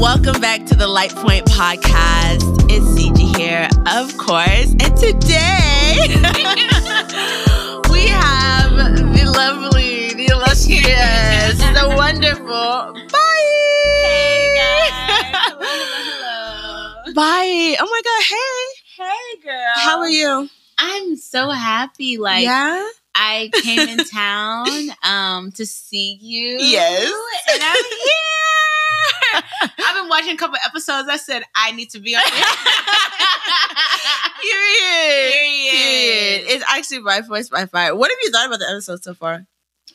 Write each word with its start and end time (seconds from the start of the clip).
Welcome 0.00 0.40
back 0.40 0.64
to 0.64 0.74
the 0.74 0.88
Light 0.88 1.14
Point 1.14 1.44
Podcast. 1.44 2.40
It's 2.70 2.86
CG 2.86 3.36
here, 3.36 3.68
of 3.86 4.16
course. 4.16 4.72
And 4.80 4.96
today 4.96 5.98
we 7.90 8.08
have 8.08 8.72
the 8.72 9.30
lovely, 9.36 10.14
the 10.14 10.28
illustrious, 10.32 11.58
the 11.58 11.92
wonderful 11.94 12.94
Bai. 13.12 13.40
Hey 14.02 14.54
guys. 14.56 14.90
Hello, 15.36 15.68
hello. 15.68 17.12
Bai. 17.12 17.76
Oh 17.78 17.86
my 17.86 18.02
God. 18.02 18.22
Hey. 18.24 19.04
Hey 19.04 19.42
girl. 19.44 19.74
How 19.76 19.98
are 19.98 20.08
you? 20.08 20.48
I'm 20.78 21.16
so 21.16 21.50
happy. 21.50 22.16
Like 22.16 22.44
yeah. 22.44 22.88
I 23.14 23.50
came 23.52 23.86
in 23.86 23.98
town 24.10 24.66
um 25.02 25.52
to 25.52 25.66
see 25.66 26.18
you. 26.22 26.56
Yes. 26.58 27.12
And 27.52 27.62
I'm 27.62 27.84
here. 27.84 28.39
I've 29.78 29.94
been 29.96 30.08
watching 30.08 30.32
a 30.32 30.36
couple 30.36 30.56
episodes. 30.64 31.08
I 31.08 31.16
said 31.16 31.42
I 31.54 31.72
need 31.72 31.90
to 31.90 32.00
be 32.00 32.14
on 32.16 32.22
here. 32.22 32.44
Period. 34.40 35.70
Period. 35.70 36.44
It's 36.48 36.64
actually 36.68 37.00
by 37.00 37.22
force 37.22 37.48
by 37.48 37.66
fire. 37.66 37.94
What 37.94 38.10
have 38.10 38.18
you 38.22 38.30
thought 38.30 38.46
about 38.46 38.58
the 38.58 38.68
episode 38.70 39.02
so 39.02 39.14
far? 39.14 39.46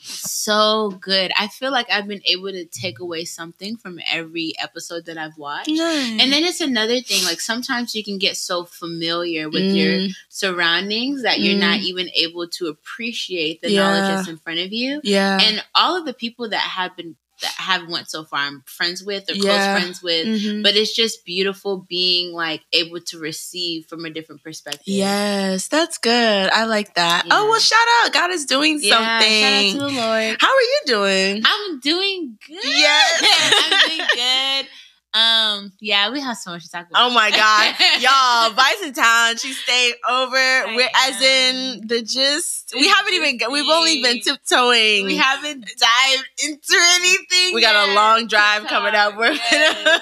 so 0.08 0.92
good. 1.02 1.32
I 1.36 1.48
feel 1.48 1.72
like 1.72 1.88
I've 1.92 2.08
been 2.08 2.22
able 2.28 2.52
to 2.52 2.66
take 2.66 3.00
away 3.00 3.26
something 3.26 3.76
from 3.76 4.00
every 4.12 4.54
episode 4.62 5.06
that 5.08 5.18
I've 5.18 5.36
watched. 5.36 5.70
Nice. 5.70 6.12
And 6.22 6.32
then 6.32 6.44
it's 6.44 6.62
another 6.62 7.00
thing, 7.02 7.24
like 7.24 7.42
sometimes 7.42 7.96
you 7.96 8.04
can 8.04 8.20
get 8.20 8.38
so 8.38 8.66
familiar 8.66 9.50
with 9.50 9.64
your 9.74 9.94
Mm. 10.02 10.12
surroundings 10.30 11.24
that 11.24 11.40
you're 11.40 11.56
Mm. 11.56 11.60
not 11.60 11.80
even 11.80 12.10
able 12.14 12.48
to 12.50 12.68
appreciate 12.68 13.62
the 13.62 13.72
Yeah. 13.72 13.82
knowledge 13.82 14.16
that's 14.16 14.28
in 14.28 14.38
front 14.38 14.60
of 14.60 14.72
you. 14.72 15.02
yeah. 15.04 15.40
And 15.42 15.64
all 15.74 15.98
of 15.98 16.06
the 16.06 16.14
people 16.14 16.50
that 16.50 16.60
have 16.62 16.96
been 16.96 17.16
that 17.42 17.52
have 17.58 17.88
went 17.90 18.10
so 18.10 18.24
far, 18.24 18.40
I'm 18.40 18.64
friends 18.66 19.04
with 19.04 19.30
or 19.30 19.34
Yeah. 19.34 19.41
close 19.41 19.66
friends 19.82 20.02
with. 20.04 20.26
Mhm. 20.28 20.64
But 20.64 20.76
it's 20.76 20.94
just 20.96 21.26
beautiful 21.26 21.86
being 21.90 22.32
like 22.34 22.62
able 22.74 23.02
to 23.02 23.20
receive 23.20 23.86
from 23.88 24.05
a 24.05 24.10
different 24.10 24.44
perspective. 24.44 24.84
Yes, 24.86 25.68
that's 25.68 25.98
good. 25.98 26.50
I 26.50 26.66
like 26.66 26.96
that. 26.96 27.26
Oh 27.30 27.50
well, 27.50 27.60
shout 27.60 27.88
out! 28.04 28.14
God 28.14 28.32
is 28.32 28.46
doing 28.46 28.80
Yeah, 28.82 28.96
something. 29.20 29.74
Shout 29.76 29.88
out 29.88 29.90
to 29.90 29.96
the 29.96 30.02
Lord. 30.02 30.38
How 30.40 30.48
are 30.55 30.62
you 30.62 30.82
doing? 30.86 31.44
I'm 31.46 31.80
doing 31.82 32.38
good. 32.48 32.60
Yes. 32.64 33.24
I'm 33.72 33.90
doing 33.90 34.08
good. 34.16 34.68
Um, 35.16 35.71
yeah, 35.80 36.12
we 36.12 36.20
have 36.20 36.35
so 36.35 36.52
much 36.52 36.66
to 36.66 36.70
talk 36.70 36.90
about. 36.90 37.10
Oh 37.10 37.13
my 37.13 37.32
God, 37.32 37.74
y'all! 38.02 38.49
Vice 38.55 38.82
in 38.84 38.94
town. 38.94 39.38
She 39.38 39.54
stayed 39.54 39.94
over. 40.10 40.76
We're 40.76 40.90
as 41.08 41.21
in 41.21 41.88
the 41.88 42.02
gist. 42.02 42.74
We 42.76 42.90
haven't 42.90 43.13
even. 43.13 43.40
We've 43.49 43.70
only 43.71 44.02
been 44.02 44.20
tiptoeing. 44.20 45.05
We 45.05 45.16
haven't 45.16 45.62
dived 45.62 46.26
into 46.43 46.77
anything. 46.77 47.55
We 47.55 47.62
got 47.62 47.88
a 47.90 47.93
long 47.93 48.27
drive 48.27 48.63
TikTok, 48.63 48.77
coming 48.77 48.96
up. 48.96 49.16
We're 49.18 49.32
yes. 49.32 50.02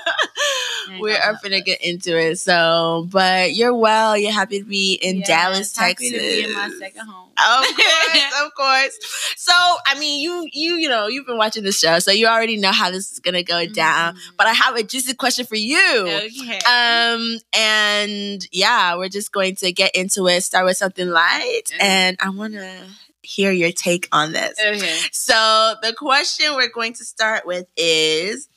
we 1.00 1.12
are 1.16 1.36
finna 1.36 1.64
get 1.64 1.86
into 1.86 2.18
it. 2.18 2.40
So, 2.40 3.08
but 3.12 3.54
you're 3.54 3.76
well. 3.76 4.18
You're 4.18 4.32
happy 4.32 4.60
to 4.60 4.66
be 4.66 4.96
in 4.96 5.22
Dallas, 5.22 5.78
happy 5.78 6.10
Texas. 6.10 6.12
To 6.12 6.18
be 6.18 6.44
in 6.46 6.54
my 6.54 6.70
second 6.80 7.06
home. 7.06 7.30
Of 7.38 7.66
course, 7.76 8.34
of 8.46 8.54
course. 8.56 9.34
So, 9.38 9.54
I 9.86 9.98
mean, 10.00 10.22
you 10.22 10.48
you 10.52 10.76
you 10.76 10.90
know, 10.90 11.08
you've 11.08 11.26
been 11.28 11.38
watching 11.38 11.64
the 11.64 11.72
show, 11.72 12.00
so 12.00 12.12
you 12.12 12.28
already 12.28 12.58
know 12.58 12.72
how 12.72 12.90
this 12.90 13.12
is 13.12 13.20
gonna 13.20 13.44
go 13.44 13.66
down. 13.68 14.16
Mhm. 14.16 14.20
But 14.38 14.48
I 14.48 14.54
have 14.54 14.76
a 14.76 14.84
juicy 15.04 15.16
question 15.16 15.46
for 15.46 15.56
you. 15.56 16.08
Okay. 16.08 16.60
Um, 16.66 17.38
and 17.56 18.46
yeah, 18.52 18.96
we're 18.96 19.10
just 19.10 19.32
going 19.32 19.56
to 19.58 19.72
get 19.72 19.96
into 19.96 20.28
it. 20.28 20.42
Start 20.42 20.66
with 20.66 20.78
something 20.78 21.08
light, 21.10 21.62
Okay. 21.74 21.78
and 21.80 22.18
I 22.20 22.30
want 22.30 22.54
to 22.54 22.84
hear 23.22 23.52
your 23.52 23.72
take 23.72 24.08
on 24.12 24.32
this. 24.34 24.58
okay. 24.60 24.98
So, 25.12 25.76
the 25.82 25.94
question 25.94 26.54
we're 26.56 26.72
going 26.72 26.94
to 26.94 27.04
start 27.06 27.46
with 27.46 27.68
is. 27.78 28.48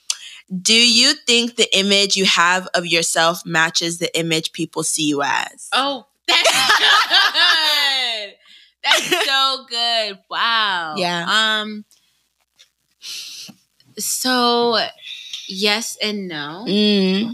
Do 0.62 0.74
you 0.74 1.14
think 1.26 1.56
the 1.56 1.66
image 1.76 2.14
you 2.14 2.24
have 2.24 2.68
of 2.72 2.86
yourself 2.86 3.44
matches 3.44 3.98
the 3.98 4.16
image 4.16 4.52
people 4.52 4.84
see 4.84 5.08
you 5.08 5.20
as? 5.20 5.68
Oh, 5.72 6.06
that's 6.28 6.78
good. 8.28 8.34
That's 8.84 9.26
so 9.26 9.66
good. 9.68 10.18
Wow. 10.30 10.94
Yeah. 10.98 11.26
Um. 11.62 11.84
So, 13.98 14.78
yes 15.48 15.96
and 16.02 16.28
no. 16.28 16.64
Mm, 16.68 17.32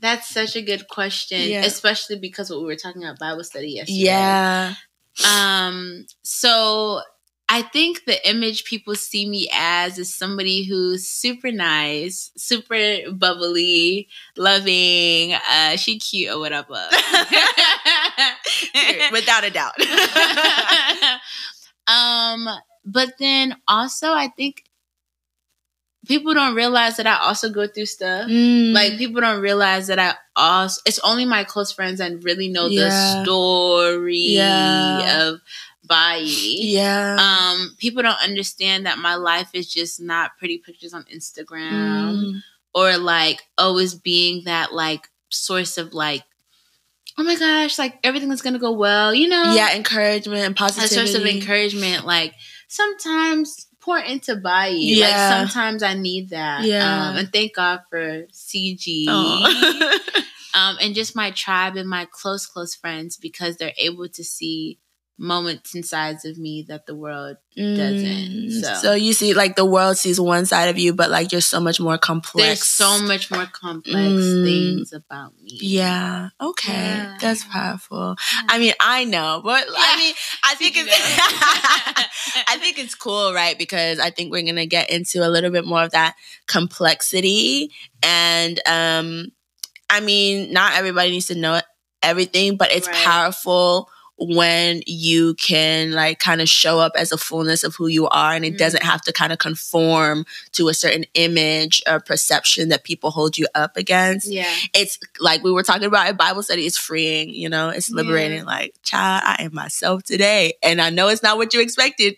That's 0.00 0.28
such 0.28 0.56
a 0.56 0.62
good 0.62 0.88
question, 0.88 1.48
Yeah. 1.48 1.64
especially 1.64 2.18
because 2.18 2.50
what 2.50 2.60
we 2.60 2.66
were 2.66 2.76
talking 2.76 3.02
about 3.04 3.18
Bible 3.18 3.44
study 3.44 3.72
yesterday. 3.72 3.98
yeah. 4.04 4.74
Um, 5.26 6.06
so 6.22 7.00
I 7.48 7.62
think 7.62 8.04
the 8.06 8.28
image 8.30 8.64
people 8.64 8.94
see 8.94 9.28
me 9.28 9.48
as 9.52 9.98
is 9.98 10.16
somebody 10.16 10.64
who's 10.64 11.08
super 11.08 11.50
nice, 11.52 12.30
super 12.36 13.10
bubbly, 13.12 14.08
loving, 14.36 15.34
uh, 15.34 15.76
she 15.76 15.98
cute 15.98 16.30
or 16.30 16.38
whatever. 16.38 16.70
Without 19.12 19.44
a 19.44 19.50
doubt. 19.50 19.74
um, 21.88 22.48
but 22.84 23.14
then 23.18 23.56
also 23.68 24.12
I 24.12 24.28
think 24.28 24.64
people 26.06 26.32
don't 26.34 26.54
realize 26.54 26.96
that 26.96 27.06
I 27.06 27.18
also 27.18 27.50
go 27.50 27.66
through 27.66 27.86
stuff. 27.86 28.28
Mm. 28.28 28.72
Like 28.72 28.96
people 28.98 29.20
don't 29.20 29.40
realize 29.40 29.86
that 29.88 29.98
I 29.98 30.14
also 30.36 30.80
it's 30.86 30.98
only 31.00 31.24
my 31.24 31.44
close 31.44 31.72
friends 31.72 31.98
that 31.98 32.22
really 32.22 32.48
know 32.48 32.66
Yeah. 32.66 32.84
the 32.84 33.22
story 33.24 34.16
Yeah. 34.16 35.22
of 35.28 35.40
Bai. 35.84 36.20
yeah. 36.22 37.16
Um, 37.18 37.74
people 37.78 38.02
don't 38.02 38.22
understand 38.22 38.86
that 38.86 38.98
my 38.98 39.16
life 39.16 39.50
is 39.54 39.68
just 39.72 40.00
not 40.00 40.38
pretty 40.38 40.58
pictures 40.58 40.94
on 40.94 41.04
Instagram 41.04 41.70
Mm. 42.22 42.42
or 42.74 42.96
like 42.96 43.42
always 43.58 43.94
being 43.94 44.44
that 44.44 44.72
like 44.72 45.08
source 45.30 45.78
of 45.78 45.92
like, 45.92 46.22
oh 47.18 47.24
my 47.24 47.34
gosh, 47.36 47.78
like 47.78 47.98
everything 48.04 48.30
is 48.30 48.40
gonna 48.40 48.58
go 48.58 48.72
well, 48.72 49.12
you 49.14 49.26
know? 49.28 49.52
yeah, 49.54 49.74
encouragement 49.74 50.42
and 50.42 50.52
a 50.52 50.56
positivity. 50.56 50.94
source 50.94 51.14
of 51.14 51.26
encouragement. 51.26 52.06
Like 52.06 52.34
sometimes 52.68 53.66
pour 53.80 53.98
into 53.98 54.36
Bai. 54.36 54.68
Yeah. 54.68 55.06
Like 55.06 55.48
sometimes 55.48 55.82
I 55.82 55.94
need 55.94 56.30
that. 56.30 56.64
Yeah. 56.64 57.10
Um, 57.10 57.16
and 57.16 57.32
thank 57.32 57.54
God 57.54 57.80
for 57.90 58.26
CG. 58.32 59.06
Um, 60.52 60.78
and 60.80 60.94
just 60.94 61.14
my 61.14 61.30
tribe 61.30 61.76
and 61.76 61.88
my 61.88 62.06
close, 62.10 62.46
close 62.46 62.74
friends 62.74 63.16
because 63.16 63.56
they're 63.56 63.72
able 63.78 64.08
to 64.08 64.24
see 64.24 64.78
moments 65.20 65.74
and 65.74 65.84
sides 65.84 66.24
of 66.24 66.38
me 66.38 66.64
that 66.66 66.86
the 66.86 66.94
world 66.94 67.36
doesn't. 67.54 68.02
Mm. 68.02 68.50
So. 68.62 68.74
So. 68.74 68.94
you 68.94 69.12
see, 69.12 69.34
like 69.34 69.54
the 69.54 69.66
world 69.66 69.98
sees 69.98 70.18
one 70.18 70.46
side 70.46 70.70
of 70.70 70.78
you, 70.78 70.94
but 70.94 71.10
like 71.10 71.30
you're 71.30 71.42
so 71.42 71.60
much 71.60 71.78
more 71.78 71.98
complex. 71.98 72.46
there's 72.46 72.64
so 72.66 73.02
much 73.02 73.30
more 73.30 73.44
complex 73.44 73.98
Mm. 73.98 74.44
things 74.44 74.92
about 74.94 75.34
me. 75.42 75.58
Yeah. 75.60 76.30
Okay. 76.40 76.72
Yeah. 76.72 77.18
That's 77.20 77.44
powerful. 77.44 78.16
I 78.48 78.58
mean, 78.58 78.72
I 78.80 79.04
know, 79.04 79.42
but 79.44 79.66
I 79.76 79.96
mean, 79.98 80.14
I 80.42 80.54
think 80.54 80.76
it's. 80.78 80.88
I 82.48 82.56
think 82.58 82.78
it's 82.78 82.94
cool, 82.94 83.34
right? 83.34 83.58
Because 83.58 83.98
I 83.98 84.10
think 84.10 84.32
we're 84.32 84.42
gonna 84.46 84.66
get 84.66 84.88
into 84.90 85.26
a 85.26 85.28
little 85.28 85.50
bit 85.50 85.66
more 85.66 85.82
of 85.82 85.90
that 85.90 86.14
complexity, 86.46 87.70
and 88.02 88.58
um, 88.66 89.26
I 89.90 90.00
mean, 90.00 90.52
not 90.52 90.74
everybody 90.74 91.10
needs 91.10 91.26
to 91.26 91.34
know 91.34 91.60
everything, 92.02 92.56
but 92.56 92.72
it's 92.72 92.88
Right. 92.88 93.04
powerful 93.04 93.88
when 94.22 94.82
you 94.86 95.32
can 95.34 95.92
like 95.92 96.18
kind 96.18 96.42
of 96.42 96.48
show 96.48 96.78
up 96.78 96.92
as 96.94 97.10
a 97.10 97.16
fullness 97.16 97.64
of 97.64 97.74
who 97.74 97.86
you 97.86 98.06
are 98.08 98.34
and 98.34 98.44
it 98.44 98.54
Mhm. 98.54 98.58
doesn't 98.58 98.82
have 98.82 99.00
to 99.02 99.12
kind 99.14 99.32
of 99.32 99.38
conform 99.38 100.26
to 100.52 100.68
a 100.68 100.74
certain 100.74 101.06
image 101.14 101.82
or 101.88 102.00
perception 102.00 102.68
that 102.68 102.84
people 102.84 103.10
hold 103.10 103.38
you 103.38 103.46
up 103.54 103.78
against 103.78 104.28
yeah. 104.30 104.54
it's 104.74 104.98
like 105.20 105.42
we 105.42 105.50
were 105.50 105.62
talking 105.62 105.86
about 105.86 106.08
in 106.08 106.16
Bible 106.16 106.42
study, 106.42 106.66
it's 106.66 106.76
freeing, 106.76 107.30
you 107.30 107.48
know, 107.48 107.70
it's 107.70 107.90
liberating. 107.90 108.38
Yeah. 108.40 108.44
Like, 108.44 108.74
child, 108.82 109.22
I 109.24 109.36
am 109.44 109.54
myself 109.54 110.02
today. 110.02 110.52
And 110.62 110.82
I 110.82 110.90
know 110.90 111.08
it's 111.08 111.22
not 111.22 111.38
what 111.38 111.54
you 111.54 111.60
expected, 111.62 112.14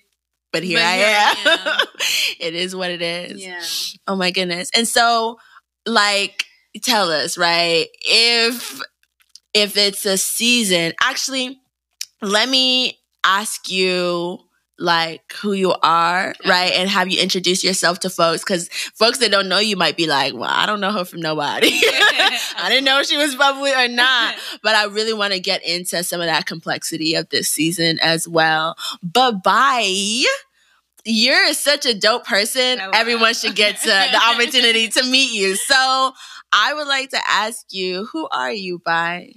but 0.53 0.65
here 0.65 0.79
But 0.79 0.85
I 0.85 0.97
here 0.97 1.07
I 1.07 1.37
am. 1.55 1.69
am. 1.81 1.87
it 2.41 2.55
is 2.55 2.75
what 2.75 2.91
it 2.91 3.01
is. 3.03 3.41
Yeah. 3.45 3.63
Oh 4.09 4.17
my 4.17 4.33
goodness. 4.33 4.71
And 4.75 4.89
so, 4.89 5.39
like, 5.87 6.47
tell 6.83 7.13
us, 7.13 7.39
right? 7.39 7.87
If 8.03 8.81
if 9.55 9.77
it's 9.77 10.05
a 10.05 10.17
season, 10.19 10.95
actually, 11.01 11.61
let 12.23 12.49
me 12.49 12.99
ask 13.25 13.71
you 13.71 14.39
like 14.79 15.33
who 15.35 15.53
you 15.53 15.75
are, 15.83 16.35
right? 16.47 16.73
And 16.73 16.89
have 16.89 17.09
you 17.09 17.21
introduce 17.21 17.63
yourself 17.63 18.01
to 18.01 18.11
folks 18.11 18.43
because 18.43 18.69
folks 18.95 19.19
that 19.19 19.31
don't 19.31 19.49
know 19.49 19.59
you 19.59 19.77
might 19.77 19.97
be 19.97 20.07
like, 20.07 20.35
well, 20.35 20.51
I 20.51 20.67
don't 20.67 20.81
know 20.81 20.93
her 20.93 21.05
from 21.05 21.21
nobody. 21.21 21.71
I 21.73 22.67
didn't 22.69 22.85
know 22.85 23.03
she 23.03 23.17
was 23.17 23.35
bubbly 23.37 23.73
or 23.73 23.89
not, 23.89 24.35
but 24.63 24.75
I 24.75 24.85
really 24.87 25.13
want 25.13 25.33
to 25.35 25.41
get 25.41 25.65
into 25.65 26.03
some 26.03 26.21
of 26.21 26.27
that 26.27 26.47
complexity 26.47 27.15
of 27.15 27.29
this 27.29 27.49
season 27.49 27.99
as 28.01 28.27
well. 28.27 28.77
But 29.03 29.43
Bai. 29.43 30.25
You're 31.05 31.53
such 31.53 31.85
a 31.85 31.99
dope 31.99 32.25
person. 32.25 32.79
Oh, 32.81 32.85
wow. 32.85 32.91
Everyone 32.95 33.35
should 33.35 33.57
get 33.57 33.77
to 33.81 33.89
the 33.89 34.21
opportunity 34.33 34.87
to 34.87 35.03
meet 35.03 35.33
you. 35.33 35.57
So 35.57 36.13
I 36.53 36.73
would 36.75 36.87
like 36.87 37.11
to 37.11 37.19
ask 37.29 37.67
you, 37.71 38.07
who 38.13 38.29
are 38.31 38.53
you, 38.53 38.79
Bai? 38.79 39.33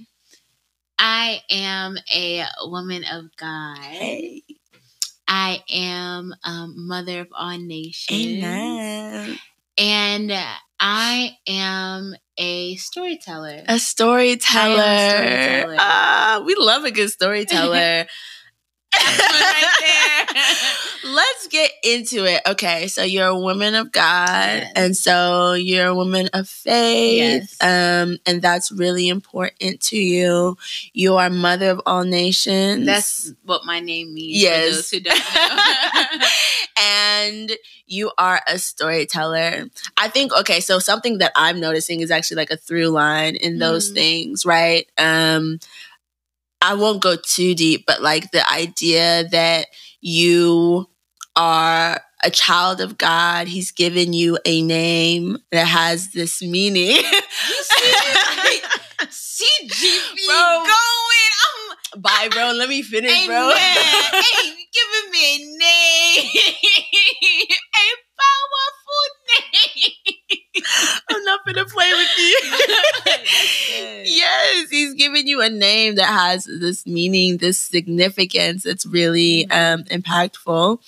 I 0.98 1.40
am 1.50 1.96
a 2.14 2.44
woman 2.64 3.04
of 3.04 3.24
God. 3.36 3.78
Hey. 3.78 4.42
I 5.28 5.62
am 5.70 6.34
um, 6.44 6.86
mother 6.86 7.20
of 7.20 7.28
all 7.36 7.58
nations. 7.58 8.38
Amen. 8.38 9.38
And 9.78 10.32
I 10.78 11.36
am 11.46 12.14
a 12.38 12.76
storyteller. 12.76 13.64
A 13.68 13.78
storyteller. 13.78 14.82
A 14.82 15.10
storyteller. 15.10 15.76
Ah, 15.78 16.42
we 16.46 16.54
love 16.58 16.84
a 16.84 16.90
good 16.90 17.10
storyteller. 17.10 18.06
right 18.96 19.72
there. 19.80 21.12
Let's 21.12 21.46
get 21.48 21.70
into 21.82 22.24
it. 22.24 22.42
Okay, 22.46 22.88
so 22.88 23.02
you're 23.02 23.26
a 23.28 23.38
woman 23.38 23.74
of 23.74 23.92
God, 23.92 24.06
Yes. 24.36 24.72
and 24.76 24.96
so 24.96 25.52
you're 25.54 25.86
a 25.86 25.94
woman 25.94 26.28
of 26.34 26.48
faith, 26.48 27.56
Yes. 27.60 27.62
um, 27.62 28.18
and 28.26 28.42
that's 28.42 28.72
really 28.72 29.08
important 29.08 29.80
to 29.82 29.96
you. 29.96 30.56
You 30.92 31.16
are 31.16 31.30
mother 31.30 31.70
of 31.70 31.80
all 31.86 32.04
nations. 32.04 32.86
That's 32.86 33.32
what 33.44 33.64
my 33.64 33.80
name 33.80 34.14
means. 34.14 34.42
Yes. 34.42 34.68
For 34.68 34.74
those 34.74 34.90
who 34.90 35.00
don't 35.00 35.18
know. 36.20 36.26
and 36.78 37.52
you 37.86 38.10
are 38.18 38.40
a 38.48 38.58
storyteller. 38.58 39.66
I 39.96 40.08
think 40.08 40.32
okay, 40.40 40.60
so 40.60 40.78
something 40.78 41.18
that 41.18 41.32
I'm 41.36 41.60
noticing 41.60 42.00
is 42.00 42.10
actually 42.10 42.38
like 42.38 42.50
a 42.50 42.56
through 42.56 42.88
line 42.88 43.36
in 43.36 43.58
those 43.58 43.90
Mm. 43.90 43.94
things, 43.94 44.44
right? 44.46 44.86
Um 44.98 45.60
I 46.66 46.74
won't 46.74 47.00
go 47.00 47.14
too 47.14 47.54
deep, 47.54 47.84
but 47.86 48.02
like 48.02 48.32
the 48.32 48.48
idea 48.50 49.28
that 49.28 49.68
you 50.00 50.86
are 51.36 52.00
a 52.24 52.30
child 52.30 52.80
of 52.80 52.98
God, 52.98 53.46
he's 53.46 53.70
given 53.70 54.12
you 54.12 54.36
a 54.44 54.62
name 54.62 55.38
that 55.52 55.66
has 55.68 56.10
this 56.10 56.42
meaning. 56.42 56.96
CGP 59.08 60.26
Bro. 60.26 60.64
going. 60.66 61.32
I'm 61.94 62.00
Bye, 62.02 62.28
bro. 62.32 62.50
Let 62.50 62.68
me 62.68 62.82
finish, 62.82 63.12
Amen. 63.12 63.26
bro. 63.28 63.52
hey, 63.54 64.52
giving 64.72 65.10
me 65.12 65.34
a 65.34 65.38
name. 65.58 66.30
a 67.76 67.86
powerful 68.18 69.06
name. 69.30 70.45
I'm 71.10 71.24
not 71.24 71.44
gonna 71.46 71.64
play 71.64 71.90
with 71.92 72.18
you. 72.18 72.40
yes, 74.04 74.70
he's 74.70 74.94
giving 74.94 75.26
you 75.26 75.40
a 75.42 75.50
name 75.50 75.96
that 75.96 76.06
has 76.06 76.44
this 76.44 76.86
meaning, 76.86 77.38
this 77.38 77.58
significance. 77.58 78.64
It's 78.66 78.86
really 78.86 79.48
um, 79.50 79.84
impactful. 79.84 80.78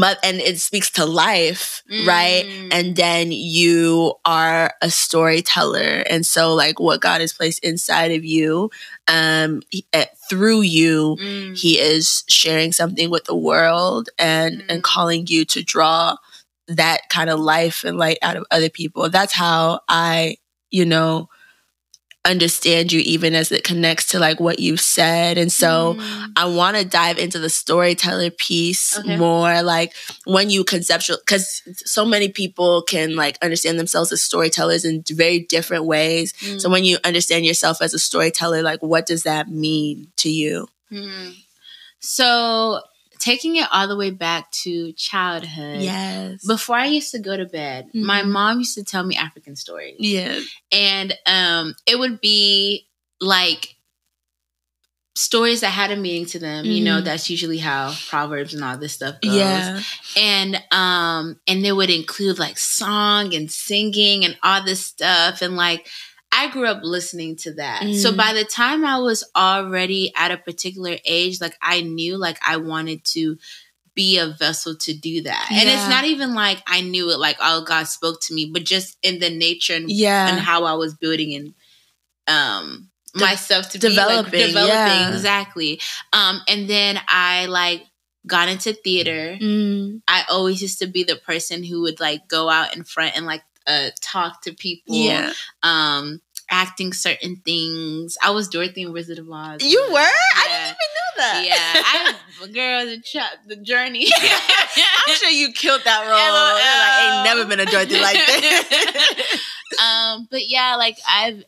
But, 0.00 0.18
and 0.24 0.38
it 0.40 0.58
speaks 0.58 0.90
to 0.92 1.04
life, 1.06 1.84
right? 2.04 2.42
Mm. 2.44 2.68
And 2.72 2.96
then 2.96 3.30
you 3.30 4.14
are 4.24 4.74
a 4.82 4.90
storyteller. 4.90 6.02
And 6.10 6.26
so, 6.26 6.54
like, 6.54 6.80
what 6.80 7.00
God 7.00 7.20
has 7.20 7.32
placed 7.32 7.60
inside 7.62 8.10
of 8.10 8.24
you, 8.24 8.68
um, 9.06 9.62
he- 9.70 9.86
eh, 9.92 10.06
through 10.28 10.62
you, 10.62 11.16
Mm. 11.20 11.56
he 11.56 11.78
is 11.78 12.24
sharing 12.26 12.72
something 12.72 13.10
with 13.10 13.26
the 13.26 13.36
world 13.36 14.08
and 14.18 14.64
and 14.68 14.80
Mm. 14.80 14.82
calling 14.82 15.26
you 15.28 15.44
to 15.44 15.62
draw 15.62 16.16
that 16.68 17.08
kind 17.08 17.30
of 17.30 17.38
life 17.40 17.84
and 17.84 17.96
light 17.98 18.18
out 18.22 18.36
of 18.36 18.44
other 18.50 18.68
people 18.70 19.08
that's 19.08 19.32
how 19.32 19.80
i 19.88 20.36
you 20.70 20.84
know 20.84 21.28
understand 22.24 22.90
you 22.90 22.98
even 23.04 23.36
as 23.36 23.52
it 23.52 23.62
connects 23.62 24.06
to 24.06 24.18
like 24.18 24.40
what 24.40 24.58
you've 24.58 24.80
said 24.80 25.38
and 25.38 25.52
so 25.52 25.94
Mm. 25.94 26.32
i 26.36 26.44
want 26.44 26.76
to 26.76 26.84
dive 26.84 27.18
into 27.18 27.38
the 27.38 27.48
storyteller 27.48 28.30
piece 28.30 28.98
Okay. 28.98 29.16
more 29.16 29.62
like 29.62 29.92
when 30.24 30.50
you 30.50 30.64
conceptual 30.64 31.18
because 31.24 31.62
so 31.84 32.04
many 32.04 32.28
people 32.28 32.82
can 32.82 33.14
like 33.14 33.38
understand 33.42 33.78
themselves 33.78 34.10
as 34.10 34.24
storytellers 34.24 34.84
in 34.84 35.04
very 35.08 35.38
different 35.38 35.84
ways 35.84 36.32
Mm. 36.42 36.60
so 36.60 36.68
when 36.68 36.82
you 36.82 36.98
understand 37.04 37.44
yourself 37.46 37.80
as 37.80 37.94
a 37.94 37.98
storyteller 38.00 38.60
like 38.60 38.82
what 38.82 39.06
does 39.06 39.22
that 39.22 39.48
mean 39.48 40.08
to 40.16 40.28
you 40.28 40.66
Mm. 40.92 41.34
So, 42.00 42.80
taking 43.18 43.56
it 43.56 43.66
all 43.72 43.88
the 43.88 43.96
way 43.96 44.10
back 44.10 44.50
to 44.62 44.92
childhood. 44.92 45.82
yes 45.82 46.44
Before 46.46 46.76
I 46.76 46.86
used 46.86 47.10
to 47.12 47.18
go 47.18 47.36
to 47.36 47.44
bed, 47.46 47.90
my 47.94 48.22
Mhm. 48.22 48.28
mom 48.30 48.58
used 48.58 48.74
to 48.76 48.84
tell 48.84 49.04
me 49.04 49.16
African 49.16 49.56
stories. 49.56 49.96
yeah 49.98 50.40
and 50.72 51.16
um 51.26 51.74
it 51.86 51.98
would 51.98 52.20
be 52.20 52.86
like 53.20 53.76
stories 55.14 55.62
that 55.62 55.70
had 55.70 55.90
a 55.90 55.96
meaning 55.96 56.26
to 56.26 56.38
them 56.38 56.66
you 56.66 56.82
know 56.84 57.00
Mhm. 57.00 57.04
that's 57.04 57.30
usually 57.30 57.56
how 57.58 57.94
proverbs 58.08 58.52
and 58.52 58.62
all 58.62 58.76
this 58.76 58.92
stuff 58.92 59.14
goes 59.22 59.32
yeah 59.32 59.80
and 60.14 60.62
um 60.72 61.40
and 61.46 61.64
they 61.64 61.72
would 61.72 61.88
include 61.88 62.38
like 62.38 62.58
song 62.58 63.34
and 63.34 63.50
singing 63.50 64.26
and 64.26 64.36
all 64.42 64.62
this 64.62 64.84
stuff 64.84 65.40
and 65.40 65.56
like 65.56 65.88
I 66.36 66.48
grew 66.50 66.66
up 66.66 66.80
listening 66.82 67.36
to 67.36 67.54
that. 67.54 67.82
So 67.94 68.12
Mm. 68.12 68.16
by 68.16 68.32
the 68.34 68.44
time 68.44 68.84
I 68.84 68.98
was 68.98 69.24
already 69.34 70.12
at 70.14 70.30
a 70.30 70.36
particular 70.36 70.96
age, 71.04 71.40
like 71.40 71.56
I 71.62 71.80
knew 71.80 72.16
like 72.18 72.38
I 72.46 72.58
wanted 72.58 73.04
to 73.14 73.38
be 73.94 74.18
a 74.18 74.28
vessel 74.28 74.76
to 74.76 74.92
do 74.92 75.22
that. 75.22 75.48
And 75.50 75.68
it's 75.68 75.88
not 75.88 76.04
even 76.04 76.34
like 76.34 76.62
I 76.66 76.82
knew 76.82 77.10
it 77.10 77.18
like 77.18 77.38
oh 77.40 77.62
God 77.64 77.84
spoke 77.88 78.20
to 78.22 78.34
me, 78.34 78.50
but 78.52 78.64
just 78.64 78.98
in 79.02 79.18
the 79.20 79.30
nature 79.30 79.74
and 79.74 79.90
yeah 79.90 80.28
and 80.28 80.38
how 80.38 80.64
I 80.64 80.74
was 80.74 80.92
building 80.94 81.34
and 81.34 81.54
um 82.28 82.90
De- 83.14 83.20
myself 83.24 83.70
to 83.70 83.78
developing, 83.78 84.30
be 84.30 84.38
like 84.38 84.46
developing 84.48 85.00
yeah. 85.00 85.14
exactly. 85.14 85.80
Um 86.12 86.42
and 86.46 86.68
then 86.68 87.00
I 87.08 87.46
like 87.46 87.86
got 88.26 88.48
into 88.48 88.74
theater. 88.74 89.38
Mm. 89.40 90.02
I 90.06 90.24
always 90.28 90.60
used 90.60 90.80
to 90.80 90.86
be 90.86 91.02
the 91.04 91.16
person 91.16 91.64
who 91.64 91.80
would 91.82 91.98
like 92.00 92.28
go 92.28 92.50
out 92.50 92.76
in 92.76 92.84
front 92.84 93.16
and 93.16 93.24
like 93.24 93.42
uh 93.66 93.88
talk 94.02 94.42
to 94.42 94.52
people. 94.52 94.94
yeah 94.94 95.32
Um 95.62 96.20
acting 96.50 96.92
certain 96.92 97.36
things. 97.44 98.16
I 98.22 98.30
was 98.30 98.48
Dorothy 98.48 98.82
in 98.82 98.92
Wizard 98.92 99.18
of 99.18 99.28
Oz. 99.30 99.62
you 99.62 99.80
were 99.92 99.98
i 99.98 100.44
didn't 100.48 100.76
even 100.76 100.92
know 100.94 101.12
that 101.16 101.44
Yeah, 101.44 101.82
I 101.84 102.46
girl 102.52 102.86
the 102.86 103.00
ch- 103.00 103.46
the 103.46 103.56
journey. 103.56 104.06
i'm 104.16 105.14
sure 105.16 105.30
you 105.30 105.52
killed 105.52 105.80
that 105.84 106.02
role 106.06 106.14
like, 106.14 107.02
ain't 107.02 107.24
never 107.24 107.44
been 107.48 107.60
a 107.60 107.70
dorothy 107.70 107.98
like 108.00 108.14
that 108.14 109.38
um 109.82 110.28
but 110.30 110.48
yeah 110.48 110.76
like 110.76 110.98
i've 111.10 111.44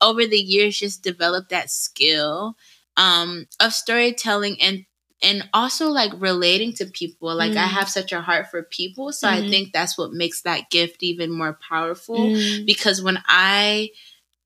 over 0.00 0.26
the 0.26 0.38
years 0.38 0.78
just 0.78 1.02
developed 1.02 1.50
that 1.50 1.70
skill 1.70 2.56
um 2.96 3.46
of 3.60 3.72
storytelling 3.72 4.60
and 4.60 4.84
and 5.24 5.48
also 5.52 5.88
like 5.88 6.12
relating 6.18 6.72
to 6.74 6.84
people 6.86 7.34
like 7.34 7.56
i 7.56 7.64
Mm. 7.66 7.76
have 7.78 7.88
such 7.88 8.12
a 8.12 8.20
heart 8.20 8.50
for 8.50 8.62
people 8.62 9.12
so 9.12 9.26
i 9.28 9.40
Mhm. 9.40 9.48
think 9.50 9.72
that's 9.72 9.96
what 9.98 10.12
makes 10.12 10.42
that 10.42 10.70
gift 10.70 11.02
even 11.02 11.30
more 11.30 11.58
powerful 11.68 12.30
Mm. 12.30 12.66
because 12.66 13.02
when 13.02 13.18
i 13.26 13.90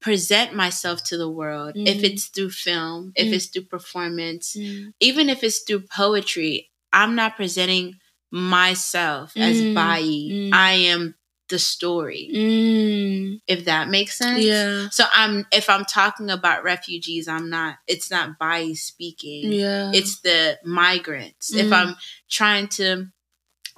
present 0.01 0.55
myself 0.55 1.03
to 1.05 1.17
the 1.19 1.29
world 1.41 1.73
if 1.77 1.99
Mhm. 1.99 2.05
it's 2.09 2.27
through 2.27 2.51
film 2.51 3.13
if 3.17 3.29
Mm. 3.29 3.33
it's 3.35 3.47
through 3.47 3.65
performance 3.77 4.55
Mm. 4.57 4.93
even 5.01 5.29
if 5.29 5.43
it's 5.43 5.61
through 5.67 5.83
poetry, 6.03 6.71
I'm 6.93 7.15
not 7.15 7.37
presenting 7.37 7.97
myself 8.31 9.37
as 9.37 9.57
Mm, 9.61 9.75
Bai. 9.75 10.03
mm. 10.03 10.51
I 10.55 10.73
am 10.95 11.15
the 11.49 11.59
story, 11.59 12.31
Mm. 12.35 13.41
if 13.47 13.65
that 13.65 13.89
makes 13.89 14.17
sense. 14.19 14.45
yeah 14.45 14.89
So 14.91 15.05
I'm 15.13 15.47
if 15.53 15.69
I'm 15.71 15.85
talking 15.85 16.31
about 16.31 16.65
refugees, 16.65 17.29
I'm 17.29 17.49
not 17.51 17.77
it's 17.87 18.11
not 18.11 18.39
Bai 18.39 18.73
speaking. 18.75 19.53
yeah 19.53 19.91
It's 19.95 20.21
the 20.21 20.59
migrants. 20.65 21.55
If 21.55 21.69
Mm. 21.71 21.73
I'm 21.73 21.97
trying 22.29 22.69
to 22.81 23.07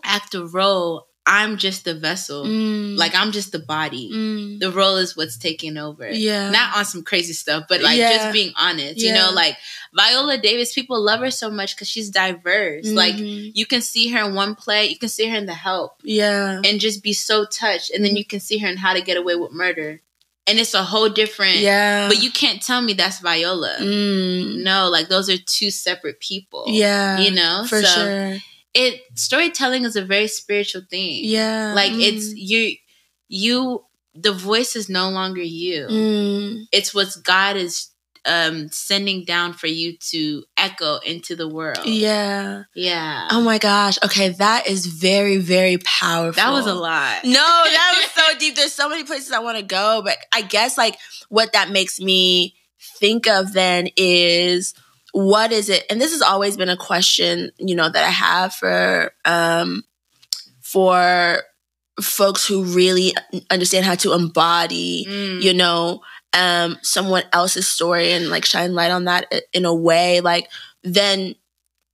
act 0.03 0.35
a 0.35 0.45
role, 0.47 1.07
I'm 1.33 1.59
just 1.59 1.85
the 1.85 1.95
vessel. 1.95 2.45
Mm. 2.45 2.97
Like 2.99 3.15
I'm 3.15 3.31
just 3.31 3.53
the 3.53 3.61
body. 3.61 4.11
Mm. 4.13 4.59
The 4.59 4.73
role 4.73 4.97
is 4.97 5.17
what's 5.17 5.39
taking 5.39 5.77
over 5.79 6.11
yeah 6.11 6.51
not 6.51 6.77
on 6.77 6.85
some 6.85 7.03
crazy 7.05 7.33
stuff, 7.35 7.65
but 7.69 7.81
like 7.83 7.97
Yeah. 7.99 8.17
just 8.17 8.33
being 8.33 8.53
honest. 8.57 8.99
You 8.99 9.15
know, 9.15 9.31
like 9.33 9.57
Viola 9.95 10.39
Davis, 10.39 10.75
people 10.75 11.01
love 11.01 11.21
her 11.21 11.31
so 11.31 11.49
much 11.49 11.77
because 11.77 11.89
she's 11.89 12.11
diverse. 12.11 12.87
Like 12.89 13.15
Mhm. 13.15 13.53
you 13.55 13.65
can 13.65 13.81
see 13.81 14.09
her 14.09 14.25
in 14.29 14.35
one 14.35 14.55
play, 14.57 14.87
you 14.89 14.99
can 14.99 15.09
see 15.09 15.27
her 15.29 15.37
in 15.37 15.47
The 15.47 15.55
Help, 15.55 16.01
yeah 16.03 16.61
and 16.65 16.81
just 16.81 17.03
be 17.03 17.13
so 17.13 17.45
touched, 17.45 17.91
and 17.93 18.05
then 18.05 18.17
you 18.17 18.25
can 18.25 18.41
see 18.41 18.59
her 18.59 18.69
in 18.69 18.77
How 18.77 18.93
to 18.95 19.01
Get 19.01 19.17
Away 19.17 19.37
with 19.37 19.53
Murder, 19.53 20.01
and 20.49 20.59
it's 20.59 20.75
a 20.75 20.83
whole 20.83 21.09
different. 21.09 21.59
yeah 21.59 22.09
But 22.09 22.21
you 22.23 22.31
can't 22.33 22.61
tell 22.61 22.81
me 22.83 22.93
that's 22.95 23.21
Viola. 23.21 23.77
Mm. 23.79 24.63
No, 24.65 24.89
like 24.89 25.09
those 25.09 25.29
are 25.31 25.39
two 25.39 25.71
separate 25.71 26.19
people. 26.19 26.65
yeah 26.67 27.19
you 27.19 27.31
know. 27.31 27.65
for 27.69 27.83
so 27.83 27.95
sure 27.95 28.39
it 28.75 29.01
storytelling 29.15 29.85
is 29.85 29.97
a 29.97 30.05
very 30.05 30.29
spiritual 30.29 30.83
thing. 30.91 31.21
yeah 31.25 31.73
like 31.75 31.93
Mm. 31.93 32.03
it's 32.03 32.35
you, 32.35 32.77
you. 33.29 33.85
The 34.15 34.33
voice 34.33 34.75
is 34.75 34.89
no 34.89 35.09
longer 35.11 35.41
you 35.43 35.87
Mm. 35.89 36.65
it's 36.73 36.93
what 36.95 37.09
God 37.23 37.57
is 37.57 37.89
um 38.27 38.69
sending 38.71 39.25
down 39.25 39.55
for 39.55 39.67
you 39.67 39.97
to 40.11 40.45
echo 40.57 40.99
into 40.99 41.35
the 41.37 41.49
world. 41.49 41.87
yeah 41.87 42.65
Yeah. 42.75 43.29
oh 43.31 43.41
my 43.41 43.59
gosh 43.59 43.99
okay 44.05 44.29
that 44.31 44.67
is 44.67 44.85
very 44.87 45.39
very 45.39 45.79
powerful 45.79 46.43
that 46.43 46.51
was 46.53 46.67
a 46.67 46.75
lot. 46.75 47.25
No, 47.25 47.31
that 47.77 47.95
was 47.97 48.11
so 48.13 48.39
deep. 48.41 48.57
There's 48.57 48.73
so 48.75 48.89
many 48.89 49.05
places 49.05 49.33
I 49.33 49.39
want 49.39 49.57
to 49.59 49.65
go, 49.65 50.03
but 50.05 50.19
I 50.33 50.43
guess 50.43 50.77
like 50.77 50.99
what 51.29 51.53
that 51.55 51.71
makes 51.71 51.99
me 52.01 52.57
think 52.99 53.27
of 53.27 53.53
then 53.55 53.89
is 53.97 54.75
what 55.13 55.53
is 55.53 55.69
it? 55.69 55.85
And 55.91 56.01
this 56.01 56.13
has 56.13 56.23
always 56.23 56.57
been 56.57 56.69
a 56.69 56.77
question, 56.77 57.51
you 57.59 57.75
know, 57.75 57.89
that 57.89 58.05
I 58.05 58.11
have 58.11 58.55
for 58.55 59.13
um 59.25 59.85
for 60.63 61.43
folks 62.01 62.47
who 62.47 62.65
really 62.65 63.13
understand 63.51 63.85
how 63.85 63.95
to 63.97 64.13
embody, 64.15 65.07
Mm. 65.09 65.43
you 65.43 65.55
know, 65.55 66.01
um 66.33 66.79
someone 66.83 67.25
else's 67.33 67.69
story 67.69 68.13
and 68.13 68.29
like 68.31 68.45
shine 68.45 68.75
light 68.75 68.91
on 68.93 69.05
that 69.07 69.33
in 69.53 69.65
a 69.65 69.75
way 69.75 70.21
like 70.21 70.49
then 70.85 71.35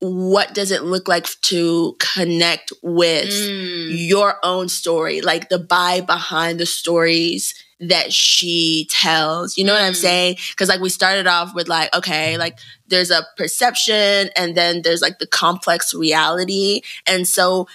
what 0.00 0.52
does 0.52 0.70
it 0.70 0.82
look 0.82 1.08
like 1.08 1.26
to 1.40 1.96
connect 1.98 2.70
with 2.82 3.30
Mm. 3.30 4.08
your 4.08 4.38
own 4.42 4.68
story, 4.68 5.22
like 5.22 5.48
the 5.48 5.58
Bai 5.58 6.02
behind 6.02 6.60
the 6.60 6.66
stories 6.66 7.54
that 7.80 8.12
she 8.12 8.86
tells. 8.90 9.58
You 9.58 9.64
know 9.64 9.74
what 9.74 9.82
I'm 9.82 9.92
Mm. 9.92 9.96
saying? 9.96 10.36
Because 10.50 10.68
like 10.68 10.80
we 10.80 10.88
started 10.88 11.26
off 11.26 11.54
with 11.54 11.68
like, 11.68 11.94
okay, 11.94 12.38
like 12.38 12.58
there's 12.88 13.10
a 13.10 13.26
perception 13.36 14.30
and 14.36 14.56
then 14.56 14.82
there's 14.82 15.02
like 15.02 15.18
the 15.18 15.26
complex 15.26 15.92
reality. 15.94 16.80
And 17.06 17.28
so 17.28 17.68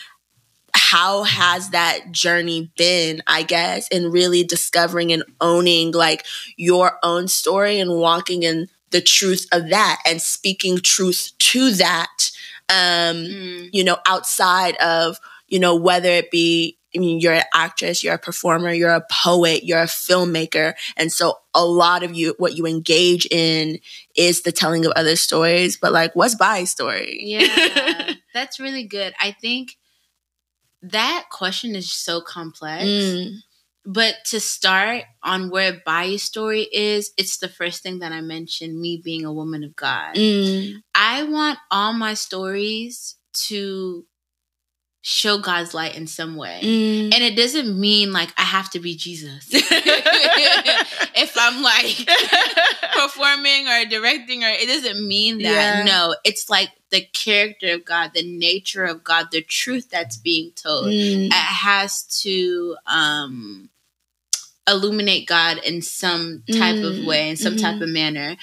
how 0.73 1.23
has 1.23 1.69
that 1.71 2.11
journey 2.11 2.71
been, 2.77 3.21
I 3.27 3.43
guess, 3.43 3.87
in 3.89 4.11
really 4.11 4.43
discovering 4.43 5.11
and 5.11 5.23
owning 5.41 5.91
like 5.91 6.25
your 6.57 6.97
own 7.03 7.27
story 7.27 7.79
and 7.79 7.97
walking 7.97 8.43
in 8.43 8.69
the 8.91 9.01
truth 9.01 9.47
of 9.51 9.69
that 9.69 9.99
and 10.05 10.21
speaking 10.21 10.77
truth 10.79 11.31
to 11.39 11.71
that 11.73 12.31
um 12.69 13.25
Mm. 13.25 13.69
you 13.73 13.83
know, 13.83 13.97
outside 14.05 14.75
of, 14.77 15.19
you 15.47 15.59
know, 15.59 15.75
whether 15.75 16.09
it 16.09 16.31
be, 16.31 16.77
I 16.95 16.99
mean, 16.99 17.19
you're 17.19 17.33
an 17.33 17.43
actress, 17.53 18.03
you're 18.03 18.15
a 18.15 18.19
performer, 18.19 18.71
you're 18.73 18.89
a 18.89 19.05
poet, 19.09 19.63
you're 19.63 19.79
a 19.81 19.85
filmmaker. 19.85 20.73
And 20.97 21.11
so 21.11 21.35
a 21.53 21.65
lot 21.65 22.03
of 22.03 22.13
you, 22.15 22.35
what 22.37 22.57
you 22.57 22.65
engage 22.65 23.25
in 23.31 23.79
is 24.15 24.41
the 24.41 24.51
telling 24.51 24.85
of 24.85 24.91
other 24.93 25.15
stories. 25.15 25.77
But 25.77 25.93
like, 25.93 26.15
what's 26.15 26.35
Bai's 26.35 26.71
story? 26.71 27.19
Yeah, 27.23 28.13
that's 28.33 28.59
really 28.59 28.83
good. 28.83 29.13
I 29.19 29.31
think 29.31 29.77
that 30.81 31.25
question 31.31 31.75
is 31.75 31.91
so 31.91 32.21
complex. 32.21 32.85
Mm, 32.85 33.35
But 33.85 34.15
to 34.25 34.39
start 34.39 35.03
on 35.23 35.49
where 35.49 35.81
Bai's 35.85 36.23
story 36.23 36.63
is, 36.71 37.11
it's 37.17 37.37
the 37.37 37.49
first 37.49 37.83
thing 37.83 37.99
that 37.99 38.11
I 38.11 38.21
mentioned 38.21 38.79
me 38.79 39.01
being 39.03 39.25
a 39.25 39.33
woman 39.33 39.63
of 39.63 39.75
God. 39.75 40.15
mm, 40.15 40.73
I 40.95 41.23
want 41.23 41.59
all 41.69 41.93
my 41.93 42.13
stories 42.15 43.15
to 43.47 44.05
show 45.03 45.39
God's 45.39 45.73
light 45.73 45.95
in 45.95 46.05
some 46.07 46.35
way. 46.35 46.59
mm. 46.63 47.13
And 47.13 47.23
it 47.23 47.35
doesn't 47.35 47.79
mean 47.79 48.11
like 48.11 48.29
I 48.37 48.43
have 48.43 48.69
to 48.71 48.79
be 48.79 48.95
Jesus. 48.95 49.47
if 49.51 51.35
I'm 51.37 51.61
like 51.63 52.07
performing 52.93 53.67
or 53.67 53.85
directing 53.85 54.43
or 54.43 54.49
it 54.49 54.67
doesn't 54.67 55.05
mean 55.07 55.39
that. 55.39 55.43
Yeah. 55.43 55.83
No, 55.85 56.15
it's 56.23 56.49
like 56.49 56.69
the 56.91 57.01
character 57.01 57.73
of 57.73 57.85
God, 57.85 58.11
the 58.13 58.23
nature 58.37 58.83
of 58.85 59.03
God, 59.03 59.27
the 59.31 59.41
truth 59.41 59.89
that's 59.89 60.17
being 60.17 60.51
told. 60.55 60.85
Mm, 60.85 61.27
It 61.27 61.33
has 61.33 62.03
to 62.21 62.75
um 62.85 63.69
illuminate 64.67 65.27
God 65.27 65.57
in 65.65 65.81
some 65.81 66.43
type 66.51 66.75
of 66.83 66.95
Mm, 66.95 67.05
way, 67.07 67.29
in 67.29 67.37
some 67.37 67.55
mhm. 67.55 67.61
type 67.61 67.81
of 67.81 67.89
manner. 67.89 68.37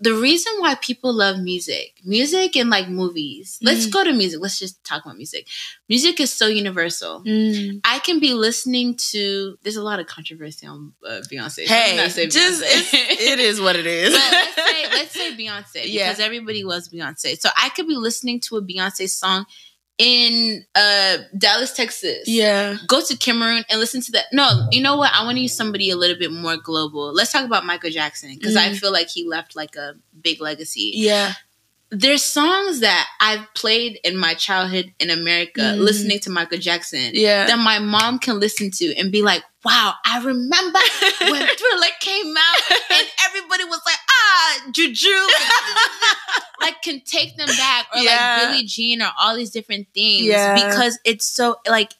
The 0.00 0.14
reason 0.14 0.52
why 0.58 0.76
people 0.76 1.12
love 1.12 1.40
music, 1.40 1.94
music 2.04 2.56
and 2.56 2.70
like 2.70 2.88
movies. 2.88 3.58
Let's 3.60 3.86
Mm. 3.86 3.92
go 3.92 4.04
to 4.04 4.12
music. 4.12 4.38
Let's 4.40 4.58
just 4.58 4.82
talk 4.84 5.04
about 5.04 5.16
music. 5.16 5.48
Music 5.88 6.20
is 6.20 6.32
so 6.32 6.46
universal. 6.46 7.22
mm. 7.26 7.80
I 7.82 7.98
can 7.98 8.20
be 8.20 8.32
listening 8.32 8.94
to. 9.10 9.58
There's 9.62 9.76
a 9.76 9.82
lot 9.82 9.98
of 9.98 10.06
controversy 10.06 10.66
on 10.68 10.92
uh, 11.04 11.22
Beyonce. 11.30 11.66
Hey, 11.66 11.96
just 12.28 12.62
it 12.64 13.38
is 13.40 13.60
what 13.60 13.74
it 13.74 13.86
is. 14.00 14.14
but 14.14 14.32
let's 14.32 14.54
say 14.54 14.86
let's 14.92 15.12
say 15.14 15.36
Beyonce 15.36 15.82
Yeah. 15.86 16.10
because 16.10 16.20
everybody 16.24 16.62
loves 16.62 16.88
Beyonce. 16.88 17.36
So 17.40 17.48
I 17.56 17.68
could 17.70 17.88
be 17.88 17.96
listening 17.96 18.38
to 18.42 18.56
a 18.56 18.62
Beyonce 18.62 19.08
song 19.10 19.46
in 19.98 20.64
uh 20.74 21.18
Dallas, 21.36 21.72
Texas. 21.72 22.24
yeah. 22.26 22.76
Go 22.86 23.02
to 23.04 23.16
Cameroon 23.16 23.64
and 23.68 23.80
listen 23.80 24.00
to 24.02 24.12
that. 24.12 24.26
No, 24.32 24.66
you 24.70 24.80
know 24.82 24.96
what? 24.96 25.12
I 25.12 25.24
want 25.24 25.36
to 25.36 25.42
use 25.42 25.56
somebody 25.56 25.90
a 25.90 25.96
little 25.96 26.16
bit 26.18 26.32
more 26.32 26.56
global. 26.56 27.12
Let's 27.12 27.32
talk 27.32 27.44
about 27.44 27.66
Michael 27.66 27.90
Jackson 27.90 28.34
because 28.34 28.56
I 28.56 28.68
Mhm. 28.70 28.78
feel 28.78 28.92
like 28.92 29.08
he 29.08 29.26
left 29.26 29.56
like 29.56 29.74
a 29.76 29.94
big 30.22 30.40
legacy 30.40 30.92
Yeah. 30.94 31.34
there's 31.90 32.22
songs 32.22 32.80
that 32.80 33.06
I've 33.18 33.46
played 33.54 33.98
in 34.04 34.14
my 34.18 34.34
childhood 34.34 34.92
in 35.00 35.08
America, 35.08 35.60
Mhm. 35.62 35.78
listening 35.80 36.20
to 36.20 36.30
Michael 36.30 36.58
Jackson, 36.58 37.12
Yeah. 37.14 37.46
that 37.46 37.58
my 37.58 37.78
mom 37.78 38.18
can 38.18 38.38
listen 38.38 38.70
to 38.72 38.94
and 38.96 39.10
be 39.10 39.22
like, 39.22 39.42
wow, 39.64 39.94
I 40.04 40.18
remember 40.18 40.78
when 41.32 41.46
Thriller 41.58 41.92
came 42.00 42.36
out 42.36 42.62
and 42.90 43.06
everybody 43.26 43.64
was 43.64 43.80
like, 43.86 43.96
ah, 44.28 44.70
Juju. 44.72 45.08
like, 46.60 46.82
can 46.82 47.00
take 47.04 47.36
them 47.36 47.48
back. 47.48 47.86
Or 47.94 48.00
Yeah. 48.00 48.38
like 48.42 48.52
Billie 48.52 48.66
Jean 48.66 49.02
or 49.02 49.10
all 49.18 49.36
these 49.36 49.50
different 49.50 49.88
things. 49.94 50.26
Yeah. 50.26 50.54
Because 50.54 50.98
it's 51.04 51.24
so, 51.24 51.56
like, 51.68 51.92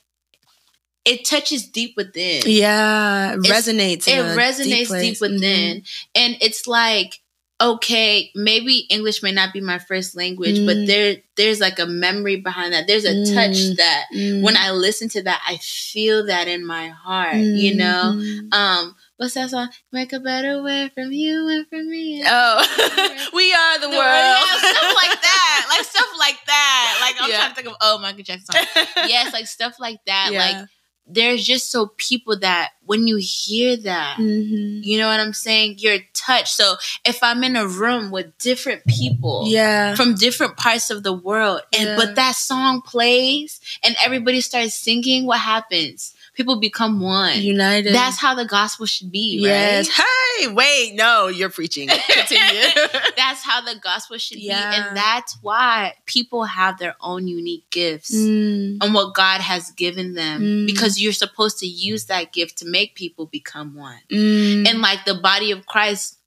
it 1.04 1.25
touches 1.25 1.66
deep 1.66 1.94
within 1.97 2.42
yeah. 2.44 3.35
Resonates. 3.37 4.06
it 4.06 4.37
resonates 4.37 4.66
deep, 4.66 4.88
place. 4.88 5.20
within 5.20 5.82
and 6.14 6.37
it's 6.42 6.66
like 6.66 7.20
okay 7.61 8.31
maybe 8.37 8.87
english 8.91 9.23
may 9.23 9.33
not 9.33 9.53
be 9.53 9.61
my 9.61 9.79
first 9.79 10.15
language 10.17 10.65
but 10.65 10.77
Mm. 10.77 10.87
there 10.87 11.17
there's 11.37 11.59
like 11.61 11.79
a 11.81 11.87
memory 11.87 12.37
behind 12.37 12.73
that 12.73 12.87
there's 12.87 13.05
a 13.05 13.15
Mm. 13.15 13.35
touch 13.35 13.77
that 13.77 14.05
Mhm. 14.15 14.43
when 14.43 14.57
i 14.57 14.71
listen 14.71 15.09
to 15.11 15.23
that 15.25 15.43
i 15.47 15.57
feel 15.59 16.27
that 16.27 16.47
in 16.47 16.65
my 16.65 16.88
heart 16.88 17.37
you 17.37 17.75
know 17.75 18.15
Mhm. 18.15 18.55
um 18.55 18.95
what's 19.17 19.35
that 19.35 19.50
song 19.50 19.69
make 19.91 20.12
a 20.12 20.21
better 20.21 20.62
way 20.62 20.88
from 20.95 21.11
you 21.11 21.49
and 21.49 21.67
from 21.69 21.91
me 21.91 22.23
Oh, 22.25 22.59
we 23.35 23.53
are 23.53 23.79
the, 23.81 23.88
The 23.91 23.97
world. 23.97 24.47
yeah, 24.47 24.59
stuff 24.59 24.95
like 24.95 25.21
that 25.21 25.67
like 25.69 25.85
stuff 25.85 26.11
like 26.19 26.38
that 26.47 26.99
like 27.03 27.17
i'm 27.21 27.31
Yeah. 27.31 27.37
trying 27.38 27.49
to 27.50 27.55
think 27.57 27.69
of 27.69 27.75
oh 27.81 27.99
michael 27.99 28.23
jackson 28.23 28.55
song. 28.55 28.87
yes 29.09 29.33
like 29.33 29.49
stuff 29.49 29.75
like 29.81 29.99
that 30.07 30.31
Yeah. 30.33 30.38
like 30.38 30.69
there's 31.11 31.45
just 31.45 31.71
so 31.71 31.87
people 31.97 32.38
that 32.41 32.71
when 32.85 33.07
you 33.07 33.17
hear 33.17 33.77
that 33.77 34.17
Mhm. 34.19 34.85
you 34.85 34.99
know 34.99 35.09
what 35.09 35.21
I'm 35.21 35.33
saying? 35.33 35.77
You're 35.79 36.00
touched. 36.15 36.49
So 36.55 36.77
if 37.05 37.23
I'm 37.23 37.43
in 37.45 37.57
a 37.57 37.67
room 37.67 38.11
with 38.11 38.37
different 38.38 38.85
people 38.87 39.45
Yeah. 39.47 39.95
from 39.95 40.15
different 40.15 40.57
parts 40.57 40.91
of 40.91 41.03
the 41.03 41.12
world, 41.12 41.62
and 41.73 41.88
Yeah. 41.88 41.97
but 41.97 42.15
that 42.17 42.37
song 42.37 42.83
plays 42.83 43.61
and 43.83 43.97
everybody 44.05 44.41
starts 44.41 44.75
singing, 44.75 45.25
what 45.27 45.41
happens? 45.41 46.15
People 46.38 46.61
become 46.61 47.00
one. 47.00 47.40
United. 47.40 47.92
That's 47.92 48.16
how 48.16 48.33
the 48.37 48.45
gospel 48.45 48.87
should 48.87 49.11
be, 49.11 49.38
yes. 49.40 49.88
right? 49.99 50.07
Hey, 50.38 50.47
wait, 50.54 50.95
no, 50.95 51.26
you're 51.26 51.50
preaching. 51.50 51.88
Continue. 52.09 52.62
That's 53.16 53.42
how 53.42 53.61
the 53.61 53.75
gospel 53.83 54.18
should 54.18 54.37
be. 54.37 54.49
And 54.49 54.97
that's 54.97 55.37
why 55.42 55.95
people 56.07 56.45
have 56.45 56.78
their 56.78 56.95
own 57.00 57.26
unique 57.26 57.68
gifts. 57.71 58.14
Mm. 58.14 58.78
And 58.80 58.95
what 58.95 59.14
God 59.14 59.40
has 59.40 59.73
given 59.73 60.14
them, 60.14 60.42
Mm. 60.42 60.66
because 60.66 61.00
you're 61.00 61.12
supposed 61.12 61.59
to 61.59 61.66
use 61.66 62.04
that 62.04 62.33
gift 62.33 62.59
to 62.59 62.66
make 62.66 62.95
people 62.95 63.26
become 63.26 63.75
one. 63.75 63.99
Mm. 64.12 64.68
and 64.68 64.80
like 64.80 65.04
the 65.07 65.14
body 65.14 65.50
of 65.50 65.66
Christ, 65.66 66.18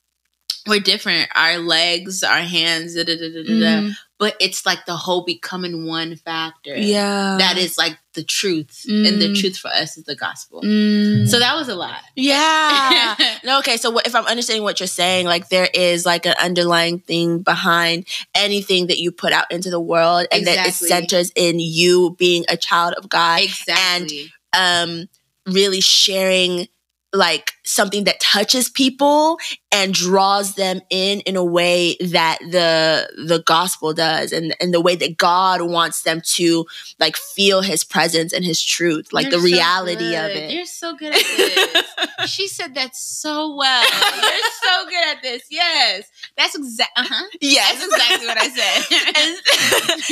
we're 0.67 0.81
different. 0.81 1.29
Our 1.35 1.57
legs, 1.59 2.21
our 2.21 2.39
hands, 2.41 2.95
da, 2.95 3.05
da, 3.05 3.15
da, 3.15 3.29
da, 3.29 3.43
da, 3.43 3.59
da. 3.59 3.87
Mm. 3.87 3.91
But 4.21 4.35
it's 4.39 4.67
like 4.67 4.85
the 4.85 4.95
whole 4.95 5.23
becoming 5.25 5.87
one 5.87 6.15
factor. 6.15 6.75
yeah. 6.77 7.37
that 7.39 7.57
is 7.57 7.75
like 7.75 7.97
the 8.13 8.21
truth, 8.23 8.85
and 8.87 9.19
the 9.19 9.29
Mm. 9.29 9.39
truth 9.39 9.57
for 9.57 9.69
us 9.69 9.97
is 9.97 10.03
the 10.03 10.15
gospel. 10.15 10.61
Mm. 10.61 11.27
So 11.27 11.39
that 11.39 11.55
was 11.55 11.69
a 11.69 11.75
lot. 11.75 12.01
yeah. 12.15 13.15
No, 13.43 13.57
okay. 13.59 13.77
So 13.77 13.89
what, 13.89 14.05
if 14.05 14.13
I'm 14.13 14.25
understanding 14.27 14.61
what 14.63 14.79
you're 14.79 14.85
saying, 14.87 15.25
like 15.25 15.49
there 15.49 15.67
is 15.73 16.05
like 16.05 16.27
an 16.27 16.35
underlying 16.39 16.99
thing 16.99 17.39
behind 17.39 18.05
anything 18.35 18.87
that 18.87 18.99
you 18.99 19.11
put 19.11 19.33
out 19.33 19.51
into 19.51 19.71
the 19.71 19.79
world, 19.79 20.27
and 20.31 20.45
that 20.45 20.67
it 20.67 20.73
centers 20.75 21.31
in 21.35 21.59
you 21.59 22.15
being 22.19 22.45
a 22.47 22.57
child 22.57 22.93
of 22.93 23.09
God, 23.09 23.41
exactly. 23.41 24.31
um, 24.53 25.09
really 25.47 25.81
sharing 25.81 26.67
like 27.13 27.53
something 27.63 28.05
that 28.05 28.19
touches 28.19 28.69
people 28.69 29.37
and 29.71 29.93
draws 29.93 30.55
them 30.55 30.81
in 30.89 31.19
in 31.21 31.35
a 31.35 31.43
way 31.43 31.95
that 31.99 32.37
the 32.39 33.09
the 33.27 33.43
gospel 33.45 33.93
does 33.93 34.31
and 34.31 34.55
and 34.61 34.73
the 34.73 34.81
way 34.81 34.95
that 34.95 35.17
God 35.17 35.61
wants 35.61 36.03
them 36.03 36.21
to 36.35 36.65
like 36.99 37.17
feel 37.17 37.61
his 37.61 37.83
presence 37.83 38.31
and 38.33 38.45
his 38.45 38.63
truth 38.63 39.11
like 39.11 39.25
You're 39.25 39.41
the 39.41 39.49
so 39.49 39.55
reality 39.55 40.15
of 40.15 40.31
it 40.31 40.51
You're 40.51 40.65
so 40.65 40.95
good 40.95 41.13
at 41.13 41.21
this. 41.21 41.85
she 42.31 42.47
said 42.47 42.75
that 42.75 42.95
so 42.95 43.55
well. 43.55 43.83
You're 43.83 44.51
so 44.63 44.85
good 44.89 45.07
at 45.07 45.21
this. 45.21 45.43
Yes, 45.49 46.09
that's 46.37 46.55
exactly. 46.55 47.03
Uh-huh. 47.03 47.27
yes 47.41 47.73
That's 47.73 47.93
exactly 47.93 48.27
what 48.27 48.37
I 48.37 48.49
said. 48.49 49.11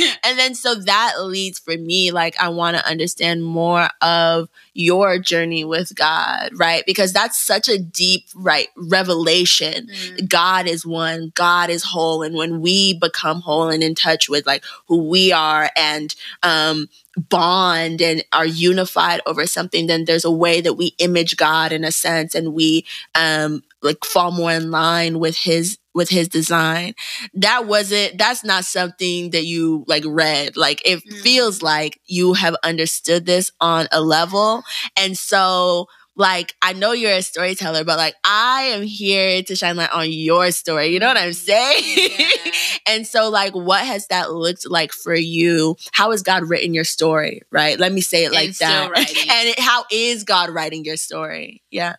and, 0.10 0.18
and 0.24 0.38
then 0.38 0.54
so 0.54 0.74
that 0.74 1.14
leads 1.20 1.58
for 1.58 1.76
me 1.76 2.10
like 2.10 2.34
i 2.40 2.48
want 2.48 2.76
to 2.76 2.86
understand 2.86 3.44
more 3.44 3.88
of 4.02 4.48
your 4.74 5.18
journey 5.18 5.64
with 5.64 5.94
god 5.96 6.50
right 6.56 6.84
because 6.86 7.12
that's 7.12 7.38
such 7.38 7.68
a 7.68 7.78
deep 7.78 8.24
right 8.36 8.68
revelation 8.76 9.88
Mm. 9.90 10.28
god 10.28 10.66
is 10.68 10.86
one 10.86 11.32
god 11.34 11.70
is 11.70 11.82
whole 11.84 12.22
and 12.22 12.34
when 12.34 12.60
we 12.60 12.94
become 12.98 13.40
whole 13.40 13.68
and 13.68 13.82
in 13.82 13.94
touch 13.94 14.28
with 14.28 14.46
like 14.46 14.64
who 14.88 15.08
we 15.08 15.32
are 15.32 15.70
and 15.76 16.14
um 16.42 16.88
bond 17.28 18.00
and 18.00 18.24
are 18.32 18.46
unified 18.46 19.20
over 19.26 19.46
something 19.46 19.86
then 19.86 20.04
there's 20.04 20.24
a 20.24 20.30
way 20.30 20.60
that 20.60 20.74
we 20.74 20.94
image 20.98 21.36
god 21.36 21.72
in 21.72 21.84
a 21.84 21.90
sense 21.92 22.34
and 22.34 22.54
we 22.54 22.84
um 23.14 23.62
like 23.82 24.04
fall 24.04 24.30
more 24.30 24.52
in 24.52 24.70
line 24.70 25.18
with 25.18 25.36
his 25.36 25.78
with 25.94 26.08
his 26.08 26.28
design 26.28 26.94
that 27.34 27.66
wasn't 27.66 28.16
that's 28.16 28.44
not 28.44 28.64
something 28.64 29.30
that 29.30 29.44
you 29.44 29.84
like 29.88 30.04
read 30.06 30.56
like 30.56 30.80
it 30.84 31.00
Mm. 31.04 31.20
feels 31.22 31.62
like 31.62 32.00
you 32.06 32.34
have 32.34 32.54
understood 32.62 33.26
this 33.26 33.50
on 33.60 33.88
a 33.90 34.00
level 34.00 34.62
and 34.96 35.18
so 35.18 35.86
like 36.16 36.54
I 36.60 36.74
know 36.74 36.92
you're 36.92 37.12
a 37.12 37.22
storyteller, 37.22 37.82
but 37.84 37.96
like 37.96 38.14
I 38.24 38.62
am 38.74 38.82
here 38.82 39.42
to 39.44 39.56
shine 39.56 39.76
light 39.76 39.90
on 39.92 40.10
your 40.12 40.50
story. 40.50 40.88
You 40.88 40.98
know 40.98 41.06
what 41.06 41.16
I'm 41.16 41.32
saying? 41.32 41.82
Yeah. 42.18 42.26
and 42.86 43.06
so 43.06 43.30
like 43.30 43.54
what 43.54 43.86
has 43.86 44.06
that 44.08 44.30
looked 44.32 44.68
like 44.68 44.92
for 44.92 45.14
you? 45.14 45.76
How 45.92 46.10
has 46.10 46.22
God 46.22 46.42
written 46.50 46.74
your 46.74 46.84
story? 46.84 47.40
Right? 47.50 47.78
Let 47.78 47.92
me 47.92 48.02
say 48.02 48.24
it 48.24 48.32
like 48.32 48.48
And 48.48 48.54
that. 48.56 48.90
and 48.98 49.48
it, 49.48 49.58
how 49.60 49.84
is 49.90 50.24
God 50.24 50.50
writing 50.50 50.84
your 50.84 50.96
story? 50.98 51.62
Yeah. 51.70 51.96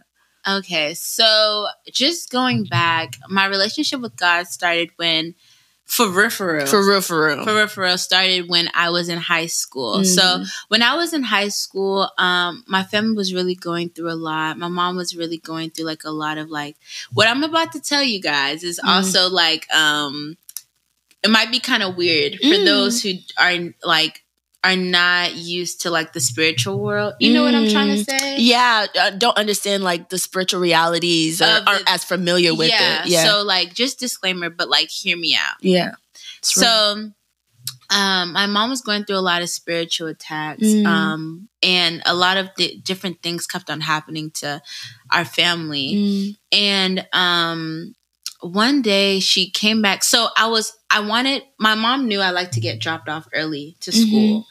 Okay, 0.48 0.93
so 0.95 1.67
just 1.91 2.31
going 2.31 2.63
back, 2.65 3.17
my 3.29 3.45
relationship 3.45 4.01
with 4.01 4.15
God 4.15 4.48
started 4.48 4.89
when, 4.95 5.36
for 5.86 6.10
real, 6.10 6.29
for 6.31 6.55
real, 6.55 6.65
For 6.65 6.83
real, 6.88 7.01
for 7.01 7.27
real. 7.27 7.43
for 7.43 7.53
real, 7.55 7.67
for 7.67 7.83
real, 7.83 7.98
started 7.98 8.50
when 8.50 8.69
I 8.74 8.89
was 8.89 9.07
in 9.10 9.19
high 9.19 9.45
school. 9.45 10.03
So 10.03 10.21
Mhm. 10.21 10.48
when 10.69 10.81
I 10.81 10.95
was 10.95 11.13
in 11.13 11.21
high 11.24 11.50
school, 11.50 12.10
um, 12.17 12.63
my 12.67 12.83
family 12.83 13.13
was 13.15 13.33
really 13.33 13.55
going 13.55 13.89
through 13.89 14.10
a 14.12 14.15
lot. 14.15 14.57
My 14.57 14.67
mom 14.69 14.95
was 14.95 15.15
really 15.15 15.38
going 15.38 15.69
through 15.69 15.86
like 15.86 16.03
a 16.05 16.12
lot 16.12 16.38
of 16.39 16.50
like 16.50 16.75
what 17.13 17.27
I'm 17.27 17.43
about 17.43 17.71
to 17.74 17.79
tell 17.79 18.01
you 18.03 18.19
guys 18.21 18.63
is 18.63 18.79
Mm. 18.83 18.88
also 18.89 19.29
like 19.29 19.71
um, 19.74 20.38
it 21.24 21.29
might 21.29 21.51
be 21.51 21.60
kind 21.60 21.83
of 21.83 21.95
weird 21.98 22.39
for 22.39 22.45
Mm. 22.57 22.65
those 22.65 23.03
who 23.03 23.13
are 23.38 23.74
like 23.83 24.24
are 24.63 24.75
not 24.75 25.34
used 25.34 25.82
to 25.82 25.89
like 25.89 26.13
the 26.13 26.20
spiritual 26.20 26.80
world. 26.80 27.15
You 27.20 27.34
know 27.34 27.44
what 27.44 27.56
I'm 27.56 27.70
trying 27.70 27.96
to 27.96 28.03
say? 28.03 28.38
yeah, 28.39 28.86
uh, 29.00 29.10
don't 29.12 29.38
understand 29.38 29.84
like 29.84 30.10
the 30.10 30.18
spiritual 30.18 30.60
realities 30.60 31.41
or 31.41 31.46
the- 31.46 31.70
aren't 31.70 31.89
as 31.89 32.03
familiar 32.03 32.53
with 32.53 32.70
yeah. 32.70 33.03
it. 33.03 33.10
Yeah. 33.10 33.25
So 33.25 33.44
like 33.44 33.74
just 33.74 34.00
disclaimer, 34.00 34.50
but 34.50 34.70
like 34.70 34.89
hear 34.89 35.18
me 35.18 35.36
out. 35.36 35.56
yeah. 35.62 35.91
So 36.41 37.12
um 37.91 38.34
my 38.34 38.46
mom 38.48 38.70
was 38.70 38.82
going 38.82 39.03
through 39.03 39.18
a 39.18 39.20
lot 39.20 39.41
of 39.41 39.50
spiritual 39.50 40.08
attacks. 40.08 40.63
Mm. 40.63 40.86
Um 40.86 41.50
and 41.63 42.01
a 42.06 42.13
lot 42.15 42.38
of 42.38 42.53
di- 42.56 42.77
different 42.77 43.22
things 43.22 43.48
kept 43.48 43.70
on 43.70 43.82
happening 43.82 44.32
to 44.36 44.62
our 45.12 45.25
family. 45.25 46.36
Mm. 46.51 46.58
And 46.58 47.08
um 47.13 47.96
one 48.41 48.81
day 48.81 49.19
she 49.19 49.50
came 49.50 49.81
back. 49.81 50.03
So 50.03 50.27
I 50.38 50.48
was 50.48 50.74
I 50.89 51.00
wanted 51.01 51.43
my 51.60 51.75
mom 51.75 52.07
knew 52.07 52.19
I 52.19 52.31
like 52.31 52.51
to 52.51 52.60
get 52.60 52.79
dropped 52.79 53.07
off 53.10 53.27
early 53.33 53.75
to 53.81 53.91
Mhm. 53.91 54.07
school. 54.07 54.48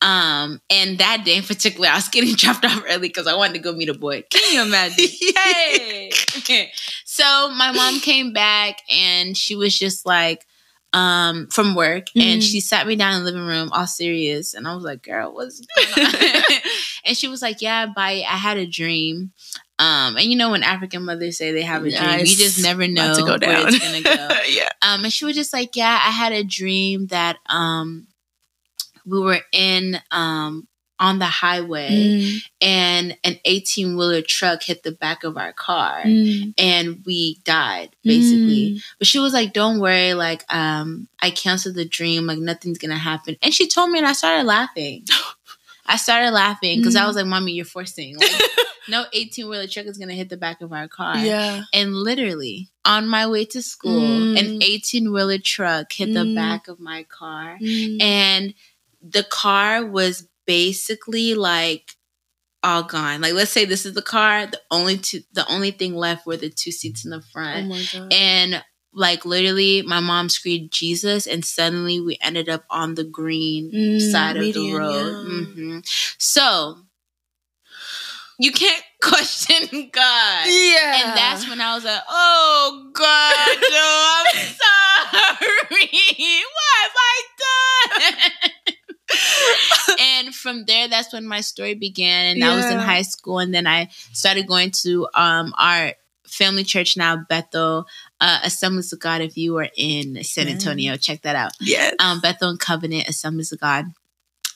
Um 0.00 0.60
and 0.70 0.98
that 0.98 1.24
day 1.24 1.36
in 1.36 1.42
particular 1.42 1.88
I 1.88 1.96
was 1.96 2.08
getting 2.10 2.34
dropped 2.34 2.64
off 2.64 2.82
early 2.88 3.08
because 3.08 3.26
I 3.26 3.34
wanted 3.36 3.54
to 3.54 3.58
go 3.60 3.72
meet 3.72 3.88
a 3.88 3.94
boy. 3.94 4.22
Can 4.30 4.54
you 4.54 4.62
imagine? 4.62 5.06
hey. 5.36 6.10
so 7.04 7.50
my 7.50 7.72
mom 7.72 8.00
came 8.00 8.32
back 8.32 8.78
and 8.90 9.36
she 9.36 9.54
was 9.56 9.76
just 9.78 10.06
like 10.06 10.46
um 10.92 11.46
from 11.48 11.74
work 11.74 12.06
and 12.16 12.40
Mhm. 12.40 12.50
she 12.50 12.60
sat 12.60 12.86
me 12.86 12.96
down 12.96 13.14
in 13.14 13.24
the 13.24 13.30
living 13.30 13.46
room 13.46 13.68
all 13.72 13.86
serious 13.86 14.54
and 14.54 14.66
I 14.66 14.74
was 14.74 14.84
like, 14.84 15.02
girl, 15.02 15.34
what's 15.34 15.60
going 15.60 16.06
on? 16.06 16.42
and 17.04 17.16
she 17.16 17.28
was 17.28 17.42
like, 17.42 17.60
Yeah, 17.60 17.86
Bai. 17.86 18.22
I 18.28 18.36
had 18.36 18.56
a 18.56 18.66
dream. 18.66 19.32
Um, 19.80 20.16
and 20.16 20.24
you 20.26 20.36
know 20.36 20.50
when 20.50 20.62
African 20.64 21.04
mothers 21.04 21.38
say 21.38 21.52
they 21.52 21.62
have 21.62 21.82
a 21.84 21.90
dream, 21.90 22.00
Yeah, 22.00 22.16
you 22.18 22.36
just 22.36 22.60
never 22.62 22.88
know 22.88 23.14
to 23.14 23.20
go 23.22 23.30
where 23.32 23.38
down. 23.38 23.68
it's 23.68 23.78
gonna 23.78 24.02
go. 24.02 24.28
yeah. 24.48 24.68
Um, 24.82 25.04
and 25.04 25.12
she 25.12 25.24
was 25.24 25.36
just 25.36 25.52
like, 25.52 25.76
Yeah, 25.76 25.88
I 26.02 26.10
had 26.10 26.32
a 26.32 26.42
dream 26.44 27.06
that 27.08 27.36
um 27.46 28.06
we 29.06 29.20
were 29.20 29.40
in 29.52 29.98
um 30.10 30.66
on 31.00 31.20
the 31.20 31.26
highway 31.26 32.18
Mm. 32.18 32.38
and 32.60 33.16
an 33.22 33.38
18 33.44 33.96
wheeler 33.96 34.20
truck 34.20 34.64
hit 34.64 34.82
the 34.82 34.90
back 34.90 35.22
of 35.22 35.36
our 35.36 35.52
car 35.52 36.02
Mm. 36.04 36.54
and 36.58 37.02
we 37.06 37.38
died 37.44 37.90
basically. 38.02 38.72
Mm. 38.74 38.82
But 38.98 39.06
she 39.06 39.20
was 39.20 39.32
like, 39.32 39.52
Don't 39.52 39.78
worry, 39.78 40.14
like 40.14 40.44
um 40.52 41.08
I 41.22 41.30
canceled 41.30 41.76
the 41.76 41.84
dream, 41.84 42.26
like 42.26 42.38
nothing's 42.40 42.78
gonna 42.78 42.98
happen. 42.98 43.36
And 43.42 43.54
she 43.54 43.68
told 43.68 43.90
me 43.90 43.98
and 44.00 44.08
I 44.08 44.12
started 44.12 44.44
laughing. 44.44 45.04
I 45.86 45.96
started 45.96 46.32
laughing 46.32 46.80
because 46.80 46.96
I 46.96 47.02
Mm. 47.02 47.06
was 47.06 47.16
like, 47.16 47.26
Mommy, 47.26 47.52
you're 47.52 47.64
forcing. 47.64 48.16
Like, 48.18 48.30
no 48.88 49.06
18 49.12 49.48
wheeler 49.48 49.66
truck 49.66 49.86
is 49.86 49.98
gonna 49.98 50.14
hit 50.14 50.28
the 50.28 50.36
back 50.36 50.60
of 50.60 50.72
our 50.72 50.88
car. 50.88 51.18
Yeah. 51.18 51.62
And 51.72 51.94
literally, 51.94 52.70
on 52.84 53.08
my 53.08 53.26
way 53.26 53.44
to 53.46 53.62
school, 53.62 54.22
an 54.36 54.58
Mm. 54.60 54.62
18 54.62 55.12
wheeler 55.12 55.38
truck 55.38 55.92
hit 55.92 56.12
the 56.14 56.24
Mm. 56.24 56.34
back 56.34 56.68
of 56.68 56.80
my 56.80 57.02
car. 57.04 57.58
Mm. 57.60 58.02
And 58.02 58.54
the 59.02 59.22
car 59.24 59.84
was 59.86 60.26
basically 60.46 61.34
like 61.34 61.92
all 62.62 62.82
gone. 62.82 63.20
Like, 63.20 63.34
let's 63.34 63.52
say 63.52 63.64
this 63.64 63.86
is 63.86 63.94
the 63.94 64.02
car, 64.02 64.46
the 64.46 64.60
only 64.70 64.98
two, 64.98 65.20
the 65.32 65.46
only 65.48 65.70
thing 65.70 65.94
left 65.94 66.26
were 66.26 66.36
the 66.36 66.50
two 66.50 66.72
seats 66.72 67.04
in 67.04 67.10
the 67.12 67.18
Oh 67.18 67.30
front. 67.32 67.68
my 67.68 67.82
god. 67.92 68.12
And 68.12 68.64
like, 68.92 69.24
literally, 69.24 69.82
my 69.82 70.00
mom 70.00 70.28
screamed 70.28 70.72
Jesus, 70.72 71.26
and 71.26 71.44
suddenly 71.44 72.00
we 72.00 72.18
ended 72.20 72.48
up 72.48 72.64
on 72.70 72.94
the 72.96 73.04
green 73.04 73.70
Mm, 73.70 74.00
side 74.10 74.36
of 74.36 74.52
the 74.52 74.72
road. 74.74 74.90
yeah. 74.90 75.44
hmm 75.54 75.78
So, 76.18 76.78
you 78.38 78.52
can't 78.52 78.82
question 79.02 79.90
God. 79.92 80.46
Yeah. 80.46 81.02
And 81.08 81.16
that's 81.16 81.48
when 81.48 81.60
I 81.60 81.74
was 81.74 81.84
like, 81.84 82.00
oh 82.08 82.90
God, 82.92 83.58
no, 83.70 84.14
I'm 84.16 84.34
sorry. 84.60 85.88
What 86.58 86.74
have 86.82 86.96
I 86.96 87.22
done? 88.50 89.96
and 90.00 90.34
from 90.34 90.64
there, 90.66 90.88
that's 90.88 91.12
when 91.12 91.26
my 91.26 91.40
story 91.40 91.74
began. 91.74 92.36
And 92.36 92.44
I 92.44 92.56
was 92.56 92.66
in 92.66 92.78
high 92.78 93.02
school. 93.02 93.38
And 93.38 93.54
then 93.54 93.66
I 93.66 93.88
started 94.12 94.46
going 94.46 94.70
to 94.82 95.08
um, 95.14 95.54
our 95.58 95.92
family 96.26 96.62
church 96.64 96.96
now, 96.96 97.16
Bethel 97.28 97.86
uh, 98.20 98.40
Assemblies 98.44 98.92
of 98.92 99.00
God. 99.00 99.20
If 99.22 99.36
you 99.36 99.56
are 99.58 99.68
in 99.76 100.22
San 100.24 100.46
Yeah. 100.46 100.52
Antonio, 100.54 100.96
check 100.96 101.22
that 101.22 101.36
out. 101.36 101.52
yes. 101.60 101.94
Um, 102.00 102.20
Bethel 102.20 102.50
and 102.50 102.60
Covenant 102.60 103.08
Assemblies 103.08 103.50
of 103.52 103.60
God. 103.60 103.86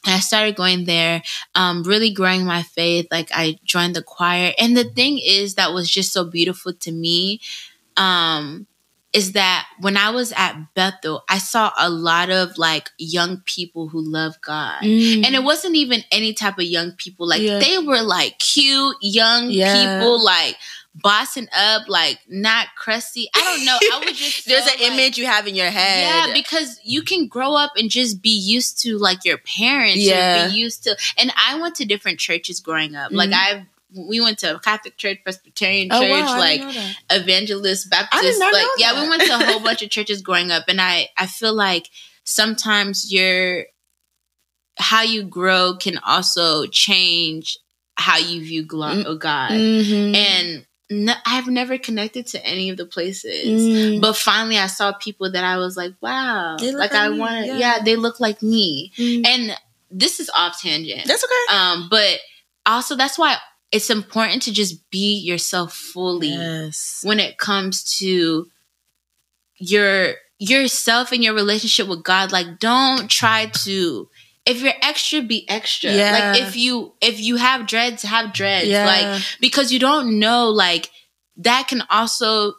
I 0.05 0.19
started 0.21 0.57
going 0.57 0.85
there, 0.85 1.23
um, 1.55 1.83
really 1.85 2.11
growing 2.13 2.45
my 2.45 2.63
faith. 2.63 3.07
Like 3.11 3.29
I 3.33 3.59
joined 3.65 3.95
the 3.97 4.03
choir. 4.03 4.53
And 4.59 4.77
the 4.77 4.85
thing 4.85 5.19
is 5.23 5.55
that 5.55 5.73
was 5.73 5.89
just 5.89 6.13
so 6.13 6.25
beautiful 6.25 6.73
to 6.73 6.93
me. 6.93 7.41
Um, 7.97 8.67
is 9.13 9.33
that 9.33 9.67
when 9.81 9.99
I 9.99 10.09
was 10.11 10.33
at 10.33 10.57
Bethel, 10.75 11.23
I 11.29 11.37
saw 11.37 11.71
a 11.79 11.91
lot 11.91 12.31
of 12.31 12.57
like 12.57 12.91
young 12.97 13.43
people 13.45 13.89
who 13.89 14.01
love 14.01 14.41
God. 14.41 14.81
Mm. 14.83 15.27
And 15.27 15.35
it 15.35 15.43
wasn't 15.45 15.77
even 15.77 16.03
any 16.11 16.33
type 16.33 16.57
of 16.57 16.65
young 16.65 16.93
people. 16.93 17.29
Like 17.29 17.43
Yeah. 17.43 17.59
they 17.59 17.77
were 17.79 18.01
like 18.01 18.39
cute 18.39 18.97
young 19.03 19.51
Yeah. 19.51 19.99
people, 19.99 20.25
like 20.25 20.57
bossing 20.95 21.49
up, 21.57 21.89
like 21.89 22.19
not 22.29 22.69
crusty. 22.77 23.29
I 23.35 23.41
don't 23.41 23.65
know. 23.65 23.79
I 23.81 24.05
was 24.05 24.19
just 24.19 24.45
there's 24.47 24.67
an 24.67 24.79
like- 24.81 24.81
image 24.93 25.17
you 25.19 25.27
have 25.27 25.47
in 25.47 25.55
your 25.55 25.71
head. 25.71 26.03
yeah, 26.29 26.33
because 26.35 26.79
you 26.85 27.03
can 27.03 27.29
grow 27.29 27.55
up 27.55 27.73
and 27.77 27.89
just 27.91 28.21
be 28.23 28.31
used 28.37 28.81
to 28.83 28.99
like 28.99 29.25
your 29.25 29.39
parents 29.39 29.99
Yeah. 30.01 30.49
be 30.49 30.55
used 30.55 30.85
to 30.85 30.97
and 31.17 31.33
I 31.37 31.59
went 31.61 31.75
to 31.77 31.85
different 31.87 32.19
churches 32.19 32.61
growing 32.61 32.95
up. 32.95 33.11
Like 33.13 33.31
Mhm. 33.31 33.35
I 33.35 33.67
we 33.95 34.21
went 34.23 34.39
to 34.39 34.59
Catholic 34.65 34.97
church, 34.97 35.19
Presbyterian 35.23 35.89
oh, 35.93 36.01
church, 36.01 36.11
wow, 36.11 36.39
like 36.39 36.63
evangelist, 37.11 37.91
Baptist. 37.91 38.41
Like 38.41 38.67
yeah, 38.79 39.03
we 39.03 39.09
went 39.09 39.23
to 39.23 39.35
a 39.35 39.45
whole 39.45 39.61
bunch 39.61 39.83
of 39.83 39.91
churches 39.91 40.23
growing 40.23 40.51
up 40.51 40.65
and 40.69 40.81
I 40.81 41.09
I 41.17 41.27
feel 41.27 41.55
like 41.55 41.89
sometimes 42.25 43.13
your 43.13 43.65
how 44.79 45.03
you 45.03 45.23
grow 45.23 45.75
can 45.79 45.99
also 45.99 46.67
change 46.67 47.59
how 47.97 48.17
you 48.17 48.41
view 48.43 48.63
glo- 48.65 49.05
Mm. 49.05 49.19
God. 49.19 49.51
Mhm. 49.51 50.17
And 50.17 50.67
no, 50.93 51.15
I've 51.27 51.49
never 51.49 51.79
connected 51.79 52.27
to 52.29 52.45
any 52.45 52.71
of 52.71 52.77
the 52.77 52.87
places. 52.87 53.63
Mm. 53.63 54.01
But 54.01 54.17
finally, 54.17 54.59
I 54.59 54.67
saw 54.67 54.93
people 54.93 55.31
that 55.33 55.45
I 55.45 55.57
was 55.57 55.77
like, 55.77 55.95
wow, 56.01 56.57
like 56.61 56.75
like 56.75 56.93
I 56.93 57.11
want 57.11 57.47
to, 57.47 57.47
yeah. 57.47 57.59
yeah. 57.59 57.79
they 57.85 57.97
look 57.97 58.21
like 58.21 58.43
me. 58.43 58.93
Mm. 58.97 59.27
And 59.27 59.57
this 59.91 60.21
is 60.21 60.31
off 60.35 60.61
tangent. 60.61 61.07
that's 61.07 61.25
okay. 61.25 61.57
um, 61.57 61.89
but 61.91 62.19
also 62.67 62.97
that's 62.97 63.19
why 63.19 63.37
it's 63.71 63.91
important 63.91 64.43
to 64.43 64.53
just 64.53 64.91
be 64.91 65.19
yourself 65.19 65.75
fully 65.75 66.29
yes. 66.29 67.01
when 67.03 67.19
it 67.19 67.39
comes 67.39 67.99
to 67.99 68.47
your 69.57 70.15
yourself 70.39 71.13
and 71.13 71.23
your 71.23 71.35
relationship 71.35 71.87
with 71.87 72.03
God. 72.03 72.33
Like, 72.33 72.59
don't 72.59 73.09
try 73.09 73.47
to. 73.65 74.09
If 74.45 74.61
you're 74.63 74.73
extra, 74.83 75.23
be 75.23 75.49
extra. 75.49 75.93
Yeah. 75.93 76.13
Like 76.13 76.43
if 76.43 76.57
you 76.57 76.95
if 77.01 77.21
you 77.21 77.37
have 77.37 77.67
dreads, 77.67 78.03
have 78.03 78.33
dreads. 78.33 78.69
Yeah. 78.69 78.87
Like 78.87 79.23
because 79.41 79.73
you 79.73 79.79
don't 79.79 80.19
know 80.19 80.49
like 80.49 80.91
that 81.37 81.69
can 81.69 81.83
also 81.91 82.55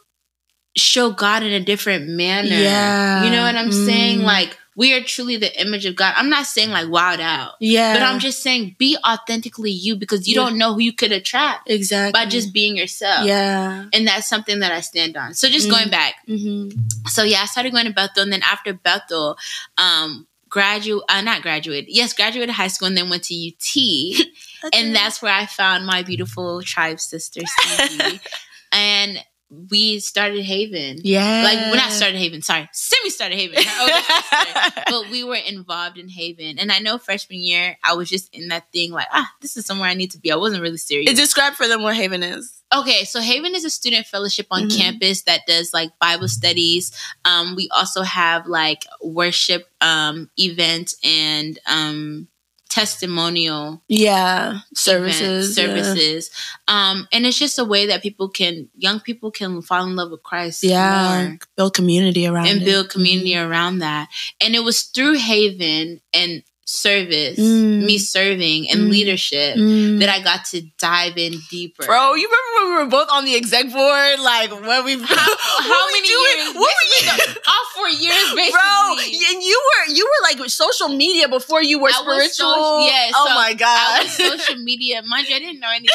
show 0.76 1.10
God 1.10 1.42
in 1.42 1.52
a 1.52 1.60
different 1.60 2.08
manner. 2.08 2.48
Yeah. 2.48 3.24
You 3.24 3.30
know 3.30 3.42
what 3.42 3.54
I'm 3.54 3.70
saying? 3.70 4.20
Mm. 4.20 4.24
Like 4.24 4.58
we 4.76 4.92
are 4.92 5.00
truly 5.04 5.36
the 5.36 5.60
image 5.60 5.86
of 5.86 5.94
God. 5.94 6.14
I'm 6.16 6.28
not 6.30 6.46
saying 6.46 6.70
like 6.70 6.88
wild 6.90 7.20
out. 7.20 7.52
Yeah. 7.60 7.92
But 7.94 8.02
I'm 8.02 8.18
just 8.18 8.42
saying 8.42 8.74
be 8.78 8.96
authentically 9.06 9.70
you 9.70 9.94
because 9.94 10.26
you 10.26 10.34
Yeah. 10.34 10.46
don't 10.48 10.58
know 10.58 10.72
who 10.74 10.80
you 10.80 10.92
could 10.92 11.12
attract 11.12 11.70
exactly 11.70 12.12
by 12.12 12.26
just 12.28 12.52
being 12.52 12.76
yourself. 12.76 13.24
yeah. 13.26 13.84
And 13.92 14.08
that's 14.08 14.26
something 14.26 14.58
that 14.60 14.72
I 14.72 14.80
stand 14.80 15.16
on. 15.16 15.34
So 15.34 15.48
just 15.48 15.68
Mm. 15.68 15.70
going 15.70 15.90
back. 15.90 16.14
hmm 16.26 16.70
So 17.08 17.22
yeah, 17.22 17.42
I 17.42 17.46
started 17.46 17.72
going 17.72 17.86
to 17.86 17.92
Bethel 17.92 18.22
and 18.24 18.32
then 18.32 18.42
after 18.42 18.72
Bethel, 18.72 19.36
um, 19.78 20.26
graduate 20.54 21.02
uh, 21.08 21.20
not 21.20 21.42
graduated. 21.42 21.92
Yes, 21.92 22.12
graduated 22.12 22.54
high 22.54 22.68
school 22.68 22.86
and 22.86 22.96
then 22.96 23.10
went 23.10 23.24
to 23.24 23.34
UT. 23.34 24.28
and 24.72 24.94
that's 24.94 25.20
where 25.20 25.34
I 25.34 25.46
found 25.46 25.84
my 25.84 26.04
beautiful 26.04 26.62
tribe 26.62 27.00
sister 27.00 27.40
Stevie. 27.44 28.20
and 28.72 29.18
we 29.50 30.00
started 30.00 30.42
Haven. 30.42 30.98
Yeah. 31.04 31.42
Like 31.44 31.70
when 31.70 31.78
I 31.80 31.88
started 31.90 32.16
Haven, 32.18 32.42
sorry. 32.42 32.68
Simi 32.72 33.10
started 33.10 33.38
Haven. 33.38 33.62
her 33.62 33.80
older 33.82 33.94
sister. 34.02 34.82
but 34.90 35.10
we 35.10 35.22
were 35.22 35.36
involved 35.36 35.96
in 35.98 36.08
Haven. 36.08 36.58
And 36.58 36.72
I 36.72 36.78
know 36.80 36.98
freshman 36.98 37.38
year 37.40 37.76
I 37.84 37.94
was 37.94 38.08
just 38.08 38.34
in 38.34 38.48
that 38.48 38.70
thing 38.72 38.90
like, 38.90 39.06
ah, 39.12 39.30
this 39.40 39.56
is 39.56 39.64
somewhere 39.66 39.88
I 39.88 39.94
need 39.94 40.10
to 40.12 40.18
be. 40.18 40.32
I 40.32 40.36
wasn't 40.36 40.62
really 40.62 40.76
serious. 40.78 41.10
It 41.10 41.16
Describe 41.16 41.52
for 41.54 41.68
them 41.68 41.82
what 41.82 41.94
Haven 41.94 42.22
is. 42.22 42.62
Okay, 42.74 43.04
so 43.04 43.20
Haven 43.20 43.54
is 43.54 43.64
a 43.64 43.70
student 43.70 44.06
fellowship 44.06 44.46
on 44.50 44.64
Mhm. 44.68 44.76
campus 44.76 45.22
that 45.22 45.42
does 45.46 45.72
like 45.72 45.90
Bible 46.00 46.26
studies. 46.28 46.90
Um, 47.24 47.54
we 47.54 47.68
also 47.70 48.02
have 48.02 48.46
like 48.46 48.84
worship 49.02 49.68
um, 49.80 50.30
events 50.36 50.96
and 51.04 51.58
um, 51.66 52.26
testimonial 52.74 53.80
Yeah. 53.88 54.48
events, 54.48 54.80
Services. 54.80 55.56
yeah. 55.56 55.64
services. 55.64 56.30
Um, 56.66 57.06
and 57.12 57.24
it's 57.24 57.38
just 57.38 57.58
a 57.58 57.64
way 57.64 57.86
that 57.86 58.02
people 58.02 58.28
can, 58.28 58.68
young 58.76 58.98
people 59.00 59.30
can 59.30 59.62
fall 59.62 59.84
in 59.86 59.94
love 59.94 60.10
with 60.10 60.22
Christ 60.24 60.64
Yeah. 60.64 61.36
Build 61.56 61.74
community 61.74 62.26
around 62.26 62.48
and 62.48 62.62
it. 62.62 62.64
build 62.64 62.90
community 62.90 63.36
around 63.36 63.78
that. 63.78 64.08
And 64.40 64.54
it 64.56 64.64
was 64.64 64.82
through 64.82 65.14
Haven 65.18 66.00
and 66.12 66.42
service, 66.66 67.38
Mm. 67.38 67.84
me 67.84 67.98
serving 67.98 68.70
and 68.70 68.80
Mm. 68.88 68.90
leadership, 68.90 69.56
Mm. 69.56 69.98
that 70.00 70.08
I 70.08 70.20
got 70.20 70.44
to 70.52 70.62
dive 70.78 71.18
in 71.18 71.40
deeper. 71.50 71.84
Bro, 71.84 72.14
you 72.14 72.26
remember 72.28 72.50
when 72.56 72.66
we 72.66 72.84
were 72.84 72.90
both 72.90 73.08
on 73.10 73.24
the 73.24 73.34
exec 73.36 73.70
board? 73.70 74.20
Like 74.20 74.50
when 74.50 74.84
we 74.84 74.94
How, 75.00 75.06
how 75.70 75.86
many 75.92 76.08
doing? 76.08 76.38
years? 76.38 76.54
What 76.56 76.74
were 76.74 76.88
you 76.88 77.02
Basically, 77.04 77.42
all 77.46 77.64
four 77.74 77.88
years, 77.90 78.32
basically. 78.34 78.50
Bro, 78.52 78.96
and 79.34 79.42
you 79.42 79.62
were 79.68 79.94
you 79.94 80.04
were 80.06 80.22
like 80.40 80.50
social 80.50 80.88
media 80.88 81.28
before 81.28 81.62
you 81.62 81.78
were 81.78 81.90
I 81.90 82.00
was 82.00 82.32
spiritual. 82.32 82.54
social- 82.54 82.86
yeah, 82.86 83.10
oh 83.14 83.26
so 83.28 83.34
my 83.34 83.48
I 83.48 83.54
god. 83.54 84.02
was 84.04 84.12
social 84.16 84.56
media. 84.62 85.02
Mind 85.04 85.28
you, 85.28 85.36
I 85.36 85.38
didn't 85.40 85.60
know 85.60 85.70
anything. 85.70 85.90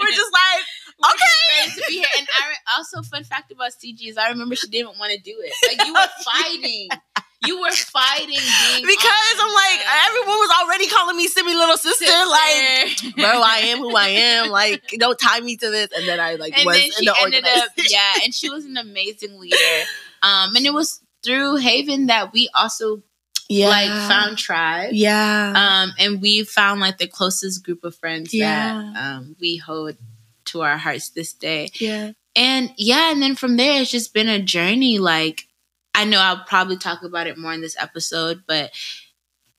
we're 0.00 0.10
just 0.10 0.32
like 0.32 0.62
okay. 1.04 1.16
just 1.20 1.58
ready 1.58 1.70
to 1.80 1.82
be 1.88 1.94
here. 1.98 2.06
And 2.18 2.26
I 2.42 2.48
re- 2.48 2.54
also, 2.78 3.02
fun 3.02 3.24
fact 3.24 3.52
about 3.52 3.72
CG 3.72 4.08
is 4.08 4.16
I 4.16 4.28
remember 4.30 4.54
she 4.56 4.68
didn't 4.68 4.96
want 4.98 5.12
to 5.12 5.18
do 5.18 5.34
it. 5.44 5.52
Like 5.68 5.86
you 5.86 5.92
were 5.92 6.08
fighting. 6.24 6.88
You 7.46 7.60
were 7.60 7.70
fighting 7.72 8.28
being 8.28 8.82
because 8.86 9.36
I'm 9.40 9.54
like 9.54 9.80
everyone 10.08 10.36
was 10.38 10.50
already 10.62 10.86
calling 10.88 11.16
me 11.16 11.26
Simi 11.28 11.54
little 11.54 11.76
sister. 11.76 12.04
Like, 12.06 12.88
sister. 12.88 13.10
bro, 13.16 13.24
I 13.42 13.58
am 13.68 13.78
who 13.78 13.94
I 13.96 14.08
am. 14.08 14.50
Like, 14.50 14.82
don't 14.98 15.18
tie 15.18 15.40
me 15.40 15.56
to 15.56 15.70
this. 15.70 15.88
And 15.96 16.06
then 16.08 16.20
I 16.20 16.34
like 16.36 16.56
and 16.56 16.66
was 16.66 16.76
then 16.76 16.86
in 16.86 16.92
she 16.92 17.06
the 17.06 17.14
ended 17.22 17.44
up, 17.44 17.50
organization. 17.70 17.86
yeah, 17.90 18.12
and 18.24 18.34
she 18.34 18.50
was 18.50 18.64
an 18.64 18.76
amazing 18.76 19.38
leader. 19.38 19.56
Um, 20.22 20.54
and 20.56 20.64
it 20.66 20.72
was 20.72 21.00
through 21.24 21.56
Haven 21.56 22.06
that 22.06 22.32
we 22.32 22.48
also 22.54 23.02
yeah, 23.48 23.68
like 23.68 23.88
found 24.08 24.38
tribe. 24.38 24.90
yeah, 24.92 25.52
Um, 25.84 25.92
and 25.98 26.22
we 26.22 26.44
found 26.44 26.80
like 26.80 26.96
the 26.98 27.06
closest 27.06 27.62
group 27.64 27.84
of 27.84 27.94
friends 27.94 28.32
Yeah. 28.32 28.90
that 28.94 29.02
um, 29.16 29.36
we 29.40 29.58
hold 29.58 29.96
to 30.46 30.62
our 30.62 30.78
hearts 30.78 31.10
this 31.10 31.32
day. 31.34 31.68
yeah, 31.78 32.12
And 32.36 32.72
yeah, 32.78 33.12
and 33.12 33.22
then 33.22 33.34
from 33.34 33.56
there, 33.56 33.82
it's 33.82 33.90
just 33.90 34.14
been 34.14 34.28
a 34.28 34.40
journey. 34.40 34.98
Like, 34.98 35.46
I 35.94 36.04
know 36.04 36.18
I'll 36.18 36.44
probably 36.44 36.76
talk 36.76 37.02
about 37.04 37.26
it 37.26 37.38
more 37.38 37.52
in 37.52 37.60
this 37.60 37.76
episode, 37.78 38.42
but 38.46 38.72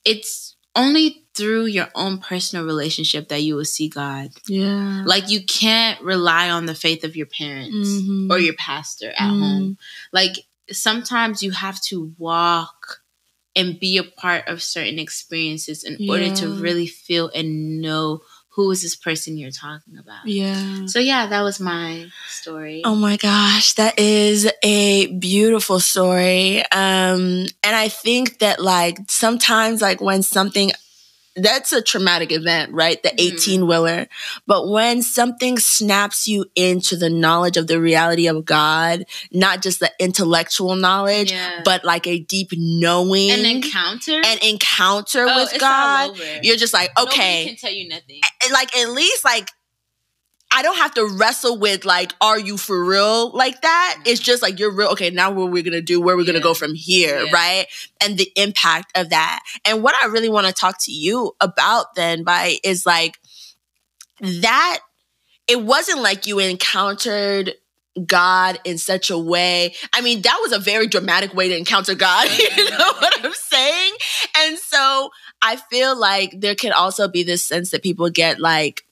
it's 0.03 0.55
only 0.75 1.23
through 1.33 1.65
your 1.65 1.87
own 1.95 2.17
personal 2.19 2.65
relationship 2.65 3.29
that 3.29 3.41
you 3.43 3.55
will 3.55 3.65
see 3.65 3.87
God. 3.89 4.29
yeah. 4.47 5.03
Like, 5.05 5.29
you 5.29 5.43
can't 5.45 6.01
rely 6.01 6.49
on 6.49 6.65
the 6.65 6.75
faith 6.75 7.03
of 7.03 7.15
your 7.15 7.25
parents 7.27 7.87
Mhm. 8.01 8.29
or 8.31 8.37
your 8.39 8.53
pastor 8.55 9.11
at 9.17 9.31
Mm. 9.31 9.39
home. 9.39 9.77
Like, 10.11 10.45
sometimes 10.71 11.41
you 11.41 11.51
have 11.51 11.81
to 11.83 12.13
walk 12.17 13.01
and 13.55 13.79
be 13.79 13.97
a 13.97 14.03
part 14.03 14.47
of 14.47 14.61
certain 14.61 14.99
experiences 14.99 15.83
in 15.83 15.97
order 16.09 16.29
to 16.35 16.61
really 16.61 16.87
feel 16.87 17.29
and 17.33 17.79
know 17.81 18.21
who 18.55 18.71
is 18.71 18.81
this 18.81 18.95
person 18.95 19.37
you're 19.37 19.51
talking 19.51 19.97
about. 19.97 20.25
yeah. 20.25 20.85
So 20.85 20.99
yeah, 20.99 21.27
that 21.27 21.41
was 21.41 21.59
my 21.59 22.07
story. 22.27 22.81
Oh 22.85 22.95
my 22.95 23.17
gosh, 23.17 23.73
that 23.73 23.99
is 23.99 24.49
a 24.63 25.07
beautiful 25.07 25.79
story. 25.79 26.59
Um 26.71 27.45
and 27.63 27.75
I 27.75 27.89
think 27.89 28.39
that 28.39 28.61
like 28.61 28.97
sometimes 29.09 29.81
like 29.81 29.99
when 29.99 30.23
something 30.23 30.71
that's 31.35 31.73
a 31.73 31.81
traumatic 31.81 32.31
event, 32.31 32.71
right? 32.71 33.01
The 33.03 33.09
Mhm. 33.09 33.15
18 33.17 33.67
wheeler. 33.67 34.07
But 34.47 34.69
when 34.69 35.01
something 35.01 35.59
snaps 35.59 36.27
you 36.27 36.45
into 36.55 36.95
the 36.95 37.09
knowledge 37.09 37.57
of 37.57 37.67
the 37.67 37.79
reality 37.81 38.27
of 38.27 38.45
God, 38.45 39.03
not 39.31 39.61
just 39.61 39.79
the 39.81 39.91
intellectual 39.99 40.75
knowledge, 40.75 41.31
Yeah. 41.31 41.61
but 41.65 41.83
like 41.83 42.07
a 42.07 42.19
deep 42.19 42.49
knowing 42.53 43.31
an 43.31 43.45
encounter 43.45 44.21
an 44.23 44.37
encounter 44.41 45.25
Oh, 45.29 45.35
with 45.43 45.59
God, 45.59 46.17
you're 46.41 46.55
just 46.55 46.73
like, 46.73 46.91
Nobody 46.97 47.15
okay, 47.17 47.45
can 47.47 47.55
tell 47.57 47.71
you 47.71 47.89
nothing. 47.89 48.21
like 48.51 48.75
at 48.77 48.89
least 48.91 49.25
like 49.25 49.49
I 50.55 50.61
don't 50.61 50.77
have 50.77 50.93
to 50.93 51.05
wrestle 51.19 51.57
with 51.59 51.83
like, 51.83 52.13
are 52.21 52.39
you 52.39 52.55
for 52.57 52.83
real 52.83 53.29
like 53.31 53.61
that? 53.61 53.95
Mm-hmm. 53.97 54.03
It's 54.07 54.21
just 54.21 54.41
like 54.41 54.57
you're 54.57 54.71
real. 54.73 54.87
Okay, 54.89 55.09
now 55.09 55.29
what 55.29 55.51
we're 55.51 55.63
gonna 55.63 55.81
do, 55.81 55.99
where 55.99 56.15
we're 56.15 56.25
gonna 56.25 56.39
go 56.39 56.53
from 56.53 56.73
here, 56.73 57.25
Yeah. 57.25 57.31
right? 57.33 57.65
And 58.01 58.17
the 58.17 58.31
impact 58.37 58.97
of 58.97 59.09
that. 59.09 59.41
And 59.65 59.83
what 59.83 59.95
I 60.01 60.07
really 60.07 60.29
want 60.29 60.47
to 60.47 60.53
talk 60.53 60.77
to 60.83 60.91
you 60.93 61.33
about 61.41 61.95
then, 61.95 62.23
Bai 62.23 62.59
is 62.63 62.85
like 62.85 63.19
that. 64.21 64.79
It 65.47 65.61
wasn't 65.61 66.01
like 66.01 66.25
you 66.25 66.39
encountered 66.39 67.53
God 68.05 68.59
in 68.63 68.77
such 68.77 69.09
a 69.09 69.17
way. 69.17 69.75
I 69.93 70.01
mean, 70.01 70.21
that 70.21 70.37
was 70.41 70.51
a 70.53 70.59
very 70.59 70.87
dramatic 70.87 71.33
way 71.33 71.49
to 71.49 71.57
encounter 71.57 71.95
God. 71.95 72.29
You 72.57 72.69
know 72.71 72.93
what 72.99 73.25
I'm 73.25 73.33
saying? 73.33 73.93
And 74.37 74.57
so 74.57 75.09
I 75.41 75.57
feel 75.57 75.97
like 75.97 76.33
there 76.39 76.55
can 76.55 76.71
also 76.71 77.07
be 77.07 77.23
this 77.23 77.45
sense 77.45 77.71
that 77.71 77.83
people 77.83 78.09
get 78.09 78.39
like, 78.39 78.84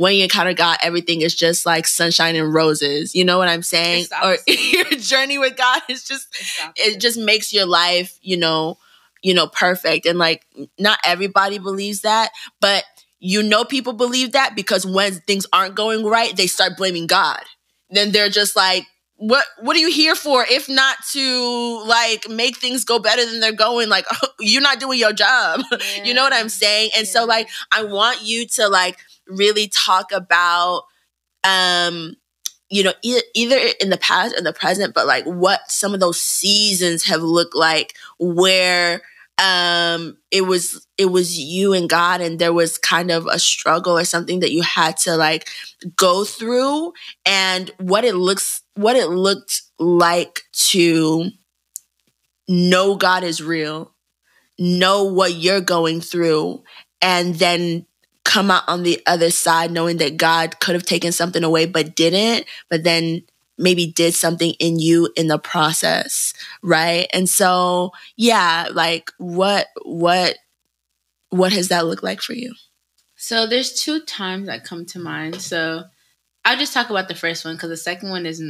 when 0.00 0.14
you 0.14 0.22
encounter 0.22 0.54
God, 0.54 0.78
everything 0.82 1.20
is 1.20 1.34
just 1.34 1.66
like 1.66 1.86
sunshine 1.86 2.34
and 2.34 2.54
roses. 2.54 3.14
You 3.14 3.22
know 3.22 3.36
what 3.36 3.48
I'm 3.48 3.62
saying? 3.62 4.06
Or 4.24 4.38
your 4.46 4.86
journey 4.92 5.36
with 5.36 5.58
God 5.58 5.82
is 5.90 6.04
just 6.04 6.26
it 6.74 6.98
just 6.98 7.18
makes 7.18 7.52
your 7.52 7.66
life, 7.66 8.18
you 8.22 8.38
know, 8.38 8.78
you 9.22 9.34
know, 9.34 9.46
perfect. 9.46 10.06
And 10.06 10.18
like 10.18 10.46
not 10.78 11.00
everybody 11.04 11.58
believes 11.58 12.00
that, 12.00 12.30
but 12.62 12.84
you 13.18 13.42
know 13.42 13.62
people 13.62 13.92
believe 13.92 14.32
that 14.32 14.56
because 14.56 14.86
when 14.86 15.16
things 15.16 15.44
aren't 15.52 15.74
going 15.74 16.06
right, 16.06 16.34
they 16.34 16.46
start 16.46 16.78
blaming 16.78 17.06
God. 17.06 17.42
Then 17.90 18.10
they're 18.10 18.30
just 18.30 18.56
like, 18.56 18.86
what 19.16 19.44
what 19.58 19.76
are 19.76 19.80
you 19.80 19.90
here 19.90 20.14
for 20.14 20.46
if 20.48 20.66
not 20.66 20.96
to 21.12 21.84
like 21.86 22.26
make 22.30 22.56
things 22.56 22.86
go 22.86 22.98
better 22.98 23.26
than 23.26 23.40
they're 23.40 23.52
going? 23.52 23.90
Like 23.90 24.06
you're 24.40 24.62
not 24.62 24.80
doing 24.80 24.98
your 24.98 25.12
job. 25.12 25.60
you 26.04 26.14
know 26.14 26.22
what 26.22 26.32
I'm 26.32 26.48
saying? 26.48 26.92
And 26.96 27.06
so 27.06 27.26
like 27.26 27.50
I 27.70 27.84
want 27.84 28.22
you 28.22 28.46
to 28.46 28.66
like 28.70 28.96
really 29.30 29.68
talk 29.68 30.12
about 30.12 30.84
um 31.44 32.14
you 32.70 32.82
know 32.82 32.92
e- 33.02 33.22
either 33.34 33.58
in 33.80 33.90
the 33.90 33.96
past 33.98 34.34
or 34.38 34.42
the 34.42 34.52
present 34.52 34.94
but 34.94 35.06
like 35.06 35.24
what 35.24 35.60
some 35.68 35.94
of 35.94 36.00
those 36.00 36.20
seasons 36.22 37.04
have 37.04 37.22
looked 37.22 37.54
like 37.56 37.94
where 38.18 39.02
um 39.38 40.16
it 40.30 40.42
was 40.42 40.86
it 40.98 41.06
was 41.06 41.38
you 41.38 41.72
and 41.72 41.88
God 41.88 42.20
and 42.20 42.38
there 42.38 42.52
was 42.52 42.78
kind 42.78 43.10
of 43.10 43.26
a 43.26 43.38
struggle 43.38 43.98
or 43.98 44.04
something 44.04 44.40
that 44.40 44.52
you 44.52 44.62
had 44.62 44.96
to 44.98 45.16
like 45.16 45.48
go 45.96 46.24
through 46.24 46.92
and 47.24 47.70
what 47.78 48.04
it 48.04 48.14
looks 48.14 48.62
what 48.74 48.96
it 48.96 49.08
looked 49.08 49.62
like 49.78 50.42
to 50.52 51.30
know 52.48 52.96
God 52.96 53.24
is 53.24 53.42
real 53.42 53.94
know 54.58 55.04
what 55.04 55.34
you're 55.34 55.60
going 55.62 56.00
through 56.00 56.62
and 57.02 57.36
then 57.36 57.86
come 58.30 58.48
out 58.48 58.62
on 58.68 58.84
the 58.84 59.02
other 59.06 59.28
side 59.28 59.72
knowing 59.72 59.96
that 59.96 60.16
God 60.16 60.60
could 60.60 60.76
have 60.76 60.84
taken 60.84 61.10
something 61.10 61.42
away 61.42 61.66
but 61.66 61.96
didn't, 61.96 62.46
but 62.68 62.84
then 62.84 63.24
maybe 63.58 63.86
did 63.90 64.14
something 64.14 64.52
in 64.60 64.78
you 64.78 65.10
in 65.16 65.26
the 65.26 65.38
process, 65.38 66.32
right? 66.62 67.08
And 67.12 67.28
so, 67.28 67.90
yeah, 68.16 68.68
like 68.72 69.10
what 69.18 69.66
what 69.82 70.38
what 71.30 71.52
has 71.52 71.68
that 71.68 71.86
looked 71.86 72.04
like 72.04 72.20
for 72.20 72.34
you? 72.34 72.54
So 73.16 73.48
there's 73.48 73.72
two 73.72 74.00
times 74.02 74.46
that 74.46 74.64
come 74.64 74.86
to 74.86 75.00
mind. 75.00 75.42
So 75.42 75.82
I'll 76.44 76.56
just 76.56 76.72
talk 76.72 76.88
about 76.88 77.08
the 77.08 77.16
first 77.16 77.44
one 77.44 77.56
because 77.56 77.70
the 77.70 77.76
second 77.76 78.10
one 78.10 78.26
is 78.26 78.40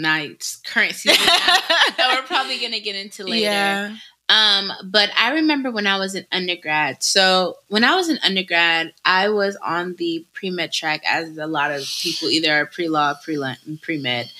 current 0.66 0.92
season 0.94 1.24
that 1.26 2.16
we're 2.20 2.26
probably 2.26 2.58
gonna 2.58 2.80
get 2.80 2.96
into 2.96 3.24
later. 3.24 3.44
Yeah. 3.44 3.96
Um, 4.30 4.72
but 4.84 5.10
I 5.16 5.32
remember 5.32 5.72
when 5.72 5.88
I 5.88 5.98
was 5.98 6.14
an 6.14 6.24
undergrad. 6.30 7.02
So 7.02 7.56
when 7.66 7.82
I 7.82 7.96
was 7.96 8.08
an 8.08 8.20
undergrad, 8.22 8.94
I 9.04 9.28
was 9.28 9.56
on 9.56 9.96
the 9.96 10.24
pre 10.32 10.50
med 10.50 10.72
track, 10.72 11.02
as 11.04 11.36
a 11.36 11.48
lot 11.48 11.72
of 11.72 11.84
people 12.00 12.28
either 12.28 12.52
are 12.52 12.66
pre 12.66 12.88
law, 12.88 13.14
pre 13.24 13.36
pre 13.82 13.98
med. 13.98 14.30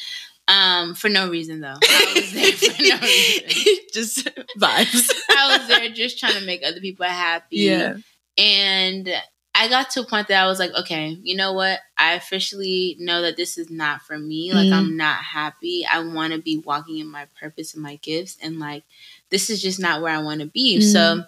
Um, 0.46 0.94
for 0.94 1.08
no 1.08 1.28
reason 1.28 1.60
though. 1.60 1.78
I 1.82 2.12
was 2.14 2.32
there 2.32 2.52
for 2.52 2.82
no 2.82 2.98
reason. 3.02 3.76
Just 3.92 4.28
vibes. 4.58 5.10
I 5.30 5.58
was 5.58 5.68
there 5.68 5.88
just 5.90 6.18
trying 6.20 6.34
to 6.34 6.46
make 6.46 6.62
other 6.64 6.80
people 6.80 7.06
happy. 7.06 7.56
Yeah. 7.56 7.96
And 8.38 9.08
I 9.54 9.68
got 9.68 9.90
to 9.90 10.00
a 10.00 10.06
point 10.06 10.28
that 10.28 10.42
I 10.42 10.46
was 10.46 10.58
like, 10.58 10.72
okay, 10.74 11.18
you 11.22 11.36
know 11.36 11.52
what? 11.52 11.80
I 11.98 12.14
officially 12.14 12.96
know 13.00 13.22
that 13.22 13.36
this 13.36 13.58
is 13.58 13.70
not 13.70 14.02
for 14.02 14.18
me. 14.18 14.52
Like, 14.54 14.68
Mhm. 14.68 14.72
I'm 14.72 14.96
not 14.96 15.16
happy. 15.16 15.84
I 15.84 16.00
want 16.00 16.32
to 16.32 16.38
be 16.40 16.58
walking 16.58 16.98
in 16.98 17.08
my 17.08 17.26
purpose 17.38 17.74
and 17.74 17.82
my 17.82 17.96
gifts. 17.96 18.38
And 18.40 18.58
like, 18.60 18.84
this 19.30 19.50
is 19.50 19.62
just 19.62 19.78
not 19.80 20.02
where 20.02 20.14
I 20.14 20.18
want 20.22 20.40
to 20.40 20.46
be. 20.46 20.78
Mhm. 20.78 20.92
So 20.92 21.24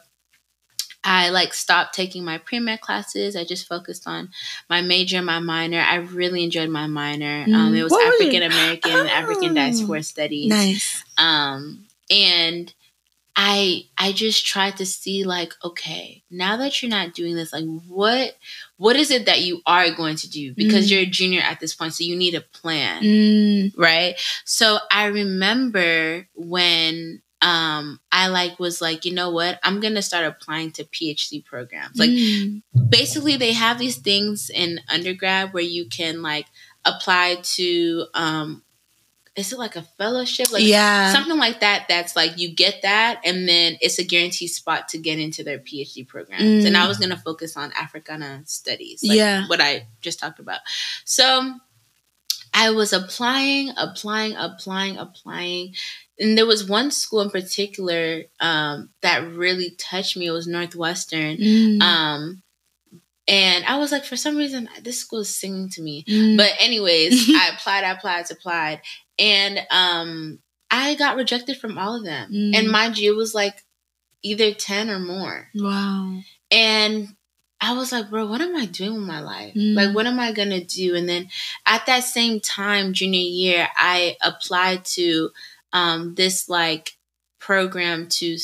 I 1.05 1.31
like 1.31 1.53
stopped 1.53 1.95
taking 1.95 2.25
my 2.25 2.39
pre 2.39 2.61
med 2.61 2.81
classes. 2.81 3.35
I 3.35 3.45
just 3.45 3.67
focused 3.67 4.07
on 4.07 4.31
my 4.71 4.83
major, 4.83 5.21
my 5.21 5.41
minor. 5.41 5.81
I 5.81 5.97
really 5.97 6.45
enjoyed 6.45 6.71
my 6.71 6.87
minor. 6.87 7.45
Um, 7.53 7.75
it 7.75 7.83
was 7.83 7.91
What 7.91 8.05
was 8.07 8.21
it? 8.21 8.25
African 8.27 8.43
American, 8.53 8.93
Oh. 8.93 9.09
African 9.09 9.55
diaspora 9.55 10.03
studies. 10.05 10.49
Nice. 10.49 11.03
Um, 11.19 11.87
and 12.09 12.73
I 13.35 13.87
I 13.99 14.13
just 14.13 14.47
tried 14.47 14.77
to 14.77 14.87
see 14.87 15.25
like, 15.25 15.55
okay, 15.65 16.23
now 16.31 16.57
that 16.59 16.81
you're 16.83 16.91
not 16.91 17.15
doing 17.15 17.35
this, 17.35 17.53
like 17.53 17.65
what 17.89 18.37
what 18.77 18.95
is 18.95 19.11
it 19.11 19.27
that 19.27 19.41
you 19.41 19.61
are 19.67 19.91
going 19.91 20.17
to 20.17 20.31
do? 20.31 20.55
Because 20.55 20.87
Mm. 20.87 20.91
you're 20.91 21.01
a 21.01 21.07
junior 21.07 21.41
at 21.41 21.59
this 21.59 21.75
point, 21.75 21.95
so 21.95 22.05
you 22.05 22.15
need 22.15 22.35
a 22.35 22.43
plan 22.43 23.03
Mm. 23.03 23.73
right 23.77 24.15
so 24.45 24.79
i 24.91 25.07
remember 25.07 26.29
when 26.35 27.23
um 27.43 28.01
i 28.13 28.29
like 28.29 28.59
was 28.61 28.81
like 28.81 29.05
you 29.05 29.13
know 29.13 29.31
what 29.31 29.59
i'm 29.65 29.81
gonna 29.81 30.01
start 30.01 30.25
applying 30.25 30.71
to 30.71 30.85
phd 30.85 31.45
programs 31.45 31.99
like 31.99 32.09
Mm. 32.11 32.63
basically 32.89 33.37
they 33.37 33.53
have 33.53 33.79
these 33.79 33.97
things 33.99 34.49
in 34.49 34.81
undergrad 34.89 35.53
where 35.53 35.63
you 35.63 35.87
can 35.87 36.23
like 36.23 36.47
apply 36.85 37.39
to 37.43 38.07
um 38.15 38.63
is 39.35 39.51
it 39.51 39.59
like 39.59 39.77
a 39.77 39.83
fellowship 39.83 40.53
like 40.53 40.63
yeah. 40.63 41.11
something 41.11 41.39
like 41.39 41.61
that 41.61 41.87
that's 41.89 42.15
like 42.15 42.37
you 42.39 42.55
get 42.55 42.83
that 42.83 43.19
and 43.25 43.49
then 43.49 43.79
it's 43.81 43.99
a 43.99 44.05
guaranteed 44.05 44.51
spot 44.51 44.89
to 44.89 44.99
get 44.99 45.19
into 45.19 45.43
their 45.43 45.59
phd 45.59 46.07
programs 46.07 46.43
Mm. 46.43 46.67
and 46.67 46.77
i 46.77 46.87
was 46.87 46.99
going 46.99 47.11
to 47.11 47.17
focus 47.17 47.57
on 47.57 47.73
africana 47.73 48.43
studies 48.45 49.03
like 49.03 49.17
Yeah. 49.17 49.47
what 49.49 49.61
i 49.61 49.87
just 50.01 50.19
talked 50.21 50.39
about 50.39 50.61
so 51.05 51.55
i 52.55 52.71
was 52.71 52.93
applying 52.93 53.71
applying 53.79 54.37
applying 54.37 54.99
applying 54.99 55.75
and 56.23 56.39
there 56.39 56.47
was 56.47 56.69
one 56.69 56.91
school 56.91 57.21
in 57.21 57.31
particular 57.31 58.23
um, 58.41 58.89
that 59.03 59.29
really 59.35 59.71
touched 59.79 60.17
me 60.17 60.27
it 60.29 60.31
was 60.31 60.47
northwestern 60.47 61.37
Mm. 61.37 61.83
um, 61.83 62.43
and 63.29 63.65
i 63.67 63.77
was 63.79 63.93
like 63.93 64.05
for 64.05 64.17
some 64.17 64.37
reason 64.37 64.69
this 64.83 64.99
school 64.99 65.21
is 65.21 65.35
singing 65.37 65.69
to 65.71 65.83
me 65.83 66.05
Mm. 66.09 66.37
but 66.37 66.51
anyways, 66.59 67.29
I 67.35 67.51
applied, 67.55 67.85
I 67.85 67.93
applied, 67.93 68.31
applied, 68.31 68.81
and 69.19 69.61
um, 69.71 70.39
I 70.71 70.95
got 70.95 71.17
rejected 71.17 71.59
from 71.59 71.77
all 71.79 71.97
of 71.97 72.05
them. 72.05 72.33
Mm. 72.33 72.57
And 72.57 72.71
mind 72.71 72.97
you, 72.99 73.13
it 73.13 73.17
was 73.17 73.35
like 73.35 73.63
either 74.23 74.53
ten 74.55 74.89
or 74.91 74.99
more. 74.99 75.49
wow. 75.55 76.21
And 76.51 77.09
I 77.61 77.75
was 77.75 77.93
like, 77.93 78.11
bro, 78.11 78.27
what 78.27 78.41
am 78.41 78.57
I 78.57 78.67
doing 78.67 78.95
with 78.95 79.07
my 79.07 79.21
life? 79.21 79.55
Mm. 79.55 79.75
Like, 79.77 79.95
what 79.95 80.07
am 80.07 80.19
I 80.19 80.33
gonna 80.33 80.65
do? 80.65 80.97
And 80.97 81.09
then 81.09 81.29
at 81.67 81.87
that 81.87 82.05
same 82.05 82.41
time, 82.41 82.93
junior 82.95 83.21
year, 83.21 83.69
I 83.77 84.17
applied 84.23 84.85
to 84.97 85.31
um, 85.73 86.15
this 86.15 86.49
like 86.49 86.93
program 87.41 88.09
to 88.09 88.37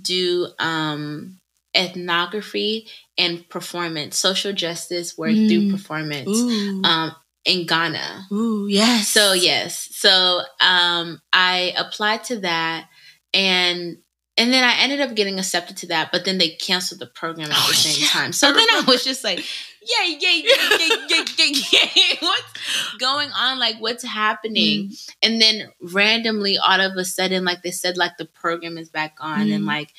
do 0.00 0.46
um, 0.58 1.38
ethnography 1.76 2.86
and 3.16 3.48
performance, 3.48 4.18
social 4.18 4.52
justice 4.52 5.16
work 5.18 5.32
through 5.32 5.68
Mm. 5.68 5.70
performance 5.72 6.38
um, 6.86 7.14
in 7.44 7.66
Ghana. 7.66 8.26
Ooh. 8.32 8.66
Yes. 8.68 9.08
So 9.08 9.32
yes, 9.32 9.88
so 9.92 10.40
um, 10.60 11.20
I 11.32 11.74
applied 11.76 12.24
to 12.24 12.40
that, 12.40 12.88
and 13.34 13.98
and 14.36 14.52
then 14.52 14.62
I 14.62 14.80
ended 14.82 15.00
up 15.00 15.16
getting 15.16 15.38
accepted 15.40 15.76
to 15.78 15.86
that, 15.88 16.12
but 16.12 16.24
then 16.24 16.38
they 16.38 16.50
canceled 16.50 17.00
the 17.00 17.06
program 17.06 17.50
at 17.50 17.56
Oh, 17.58 17.68
the 17.68 17.74
same 17.74 18.00
yeah. 18.02 18.08
time. 18.08 18.32
So 18.40 18.52
then 18.52 18.66
I 18.70 18.84
was 18.86 19.02
just 19.04 19.24
like, 19.24 19.44
yay, 19.88 20.18
yay, 20.20 20.42
yay, 20.44 20.78
yay, 20.78 21.24
yay, 21.38 21.52
yay, 21.72 21.92
yay. 21.94 22.16
What's 22.20 22.96
going 22.98 23.30
on? 23.32 23.58
Like, 23.58 23.76
what's 23.78 24.04
happening? 24.04 24.88
Mm. 24.88 25.10
And 25.22 25.42
then 25.42 25.72
randomly, 25.80 26.58
all 26.58 26.80
of 26.80 26.96
a 26.96 27.04
sudden, 27.04 27.44
like 27.44 27.62
they 27.62 27.70
said, 27.70 27.96
like 27.96 28.16
the 28.18 28.24
program 28.26 28.78
is 28.78 28.88
back 28.90 29.16
on, 29.20 29.50
and 29.50 29.64
Mm. 29.64 29.66
like, 29.66 29.92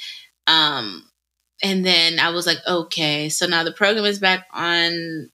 um, 0.48 1.10
and 1.64 1.86
then 1.86 2.20
I 2.20 2.30
was 2.30 2.46
like, 2.46 2.60
okay, 2.68 3.30
so 3.30 3.46
now 3.46 3.64
the 3.64 3.72
program 3.72 4.06
is 4.06 4.20
back 4.20 4.48
on. 4.54 5.30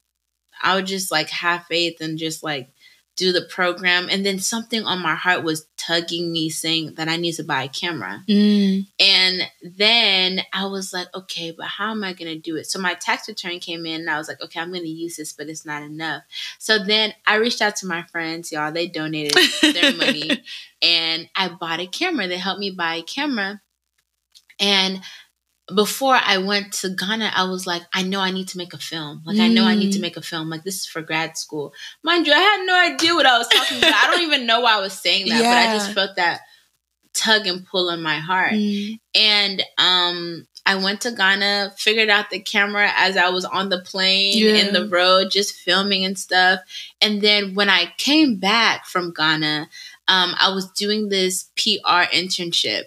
I 0.62 0.76
would 0.76 0.86
just 0.88 1.12
like 1.12 1.30
have 1.30 1.65
faith 1.65 1.98
and 2.02 2.18
just 2.18 2.41
like 2.44 2.70
do 3.15 3.32
the 3.32 3.43
program, 3.49 4.08
and 4.10 4.25
then 4.25 4.39
something 4.39 4.84
on 4.84 5.01
my 5.01 5.15
heart 5.15 5.43
was 5.43 5.65
tugging 5.78 6.32
me, 6.32 6.49
saying 6.49 6.95
that 6.95 7.08
I 7.08 7.15
need 7.15 7.34
to 7.34 7.43
buy 7.43 7.63
a 7.63 7.69
camera. 7.69 8.23
Mm. 8.28 8.88
And 8.99 9.41
then 9.62 10.41
I 10.51 10.65
was 10.65 10.91
like, 10.91 11.08
okay, 11.15 11.51
but 11.51 11.67
how 11.67 11.91
am 11.91 12.04
I 12.04 12.13
going 12.13 12.34
to 12.34 12.39
do 12.39 12.58
it? 12.58 12.65
So 12.65 12.80
my 12.80 12.93
tax 12.95 13.28
return 13.28 13.60
came 13.60 13.86
in 13.86 14.01
and 14.01 14.10
I 14.10 14.17
was 14.17 14.28
like, 14.28 14.41
okay, 14.41 14.60
I'm 14.60 14.71
going 14.71 14.84
to 14.84 14.89
use 14.89 15.15
this, 15.15 15.32
but 15.32 15.47
it's 15.47 15.65
not 15.65 15.84
enough. 15.84 16.23
So 16.60 16.84
then 16.84 17.13
I 17.25 17.36
reached 17.36 17.62
out 17.62 17.75
to 17.78 17.88
my 17.88 18.04
friends, 18.04 18.51
y'all. 18.51 18.71
They 18.71 18.88
donated 18.88 19.38
their 19.62 19.93
money 19.97 20.43
and 20.82 21.30
I 21.36 21.49
bought 21.49 21.80
a 21.80 21.88
camera. 21.88 22.28
They 22.28 22.38
helped 22.38 22.60
me 22.60 22.71
buy 22.71 22.95
a 22.95 23.04
camera. 23.04 23.62
And 24.60 25.01
before 25.73 26.13
I 26.23 26.38
went 26.38 26.73
to 26.73 26.89
Ghana, 26.89 27.32
I 27.36 27.45
was 27.45 27.65
like, 27.65 27.82
I 27.93 28.04
know 28.04 28.19
I 28.19 28.30
need 28.32 28.47
to 28.49 28.58
make 28.58 28.73
a 28.73 28.78
film. 28.78 29.23
Like, 29.25 29.39
I 29.39 29.47
know 29.47 29.65
I 29.65 29.73
need 29.73 29.93
to 29.93 29.97
Mm. 29.97 30.01
make 30.04 30.17
a 30.17 30.21
film. 30.21 30.49
Like, 30.49 30.63
this 30.63 30.75
is 30.82 30.86
for 30.86 31.01
grad 31.01 31.38
school. 31.38 31.73
Mind 32.04 32.28
you, 32.28 32.34
I 32.34 32.38
had 32.39 32.65
no 32.65 32.75
idea 32.93 33.15
what 33.15 33.25
I 33.25 33.38
was 33.39 33.47
talking 33.47 33.80
about. 33.80 33.93
I 33.95 34.08
don't 34.12 34.21
even 34.21 34.45
know 34.45 34.60
why 34.60 34.73
I 34.75 34.80
was 34.80 34.93
saying 34.93 35.28
that, 35.30 35.39
but 35.41 35.58
I 35.58 35.73
just 35.73 35.91
felt 35.93 36.15
that 36.17 36.41
tug 37.13 37.47
and 37.47 37.65
pull 37.65 37.89
in 37.89 38.01
my 38.01 38.19
heart 38.19 38.51
Mm. 38.54 38.99
and 39.15 39.63
um 39.78 40.45
I 40.67 40.75
went 40.75 41.01
to 41.01 41.12
Ghana, 41.12 41.75
figured 41.78 42.10
out 42.10 42.32
the 42.32 42.39
camera 42.39 42.91
as 42.97 43.15
I 43.17 43.30
was 43.30 43.45
on 43.45 43.69
the 43.69 43.80
plane 43.80 44.36
Yeah. 44.38 44.56
in 44.56 44.73
the 44.73 44.88
road, 44.88 45.30
just 45.30 45.54
filming 45.56 46.04
and 46.04 46.17
stuff. 46.17 46.60
And 46.99 47.21
then 47.21 47.54
when 47.54 47.69
I 47.69 47.93
came 47.99 48.38
back 48.38 48.88
from 48.88 49.13
Ghana, 49.13 49.69
um, 50.08 50.34
I 50.39 50.49
was 50.49 50.69
doing 50.71 51.10
this 51.10 51.51
PR 51.56 52.10
internship. 52.12 52.86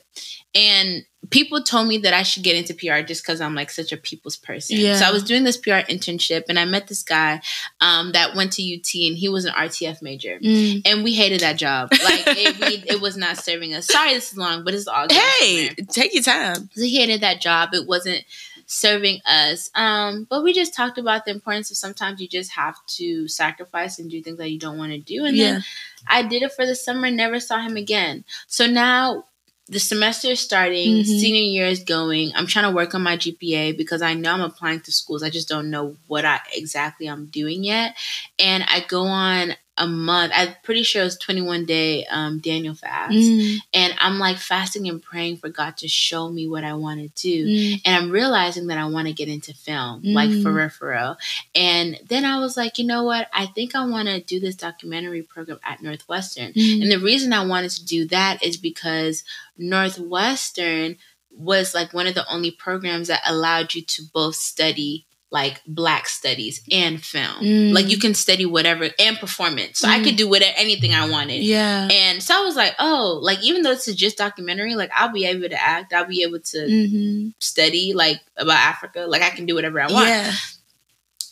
And 0.54 1.04
people 1.30 1.62
told 1.62 1.88
me 1.88 1.98
that 1.98 2.14
I 2.14 2.22
should 2.22 2.42
get 2.42 2.56
into 2.56 2.72
PR 2.74 3.04
just 3.06 3.22
because 3.22 3.40
I'm 3.40 3.54
like 3.54 3.70
such 3.70 3.92
a 3.92 3.96
people's 3.96 4.37
person. 4.37 4.78
Yeah. 4.78 4.96
So 4.96 5.04
I 5.04 5.11
was 5.11 5.22
doing 5.22 5.44
this 5.44 5.56
PR 5.56 5.84
internship 5.90 6.44
and 6.48 6.58
I 6.58 6.64
met 6.64 6.87
this 6.88 7.02
guy 7.02 7.42
um, 7.80 8.12
that 8.12 8.34
went 8.34 8.52
to 8.54 8.62
UT 8.62 8.88
and 8.94 9.16
he 9.16 9.28
was 9.28 9.44
an 9.44 9.52
RTF 9.52 10.00
major. 10.00 10.38
Mm. 10.38 10.82
And 10.87 11.04
we 11.04 11.14
hated 11.14 11.40
that 11.40 11.56
job. 11.56 11.90
Like 11.92 12.22
it, 12.26 12.58
we, 12.61 12.90
it 12.94 13.00
was 13.00 13.16
not 13.16 13.37
serving 13.37 13.74
us. 13.74 13.87
Sorry, 13.88 14.14
this 14.14 14.32
is 14.32 14.38
long, 14.38 14.64
but 14.64 14.74
it's 14.74 14.87
all 14.87 15.06
good. 15.06 15.18
Hey, 15.18 15.68
take 15.90 16.14
your 16.14 16.22
time. 16.22 16.70
So 16.72 16.82
he 16.82 16.96
hated 16.96 17.20
that 17.20 17.40
job. 17.40 17.70
It 17.74 17.87
wasn't 17.87 18.24
serving 18.66 19.20
us. 19.26 19.70
Um, 19.74 20.26
but 20.28 20.44
we 20.44 20.52
just 20.52 20.74
talked 20.74 20.98
about 20.98 21.24
the 21.24 21.30
importance 21.30 21.70
of 21.70 21.76
sometimes 21.76 22.20
you 22.20 22.28
just 22.28 22.52
have 22.52 22.76
to 22.87 23.26
sacrifice 23.26 23.98
and 23.98 24.11
do 24.11 24.22
things 24.22 24.38
that 24.38 24.50
you 24.50 24.58
don't 24.58 24.78
want 24.78 24.92
to 24.92 24.98
do. 24.98 25.24
And 25.24 25.37
Yeah. 25.37 25.52
then 25.52 25.64
I 26.06 26.22
did 26.22 26.42
it 26.42 26.52
for 26.52 26.64
the 26.66 26.74
summer, 26.74 27.11
never 27.11 27.40
saw 27.40 27.61
him 27.61 27.76
again. 27.76 28.24
So 28.46 28.66
now 28.66 29.24
the 29.68 29.78
semester 29.78 30.28
is 30.28 30.40
starting, 30.40 30.98
Mhm. 31.02 31.07
senior 31.07 31.42
year 31.42 31.66
is 31.66 31.81
going. 31.85 32.33
I'm 32.35 32.46
trying 32.46 32.64
to 32.70 32.74
work 32.74 32.94
on 32.94 33.02
my 33.02 33.16
GPA 33.16 33.72
because 33.72 34.00
I 34.02 34.14
know 34.14 34.33
I'm 34.33 34.40
applying 34.40 34.81
to 34.81 34.92
schools. 34.92 35.22
I 35.22 35.31
just 35.31 35.48
don't 35.48 35.70
know 35.70 35.96
what 36.07 36.24
I 36.24 36.40
exactly 36.54 37.07
I'm 37.07 37.26
doing 37.26 37.64
yet. 37.64 37.96
And 38.38 38.64
I 38.68 38.81
go 38.88 39.02
on 39.02 39.54
a 39.78 39.86
month. 39.86 40.32
I'm 40.34 40.54
pretty 40.62 40.82
sure 40.82 41.02
it 41.02 41.04
was 41.06 41.16
21 41.18 41.64
day 41.64 42.04
um, 42.06 42.38
Daniel 42.40 42.74
fast, 42.74 43.14
Mm. 43.14 43.58
and 43.72 43.94
I'm 43.98 44.18
like 44.18 44.38
fasting 44.38 44.88
and 44.88 45.02
praying 45.02 45.38
for 45.38 45.48
God 45.48 45.76
to 45.78 45.88
show 45.88 46.28
me 46.28 46.46
what 46.48 46.64
I 46.64 46.74
want 46.74 47.00
to 47.00 47.08
do. 47.22 47.46
Mm. 47.46 47.80
And 47.84 47.96
I'm 47.96 48.10
realizing 48.10 48.66
that 48.68 48.78
I 48.78 48.86
want 48.86 49.06
to 49.08 49.12
get 49.14 49.28
into 49.28 49.54
film, 49.54 50.02
like 50.04 50.30
for 50.30 50.50
Mm. 50.50 50.54
real, 50.56 50.68
for 50.68 50.88
real. 50.90 51.16
And 51.54 51.98
then 52.08 52.24
I 52.24 52.38
was 52.38 52.56
like, 52.56 52.78
you 52.78 52.84
know 52.86 53.04
what? 53.04 53.28
I 53.32 53.46
think 53.46 53.74
I 53.74 53.84
want 53.86 54.08
to 54.08 54.20
do 54.20 54.40
this 54.40 54.56
documentary 54.56 55.22
program 55.22 55.60
at 55.62 55.82
Northwestern. 55.82 56.52
Mm. 56.52 56.82
And 56.82 56.90
the 56.92 56.98
reason 56.98 57.32
I 57.32 57.46
wanted 57.46 57.70
to 57.72 57.84
do 57.84 58.06
that 58.08 58.42
is 58.44 58.56
because 58.56 59.24
Northwestern 59.56 60.96
was 61.30 61.74
like 61.74 61.92
one 61.94 62.06
of 62.06 62.14
the 62.14 62.28
only 62.32 62.50
programs 62.50 63.08
that 63.08 63.22
allowed 63.26 63.74
you 63.74 63.82
to 63.82 64.02
both 64.12 64.34
study 64.34 65.06
like 65.30 65.60
black 65.66 66.08
studies 66.08 66.62
and 66.72 67.02
film. 67.04 67.42
Mm. 67.42 67.72
Like 67.74 67.88
you 67.90 67.98
can 67.98 68.14
study 68.14 68.46
whatever 68.46 68.88
and 68.98 69.18
performance. 69.18 69.78
So 69.78 69.86
I 69.88 69.98
Mm. 69.98 70.04
could 70.04 70.16
do 70.16 70.26
whatever 70.28 70.54
anything 70.56 70.94
I 70.94 71.06
wanted. 71.08 71.42
Yeah. 71.42 71.86
And 71.92 72.22
so 72.22 72.34
I 72.34 72.44
was 72.44 72.56
like, 72.56 72.74
oh, 72.78 73.18
like 73.22 73.42
even 73.42 73.60
though 73.62 73.74
this 73.74 73.88
is 73.88 73.96
just 73.96 74.16
documentary, 74.16 74.74
like 74.74 74.90
I'll 74.96 75.12
be 75.12 75.26
able 75.26 75.48
to 75.50 75.62
act, 75.62 75.92
I'll 75.92 76.06
be 76.06 76.22
able 76.22 76.40
to 76.40 76.58
Mm-hmm. 76.58 77.28
study 77.40 77.92
like 77.92 78.20
about 78.38 78.56
Africa. 78.56 79.04
Like 79.06 79.20
I 79.22 79.28
can 79.30 79.44
do 79.44 79.54
whatever 79.54 79.80
I 79.82 79.92
want. 79.92 80.08
Yeah. 80.08 80.32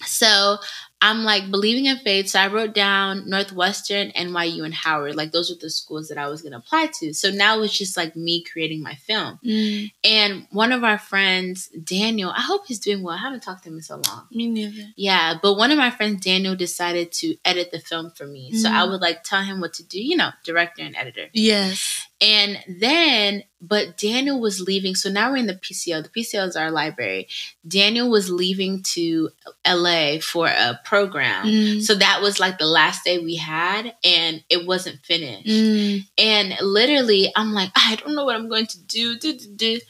So 0.04 0.58
I'm 1.06 1.22
like 1.22 1.50
believing 1.50 1.86
in 1.86 1.98
faith. 1.98 2.28
So 2.30 2.40
I 2.40 2.48
wrote 2.48 2.74
down 2.74 3.28
Northwestern, 3.30 4.10
NYU, 4.10 4.64
and 4.64 4.74
Howard. 4.74 5.14
Like 5.14 5.30
those 5.30 5.50
were 5.50 5.56
the 5.60 5.70
schools 5.70 6.08
that 6.08 6.18
I 6.18 6.28
was 6.28 6.42
gonna 6.42 6.58
apply 6.58 6.88
to. 7.00 7.14
So 7.14 7.30
now 7.30 7.62
it's 7.62 7.78
just 7.78 7.96
like 7.96 8.16
me 8.16 8.42
creating 8.42 8.82
my 8.82 8.94
film. 8.94 9.38
Mm. 9.44 9.92
And 10.02 10.46
one 10.50 10.72
of 10.72 10.82
our 10.82 10.98
friends, 10.98 11.68
Daniel, 11.68 12.30
I 12.30 12.40
hope 12.40 12.66
he's 12.66 12.80
doing 12.80 13.02
well. 13.02 13.14
I 13.14 13.18
haven't 13.18 13.42
talked 13.44 13.62
to 13.64 13.68
him 13.68 13.76
in 13.76 13.82
so 13.82 14.02
long. 14.06 14.26
Me 14.32 14.48
neither. 14.48 14.88
Yeah, 14.96 15.34
but 15.40 15.54
one 15.54 15.70
of 15.70 15.78
my 15.78 15.90
friends, 15.90 16.24
Daniel, 16.24 16.56
decided 16.56 17.12
to 17.12 17.36
edit 17.44 17.70
the 17.70 17.78
film 17.78 18.10
for 18.10 18.26
me. 18.26 18.52
So 18.52 18.68
Mm. 18.68 18.72
I 18.72 18.84
would 18.84 19.00
like 19.00 19.22
tell 19.22 19.42
him 19.42 19.60
what 19.60 19.74
to 19.74 19.84
do, 19.84 20.02
you 20.02 20.16
know, 20.16 20.30
director 20.44 20.82
and 20.82 20.96
editor. 20.96 21.26
Yes. 21.32 22.08
And 22.18 22.58
then, 22.66 23.42
but 23.60 23.98
Daniel 23.98 24.40
was 24.40 24.60
leaving. 24.60 24.94
So 24.94 25.10
now 25.10 25.30
we're 25.30 25.36
in 25.36 25.46
the 25.46 25.54
PCL. 25.54 26.04
The 26.04 26.20
PCL 26.20 26.48
is 26.48 26.56
our 26.56 26.70
library. 26.70 27.28
Daniel 27.66 28.08
was 28.08 28.30
leaving 28.30 28.82
to 28.94 29.28
LA 29.68 30.18
for 30.20 30.46
a 30.46 30.80
program. 30.82 31.46
Mm. 31.46 31.82
So 31.82 31.94
that 31.94 32.22
was 32.22 32.40
like 32.40 32.56
the 32.56 32.66
last 32.66 33.04
day 33.04 33.18
we 33.18 33.36
had, 33.36 33.94
and 34.02 34.42
it 34.48 34.66
wasn't 34.66 35.04
finished. 35.04 35.48
Mm. 35.48 36.06
And 36.16 36.54
literally, 36.62 37.30
I'm 37.36 37.52
like, 37.52 37.70
I 37.76 37.96
don't 37.96 38.14
know 38.14 38.24
what 38.24 38.36
I'm 38.36 38.48
going 38.48 38.66
to 38.66 38.82
do. 38.82 39.18
do, 39.18 39.34
do, 39.34 39.54
do. 39.54 39.80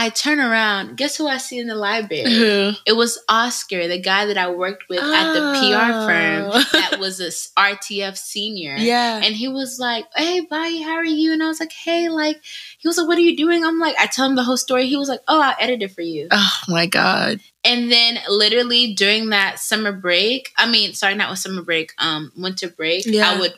I 0.00 0.10
turn 0.10 0.38
around. 0.38 0.96
Guess 0.96 1.16
who 1.16 1.26
I 1.26 1.38
see 1.38 1.58
in 1.58 1.66
the 1.66 1.74
library? 1.74 2.32
Who? 2.32 2.70
It 2.86 2.92
was 2.94 3.18
Oscar, 3.28 3.88
the 3.88 3.98
guy 4.00 4.26
that 4.26 4.38
I 4.38 4.48
worked 4.48 4.88
with 4.88 5.00
at 5.00 5.32
the 5.32 5.40
PR 5.58 5.92
firm 6.06 6.50
Oh. 6.54 6.64
that 6.72 6.98
was 7.00 7.18
a 7.20 7.30
RTF 7.60 8.16
senior. 8.16 8.76
Yeah. 8.78 9.16
And 9.22 9.34
he 9.34 9.48
was 9.48 9.80
like, 9.80 10.04
Hey, 10.14 10.40
Bai, 10.48 10.80
how 10.84 10.92
are 10.94 11.04
you? 11.04 11.32
And 11.32 11.42
I 11.42 11.48
was 11.48 11.58
like, 11.58 11.72
Hey, 11.72 12.08
like, 12.08 12.40
he 12.78 12.86
was 12.86 12.96
like, 12.96 13.08
What 13.08 13.18
are 13.18 13.22
you 13.22 13.36
doing? 13.36 13.64
I'm 13.64 13.80
like, 13.80 13.96
I 13.98 14.06
tell 14.06 14.24
him 14.26 14.36
the 14.36 14.44
whole 14.44 14.56
story. 14.56 14.86
He 14.86 14.96
was 14.96 15.08
like, 15.08 15.20
Oh, 15.26 15.40
I'll 15.42 15.56
edit 15.58 15.82
it 15.82 15.90
for 15.90 16.02
you. 16.02 16.28
oh 16.30 16.52
my 16.68 16.86
god. 16.86 17.40
And 17.64 17.90
then 17.90 18.20
literally 18.30 18.94
during 18.94 19.30
that 19.30 19.58
summer 19.58 19.90
break, 19.90 20.52
I 20.56 20.70
mean, 20.70 20.94
sorry, 20.94 21.16
not 21.16 21.28
with 21.28 21.40
summer 21.40 21.62
break, 21.62 21.92
um, 21.98 22.30
winter 22.36 22.68
break, 22.68 23.02
Yeah. 23.04 23.32
I 23.32 23.40
would 23.40 23.54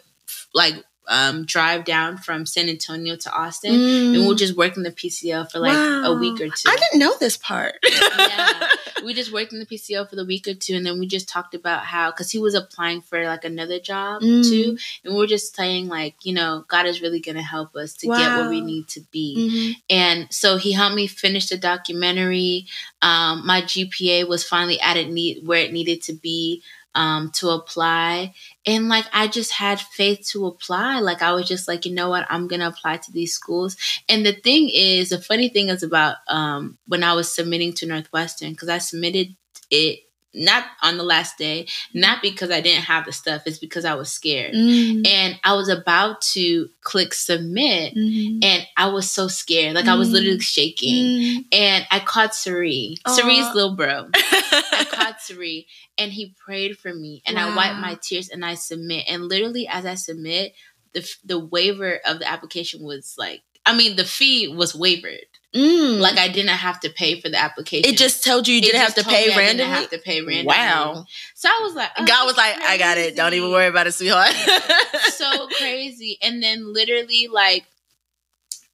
like 0.55 0.75
um 1.11 1.45
drive 1.45 1.85
down 1.85 2.17
from 2.17 2.47
San 2.47 2.69
Antonio 2.69 3.17
to 3.17 3.31
Austin 3.33 3.73
Mm. 3.75 4.15
and 4.15 4.27
we'll 4.27 4.35
just 4.37 4.57
work 4.57 4.77
in 4.77 4.83
the 4.85 4.91
PCL 4.93 5.51
for 5.51 5.59
like 5.59 5.77
a 5.77 6.15
week 6.15 6.41
or 6.41 6.49
two. 6.49 6.69
I 6.69 6.77
didn't 6.77 7.01
know 7.01 7.15
this 7.21 7.37
part. 7.37 7.75
Yeah. 7.85 8.69
we 9.05 9.13
just 9.15 9.33
worked 9.33 9.53
in 9.53 9.59
the 9.59 9.67
PCL 9.67 10.09
for 10.11 10.17
the 10.17 10.25
week 10.27 10.47
or 10.47 10.55
two, 10.55 10.75
and 10.75 10.85
then 10.87 10.99
we 11.01 11.07
just 11.07 11.29
talked 11.29 11.55
about 11.55 11.85
how 11.85 12.11
because 12.11 12.31
he 12.31 12.39
was 12.39 12.55
applying 12.55 13.01
for 13.01 13.25
like 13.25 13.45
another 13.45 13.79
job 13.81 14.23
Mm. 14.23 14.49
too, 14.49 14.79
and 15.05 15.15
we 15.15 15.25
are 15.25 15.27
just 15.27 15.55
saying 15.57 15.89
like 15.89 16.15
you 16.23 16.33
know 16.35 16.65
God 16.69 16.87
is 16.87 17.03
really 17.03 17.21
gonna 17.21 17.43
help 17.43 17.75
us 17.77 17.95
to 17.95 18.07
get 18.07 18.37
where 18.37 18.49
we 18.49 18.61
need 18.61 18.87
to 18.89 19.01
be, 19.11 19.37
Mhm. 19.37 19.83
and 19.91 20.29
so 20.33 20.57
he 20.59 20.73
helped 20.73 20.95
me 20.95 21.07
finish 21.07 21.47
the 21.49 21.57
documentary. 21.59 22.67
Um, 23.03 23.47
my 23.47 23.63
GPA 23.63 24.25
was 24.29 24.45
finally 24.45 24.81
at 24.81 24.97
it 24.97 25.09
need 25.11 25.47
where 25.47 25.61
it 25.61 25.73
needed 25.73 26.03
to 26.03 26.13
be 26.13 26.63
um, 26.95 27.31
to 27.35 27.51
apply, 27.51 28.35
and 28.67 28.89
like 28.89 29.07
I 29.13 29.29
just 29.29 29.53
had 29.53 29.81
faith 29.81 30.29
to 30.33 30.47
apply. 30.47 31.01
Like 31.01 31.23
I 31.23 31.33
was 31.33 31.49
just 31.49 31.69
like, 31.69 31.87
you 31.87 31.95
know 31.95 32.09
what, 32.09 32.27
I'm 32.29 32.49
gonna 32.49 32.69
apply 32.69 32.99
to 32.99 33.13
these 33.13 33.35
schools. 33.35 33.77
And 34.09 34.25
the 34.25 34.33
thing 34.33 34.71
is, 34.73 35.11
the 35.11 35.21
funny 35.21 35.49
thing 35.49 35.69
is 35.69 35.83
about 35.83 36.17
um, 36.29 36.79
when 36.87 37.03
I 37.03 37.15
was 37.15 37.33
submitting 37.33 37.73
to 37.75 37.87
Northwestern 37.87 38.51
because 38.53 38.69
I 38.69 38.79
submitted 38.79 39.37
it 39.71 40.01
not 40.33 40.65
on 40.83 40.97
the 40.97 41.03
last 41.03 41.39
day, 41.39 41.67
not 41.95 42.23
because 42.23 42.51
I 42.51 42.61
didn't 42.61 42.85
have 42.85 43.05
the 43.05 43.13
stuff, 43.13 43.43
it's 43.47 43.59
because 43.59 43.85
I 43.85 43.95
was 43.95 44.11
scared. 44.13 44.55
Mm. 44.55 45.07
And 45.07 45.41
I 45.43 45.55
was 45.55 45.69
about 45.69 46.21
to 46.35 46.69
click 46.83 47.13
submit, 47.15 47.95
Mhm. 47.97 48.45
and 48.45 48.67
I 48.77 48.87
was 48.91 49.11
so 49.11 49.27
scared, 49.29 49.75
like 49.75 49.87
I 49.89 49.95
was 49.97 50.09
Mm. 50.09 50.13
literally 50.13 50.41
shaking. 50.41 50.95
Mm. 50.95 51.45
And 51.53 51.87
I 51.91 52.01
called 52.01 52.33
Sari, 52.35 52.97
Aw. 53.05 53.13
Sari's 53.15 53.55
little 53.55 53.75
bro. 53.75 54.09
I 54.15 54.87
called 54.91 55.17
Sari 55.21 55.67
and 55.99 56.13
he 56.13 56.35
prayed 56.45 56.79
for 56.79 56.95
me 56.95 57.23
and 57.27 57.39
I 57.39 57.55
wiped 57.55 57.79
my 57.81 57.99
tears 58.01 58.29
and 58.29 58.45
I 58.45 58.55
submit. 58.55 59.05
And 59.09 59.29
literally 59.29 59.67
as 59.69 59.85
I 59.87 59.95
submit, 59.95 60.55
the 60.93 61.09
the 61.25 61.39
waiver 61.39 62.01
of 62.07 62.19
the 62.19 62.29
application 62.29 62.83
was 62.83 63.15
like 63.19 63.43
I 63.67 63.77
mean 63.77 63.97
the 63.97 64.05
fee 64.05 64.49
was 64.49 64.75
wavered. 64.75 65.27
Mm. 65.55 65.99
Like 65.99 66.17
I 66.17 66.29
didn't 66.29 66.51
have 66.51 66.79
to 66.81 66.91
pay 66.91 67.21
for 67.21 67.29
the 67.29 67.37
application. 67.41 67.91
it 67.91 67.99
just 67.99 68.25
told 68.25 68.47
you 68.47 68.55
you 68.55 68.61
didn't 68.61 68.81
have 68.81 68.95
to 68.95 69.05
pay 69.05 69.33
I 69.33 69.37
randomly. 69.37 69.65
Didn't 69.65 69.71
have 69.71 69.91
to 69.91 69.99
pay 69.99 70.21
randomly. 70.21 70.47
Wow. 70.47 71.05
So 71.35 71.49
I 71.49 71.61
was 71.63 71.75
like, 71.75 71.91
oh, 71.99 72.05
God 72.07 72.27
was 72.27 72.37
like, 72.37 72.57
I 72.61 72.79
got 72.79 72.99
it. 72.99 73.17
Don't 73.17 73.35
even 73.35 73.51
worry 73.51 73.67
about 73.67 73.89
it, 73.89 73.93
sweetheart. 73.93 74.33
so 75.13 75.49
crazy. 75.59 76.19
And 76.23 76.41
then 76.41 76.73
literally 76.73 77.27
like 77.27 77.65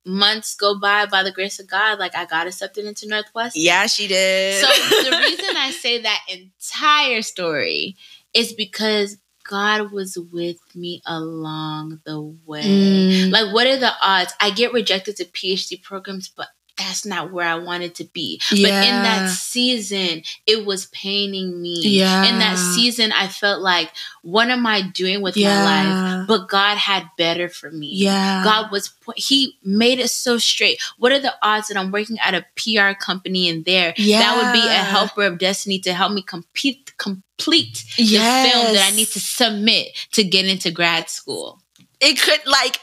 months 0.04 0.54
go 0.54 0.78
by 0.78 1.06
by 1.06 1.22
the 1.22 1.32
grace 1.32 1.58
of 1.58 1.66
God, 1.66 1.98
like 1.98 2.14
I 2.14 2.26
got 2.26 2.46
accepted 2.46 2.84
into 2.84 3.08
Northwest. 3.08 3.56
yeah, 3.56 3.86
she 3.86 4.06
did. 4.06 4.62
So 4.62 4.66
the 5.10 5.16
reason 5.26 5.56
I 5.56 5.70
say 5.70 6.02
that 6.02 6.20
entire 6.28 7.22
story 7.22 7.96
is 8.34 8.52
because 8.52 9.16
God 9.48 9.92
was 9.92 10.18
with 10.32 10.58
me 10.74 11.02
along 11.06 12.00
the 12.04 12.20
way. 12.44 12.62
Mm. 12.62 13.30
Like, 13.30 13.54
what 13.54 13.66
are 13.66 13.76
the 13.76 13.92
odds? 14.02 14.34
I 14.40 14.50
get 14.50 14.72
rejected 14.72 15.16
to 15.16 15.24
PhD 15.24 15.80
programs, 15.82 16.28
but 16.28 16.48
that's 16.76 17.06
not 17.06 17.32
where 17.32 17.46
I 17.46 17.54
wanted 17.56 17.94
to 17.96 18.04
be. 18.04 18.40
But 18.50 18.58
in 18.58 19.02
that 19.02 19.30
season, 19.30 20.22
it 20.46 20.66
was 20.66 20.86
paining 20.86 21.60
me. 21.60 21.80
Yeah. 21.82 22.24
In 22.24 22.38
that 22.38 22.56
season, 22.58 23.12
I 23.12 23.28
felt 23.28 23.62
like, 23.62 23.90
what 24.22 24.48
am 24.48 24.66
I 24.66 24.82
doing 24.82 25.22
with 25.22 25.36
Yeah. 25.36 25.64
my 25.64 26.16
life? 26.18 26.28
But 26.28 26.48
God 26.48 26.76
had 26.76 27.08
better 27.16 27.48
for 27.48 27.70
me. 27.70 27.88
yeah. 27.92 28.42
God 28.44 28.70
was 28.70 28.92
He 29.16 29.58
made 29.64 29.98
it 30.00 30.10
so 30.10 30.36
straight. 30.38 30.80
What 30.98 31.12
are 31.12 31.20
the 31.20 31.34
odds 31.42 31.68
that 31.68 31.76
I'm 31.76 31.90
working 31.92 32.18
at 32.18 32.34
a 32.34 32.44
PR 32.56 32.92
company 32.98 33.48
and 33.48 33.64
there 33.64 33.94
that 33.96 34.36
would 34.36 34.52
be 34.52 34.66
a 34.66 34.72
helper 34.72 35.22
of 35.24 35.38
destiny 35.38 35.78
to 35.80 35.92
help 35.92 36.12
me 36.12 36.22
compete 36.22 36.92
complete 36.98 37.84
yes. 37.98 38.46
the 38.46 38.50
film 38.60 38.74
that 38.74 38.92
I 38.92 38.96
need 38.96 39.08
to 39.08 39.20
submit 39.20 39.88
to 40.12 40.24
get 40.24 40.46
into 40.46 40.70
grad 40.70 41.08
school. 41.08 41.60
It 42.00 42.20
could 42.20 42.40
like 42.46 42.78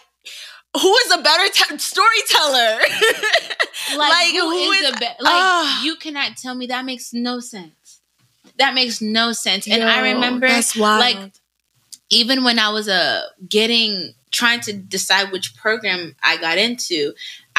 who 0.82 0.96
is 1.06 1.12
a 1.14 1.22
better 1.22 1.50
t- 1.54 1.78
storyteller? 1.78 2.80
Like, 3.98 4.10
Like, 4.10 4.32
who 4.34 4.50
who 4.50 4.72
is, 4.72 4.82
is- 4.82 4.92
the 4.94 4.98
best? 5.00 5.22
Like 5.22 5.34
Ah. 5.34 5.84
you 5.84 5.96
cannot 5.98 6.38
tell 6.38 6.56
me 6.56 6.68
that 6.68 6.86
makes 6.86 7.12
no 7.14 7.40
sense. 7.40 8.00
That 8.58 8.74
makes 8.74 9.02
no 9.02 9.34
sense. 9.34 9.68
And 9.68 9.82
Yo, 9.82 9.88
I 9.88 10.14
remember 10.14 10.48
that's 10.48 10.76
wild. 10.76 11.00
like 11.00 11.32
even 12.10 12.44
when 12.44 12.60
I 12.60 12.70
was 12.70 12.88
uh 12.88 13.24
getting 13.50 14.14
trying 14.32 14.62
to 14.62 14.74
decide 14.74 15.32
which 15.32 15.56
program 15.56 16.16
I 16.24 16.38
got 16.38 16.58
into, 16.58 17.14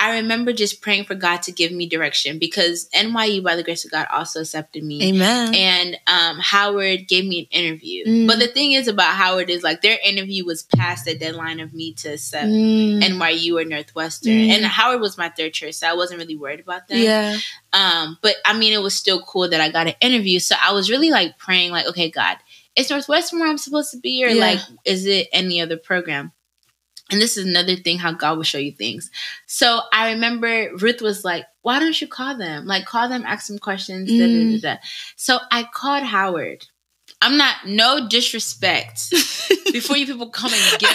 I 0.05 0.17
remember 0.19 0.53
just 0.53 0.81
praying 0.83 1.05
for 1.05 1.15
God 1.15 1.43
to 1.45 1.53
give 1.53 1.73
me 1.73 1.87
direction 1.87 2.39
because 2.39 2.89
NYU 2.95 3.43
by 3.43 3.57
the 3.57 3.63
grace 3.63 3.85
of 3.85 3.91
God 3.91 4.07
also 4.11 4.41
accepted 4.41 4.85
me. 4.85 5.03
Amen. 5.09 5.55
And 5.55 5.97
um, 6.07 6.39
Howard 6.41 7.09
gave 7.09 7.25
me 7.25 7.41
an 7.41 7.47
interview. 7.65 8.05
Mm. 8.05 8.27
But 8.27 8.39
the 8.39 8.49
thing 8.49 8.73
is 8.73 8.87
about 8.87 9.15
Howard 9.15 9.49
is 9.49 9.63
like 9.63 9.81
their 9.81 9.99
interview 10.05 10.45
was 10.45 10.63
past 10.65 11.07
the 11.07 11.17
deadline 11.17 11.59
of 11.61 11.73
me 11.73 11.95
to 11.95 12.11
accept 12.15 12.49
Mm. 12.49 13.01
NYU 13.03 13.61
or 13.61 13.65
Northwestern. 13.65 14.33
Mm. 14.33 14.49
And 14.51 14.65
Howard 14.67 15.01
was 15.01 15.17
my 15.17 15.31
third 15.31 15.55
choice, 15.55 15.79
so 15.79 15.87
I 15.89 15.95
wasn't 15.95 16.21
really 16.21 16.37
worried 16.37 16.61
about 16.61 16.87
that. 16.89 16.99
yeah. 16.99 17.37
Um, 17.73 18.19
but 18.21 18.35
I 18.45 18.57
mean, 18.59 18.73
it 18.73 18.83
was 18.83 18.95
still 18.95 19.23
cool 19.23 19.49
that 19.49 19.61
I 19.61 19.71
got 19.71 19.87
an 19.87 19.95
interview. 20.01 20.39
So 20.39 20.55
I 20.63 20.73
was 20.73 20.91
really 20.91 21.11
like 21.11 21.39
praying, 21.39 21.71
like, 21.71 21.87
okay, 21.87 22.11
God, 22.11 22.37
is 22.77 22.91
Northwestern 22.91 23.39
where 23.41 23.49
I'm 23.49 23.59
supposed 23.59 23.91
to 23.93 23.99
be, 23.99 24.25
or 24.25 24.29
Yeah. 24.29 24.41
like, 24.45 24.59
is 24.85 25.07
it 25.07 25.29
any 25.33 25.61
other 25.61 25.77
program? 25.77 26.33
And 27.11 27.21
this 27.21 27.37
is 27.37 27.47
another 27.47 27.77
thing 27.77 27.99
how 27.99 28.13
God 28.13 28.37
will 28.39 28.45
show 28.45 28.59
you 28.59 28.73
things. 28.73 29.11
So 29.47 29.81
I 29.93 30.13
remember 30.13 30.71
Ruth 30.79 31.03
was 31.03 31.25
like, 31.25 31.45
why 31.63 31.79
don't 31.79 32.01
you 32.01 32.09
call 32.09 32.37
them? 32.37 32.67
Like, 32.67 32.87
call 32.87 33.09
them, 33.09 33.25
ask 33.27 33.47
them 33.49 33.59
questions. 33.59 34.11
Da, 34.11 34.19
da, 34.19 34.25
Mm. 34.27 34.61
da, 34.63 34.75
da. 34.75 34.81
So 35.17 35.39
I 35.51 35.65
called 35.65 36.05
Howard. 36.05 36.67
I'm 37.21 37.37
not, 37.37 37.67
no 37.67 38.09
disrespect. 38.09 39.11
Before 39.73 39.97
you 39.97 40.07
people 40.07 40.29
come 40.31 40.53
and 40.53 40.79
get 40.79 40.95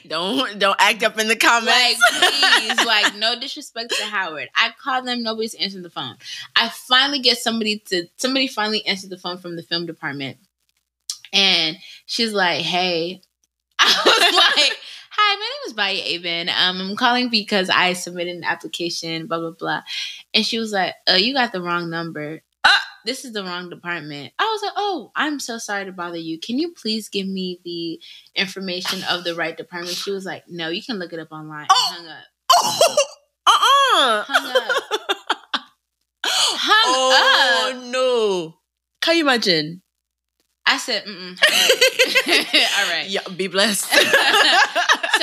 don't 0.08 0.58
don't 0.58 0.76
act 0.80 1.02
up 1.02 1.18
in 1.18 1.28
the 1.28 1.36
comments. 1.36 1.66
Like, 1.66 1.96
please, 2.32 2.86
like, 2.86 3.14
no 3.16 3.38
disrespect 3.38 3.94
to 3.98 4.04
Howard. 4.04 4.48
I 4.54 4.72
called 4.82 5.06
them, 5.06 5.22
nobody's 5.22 5.54
answering 5.54 5.82
the 5.82 5.90
phone. 5.90 6.16
I 6.56 6.68
finally 6.68 7.18
get 7.20 7.38
somebody 7.38 7.78
to, 7.86 8.06
somebody 8.16 8.46
finally 8.46 8.84
answered 8.86 9.10
the 9.10 9.18
phone 9.18 9.38
from 9.38 9.56
the 9.56 9.62
film 9.62 9.86
department. 9.86 10.38
And 11.32 11.76
she's 12.06 12.32
like, 12.32 12.60
hey, 12.62 13.20
I 13.78 14.02
was 14.04 14.56
like, 14.68 14.78
hi, 15.18 15.36
my 15.36 15.40
name 15.40 15.66
is 15.66 15.74
Mbayi 15.74 16.16
Aben. 16.16 16.48
Um, 16.48 16.80
I'm 16.80 16.96
calling 16.96 17.28
because 17.28 17.68
I 17.70 17.92
submitted 17.92 18.36
an 18.36 18.44
application, 18.44 19.26
blah, 19.26 19.40
blah, 19.40 19.50
blah. 19.50 19.82
And 20.32 20.46
she 20.46 20.58
was 20.58 20.72
like, 20.72 20.94
uh, 21.10 21.14
you 21.14 21.34
got 21.34 21.52
the 21.52 21.60
wrong 21.60 21.90
number. 21.90 22.40
Ah! 22.64 22.84
This 23.04 23.24
is 23.24 23.32
the 23.32 23.42
wrong 23.42 23.68
department. 23.68 24.32
I 24.38 24.44
was 24.44 24.62
like, 24.62 24.72
oh, 24.76 25.10
I'm 25.16 25.40
so 25.40 25.58
sorry 25.58 25.86
to 25.86 25.92
bother 25.92 26.18
you. 26.18 26.38
Can 26.38 26.58
you 26.58 26.72
please 26.72 27.08
give 27.08 27.26
me 27.26 27.60
the 27.64 28.00
information 28.40 29.02
of 29.08 29.24
the 29.24 29.34
right 29.34 29.56
department? 29.56 29.96
She 29.96 30.10
was 30.10 30.24
like, 30.24 30.44
no, 30.48 30.68
you 30.68 30.82
can 30.82 30.98
look 30.98 31.12
it 31.12 31.18
up 31.18 31.32
online. 31.32 31.66
Oh! 31.70 31.94
hung 31.96 32.06
up. 32.06 32.24
Oh. 32.52 33.04
uh-uh. 33.46 34.24
Hung 34.26 34.56
up. 34.56 34.82
Hung 36.24 36.94
oh 36.94 37.72
up. 37.76 37.84
no. 37.90 38.58
Can 39.00 39.16
you 39.16 39.22
imagine? 39.22 39.82
I 40.68 40.76
said, 40.78 41.04
mm 41.04 41.38
All 42.78 42.90
right. 42.92 43.06
Yeah, 43.08 43.20
be 43.36 43.46
blessed. 43.48 43.84
so 43.92 43.98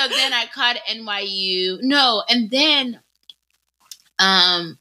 then 0.10 0.34
I 0.34 0.46
caught 0.54 0.78
NYU. 0.90 1.80
No, 1.82 2.24
and 2.30 2.50
then 2.50 3.00
um 4.20 4.80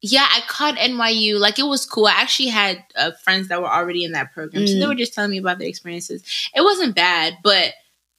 yeah, 0.00 0.26
I 0.30 0.42
caught 0.46 0.76
NYU. 0.76 1.40
Like 1.40 1.58
it 1.58 1.64
was 1.64 1.84
cool. 1.84 2.06
I 2.06 2.12
actually 2.12 2.50
had 2.50 2.84
uh, 2.94 3.10
friends 3.24 3.48
that 3.48 3.60
were 3.60 3.68
already 3.72 4.04
in 4.04 4.12
that 4.12 4.32
program. 4.32 4.64
So 4.68 4.74
they 4.74 4.84
Mm. 4.84 4.88
were 4.88 4.94
just 4.94 5.12
telling 5.12 5.32
me 5.32 5.38
about 5.38 5.58
their 5.58 5.66
experiences. 5.68 6.22
It 6.54 6.60
wasn't 6.62 6.94
bad, 6.94 7.38
but 7.42 7.72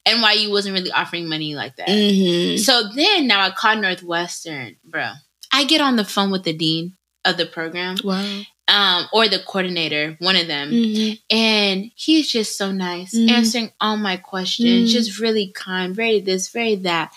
NYU 0.06 0.50
wasn't 0.50 0.74
really 0.74 0.92
offering 0.92 1.26
money 1.26 1.54
like 1.54 1.76
that. 1.76 1.88
Mhm. 1.88 2.58
So 2.58 2.90
then 2.94 3.26
now 3.26 3.40
I 3.40 3.50
called 3.50 3.80
Northwestern, 3.80 4.76
bro. 4.84 5.12
I 5.52 5.64
get 5.64 5.80
on 5.80 5.96
the 5.96 6.04
phone 6.04 6.30
with 6.30 6.42
the 6.44 6.52
dean 6.52 6.96
of 7.24 7.38
the 7.38 7.46
program, 7.46 7.96
Wow. 8.04 8.42
Um, 8.70 9.08
or 9.12 9.28
the 9.28 9.40
coordinator, 9.40 10.16
one 10.20 10.36
of 10.36 10.46
them, 10.46 10.70
Mhm. 10.70 11.18
and 11.28 11.90
he's 11.96 12.30
just 12.30 12.56
so 12.56 12.70
nice, 12.72 13.12
Mm. 13.14 13.30
answering 13.30 13.72
all 13.80 13.96
my 13.96 14.16
questions, 14.16 14.90
Mm. 14.90 14.92
just 14.92 15.18
really 15.18 15.48
kind, 15.54 15.94
very 15.94 16.20
this, 16.20 16.48
very 16.48 16.76
that. 16.76 17.12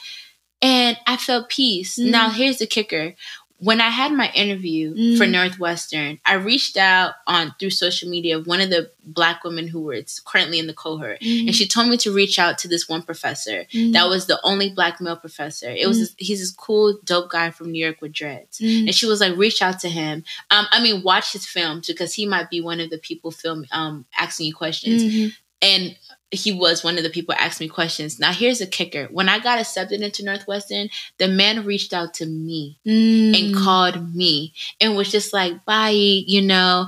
And 0.61 0.97
I 1.05 1.17
felt 1.17 1.49
peace. 1.49 1.97
Now 1.97 2.29
here's 2.29 2.57
the 2.57 2.65
kicker. 2.67 3.15
When 3.63 3.79
I 3.81 3.89
had 3.89 4.11
my 4.11 4.29
interview 4.33 4.93
Mm. 4.95 5.17
for 5.17 5.25
Northwestern, 5.25 6.19
I 6.25 6.33
reached 6.33 6.75
out 6.77 7.13
on 7.27 7.53
through 7.59 7.69
social 7.71 8.09
media 8.09 8.37
of 8.37 8.45
one 8.47 8.61
of 8.61 8.69
the 8.69 8.91
black 9.05 9.43
women 9.43 9.67
who 9.67 9.81
were 9.81 10.01
currently 10.25 10.59
in 10.59 10.67
the 10.67 10.73
cohort, 10.73 11.19
and 11.21 11.55
she 11.55 11.67
told 11.67 11.87
me 11.89 11.97
to 11.97 12.11
reach 12.11 12.37
out 12.39 12.57
to 12.59 12.67
this 12.67 12.87
one 12.89 13.01
professor 13.03 13.65
Mm. 13.73 13.93
that 13.93 14.09
was 14.09 14.25
the 14.27 14.39
only 14.43 14.69
black 14.69 14.99
male 15.01 15.15
professor. 15.17 15.69
It 15.69 15.87
was 15.87 16.13
he's 16.17 16.39
this 16.39 16.51
cool, 16.51 16.99
dope 17.03 17.29
guy 17.31 17.51
from 17.51 17.71
New 17.71 17.83
York 17.83 18.01
with 18.01 18.11
dreads. 18.13 18.59
Mm. 18.59 18.87
And 18.87 18.95
she 18.95 19.05
was 19.05 19.19
like, 19.21 19.35
reach 19.37 19.61
out 19.61 19.79
to 19.81 19.89
him. 19.89 20.23
Um, 20.51 20.65
I 20.71 20.81
mean, 20.81 21.03
watch 21.03 21.31
his 21.33 21.45
films 21.45 21.87
because 21.87 22.13
he 22.13 22.25
might 22.25 22.49
be 22.49 22.61
one 22.61 22.79
of 22.79 22.89
the 22.89 22.97
people 22.97 23.31
film 23.31 23.65
um 23.71 24.05
asking 24.17 24.47
you 24.47 24.53
questions. 24.53 25.03
Mhm. 25.03 25.33
And 25.61 25.95
he 26.33 26.51
was 26.51 26.83
one 26.83 26.97
of 26.97 27.03
the 27.03 27.09
people 27.09 27.33
asked 27.37 27.59
me 27.59 27.67
questions. 27.67 28.19
Now 28.19 28.31
here's 28.33 28.61
a 28.61 28.67
kicker. 28.67 29.05
When 29.11 29.29
I 29.29 29.39
got 29.39 29.59
accepted 29.59 30.01
into 30.01 30.23
Northwestern, 30.25 30.89
the 31.17 31.27
man 31.27 31.65
reached 31.65 31.93
out 31.93 32.13
to 32.15 32.25
me 32.25 32.77
Mm. 32.85 33.37
and 33.39 33.55
called 33.55 34.13
me 34.15 34.53
and 34.81 34.95
was 34.95 35.11
just 35.11 35.33
like, 35.33 35.63
Bai, 35.65 35.89
you 35.91 36.41
know. 36.41 36.87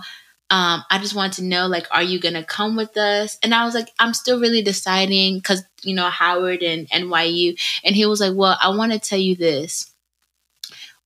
Um, 0.51 0.83
I 0.91 0.99
just 0.99 1.15
wanted 1.15 1.33
to 1.37 1.43
know, 1.43 1.65
like, 1.65 1.87
are 1.89 2.03
you 2.03 2.19
gonna 2.19 2.43
come 2.43 2.75
with 2.75 2.95
us? 2.97 3.39
And 3.41 3.53
I 3.55 3.65
was 3.65 3.73
like, 3.73 3.89
I'm 3.97 4.13
still 4.13 4.39
really 4.39 4.61
deciding 4.61 5.37
because 5.37 5.63
you 5.81 5.95
know 5.95 6.07
Howard 6.09 6.61
and 6.61 6.87
NYU. 6.91 7.59
And 7.83 7.95
he 7.95 8.05
was 8.05 8.19
like, 8.21 8.33
Well, 8.35 8.55
I 8.61 8.69
want 8.69 8.91
to 8.91 8.99
tell 8.99 9.17
you 9.19 9.35
this. 9.35 9.89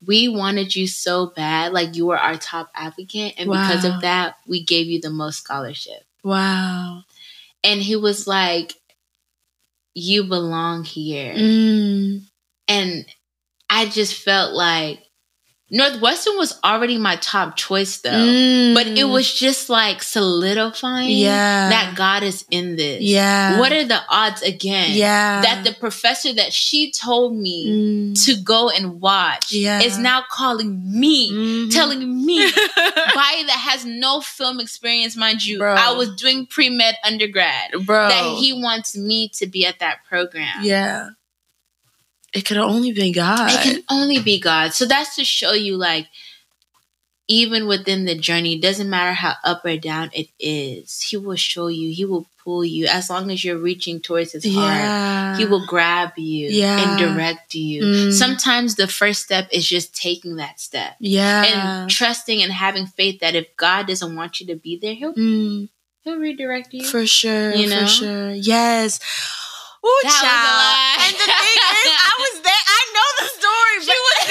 We 0.06 0.30
wanted 0.30 0.76
you 0.76 0.88
so 0.88 1.28
bad, 1.28 1.74
like 1.74 1.96
you 1.96 2.06
were 2.06 2.18
our 2.18 2.36
top 2.38 2.70
applicant, 2.76 3.36
and 3.38 3.50
because 3.50 3.84
of 3.86 4.02
that, 4.02 4.36
we 4.48 4.64
gave 4.64 4.88
you 4.88 5.00
the 5.02 5.10
most 5.10 5.38
scholarship. 5.40 6.04
Wow. 6.24 7.04
And 7.64 7.82
he 7.82 7.96
was 7.96 8.28
like, 8.28 8.74
You 9.94 10.24
belong 10.24 10.84
here. 10.84 11.34
Mm. 11.34 12.22
And 12.68 13.06
I 13.70 13.86
just 13.86 14.16
felt 14.16 14.54
like 14.54 15.04
Northwestern 15.72 16.36
was 16.38 16.60
already 16.64 16.98
my 16.98 17.16
top 17.18 17.56
choice 17.56 17.98
though. 18.00 18.10
Mm. 18.10 18.74
But 18.74 18.88
it 18.88 19.04
was 19.06 19.32
just 19.32 19.70
like 19.70 20.02
solidifying 20.02 21.10
Yeah. 21.12 21.70
that 21.70 21.96
God 21.96 22.24
is 22.24 22.44
in 22.50 22.76
this. 22.76 23.02
Yeah. 23.02 23.60
What 23.60 23.72
are 23.72 23.84
the 23.86 24.02
odds 24.10 24.42
again? 24.42 24.92
Yeah. 24.94 25.42
That 25.42 25.64
the 25.64 25.74
professor 25.74 26.34
that 26.34 26.54
she 26.54 26.92
told 26.92 27.36
me 27.38 27.68
Mm. 27.68 28.26
to 28.26 28.36
go 28.42 28.70
and 28.70 29.00
watch 29.00 29.52
Yeah. 29.52 29.82
is 29.82 29.98
now 29.98 30.24
calling 30.32 30.82
me, 31.00 31.32
Mhm. 31.32 31.72
telling 31.74 32.26
me, 32.26 32.40
Bobby 32.76 33.44
that 33.44 33.62
has 33.70 33.86
no 33.86 34.22
film 34.22 34.60
experience, 34.60 35.16
mind 35.16 35.46
you. 35.46 35.60
Bro. 35.60 35.76
I 35.76 35.92
was 35.92 36.10
doing 36.16 36.46
pre 36.48 36.70
med 36.70 36.96
undergrad. 37.04 37.72
bro. 37.86 38.08
That 38.10 38.38
he 38.40 38.54
wants 38.54 38.96
me 38.96 39.30
to 39.36 39.46
be 39.48 39.66
at 39.66 39.80
that 39.80 40.00
program. 40.08 40.64
Yeah. 40.64 41.10
It 42.34 42.46
could 42.46 42.58
only 42.58 42.92
been 42.92 43.12
God. 43.12 43.52
It 43.52 43.62
can 43.62 43.84
only 43.90 44.20
be 44.20 44.40
God. 44.40 44.74
So 44.74 44.86
that's 44.86 45.16
to 45.16 45.26
show 45.26 45.54
you, 45.54 45.78
like, 45.78 46.08
even 47.28 47.68
within 47.68 48.06
the 48.06 48.16
journey, 48.16 48.56
it 48.56 48.62
doesn't 48.62 48.90
matter 48.90 49.14
how 49.14 49.34
up 49.44 49.64
or 49.64 49.78
down 49.78 50.10
it 50.14 50.30
is. 50.40 51.00
He 51.02 51.18
will 51.18 51.36
show 51.36 51.68
you. 51.68 51.94
He 51.94 52.04
will 52.06 52.28
pull 52.44 52.66
you 52.66 52.88
as 52.88 53.10
long 53.10 53.30
as 53.30 53.44
you're 53.44 53.58
reaching 53.58 54.00
towards 54.00 54.32
His 54.32 54.46
heart. 54.52 55.38
He 55.38 55.46
will 55.46 55.66
grab 55.68 56.14
you 56.18 56.50
Yeah. 56.50 56.80
and 56.80 56.98
direct 57.00 57.54
you. 57.54 57.84
Mm. 57.84 58.14
Sometimes 58.14 58.76
the 58.76 58.88
first 58.88 59.22
step 59.24 59.48
is 59.52 59.68
just 59.68 59.96
taking 59.96 60.38
that 60.38 60.60
step 60.60 60.96
Yeah. 61.00 61.44
and 61.84 61.90
trusting 61.90 62.42
and 62.42 62.52
having 62.52 62.88
faith 62.88 63.20
that 63.20 63.36
if 63.36 63.56
God 63.58 63.86
doesn't 63.88 64.16
want 64.16 64.40
you 64.40 64.48
to 64.48 64.56
be 64.56 64.78
there, 64.78 64.96
He'll 64.96 65.14
Mm, 65.14 65.70
He'll 66.04 66.18
redirect 66.18 66.74
you. 66.74 66.84
for 66.84 67.06
sure. 67.06 67.54
You 67.54 67.68
know? 67.70 67.82
For 67.82 67.88
sure. 67.88 68.32
Yes. 68.32 69.00
Ooh, 69.86 70.00
That 70.04 70.12
child. 70.22 71.08
And 71.08 71.14
the 71.16 71.26
thing 71.26 71.60
is, 71.80 71.92
I 71.96 72.14
was 72.20 72.42
there. 72.42 72.64
I 72.68 72.82
know 72.96 73.10
the 73.20 73.28
story, 73.40 73.76
but 73.88 73.98
was 74.10 74.24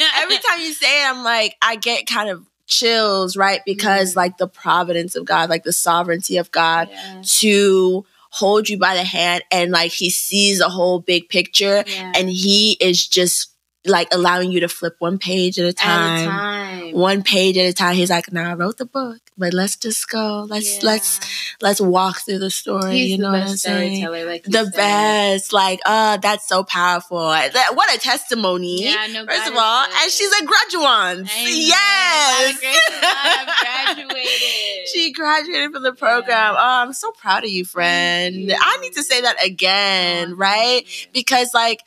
there. 0.00 0.22
Every 0.22 0.36
time 0.38 0.60
you 0.60 0.72
say 0.72 1.02
it, 1.02 1.08
I'm 1.10 1.22
like, 1.24 1.56
I 1.62 1.76
get 1.76 2.06
kind 2.06 2.28
of 2.28 2.44
chills, 2.66 3.36
right? 3.36 3.60
Because 3.64 4.12
Mhm. 4.12 4.16
like 4.16 4.38
the 4.38 4.48
providence 4.48 5.14
of 5.14 5.24
God, 5.24 5.48
like 5.48 5.62
the 5.64 5.72
sovereignty 5.72 6.36
of 6.36 6.50
God 6.50 6.88
Yeah. 6.90 7.22
to 7.38 8.04
hold 8.30 8.68
you 8.68 8.76
by 8.76 8.94
the 8.94 9.04
hand 9.04 9.42
and 9.50 9.70
like 9.70 9.92
he 9.92 10.10
sees 10.10 10.60
a 10.60 10.68
whole 10.68 10.98
big 11.00 11.28
picture 11.30 11.84
Yeah. 11.86 12.12
and 12.14 12.28
he 12.28 12.72
is 12.80 13.06
just 13.06 13.50
like 13.86 14.08
allowing 14.12 14.52
you 14.52 14.60
to 14.60 14.68
flip 14.68 14.96
one 14.98 15.18
page 15.18 15.58
at 15.58 15.64
a 15.64 15.68
At 15.68 15.76
time. 15.76 16.22
a 16.22 16.30
time. 16.30 16.92
One 16.92 17.22
page 17.22 17.56
at 17.58 17.66
a 17.66 17.72
time. 17.72 17.96
He's 17.96 18.10
like, 18.10 18.32
"Nah, 18.32 18.50
I 18.50 18.54
wrote 18.54 18.78
the 18.78 18.84
book, 18.86 19.18
but 19.36 19.52
let's 19.52 19.76
just 19.76 20.08
go. 20.08 20.46
Let's 20.48 20.74
Yeah. 20.76 20.80
let's 20.84 21.20
let's 21.60 21.80
walk 21.80 22.20
through 22.20 22.38
the 22.38 22.50
story." 22.50 22.98
He's 22.98 23.10
you 23.12 23.18
know 23.18 23.32
the 23.32 23.38
what 23.38 23.48
I'm 23.48 23.56
saying? 23.56 24.04
like 24.26 24.44
The 24.44 24.64
said. 24.64 24.72
best, 24.74 25.52
like, 25.52 25.80
uh, 25.84 26.16
that's 26.18 26.46
so 26.48 26.62
powerful. 26.64 27.28
That- 27.30 27.74
What 27.74 27.94
a 27.94 27.98
testimony! 27.98 28.84
Yeah, 28.84 29.06
no, 29.12 29.26
First 29.26 29.48
of 29.48 29.56
all, 29.56 29.84
good. 29.86 29.94
and 30.02 30.12
she's 30.12 30.32
a 30.32 30.44
graduate. 30.44 31.28
Yes, 31.46 32.54
the 32.54 32.60
grace 32.60 32.80
of 32.88 33.00
God, 33.02 33.48
I've 33.48 33.96
graduated. 33.96 34.88
she 34.92 35.12
graduated 35.12 35.72
from 35.72 35.82
the 35.82 35.92
program. 35.92 36.54
Yeah. 36.54 36.58
Oh, 36.58 36.82
I'm 36.82 36.92
so 36.92 37.10
proud 37.12 37.44
of 37.44 37.50
you, 37.50 37.64
friend. 37.64 38.52
I 38.60 38.76
need 38.78 38.92
to 38.94 39.02
say 39.02 39.20
that 39.20 39.36
again, 39.44 40.36
right? 40.36 40.82
Because 41.12 41.52
like 41.54 41.80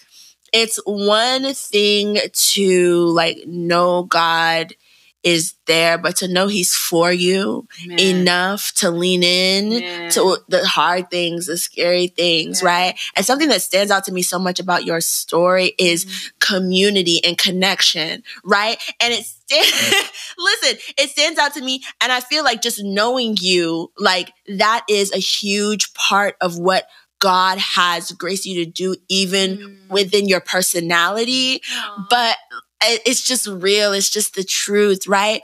it's 0.54 0.80
one 0.86 1.54
thing 1.54 2.18
to 2.34 3.06
like 3.08 3.40
know 3.48 4.04
God 4.04 4.74
is 5.22 5.56
there, 5.66 5.98
but 5.98 6.16
to 6.16 6.30
know 6.30 6.48
He's 6.48 6.74
for 6.74 7.12
you 7.12 7.68
Man. 7.86 8.00
enough 8.00 8.72
to 8.76 8.90
lean 8.90 9.22
in 9.22 9.82
Man. 9.82 10.10
to 10.12 10.38
the 10.48 10.66
hard 10.66 11.12
things, 11.12 11.48
the 11.48 11.58
scary 11.58 12.08
things, 12.08 12.62
Yeah. 12.62 12.68
right? 12.70 13.00
And 13.18 13.26
something 13.26 13.50
that 13.50 13.62
stands 13.62 13.92
out 13.92 14.06
to 14.06 14.14
me 14.14 14.22
so 14.22 14.40
much 14.40 14.62
about 14.62 14.86
your 14.86 15.02
story 15.02 15.76
is 15.78 16.06
Mhm. 16.06 16.32
community 16.40 17.22
and 17.26 17.38
connection, 17.38 18.24
right? 18.46 18.78
And 19.02 19.14
it 19.14 19.26
sta- 19.26 20.10
listen, 20.38 20.78
it 20.98 21.10
stands 21.10 21.38
out 21.38 21.54
to 21.56 21.62
me, 21.62 21.84
and 22.00 22.14
I 22.14 22.22
feel 22.22 22.46
like 22.46 22.62
just 22.62 22.82
knowing 22.82 23.36
you, 23.42 23.92
like 23.98 24.32
that 24.48 24.86
is 24.88 25.12
a 25.12 25.18
huge 25.20 25.94
part 25.96 26.38
of 26.40 26.58
what 26.58 26.88
God 27.20 27.58
has 27.58 28.12
graced 28.14 28.46
you 28.46 28.64
to 28.66 28.70
do, 28.72 28.96
even 29.10 29.58
Mm. 29.58 29.90
within 29.90 30.28
your 30.28 30.40
personality. 30.40 31.62
Aw. 31.72 32.08
But 32.10 32.38
it's 32.82 33.22
just 33.22 33.46
real. 33.48 33.92
It's 33.94 34.10
just 34.10 34.36
the 34.36 34.44
truth, 34.44 35.06
right? 35.08 35.42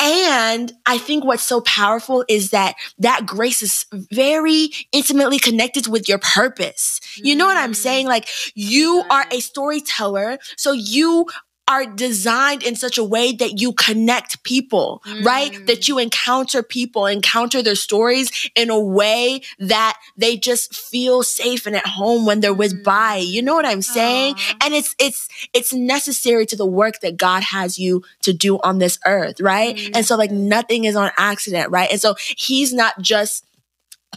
And 0.00 0.72
I 0.86 0.98
think 0.98 1.24
what's 1.24 1.44
so 1.44 1.60
powerful 1.60 2.24
is 2.28 2.50
that 2.50 2.74
that 2.98 3.26
grace 3.26 3.62
is 3.62 3.86
very 3.92 4.70
intimately 4.90 5.38
connected 5.38 5.86
with 5.86 6.08
your 6.08 6.18
purpose. 6.18 7.00
You 7.14 7.36
know 7.36 7.46
what 7.46 7.56
I'm 7.56 7.72
Mm. 7.72 7.76
saying? 7.76 8.06
Like 8.08 8.28
you 8.56 9.04
are 9.08 9.24
a 9.30 9.38
storyteller, 9.40 10.38
so 10.56 10.72
you 10.72 11.26
are 11.66 11.86
designed 11.86 12.62
in 12.62 12.76
such 12.76 12.98
a 12.98 13.04
way 13.04 13.32
that 13.32 13.58
you 13.58 13.72
connect 13.72 14.42
people, 14.42 15.02
right? 15.22 15.52
Mm. 15.52 15.66
That 15.66 15.88
you 15.88 15.98
encounter 15.98 16.62
people, 16.62 17.06
encounter 17.06 17.62
their 17.62 17.74
stories 17.74 18.50
in 18.54 18.68
a 18.68 18.78
way 18.78 19.40
that 19.58 19.98
they 20.16 20.36
just 20.36 20.74
feel 20.74 21.22
safe 21.22 21.66
and 21.66 21.74
at 21.74 21.86
home 21.86 22.26
when 22.26 22.40
they're 22.40 22.52
with 22.52 22.74
Mm. 22.74 22.84
Bai. 22.84 23.16
You 23.16 23.40
know 23.42 23.54
what 23.54 23.66
I'm 23.66 23.82
saying? 23.82 24.34
Aw. 24.36 24.56
And 24.64 24.74
it's 24.74 24.94
it's 24.98 25.28
it's 25.52 25.72
necessary 25.72 26.44
to 26.46 26.56
the 26.56 26.66
work 26.66 27.00
that 27.00 27.16
God 27.16 27.42
has 27.42 27.78
you 27.78 28.02
to 28.22 28.32
do 28.32 28.58
on 28.60 28.78
this 28.78 28.98
earth, 29.06 29.40
right? 29.40 29.76
Mm. 29.76 29.96
And 29.96 30.06
so 30.06 30.16
like 30.16 30.30
nothing 30.30 30.84
is 30.84 30.96
on 30.96 31.10
accident, 31.16 31.70
right? 31.70 31.90
And 31.90 32.00
so 32.00 32.14
he's 32.36 32.72
not 32.74 33.00
just 33.00 33.46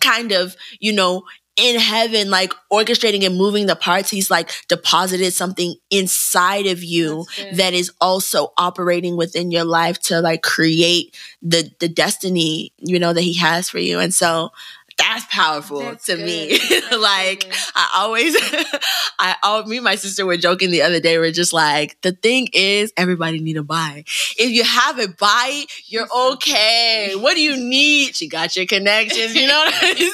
kind 0.02 0.32
of, 0.32 0.56
you 0.80 0.94
know, 0.94 1.24
in 1.58 1.80
heaven, 1.80 2.30
like 2.30 2.54
orchestrating 2.72 3.26
and 3.26 3.36
moving 3.36 3.66
the 3.66 3.76
parts, 3.76 4.10
he's 4.10 4.30
like 4.30 4.52
deposited 4.68 5.32
something 5.34 5.76
inside 5.90 6.68
of 6.68 6.84
you 6.84 7.26
that 7.52 7.74
is 7.74 7.92
also 8.00 8.54
operating 8.58 9.18
within 9.18 9.52
your 9.52 9.66
life 9.66 10.00
to 10.00 10.22
like 10.22 10.44
create 10.44 11.16
the 11.42 11.72
the 11.80 11.90
destiny, 11.90 12.72
you 12.78 13.00
know, 13.00 13.14
that 13.14 13.22
he 13.22 13.34
has 13.38 13.70
for 13.70 13.80
you. 13.80 14.00
And 14.00 14.14
so 14.14 14.52
that's 14.98 15.26
powerful 15.30 15.80
That's 15.80 16.06
to 16.08 16.16
good. 16.16 16.26
me. 16.26 16.60
Like 16.98 17.42
good. 17.42 17.54
I 17.76 17.92
always 17.98 18.36
I 19.20 19.36
all 19.44 19.64
me 19.66 19.78
and 19.78 19.84
my 19.84 19.96
sister 19.96 20.26
were 20.26 20.38
joking 20.38 20.72
the 20.72 20.82
other 20.82 21.00
day. 21.00 21.18
We're 21.18 21.32
just 21.32 21.54
like, 21.54 22.00
the 22.02 22.12
thing 22.12 22.48
is 22.54 22.92
everybody 22.98 23.40
need 23.40 23.58
a 23.58 23.64
Bai. 23.64 24.04
If 24.38 24.52
you 24.52 24.64
have 24.64 25.00
a 25.00 25.08
Bai, 25.08 25.66
you're 25.86 26.08
okay. 26.34 27.14
What 27.16 27.36
do 27.36 27.42
you 27.42 27.58
need? 27.58 28.16
She 28.16 28.28
got 28.28 28.56
your 28.56 28.66
connections. 28.66 29.36
You 29.36 29.48
know 29.48 29.58
what 29.58 29.74
I'm 29.82 29.96
saying? 29.98 30.12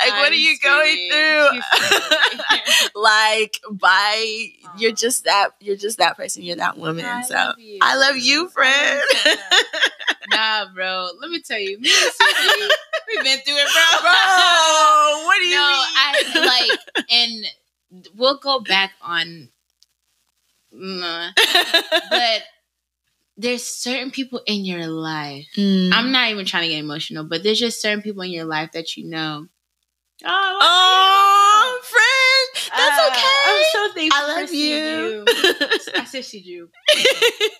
like, 0.00 0.10
what 0.10 0.30
are 0.32 0.34
I'm 0.34 0.40
you 0.40 0.58
going 0.62 1.10
through? 1.10 1.60
Like 2.94 3.58
Bai 3.70 4.52
you're 4.76 4.92
just 4.92 5.24
that 5.24 5.50
you're 5.60 5.76
just 5.76 5.98
that 5.98 6.16
person 6.16 6.42
you're 6.42 6.56
that 6.56 6.78
woman 6.78 7.04
I 7.04 7.22
so 7.22 7.34
love. 7.34 7.56
I 7.82 7.96
love 7.96 8.16
you, 8.16 8.48
friend. 8.48 9.02
I 10.30 10.60
love 10.60 10.68
you. 10.68 10.72
nah, 10.72 10.74
bro. 10.74 11.08
Let 11.20 11.30
me 11.30 11.40
tell 11.40 11.58
you, 11.58 11.78
me 11.78 11.90
and 11.90 12.12
we've 13.08 13.24
been 13.24 13.38
through 13.40 13.56
it, 13.56 13.68
bro. 13.72 14.00
bro 14.02 15.22
what 15.24 15.38
do 15.38 15.44
you 15.44 15.54
no, 15.54 15.66
mean 15.66 15.86
I 15.96 16.68
like, 16.68 17.06
and 17.10 17.44
we'll 18.14 18.38
go 18.38 18.60
back 18.60 18.92
on, 19.00 19.48
mm, 20.74 21.30
but 22.10 22.42
there's 23.36 23.64
certain 23.64 24.10
people 24.10 24.40
in 24.46 24.64
your 24.64 24.86
life. 24.86 25.48
Mm. 25.56 25.90
I'm 25.92 26.12
not 26.12 26.30
even 26.30 26.44
trying 26.44 26.64
to 26.64 26.68
get 26.68 26.78
emotional, 26.78 27.24
but 27.24 27.42
there's 27.42 27.58
just 27.58 27.80
certain 27.80 28.02
people 28.02 28.22
in 28.22 28.30
your 28.30 28.44
life 28.44 28.72
that 28.72 28.96
you 28.96 29.08
know. 29.08 29.48
Oh, 30.24 30.58
oh 30.60 31.80
friend 31.82 32.72
That's 32.76 32.98
Uh, 32.98 33.10
okay. 33.10 33.34
I'm 33.46 33.64
so 33.64 33.92
thankful. 33.94 34.24
I 34.24 34.40
love 34.40 34.48
for 34.48 34.54
you. 34.54 35.26
I 35.96 36.04
said 36.04 36.24
CU. 36.24 36.68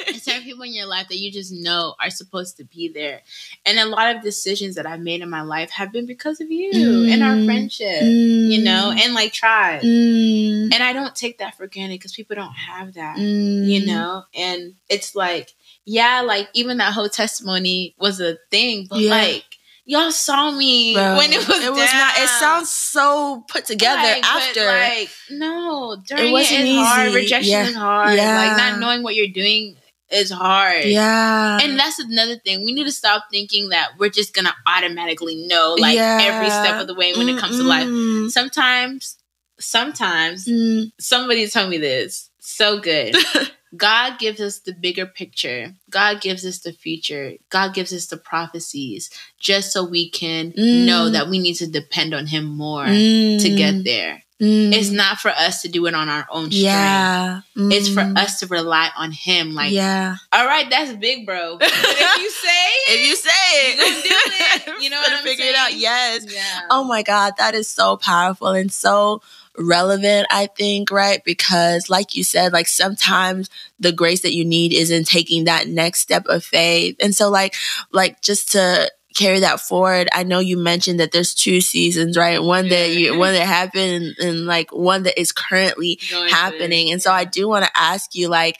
It's 0.09 0.25
certain 0.25 0.43
people 0.43 0.63
in 0.65 0.75
your 0.75 0.87
life 0.87 1.09
that 1.09 1.17
you 1.17 1.33
just 1.33 1.53
know 1.53 1.95
are 2.01 2.11
supposed 2.11 2.57
to 2.59 2.65
be 2.65 2.89
there, 2.89 3.23
and 3.65 3.79
a 3.79 3.87
lot 3.87 4.15
of 4.15 4.23
decisions 4.23 4.75
that 4.77 4.87
I've 4.87 5.01
made 5.01 5.23
in 5.23 5.31
my 5.31 5.41
life 5.43 5.71
have 5.71 5.91
been 5.93 6.07
because 6.07 6.41
of 6.41 6.51
you 6.51 7.07
and 7.11 7.23
our 7.23 7.37
Mm. 7.37 7.45
friendship. 7.47 8.03
You 8.03 8.63
know, 8.63 8.93
and 8.97 9.15
like 9.15 9.33
tribe. 9.33 9.83
Mm, 9.83 10.75
And 10.75 10.83
I 10.83 10.93
don't 10.93 11.15
take 11.15 11.39
that 11.39 11.57
for 11.57 11.67
granted 11.67 11.95
because 11.99 12.13
people 12.13 12.37
don't 12.37 12.53
have 12.53 12.95
that. 12.95 13.17
mm. 13.17 13.67
You 13.67 13.87
know, 13.87 14.25
and 14.35 14.75
it's 14.89 15.15
like, 15.15 15.53
yeah, 15.85 16.21
like 16.23 16.49
even 16.55 16.79
that 16.79 16.93
whole 16.93 17.09
testimony 17.09 17.95
was 17.99 18.21
a 18.21 18.37
thing, 18.51 18.87
but 18.91 19.01
Yeah. 19.01 19.11
like 19.11 19.45
y'all 19.85 20.11
saw 20.11 20.51
me 20.51 20.95
Bro, 20.95 21.17
when 21.17 21.33
it 21.33 21.47
was 21.49 21.65
it 21.65 21.71
was 21.71 21.93
not. 21.93 22.19
It 22.19 22.29
sounds 22.29 22.71
so 22.71 23.45
put 23.49 23.65
together 23.67 24.01
Like, 24.03 24.25
after. 24.25 24.65
like 24.67 25.11
no, 25.31 25.97
during 26.07 26.29
it, 26.29 26.33
wasn't 26.33 26.61
is 26.65 26.77
hard. 26.77 27.09
easy. 27.09 27.17
Rejection 27.17 27.51
Yeah. 27.53 27.69
is 27.69 27.75
hard. 27.75 28.17
Yeah. 28.17 28.37
Like 28.39 28.57
not 28.57 28.79
knowing 28.81 29.03
what 29.03 29.15
you're 29.15 29.29
doing 29.29 29.77
is 30.11 30.31
hard. 30.31 30.85
yeah, 30.85 31.59
And 31.63 31.79
that's 31.79 31.99
another 31.99 32.37
thing. 32.37 32.65
We 32.67 32.73
need 32.75 32.85
to 32.85 32.93
stop 32.93 33.25
thinking 33.31 33.71
that 33.71 33.93
we're 33.99 34.11
just 34.11 34.35
gonna 34.35 34.55
automatically 34.67 35.47
know 35.47 35.75
like 35.79 35.97
every 35.99 36.51
step 36.51 36.81
of 36.81 36.87
the 36.87 36.95
way 36.95 37.15
when 37.15 37.29
it 37.31 37.39
comes 37.39 37.57
to 37.57 37.63
life. 37.65 37.89
Sometimes, 38.31 39.17
sometimes 39.59 40.47
Mm. 40.47 40.93
somebody 41.01 41.49
told 41.49 41.71
me 41.71 41.79
this 41.79 42.29
so 42.41 42.79
good. 42.79 43.17
God 43.77 44.19
gives 44.19 44.41
us 44.41 44.59
the 44.59 44.73
bigger 44.73 45.07
picture. 45.07 45.75
God 45.89 46.21
gives 46.21 46.45
us 46.45 46.59
the 46.59 46.73
future. 46.73 47.35
God 47.49 47.73
gives 47.75 47.93
us 47.93 48.07
the 48.07 48.17
prophecies 48.19 49.09
just 49.39 49.73
so 49.73 49.83
we 49.85 50.11
can 50.11 50.53
Mm. 50.53 50.85
know 50.85 51.09
that 51.11 51.29
we 51.29 51.39
need 51.39 51.55
to 51.55 51.67
depend 51.67 52.13
on 52.15 52.27
Him 52.27 52.45
more 52.45 52.85
to 52.87 52.93
Mm. 52.93 53.57
get 53.57 53.85
there. 53.85 54.25
Mm. 54.41 54.75
It's 54.75 54.91
not 54.91 55.19
for 55.21 55.31
us 55.31 55.63
to 55.63 55.69
do 55.69 55.87
it 55.87 55.95
on 55.95 56.09
our 56.09 56.27
own 56.29 56.47
strength. 56.51 56.65
yeah. 56.65 57.41
It's 57.57 57.89
for 57.89 58.03
Mm. 58.03 58.19
us 58.19 58.41
to 58.41 58.47
rely 58.49 58.91
on 58.97 59.13
Him. 59.13 59.55
Like, 59.55 59.73
yeah. 59.73 60.17
all 60.33 60.47
right, 60.47 60.69
that's 60.69 60.93
big, 60.95 61.25
bro. 61.25 61.57
But 61.61 61.71
if 61.73 62.19
you 62.19 62.31
say 62.31 62.67
it, 62.89 63.01
If 63.01 63.07
you 63.09 63.17
say 63.17 63.31
it, 63.55 63.79
You 64.05 64.73
it. 64.75 64.83
You 64.83 64.91
know 64.91 64.99
what 65.01 65.13
I'm 65.13 65.23
figure 65.25 65.47
it 65.47 65.55
out. 65.55 65.75
Yes. 65.75 66.27
yeah. 66.29 66.63
Oh 66.71 66.83
my 66.85 67.03
God, 67.03 67.35
that 67.39 67.55
is 67.55 67.69
so 67.69 67.97
powerful 67.97 68.49
and 68.49 68.73
so 68.73 69.23
relevant, 69.59 70.27
I 70.31 70.47
think, 70.47 70.91
right? 70.91 71.23
Because, 71.25 71.91
like 71.91 72.17
you 72.17 72.25
said, 72.25 72.53
like 72.53 72.69
sometimes 72.69 73.51
the 73.79 73.93
grace 73.93 74.23
that 74.23 74.35
you 74.35 74.45
need 74.45 74.73
is 74.73 74.91
in 74.91 75.05
taking 75.05 75.45
that 75.45 75.69
next 75.69 76.01
step 76.01 76.27
of 76.27 76.45
faith. 76.45 76.97
And 77.01 77.15
so, 77.15 77.31
like, 77.31 77.55
like 77.93 78.21
just 78.23 78.53
to 78.53 78.91
carry 79.15 79.41
that 79.41 79.61
forward, 79.61 80.09
I 80.13 80.23
know 80.23 80.39
you 80.39 80.57
mentioned 80.57 81.01
that 81.01 81.13
there's 81.13 81.35
two 81.35 81.61
seasons, 81.61 82.17
right? 82.17 82.43
One 82.43 82.69
that 82.71 82.91
you, 82.91 83.19
one 83.19 83.35
that 83.35 83.47
happened 83.47 84.15
and, 84.19 84.29
and 84.29 84.47
like 84.47 84.71
one 84.73 85.03
that 85.03 85.21
is 85.21 85.33
currently 85.33 86.01
Going 86.11 86.29
through. 86.29 86.35
happening. 86.35 86.91
And 86.91 87.03
so 87.03 87.13
I 87.13 87.25
do 87.25 87.49
want 87.49 87.65
to 87.65 87.71
ask 87.75 88.15
you, 88.15 88.29
like, 88.29 88.59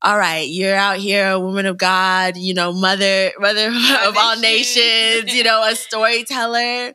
all 0.00 0.18
right, 0.18 0.48
you're 0.48 0.74
out 0.74 0.96
here, 0.96 1.30
a 1.30 1.38
woman 1.40 1.66
of 1.66 1.78
God, 1.78 2.36
you 2.36 2.54
know, 2.54 2.72
mother, 2.72 3.32
mother 3.38 3.66
of 4.04 4.16
all 4.16 4.38
nations, 4.38 5.32
you 5.34 5.44
know, 5.44 5.62
a 5.64 5.74
storyteller. 5.76 6.92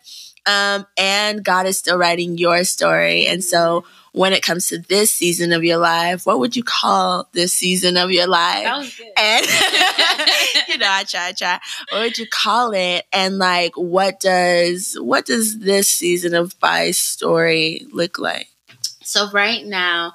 Um, 0.48 0.88
and 0.98 1.44
God 1.44 1.66
is 1.66 1.78
still 1.78 1.98
writing 1.98 2.38
your 2.38 2.64
story. 2.64 3.28
And 3.28 3.44
so 3.44 3.84
when 4.14 4.34
it 4.34 4.42
comes 4.42 4.68
to 4.68 4.80
this 4.80 5.14
season 5.14 5.54
of 5.54 5.64
your 5.64 5.78
life, 5.78 6.26
what 6.26 6.40
would 6.40 6.56
you 6.56 6.64
call 6.64 7.28
this 7.34 7.54
season 7.54 7.98
of 7.98 8.12
your 8.12 8.28
life? 8.28 8.64
That 8.64 8.78
was 8.78 8.96
good. 8.96 9.08
and 9.18 9.46
you 10.70 10.78
know, 10.78 10.88
I 10.90 11.04
try, 11.04 11.28
I 11.28 11.32
try. 11.34 11.60
What 11.92 12.02
would 12.02 12.18
you 12.18 12.28
call 12.28 12.72
it? 12.72 13.06
And 13.14 13.38
like, 13.38 13.74
what 13.76 14.20
does 14.20 14.98
what 15.00 15.26
does 15.26 15.60
this 15.60 15.88
season 15.88 16.34
of 16.34 16.56
my 16.62 16.92
story 16.92 17.86
look 17.92 18.18
like? 18.18 18.48
So 19.04 19.30
right 19.32 19.66
now, 19.66 20.14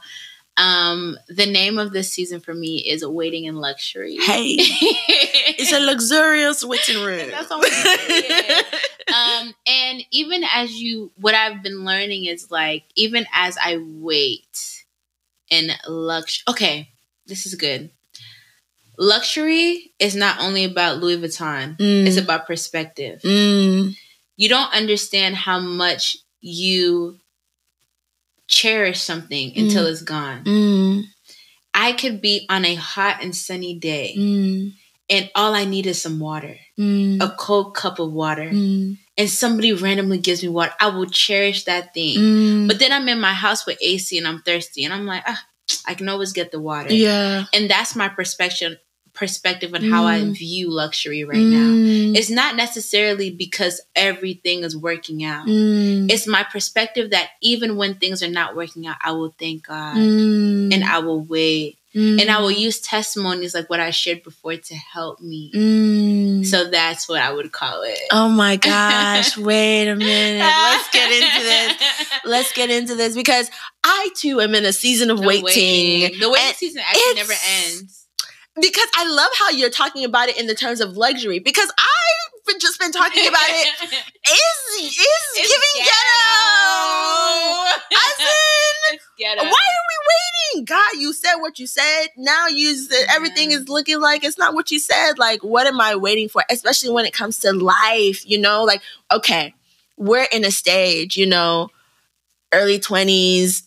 um, 0.57 1.17
the 1.29 1.47
name 1.47 1.79
of 1.79 1.93
this 1.93 2.13
season 2.13 2.41
for 2.41 2.53
me 2.55 2.79
is 2.79 3.05
Waiting 3.07 3.45
in 3.45 3.57
Luxury. 3.57 4.17
Hey, 4.17 4.57
it's 4.59 5.73
a 5.73 5.81
luxurious 5.81 6.63
waiting 6.65 7.03
room. 7.03 7.31
That's 7.31 7.51
all 7.51 7.63
yeah. 7.67 8.61
um, 9.43 9.55
and 9.67 10.03
even 10.11 10.45
as 10.55 10.73
you, 10.81 11.11
what 11.17 11.35
I've 11.35 11.63
been 11.63 11.85
learning 11.85 12.27
is 12.27 12.51
like, 12.51 12.85
even 12.97 13.27
as 13.33 13.57
I 13.63 13.79
wait 13.83 14.85
in 15.51 15.71
luxury. 15.89 16.45
okay, 16.49 16.89
this 17.27 17.47
is 17.47 17.55
good. 17.55 17.91
Luxury 18.99 19.93
is 19.99 20.15
not 20.15 20.39
only 20.41 20.65
about 20.65 20.99
Louis 20.99 21.17
Vuitton; 21.19 21.77
Mm. 21.79 22.07
it's 22.07 22.17
about 22.19 22.47
perspective. 22.47 23.21
Mm, 23.23 23.97
You 24.37 24.49
don't 24.49 24.73
understand 24.75 25.35
how 25.37 25.61
much 25.61 26.17
you 26.41 27.19
cherish 28.53 29.01
something 29.01 29.53
until 29.57 29.87
it's 29.87 30.03
gone. 30.03 30.45
mm, 30.45 31.03
I 31.75 31.93
could 31.93 32.21
be 32.21 32.47
on 32.51 32.65
a 32.65 32.75
hot 32.77 33.23
and 33.25 33.35
sunny 33.35 33.79
day, 33.79 34.15
mm, 34.17 34.73
and 35.09 35.31
all 35.35 35.55
I 35.55 35.65
need 35.65 35.87
is 35.87 36.01
some 36.03 36.21
water, 36.21 36.57
mm, 36.79 37.17
a 37.23 37.35
cold 37.39 37.75
cup 37.75 37.99
of 37.99 38.13
water, 38.13 38.51
mm, 38.53 38.99
and 39.17 39.31
somebody 39.31 39.73
randomly 39.73 40.19
gives 40.19 40.43
me 40.43 40.51
water. 40.51 40.75
I 40.79 40.89
will 40.89 41.07
cherish 41.07 41.65
that 41.65 41.95
thing. 41.95 42.19
mm. 42.19 42.69
But 42.69 42.79
then 42.79 42.93
I'm 42.93 43.09
in 43.09 43.21
my 43.21 43.33
house 43.33 43.65
with 43.67 43.79
AC 43.81 44.17
and 44.19 44.29
I'm 44.29 44.43
thirsty, 44.43 44.85
and 44.85 44.93
I'm 44.93 45.07
like, 45.07 45.25
ah, 45.27 45.43
I 45.87 45.95
can 45.95 46.09
always 46.09 46.33
get 46.33 46.53
the 46.53 46.61
water. 46.61 46.93
yeah, 46.93 47.45
And 47.55 47.71
that's 47.71 47.97
my 47.97 48.09
perspective 48.09 48.77
perspective 49.15 49.75
on 49.75 49.83
how 49.83 50.05
I 50.07 50.21
Mm. 50.21 50.33
view 50.37 50.71
luxury 50.71 51.23
right 51.25 51.47
now. 51.47 51.69
Mm, 51.75 52.17
It's 52.17 52.31
not 52.31 52.57
necessarily 52.57 53.31
because 53.31 53.81
everything 53.95 54.65
is 54.65 54.77
working 54.77 55.23
out. 55.25 55.47
mm, 55.47 56.11
It's 56.11 56.27
my 56.27 56.43
perspective 56.45 57.11
that 57.11 57.31
even 57.41 57.77
when 57.77 57.95
things 57.97 58.23
are 58.23 58.29
not 58.31 58.57
working 58.57 58.87
out, 58.87 58.97
I 59.03 59.13
will 59.13 59.35
thank 59.39 59.67
God 59.67 59.97
mm, 59.97 60.73
and 60.73 60.83
I 60.85 60.99
will 61.01 61.21
wait 61.21 61.77
mm, 61.95 62.21
and 62.21 62.31
I 62.31 62.41
will 62.41 62.51
use 62.51 62.81
testimonies 62.81 63.55
like 63.55 63.69
what 63.69 63.81
I 63.81 63.91
shared 63.91 64.23
before 64.23 64.57
to 64.57 64.75
help 64.75 65.21
me. 65.21 65.51
mm. 65.55 66.47
So 66.47 66.71
that's 66.71 67.09
what 67.09 67.21
I 67.21 67.33
would 67.33 67.53
call 67.53 67.83
it. 67.83 67.99
Oh 68.11 68.29
my 68.31 68.57
gosh, 68.71 69.37
wait 69.37 69.89
a 69.89 69.95
minute. 69.97 70.41
Let's 70.41 70.89
get 70.91 71.13
into 71.13 71.45
this. 71.45 71.83
Let's 72.25 72.53
get 72.53 72.71
into 72.71 72.95
this 72.95 73.15
because 73.15 73.51
I 73.85 74.09
too 74.17 74.41
am 74.41 74.55
in 74.55 74.65
a 74.65 74.73
season 74.73 75.11
of 75.11 75.19
The 75.21 75.27
waiting. 75.27 76.19
The 76.19 76.31
waiting 76.31 76.47
And 76.49 76.57
season 76.57 76.83
actually 76.87 77.15
never 77.15 77.33
ends. 77.65 78.02
Because 78.61 78.89
I 78.95 79.09
love 79.09 79.31
how 79.39 79.51
you're 79.51 79.71
talking 79.71 80.05
about 80.05 80.29
it 80.29 80.39
in 80.39 80.47
the 80.47 80.55
terms 80.55 80.81
of 80.81 80.97
luxury. 80.97 81.39
Because 81.39 81.71
I've 81.79 82.45
been, 82.47 82.61
just 82.61 82.79
been 82.79 82.93
talking 82.93 83.27
about 83.27 83.41
it 83.49 83.69
is 83.83 84.85
is 84.85 84.99
It's 84.99 85.49
giving 85.49 85.87
ghetto. 85.87 87.79
As 87.97 88.21
in, 88.93 88.99
ghetto. 89.19 89.43
why 89.45 89.49
are 89.51 89.85
we 89.89 90.57
waiting? 90.59 90.65
God, 90.67 90.93
you 90.99 91.13
said 91.15 91.37
what 91.37 91.59
you 91.59 91.67
said. 91.67 92.09
Now 92.19 92.47
you 92.49 92.75
said 92.77 93.07
everything 93.11 93.53
Yeah. 93.53 93.59
is 93.59 93.69
looking 93.69 94.01
like 94.01 94.23
it's 94.25 94.37
not 94.39 94.53
what 94.55 94.71
you 94.71 94.79
said. 94.79 95.19
Like, 95.19 95.43
what 95.43 95.67
am 95.67 95.81
I 95.81 95.97
waiting 95.97 96.29
for? 96.29 96.45
Especially 96.51 96.91
when 96.91 97.07
it 97.07 97.15
comes 97.15 97.39
to 97.39 97.53
life, 97.53 98.29
you 98.29 98.39
know? 98.39 98.65
Like, 98.65 98.83
okay, 99.11 99.55
we're 99.97 100.27
in 100.31 100.45
a 100.45 100.51
stage, 100.51 101.17
you 101.17 101.27
know, 101.27 101.71
early 102.53 102.79
20s. 102.79 103.63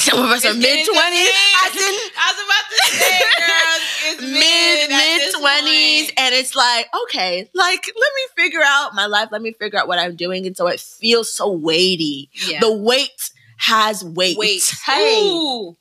Some 0.00 0.18
of 0.18 0.30
us 0.30 0.44
It's 0.44 0.54
are 0.54 0.58
mid 0.58 0.86
20s. 0.86 0.90
I 0.94 1.70
I 2.16 2.32
was 2.32 2.40
about 2.44 2.66
to 2.70 2.76
say, 2.96 3.20
girl, 3.38 3.78
mid 4.20 4.20
mid 4.30 4.90
at 4.90 4.96
mid 4.96 5.20
this 5.20 5.34
twenties, 5.34 6.12
and 6.16 6.34
it's 6.34 6.54
like 6.54 6.86
okay, 7.04 7.48
like 7.54 7.84
let 7.86 7.94
me 8.16 8.22
figure 8.42 8.62
out 8.64 8.94
my 8.94 9.06
life. 9.06 9.28
Let 9.32 9.42
me 9.42 9.52
figure 9.52 9.78
out 9.78 9.88
what 9.88 9.98
I'm 9.98 10.16
doing, 10.16 10.46
and 10.46 10.56
so 10.56 10.66
it 10.66 10.80
feels 10.80 11.32
so 11.32 11.50
weighty. 11.50 12.30
Yeah. 12.46 12.60
The 12.60 12.72
weight 12.72 13.30
has 13.58 14.04
weight. 14.04 14.36
Wait. 14.36 14.74
Hey. 14.86 15.28
Ooh. 15.30 15.76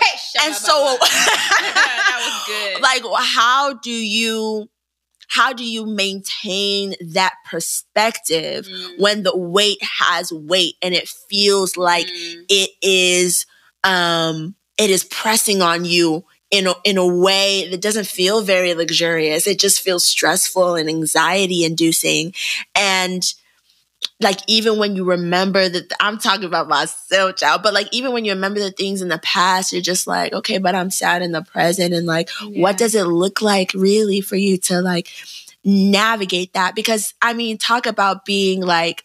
Hey, 0.00 0.18
and 0.46 0.54
so 0.54 0.96
that 1.00 2.18
was 2.18 2.46
good. 2.46 2.82
like 2.82 3.02
how 3.24 3.74
do 3.74 3.90
you 3.92 4.68
how 5.28 5.52
do 5.52 5.64
you 5.64 5.86
maintain 5.86 6.94
that 7.12 7.34
perspective 7.48 8.66
Mm, 8.66 8.98
when 9.00 9.22
the 9.22 9.36
weight 9.36 9.78
has 9.82 10.32
weight 10.32 10.74
and 10.82 10.94
it 10.94 11.08
feels 11.08 11.76
like 11.76 12.06
mm, 12.06 12.44
it 12.48 12.70
is 12.82 13.46
um 13.84 14.54
it 14.78 14.90
is 14.90 15.04
pressing 15.04 15.62
on 15.62 15.84
you 15.84 16.24
in 16.52 16.68
a, 16.68 16.74
in 16.84 16.98
a 16.98 17.06
way 17.06 17.68
that 17.70 17.80
doesn't 17.80 18.06
feel 18.06 18.42
very 18.42 18.74
luxurious 18.74 19.46
it 19.46 19.58
just 19.58 19.80
feels 19.80 20.04
stressful 20.04 20.76
and 20.76 20.88
anxiety 20.88 21.64
inducing 21.64 22.32
and 22.76 23.34
like 24.20 24.38
even 24.46 24.78
when 24.78 24.94
you 24.94 25.04
remember 25.04 25.68
that 25.68 25.92
I'm 26.00 26.18
talking 26.18 26.44
about 26.44 26.68
myself, 26.68 27.36
child, 27.36 27.62
but 27.62 27.74
like 27.74 27.88
even 27.92 28.12
when 28.12 28.24
you 28.24 28.32
remember 28.32 28.60
the 28.60 28.70
things 28.70 29.02
in 29.02 29.08
the 29.08 29.18
past, 29.18 29.72
you're 29.72 29.82
just 29.82 30.06
like, 30.06 30.32
okay, 30.32 30.58
but 30.58 30.74
I'm 30.74 30.90
sad 30.90 31.22
in 31.22 31.32
the 31.32 31.42
present. 31.42 31.92
And 31.92 32.06
like, 32.06 32.30
what 32.54 32.78
does 32.78 32.94
it 32.94 33.04
look 33.04 33.42
like 33.42 33.72
really 33.74 34.20
for 34.20 34.36
you 34.36 34.58
to 34.58 34.80
like 34.80 35.08
navigate 35.64 36.52
that? 36.52 36.74
Because 36.74 37.14
I 37.20 37.32
mean, 37.32 37.58
talk 37.58 37.86
about 37.86 38.24
being 38.24 38.62
like 38.62 39.04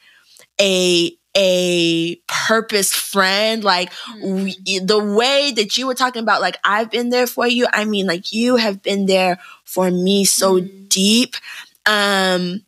a 0.61 1.16
a 1.37 2.15
purpose 2.47 2.93
friend 2.93 3.63
like 3.63 3.91
we, 4.23 4.55
the 4.79 4.97
way 4.99 5.51
that 5.55 5.77
you 5.77 5.85
were 5.87 5.93
talking 5.93 6.23
about 6.23 6.41
like 6.41 6.57
i've 6.63 6.89
been 6.89 7.09
there 7.09 7.27
for 7.27 7.45
you 7.47 7.67
i 7.73 7.85
mean 7.85 8.07
like 8.07 8.33
you 8.33 8.55
have 8.55 8.81
been 8.81 9.05
there 9.05 9.37
for 9.63 9.91
me 9.91 10.25
so 10.25 10.59
Mm. 10.59 10.89
deep 10.89 11.35
um 11.85 12.63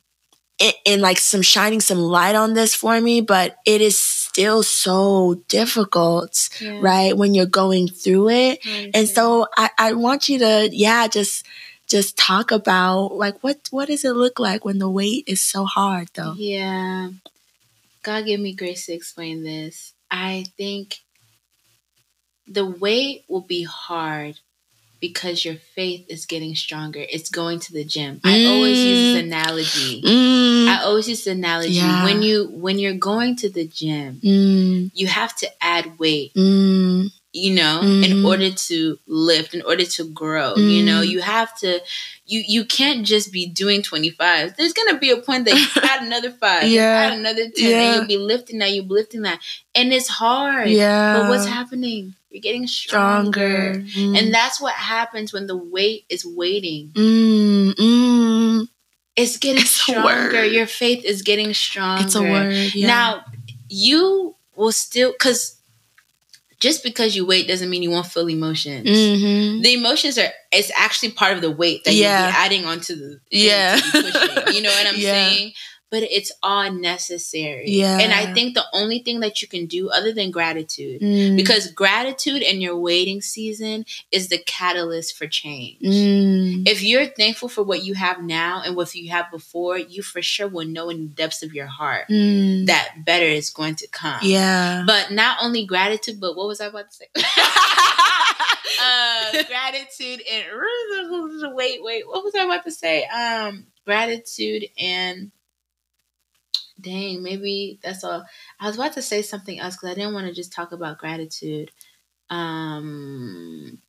in, 0.60 0.74
in 0.86 1.02
like 1.02 1.18
some 1.18 1.42
shining 1.42 1.82
some 1.82 2.00
light 2.00 2.36
on 2.36 2.54
this 2.54 2.76
for 2.76 3.00
me, 3.00 3.22
but 3.22 3.58
it 3.66 3.80
is 3.82 3.98
still 3.98 4.62
so 4.62 5.42
difficult, 5.48 6.50
Yeah. 6.60 6.80
right? 6.82 7.18
When 7.18 7.34
you're 7.34 7.46
going 7.46 7.88
through 7.88 8.30
it. 8.30 8.60
And 8.94 9.08
so 9.08 9.48
I, 9.58 9.70
I 9.78 9.94
want 9.94 10.28
you 10.28 10.38
to, 10.40 10.70
yeah, 10.72 11.08
just 11.08 11.46
just 11.88 12.18
talk 12.18 12.52
about 12.52 13.16
like 13.16 13.42
what 13.42 13.68
what 13.72 13.88
does 13.88 14.04
it 14.06 14.12
look 14.14 14.38
like 14.38 14.66
when 14.66 14.80
the 14.80 14.90
weight 14.90 15.24
is 15.28 15.42
so 15.42 15.64
hard 15.66 16.10
though? 16.14 16.36
Yeah. 16.38 17.10
God 18.10 18.26
give 18.26 18.40
me 18.40 18.56
grace 18.56 18.88
to 18.88 18.94
explain 18.94 19.44
this. 19.44 19.94
I 20.10 20.46
think 20.58 21.02
the 22.48 22.66
weight 22.66 23.24
will 23.30 23.42
be 23.42 23.62
hard 23.62 24.40
because 25.00 25.46
your 25.46 25.54
faith 25.54 26.08
is 26.10 26.26
getting 26.26 26.56
stronger. 26.56 27.06
It's 27.08 27.30
going 27.30 27.60
to 27.60 27.72
the 27.72 27.84
gym. 27.84 28.20
I 28.24 28.46
always 28.48 28.84
use 28.84 29.14
this 29.14 29.24
analogy. 29.26 30.02
Mm, 30.02 30.68
I 30.70 30.82
always 30.86 31.08
use 31.08 31.24
the 31.24 31.34
analogy 31.34 31.74
Yeah. 31.76 32.04
when 32.04 32.24
you 32.24 32.50
when 32.50 32.80
you're 32.80 32.96
going 32.96 33.36
to 33.36 33.50
the 33.50 33.68
gym, 33.68 34.22
mm, 34.24 34.90
you 34.96 35.06
have 35.06 35.36
to 35.36 35.64
add 35.64 36.00
weight, 36.00 36.34
mm, 36.34 37.12
you 37.32 37.54
know, 37.54 37.82
in 37.82 38.02
Mhm. 38.12 38.26
order 38.28 38.50
to 38.50 38.98
lift, 39.06 39.54
in 39.54 39.62
order 39.62 39.86
to 39.86 40.04
grow. 40.06 40.56
You 40.56 40.82
know, 40.84 41.02
Mm. 41.02 41.08
you 41.10 41.20
have 41.22 41.56
to 41.60 41.80
you 42.26 42.44
you 42.48 42.64
can't 42.66 43.06
just 43.08 43.32
be 43.32 43.46
doing 43.48 43.82
25. 43.82 44.56
There's 44.58 44.74
gonna 44.74 44.98
be 45.00 45.10
a 45.10 45.18
point 45.18 45.46
that 45.46 45.56
you 45.58 45.66
add 45.84 46.04
another 46.04 46.32
five, 46.32 46.68
Yeah. 46.68 47.08
add 47.12 47.14
another 47.18 47.50
10, 47.50 47.70
Yeah. 47.70 47.82
and 47.82 47.96
you'll 47.96 48.08
be 48.08 48.18
lifting 48.24 48.60
that, 48.60 48.72
you'll 48.72 48.86
be 48.86 48.94
lifting 48.94 49.22
that. 49.24 49.40
And 49.76 49.92
it's 49.94 50.08
hard. 50.08 50.70
yeah. 50.70 51.18
But 51.20 51.30
what's 51.30 51.46
happening? 51.48 52.14
You're 52.32 52.42
getting 52.42 52.68
stronger. 52.68 53.74
stronger? 53.74 53.84
Mm. 53.98 54.18
And 54.20 54.34
that's 54.34 54.62
what 54.62 54.74
happens 54.74 55.34
when 55.34 55.48
the 55.48 55.58
weight 55.58 56.06
is 56.10 56.24
waiting. 56.26 56.92
mm, 56.96 57.74
mm, 57.74 58.68
It's 59.16 59.38
getting 59.38 59.62
It's 59.64 59.72
stronger. 59.72 60.46
Your 60.46 60.68
faith 60.68 61.04
is 61.04 61.24
getting 61.24 61.54
stronger. 61.56 62.04
it's 62.06 62.16
a 62.16 62.22
word. 62.22 62.54
Yeah. 62.76 62.88
Now, 62.88 63.26
you 63.70 64.36
will 64.56 64.72
still 64.72 65.12
because 65.12 65.56
just 66.60 66.84
because 66.84 67.16
you 67.16 67.26
wait 67.26 67.48
doesn't 67.48 67.70
mean 67.70 67.84
you 67.84 67.92
won't 67.92 68.08
feel 68.08 68.28
emotions. 68.28 68.88
Mhm. 68.88 69.64
The 69.64 69.74
emotions 69.74 70.18
are 70.18 70.30
it's 70.52 70.72
actually 70.76 71.12
part 71.12 71.34
of 71.34 71.42
the 71.42 71.52
weight 71.52 71.84
that 71.86 71.94
Yeah. 71.94 72.24
you'll 72.24 72.32
be 72.32 72.38
adding 72.38 72.66
onto 72.66 72.96
the 72.96 73.20
Yeah. 73.32 73.76
You 74.52 74.62
know 74.62 74.70
what 74.70 74.88
I'm 74.88 74.96
Yeah. 75.00 75.12
saying? 75.30 75.54
But 75.92 76.04
it's 76.04 76.32
all 76.44 76.72
necessary. 76.72 77.64
Yeah. 77.72 77.98
And 77.98 78.14
I 78.14 78.32
think 78.34 78.54
the 78.54 78.66
only 78.74 79.00
thing 79.00 79.22
that 79.22 79.42
you 79.42 79.48
can 79.48 79.66
do 79.66 79.90
other 79.90 80.14
than 80.14 80.30
gratitude, 80.30 81.02
Mm, 81.02 81.36
because 81.36 81.72
gratitude 81.72 82.44
in 82.44 82.62
your 82.62 82.76
waiting 82.78 83.22
season 83.22 83.86
is 84.12 84.28
the 84.30 84.38
catalyst 84.38 85.18
for 85.18 85.26
change. 85.28 85.82
mm, 85.82 86.68
If 86.68 86.84
you're 86.84 87.08
thankful 87.08 87.50
for 87.50 87.64
what 87.64 87.84
you 87.84 87.96
have 87.96 88.22
now 88.22 88.62
and 88.64 88.76
what 88.76 88.94
you 88.94 89.10
have 89.10 89.32
before, 89.32 89.78
you 89.80 90.04
for 90.04 90.22
sure 90.22 90.48
will 90.48 90.68
know 90.68 90.90
in 90.90 91.00
the 91.08 91.08
depths 91.14 91.42
of 91.42 91.54
your 91.56 91.66
heart 91.66 92.06
mm. 92.08 92.68
that 92.68 93.04
better 93.04 93.26
is 93.26 93.50
going 93.50 93.76
to 93.76 93.88
come. 93.88 94.20
yeah. 94.22 94.84
But 94.86 95.12
not 95.12 95.38
only 95.42 95.66
gratitude, 95.66 96.20
but 96.20 96.36
what 96.36 96.48
was 96.48 96.62
I 96.62 96.68
about 96.68 96.92
to 96.92 96.96
say? 96.96 97.08
uh, 98.82 99.44
gratitude 99.48 100.22
and 100.32 100.46
wait, 101.56 101.84
wait, 101.84 102.08
what 102.08 102.24
was 102.24 102.36
I 102.36 102.44
about 102.44 102.64
to 102.66 102.72
say? 102.72 103.06
Um, 103.06 103.66
gratitude 103.86 104.66
and 104.80 105.32
dang, 106.80 107.22
maybe 107.24 107.80
that's 107.84 108.04
all. 108.04 108.26
I 108.60 108.68
was 108.68 108.76
about 108.76 108.94
to 108.94 109.02
say 109.02 109.22
something 109.22 109.60
else 109.60 109.76
because 109.76 109.92
I 109.92 109.94
didn't 109.96 110.14
want 110.14 110.28
to 110.28 110.34
just 110.34 110.52
talk 110.54 110.72
about 110.72 110.98
gratitude. 111.00 111.72
Um, 112.30 113.82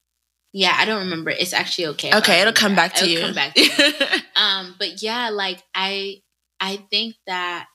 yeah, 0.52 0.74
I 0.76 0.84
don't 0.84 1.04
remember. 1.04 1.30
It's 1.30 1.52
actually 1.52 1.86
okay. 1.88 2.14
okay, 2.14 2.40
it'll 2.40 2.52
come 2.52 2.74
back 2.74 2.94
to 2.94 3.04
It'll 3.04 3.12
you. 3.14 3.20
Come 3.20 3.34
back 3.34 3.54
to 3.54 3.60
me. 3.62 4.20
um 4.36 4.74
but 4.78 5.02
yeah 5.02 5.28
like 5.28 5.62
i 5.74 6.16
i 6.60 6.76
think 6.90 7.14
that 7.26 7.66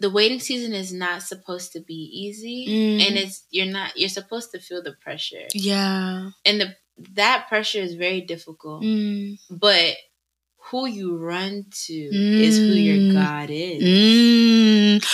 the 0.00 0.10
waiting 0.10 0.40
season 0.40 0.74
is 0.74 0.92
not 0.92 1.22
supposed 1.22 1.72
to 1.72 1.80
be 1.80 1.94
easy 1.94 2.66
Mm. 2.68 3.06
and 3.06 3.16
it's 3.16 3.46
you're 3.50 3.66
not 3.70 3.96
you're 3.96 4.08
supposed 4.08 4.50
to 4.52 4.58
feel 4.58 4.82
the 4.82 4.94
pressure 5.00 5.46
yeah. 5.54 6.30
and 6.44 6.60
the 6.60 6.74
that 7.14 7.46
pressure 7.48 7.78
is 7.78 7.94
very 7.94 8.20
difficult 8.20 8.82
Mm. 8.82 9.38
but 9.50 9.94
who 10.70 10.86
you 10.86 11.16
run 11.16 11.66
to 11.86 11.94
is 11.94 12.56
who 12.56 12.72
your 12.74 12.96
Mm. 12.96 13.12
god 13.12 13.50
is 13.50 13.82
Mm. 13.82 15.04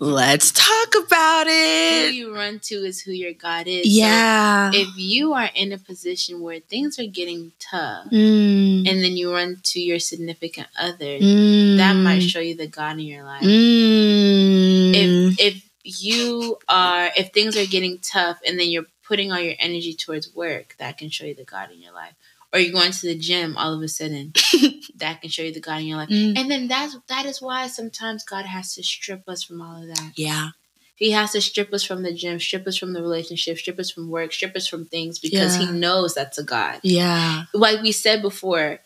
Let's 0.00 0.50
talk 0.50 0.94
about 1.06 1.46
it. 1.48 2.08
who 2.10 2.12
you 2.14 2.34
run 2.34 2.58
to 2.68 2.74
is 2.84 3.00
who 3.02 3.12
your 3.12 3.32
god 3.32 3.66
is 3.68 3.84
So 3.84 3.90
Yeah. 4.02 4.70
if 4.74 4.88
you 4.96 5.32
are 5.34 5.50
in 5.54 5.72
a 5.72 5.78
position 5.78 6.40
where 6.40 6.58
things 6.60 6.98
are 6.98 7.06
getting 7.06 7.52
tough 7.60 8.06
Mm. 8.10 8.88
and 8.88 9.02
then 9.02 9.16
you 9.16 9.32
run 9.32 9.60
to 9.72 9.80
your 9.80 10.00
significant 10.00 10.68
other 10.78 11.18
Mm. 11.20 11.76
that 11.78 11.94
might 11.94 12.22
show 12.22 12.40
you 12.40 12.54
the 12.56 12.66
god 12.66 12.98
in 12.98 13.06
your 13.06 13.24
life 13.24 13.44
Mm. 13.44 14.94
if 14.94 15.40
if 15.40 15.62
you 15.84 16.58
are 16.68 17.10
if 17.16 17.30
things 17.32 17.56
are 17.56 17.66
getting 17.66 17.98
tough 17.98 18.38
and 18.46 18.58
then 18.58 18.68
you're 18.70 18.86
putting 19.06 19.30
all 19.32 19.38
your 19.40 19.54
energy 19.60 19.94
towards 19.94 20.34
work 20.34 20.74
that 20.78 20.98
can 20.98 21.10
show 21.10 21.24
you 21.24 21.34
the 21.34 21.44
god 21.44 21.70
in 21.70 21.80
your 21.80 21.92
life 21.92 22.14
or 22.52 22.58
you're 22.60 22.72
going 22.72 22.92
to 22.92 23.06
the 23.06 23.16
gym 23.18 23.56
all 23.56 23.74
of 23.74 23.82
a 23.82 23.88
sudden 23.88 24.32
that 24.96 25.20
can 25.20 25.30
show 25.30 25.42
you 25.42 25.52
the 25.52 25.60
god 25.60 25.80
in 25.80 25.86
your 25.88 25.98
life 25.98 26.08
Mm. 26.08 26.38
and 26.38 26.50
then 26.50 26.68
that's 26.68 26.96
that 27.08 27.26
is 27.26 27.42
why 27.42 27.66
sometimes 27.66 28.24
god 28.24 28.46
has 28.46 28.74
to 28.74 28.82
strip 28.82 29.28
us 29.28 29.42
from 29.44 29.60
all 29.60 29.82
of 29.82 29.88
that 29.88 30.12
yeah. 30.16 30.50
he 30.94 31.10
has 31.10 31.32
to 31.32 31.40
strip 31.40 31.72
us 31.72 31.82
from 31.84 32.02
the 32.02 32.12
gym 32.14 32.38
strip 32.40 32.66
us 32.66 32.76
from 32.76 32.92
the 32.92 33.02
relationship 33.02 33.58
strip 33.58 33.78
us 33.78 33.90
from 33.90 34.08
work 34.10 34.32
strip 34.32 34.54
us 34.56 34.66
from 34.66 34.84
things 34.86 35.18
because 35.18 35.58
Yeah. 35.58 35.66
he 35.66 35.72
knows 35.72 36.14
that's 36.14 36.38
a 36.38 36.44
god 36.44 36.80
Yeah. 36.82 37.44
like 37.52 37.82
we 37.82 37.92
said 37.92 38.22
before 38.22 38.78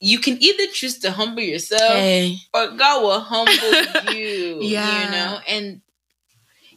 you 0.00 0.18
can 0.18 0.36
either 0.42 0.66
choose 0.72 0.98
to 0.98 1.12
humble 1.12 1.40
yourself 1.42 1.80
Hey. 1.80 2.36
or 2.52 2.68
god 2.72 3.02
will 3.02 3.20
humble 3.20 4.12
you 4.14 4.58
Yeah. 4.62 5.04
you 5.04 5.10
know 5.10 5.38
and 5.48 5.80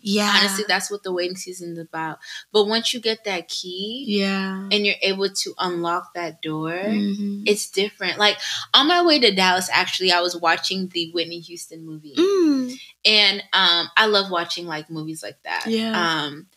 Yeah. 0.08 0.34
honestly 0.40 0.66
that's 0.68 0.90
what 0.90 1.04
the 1.04 1.12
waiting 1.12 1.36
season 1.36 1.74
is 1.74 1.80
about 1.80 2.18
but 2.54 2.66
once 2.66 2.94
you 2.94 3.00
get 3.02 3.24
that 3.26 3.48
key 3.50 4.06
yeah. 4.08 4.68
and 4.72 4.86
you're 4.86 4.96
able 5.02 5.30
to 5.30 5.54
unlock 5.60 6.14
that 6.16 6.42
door 6.42 6.72
Mhm. 6.72 7.44
it's 7.46 7.70
different 7.70 8.18
like 8.18 8.38
on 8.74 8.88
my 8.88 9.04
way 9.06 9.20
to 9.20 9.36
dallas 9.36 9.70
actually 9.72 10.12
i 10.12 10.22
was 10.22 10.36
watching 10.36 10.88
the 10.90 11.12
whitney 11.14 11.40
houston 11.40 11.86
movie 11.86 12.16
Mm. 12.18 12.74
and 13.06 13.44
um 13.54 13.90
i 13.98 14.06
love 14.06 14.32
watching 14.32 14.66
like 14.66 14.90
movies 14.90 15.22
like 15.24 15.38
that 15.44 15.66
Yeah. 15.68 15.94
um 16.26 16.48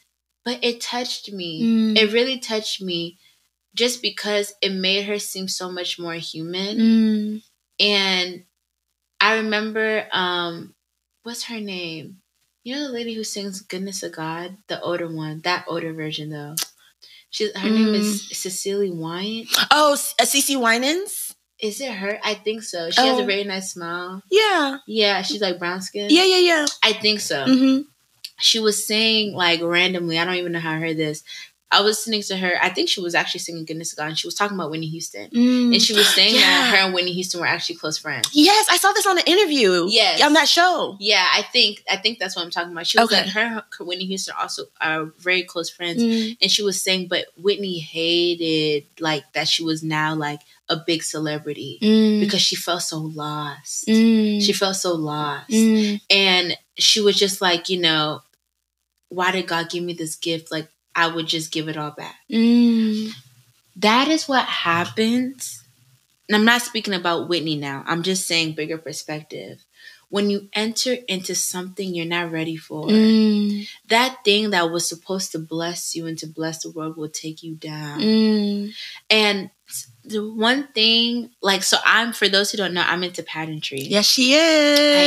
but 0.44 0.62
it 0.62 0.80
touched 0.80 1.32
me 1.32 1.62
Mm. 1.62 1.96
it 1.98 2.12
really 2.12 2.38
touched 2.38 2.80
me 2.80 3.18
just 3.74 4.02
because 4.02 4.52
it 4.62 4.72
made 4.72 5.06
her 5.06 5.18
seem 5.18 5.48
so 5.48 5.70
much 5.70 5.98
more 5.98 6.14
human 6.14 6.78
Mm. 6.78 7.42
and 7.78 8.44
i 9.20 9.36
remember 9.36 10.06
um 10.12 10.74
what's 11.22 11.44
her 11.44 11.60
name 11.60 12.19
you 12.64 12.74
know 12.74 12.86
the 12.86 12.92
lady 12.92 13.14
who 13.14 13.24
sings 13.24 13.60
goodness 13.62 14.02
of 14.02 14.12
god 14.12 14.56
the 14.68 14.80
older 14.80 15.08
one 15.08 15.40
that 15.44 15.64
older 15.68 15.92
version 15.92 16.30
though 16.30 16.54
she's 17.30 17.54
her 17.56 17.70
name 17.70 17.94
is 17.94 18.28
cecily 18.36 18.90
wine 18.90 19.46
Oh, 19.70 19.92
uh, 19.94 20.24
Cece 20.24 20.60
Winans? 20.60 21.34
is 21.60 21.80
it 21.80 21.92
her 21.92 22.18
i 22.24 22.34
think 22.34 22.62
so 22.62 22.90
she 22.90 23.00
has 23.00 23.18
Oh. 23.18 23.22
a 23.22 23.26
very 23.26 23.44
nice 23.44 23.72
smile 23.72 24.22
Yeah. 24.30 24.78
yeah 24.86 25.22
she's 25.22 25.40
like 25.40 25.58
brown 25.58 25.80
skin 25.82 26.08
Yeah, 26.10 26.24
yeah, 26.24 26.38
yeah. 26.38 26.66
i 26.82 26.92
think 26.92 27.20
so 27.20 27.44
Mm-hmm. 27.46 27.82
she 28.38 28.58
was 28.60 28.86
saying 28.86 29.34
like 29.34 29.60
randomly 29.62 30.18
i 30.18 30.24
don't 30.24 30.36
even 30.36 30.52
know 30.52 30.60
how 30.60 30.72
i 30.72 30.78
heard 30.80 30.96
this 30.96 31.22
i 31.72 31.80
was 31.80 31.96
listening 31.98 32.22
to 32.22 32.36
her 32.36 32.52
i 32.62 32.68
think 32.68 32.88
she 32.88 33.00
was 33.00 33.14
actually 33.14 33.40
singing 33.40 33.64
goodness 33.64 33.92
of 33.92 33.98
god 33.98 34.08
and 34.08 34.18
she 34.18 34.26
was 34.26 34.34
talking 34.34 34.56
about 34.56 34.70
whitney 34.70 34.86
houston 34.88 35.28
Mm. 35.30 35.72
and 35.72 35.82
she 35.82 35.92
was 35.92 36.08
saying 36.08 36.34
that 36.34 36.40
Yeah. 36.40 36.70
her 36.70 36.76
and 36.86 36.94
whitney 36.94 37.12
houston 37.12 37.40
were 37.40 37.46
actually 37.46 37.76
close 37.76 37.98
friends 37.98 38.28
Yes, 38.32 38.66
I 38.70 38.76
saw 38.76 38.92
this 38.92 39.06
on 39.06 39.18
an 39.18 39.24
interview. 39.26 39.86
Yes. 39.88 40.22
On 40.22 40.32
that 40.34 40.48
show. 40.48 40.96
Yeah, 41.00 41.26
I 41.32 41.42
think 41.42 41.82
I 41.90 41.96
think 41.96 42.18
that's 42.18 42.34
what 42.36 42.44
I'm 42.44 42.50
talking 42.50 42.72
about. 42.72 42.86
She 42.86 42.98
was 42.98 43.06
Okay. 43.12 43.22
like 43.22 43.30
her, 43.30 43.64
her 43.78 43.84
Whitney 43.84 44.06
Houston 44.06 44.34
also 44.40 44.64
are 44.80 45.06
very 45.18 45.42
close 45.42 45.68
friends, 45.70 46.02
Mm. 46.02 46.36
and 46.40 46.50
she 46.50 46.62
was 46.62 46.80
saying, 46.80 47.08
but 47.08 47.26
Whitney 47.36 47.78
hated 47.78 48.84
like 49.00 49.24
that 49.34 49.48
she 49.48 49.62
was 49.64 49.82
now 49.82 50.14
like 50.14 50.40
a 50.68 50.76
big 50.76 51.02
celebrity 51.02 51.78
Mm. 51.82 52.20
because 52.20 52.40
she 52.42 52.56
felt 52.56 52.82
so 52.82 52.98
lost. 52.98 53.86
Mm. 53.86 54.42
She 54.44 54.52
felt 54.52 54.76
so 54.76 54.94
lost, 54.94 55.50
Mm. 55.50 56.00
and 56.10 56.56
she 56.78 57.00
was 57.00 57.16
just 57.18 57.40
like, 57.40 57.68
you 57.68 57.78
know, 57.80 58.22
why 59.08 59.32
did 59.32 59.46
God 59.48 59.68
give 59.70 59.82
me 59.84 59.92
this 59.92 60.14
gift? 60.16 60.50
Like 60.52 60.68
I 60.94 61.08
would 61.08 61.26
just 61.26 61.52
give 61.52 61.68
it 61.68 61.76
all 61.76 61.92
back. 61.92 62.16
Mm. 62.30 63.10
That 63.76 64.08
is 64.08 64.28
what 64.28 64.44
happens. 64.44 65.62
And 66.28 66.36
I'm 66.36 66.44
not 66.44 66.62
speaking 66.62 66.94
about 66.94 67.28
Whitney 67.28 67.56
now. 67.56 67.84
I'm 67.86 68.02
just 68.02 68.26
saying 68.26 68.54
bigger 68.54 68.78
perspective. 68.78 69.64
When 70.10 70.28
you 70.30 70.48
enter 70.52 70.96
into 71.08 71.34
something 71.36 71.94
you're 71.94 72.04
not 72.06 72.32
ready 72.32 72.56
for, 72.56 72.86
Mm. 72.88 73.68
that 73.88 74.24
thing 74.24 74.50
that 74.50 74.70
was 74.70 74.88
supposed 74.88 75.32
to 75.32 75.38
bless 75.38 75.94
you 75.94 76.06
and 76.06 76.18
to 76.18 76.26
bless 76.26 76.62
the 76.62 76.70
world 76.70 76.96
will 76.96 77.08
take 77.08 77.42
you 77.42 77.54
down. 77.54 78.00
Mm. 78.00 78.72
And 79.08 79.50
the 80.04 80.20
one 80.26 80.68
thing, 80.74 81.30
like, 81.42 81.62
so 81.62 81.76
I'm, 81.84 82.12
for 82.12 82.28
those 82.28 82.50
who 82.50 82.56
don't 82.58 82.72
know, 82.74 82.82
I'm 82.86 83.02
into 83.04 83.22
pageantry. 83.22 83.80
Yes, 83.80 84.06
she 84.06 84.32
is. 84.34 84.78
I 84.78 85.02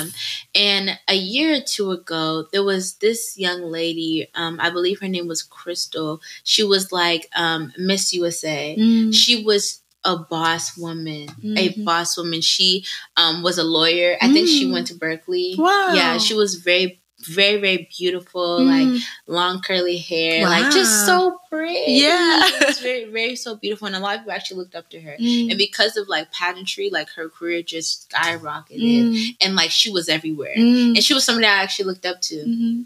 am. 0.00 0.10
And 0.54 0.98
a 1.08 1.14
year 1.14 1.56
or 1.56 1.60
two 1.60 1.90
ago, 1.92 2.46
there 2.52 2.62
was 2.62 2.94
this 2.96 3.38
young 3.38 3.62
lady, 3.62 4.28
um, 4.34 4.58
I 4.60 4.70
believe 4.70 5.00
her 5.00 5.08
name 5.08 5.26
was 5.28 5.42
Crystal. 5.42 6.20
She 6.44 6.62
was 6.62 6.92
like 6.92 7.28
um, 7.34 7.72
Miss 7.78 8.12
USA. 8.12 8.76
Mm. 8.78 9.14
She 9.14 9.42
was 9.44 9.80
a 10.04 10.18
boss 10.18 10.76
woman, 10.76 11.28
Mm-hmm. 11.28 11.56
a 11.56 11.68
boss 11.82 12.16
woman. 12.18 12.42
She 12.42 12.84
um, 13.16 13.42
was 13.42 13.56
a 13.56 13.64
lawyer. 13.64 14.16
I 14.20 14.30
think 14.32 14.46
she 14.48 14.66
Mm. 14.66 14.72
went 14.74 14.86
to 14.88 14.94
Berkeley. 14.94 15.54
Wow. 15.56 15.92
Yeah, 15.94 16.18
she 16.18 16.34
was 16.34 16.56
very, 16.56 17.00
very, 17.26 17.60
very 17.60 17.88
beautiful. 17.96 18.60
Mm. 18.60 18.92
Like 18.94 19.02
long 19.26 19.60
curly 19.62 19.98
hair, 19.98 20.44
like 20.44 20.72
just 20.72 21.06
so 21.06 21.38
pretty. 21.50 21.92
Yeah. 21.92 22.40
it 22.44 22.66
was 22.66 22.80
very, 22.80 23.04
very 23.06 23.36
so 23.36 23.56
beautiful, 23.56 23.86
and 23.86 23.96
a 23.96 24.00
lot 24.00 24.16
of 24.16 24.20
people 24.22 24.32
actually 24.32 24.58
looked 24.58 24.74
up 24.74 24.90
to 24.90 25.00
her. 25.00 25.16
Mm. 25.18 25.50
And 25.50 25.58
because 25.58 25.96
of 25.96 26.08
like 26.08 26.30
pageantry, 26.32 26.90
like 26.90 27.08
her 27.10 27.28
career 27.28 27.62
just 27.62 28.10
skyrocketed, 28.10 28.80
Mm. 28.80 29.36
and 29.40 29.56
like 29.56 29.70
she 29.70 29.90
was 29.90 30.08
everywhere. 30.08 30.54
Mm. 30.56 30.96
And 30.96 31.02
she 31.02 31.14
was 31.14 31.24
somebody 31.24 31.46
I 31.46 31.62
actually 31.62 31.86
looked 31.86 32.06
up 32.06 32.20
to. 32.22 32.36
Mhm. 32.44 32.84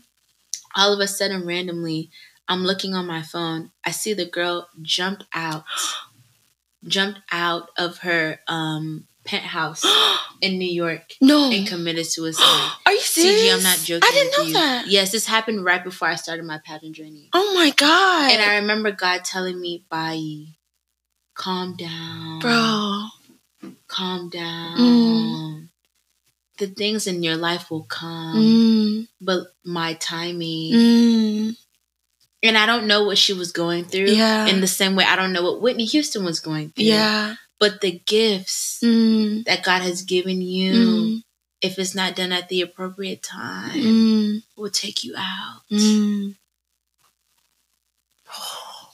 All 0.76 0.92
of 0.92 1.00
a 1.00 1.08
sudden, 1.08 1.44
randomly, 1.46 2.10
I'm 2.46 2.64
looking 2.64 2.94
on 2.94 3.06
my 3.06 3.22
phone. 3.22 3.72
I 3.84 3.90
see 3.90 4.12
the 4.14 4.24
girl 4.26 4.68
jump 4.82 5.24
out, 5.34 5.64
jumped 6.86 7.20
out 7.32 7.70
of 7.76 7.98
her 7.98 8.38
um, 8.46 9.07
penthouse 9.28 9.84
in 10.40 10.58
New 10.58 10.68
York 10.70 11.02
no. 11.20 11.50
and 11.50 11.66
committed 11.66 12.06
suicide. 12.06 12.44
Are 12.86 12.92
you 12.92 13.00
serious? 13.00 13.42
Siji, 13.42 13.54
I'm 13.56 13.62
not 13.62 13.78
joking. 13.78 14.08
I 14.08 14.12
didn't 14.12 14.38
know 14.38 14.44
you. 14.44 14.52
that. 14.54 14.86
Yes, 14.88 15.12
this 15.12 15.26
happened 15.26 15.64
right 15.64 15.82
before 15.84 16.08
I 16.08 16.14
started 16.16 16.44
my 16.44 16.58
pageant 16.64 16.96
journey. 16.96 17.28
Oh 17.32 17.54
my 17.54 17.70
god. 17.70 18.32
And 18.32 18.42
I 18.42 18.56
remember 18.56 18.90
God 18.92 19.24
telling 19.24 19.60
me, 19.60 19.84
Bai, 19.90 20.44
calm 21.34 21.76
down. 21.76 22.38
bro. 22.40 23.04
Calm 23.88 24.28
down. 24.30 24.78
Mm. 24.78 25.68
The 26.58 26.66
things 26.66 27.06
in 27.06 27.22
your 27.22 27.36
life 27.36 27.70
will 27.70 27.84
come, 27.84 28.36
Mm. 28.36 29.08
but 29.20 29.46
my 29.64 29.94
timing. 29.94 30.72
Mm. 30.72 31.56
And 32.42 32.56
I 32.56 32.66
don't 32.66 32.86
know 32.86 33.04
what 33.04 33.18
she 33.18 33.32
was 33.32 33.50
going 33.52 33.84
through. 33.84 34.06
Yeah. 34.06 34.46
In 34.46 34.60
the 34.60 34.66
same 34.68 34.94
way, 34.96 35.04
I 35.04 35.16
don't 35.16 35.32
know 35.32 35.42
what 35.42 35.60
Whitney 35.60 35.86
Houston 35.86 36.24
was 36.24 36.38
going 36.40 36.70
through. 36.70 36.84
Yeah. 36.84 37.34
But 37.58 37.80
the 37.80 38.00
gifts 38.06 38.78
Mm. 38.82 39.44
that 39.46 39.64
God 39.64 39.82
has 39.82 40.02
given 40.02 40.40
you, 40.42 40.72
Mm. 40.72 41.22
if 41.60 41.78
it's 41.78 41.94
not 41.94 42.14
done 42.16 42.32
at 42.32 42.48
the 42.48 42.60
appropriate 42.62 43.22
time, 43.22 43.80
Mm. 43.80 44.42
will 44.56 44.70
take 44.70 45.02
you 45.04 45.14
out. 45.16 45.62
Mm. 45.70 46.36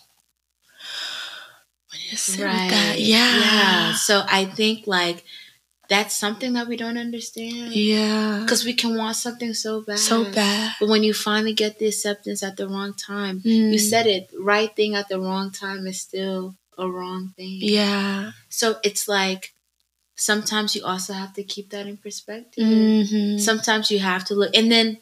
When 1.91 2.01
you 2.11 2.17
sit 2.17 2.41
with 2.41 2.71
that, 2.71 2.97
yeah. 2.99 3.39
Yeah. 3.39 3.95
So 3.95 4.25
I 4.27 4.45
think 4.47 4.87
like 4.87 5.25
that's 5.89 6.17
something 6.17 6.55
that 6.55 6.67
we 6.67 6.77
don't 6.77 6.97
understand. 6.99 7.75
Yeah. 7.75 8.41
Because 8.43 8.65
we 8.65 8.73
can 8.73 8.97
want 8.97 9.17
something 9.17 9.53
so 9.55 9.83
bad. 9.83 9.99
So 9.99 10.25
bad. 10.33 10.75
But 10.81 10.89
when 10.89 11.05
you 11.05 11.13
finally 11.15 11.53
get 11.53 11.79
the 11.79 11.87
acceptance 11.87 12.43
at 12.43 12.57
the 12.57 12.67
wrong 12.69 12.95
time, 12.95 13.41
Mm. 13.43 13.73
you 13.73 13.79
said 13.79 14.07
it, 14.07 14.31
right 14.39 14.75
thing 14.75 14.95
at 14.95 15.09
the 15.09 15.21
wrong 15.21 15.51
time 15.53 15.87
is 15.87 16.01
still 16.01 16.57
a 16.79 16.89
wrong 16.89 17.33
thing. 17.37 17.59
Yeah. 17.61 18.33
So 18.49 18.77
it's 18.85 19.09
like 19.09 19.53
sometimes 20.17 20.75
you 20.77 20.85
also 20.85 21.13
have 21.13 21.33
to 21.35 21.43
keep 21.43 21.71
that 21.71 21.87
in 21.87 21.97
perspective. 21.97 22.65
Mm-hmm. 22.65 23.39
Sometimes 23.39 23.91
you 23.91 23.99
have 24.01 24.25
to 24.27 24.35
look. 24.35 24.57
And 24.57 24.71
then 24.71 24.99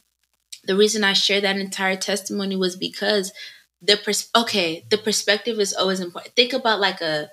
the 0.65 0.77
reason 0.77 1.05
I 1.05 1.13
shared 1.13 1.45
that 1.45 1.57
entire 1.59 1.97
testimony 1.97 2.57
was 2.57 2.77
because 2.77 3.33
the 3.81 3.97
pers- 3.97 4.31
okay, 4.35 4.85
the 4.91 4.99
perspective 4.99 5.59
is 5.59 5.75
always 5.75 6.01
important. 6.01 6.35
Think 6.35 6.53
about 6.53 6.81
like 6.81 7.01
a 7.01 7.31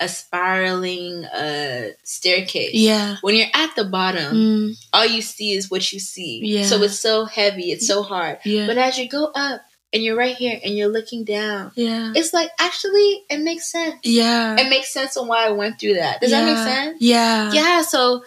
a 0.00 0.08
spiraling 0.08 1.24
uh 1.26 1.90
staircase. 2.02 2.74
yeah. 2.74 3.16
When 3.20 3.36
you're 3.36 3.46
at 3.54 3.76
the 3.76 3.84
bottom, 3.84 4.34
Mm. 4.34 4.84
all 4.92 5.06
you 5.06 5.22
see 5.22 5.52
is 5.52 5.70
what 5.70 5.92
you 5.92 6.00
see. 6.00 6.40
Yeah. 6.42 6.64
So 6.64 6.82
it's 6.82 6.98
so 6.98 7.24
heavy, 7.24 7.70
it's 7.70 7.86
so 7.86 8.02
hard. 8.02 8.38
Yeah. 8.44 8.66
But 8.66 8.78
as 8.78 8.98
you 8.98 9.08
go 9.08 9.26
up 9.26 9.60
and 9.92 10.02
you're 10.02 10.16
right 10.16 10.34
here 10.34 10.58
and 10.64 10.76
you're 10.76 10.88
looking 10.88 11.24
down, 11.24 11.72
yeah. 11.74 12.12
it's 12.14 12.32
like 12.32 12.50
actually 12.58 13.24
it 13.30 13.40
makes 13.40 13.70
sense. 13.70 13.96
Yeah. 14.02 14.56
It 14.58 14.68
makes 14.68 14.92
sense 14.92 15.16
on 15.16 15.28
why 15.28 15.46
I 15.46 15.50
went 15.50 15.78
through 15.78 15.94
that. 15.94 16.20
Does 16.20 16.30
that 16.30 16.44
make 16.44 16.56
sense? 16.56 16.98
Yeah. 17.00 17.52
Yeah, 17.52 17.82
so 17.82 18.24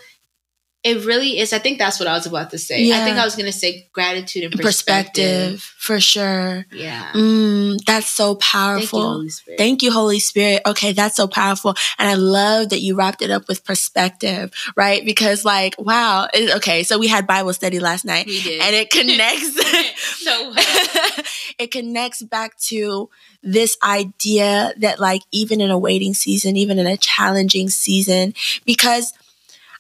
it 0.86 1.04
really 1.04 1.40
is. 1.40 1.52
I 1.52 1.58
think 1.58 1.80
that's 1.80 2.00
what 2.00 2.08
I 2.08 2.14
was 2.14 2.28
about 2.28 2.52
to 2.52 2.60
say. 2.60 2.84
Yeah. 2.84 3.02
I 3.02 3.06
think 3.06 3.18
I 3.18 3.26
was 3.26 3.36
going 3.36 3.48
to 3.48 3.52
say 3.52 3.90
gratitude 3.92 4.44
and 4.44 4.54
Perspective, 4.54 5.54
perspective. 5.56 5.62
for 5.80 6.00
sure. 6.00 6.66
Yeah. 6.72 7.12
Mm, 7.14 7.80
that's 7.86 8.08
so 8.08 8.36
Thank 8.36 8.42
powerful. 8.44 9.00
you, 9.00 9.06
Holy 9.08 9.30
Spirit. 9.30 9.58
Thank 9.58 9.82
you, 9.82 9.92
Holy 9.92 10.20
Spirit. 10.20 10.62
Okay, 10.68 10.94
that's 10.94 11.16
so 11.16 11.28
powerful. 11.28 11.74
And 11.98 12.08
I 12.08 12.14
love 12.14 12.70
that 12.70 12.82
you 12.82 12.96
wrapped 12.96 13.24
it 13.24 13.32
up 13.32 13.48
with 13.48 13.66
perspective, 13.66 14.54
right? 14.76 15.04
Because, 15.04 15.44
like, 15.44 15.74
wow. 15.80 16.28
It- 16.34 16.56
okay, 16.58 16.84
so 16.84 17.00
we 17.00 17.08
had 17.08 17.26
Bible 17.26 17.54
study 17.54 17.80
last 17.80 18.06
night, 18.06 18.28
we 18.28 18.42
did. 18.44 18.62
and 18.62 18.76
it 18.76 18.90
connects. 18.98 19.56
so 20.24 20.54
it 21.60 21.72
connects 21.72 22.22
back 22.22 22.58
to 22.60 23.10
this 23.42 23.76
idea 23.84 24.72
that, 24.78 25.00
like, 25.00 25.22
even 25.32 25.62
in 25.62 25.72
a 25.72 25.78
waiting 25.80 26.14
season, 26.14 26.56
even 26.58 26.78
in 26.78 26.86
a 26.86 26.96
challenging 26.98 27.70
season, 27.70 28.34
because 28.66 29.14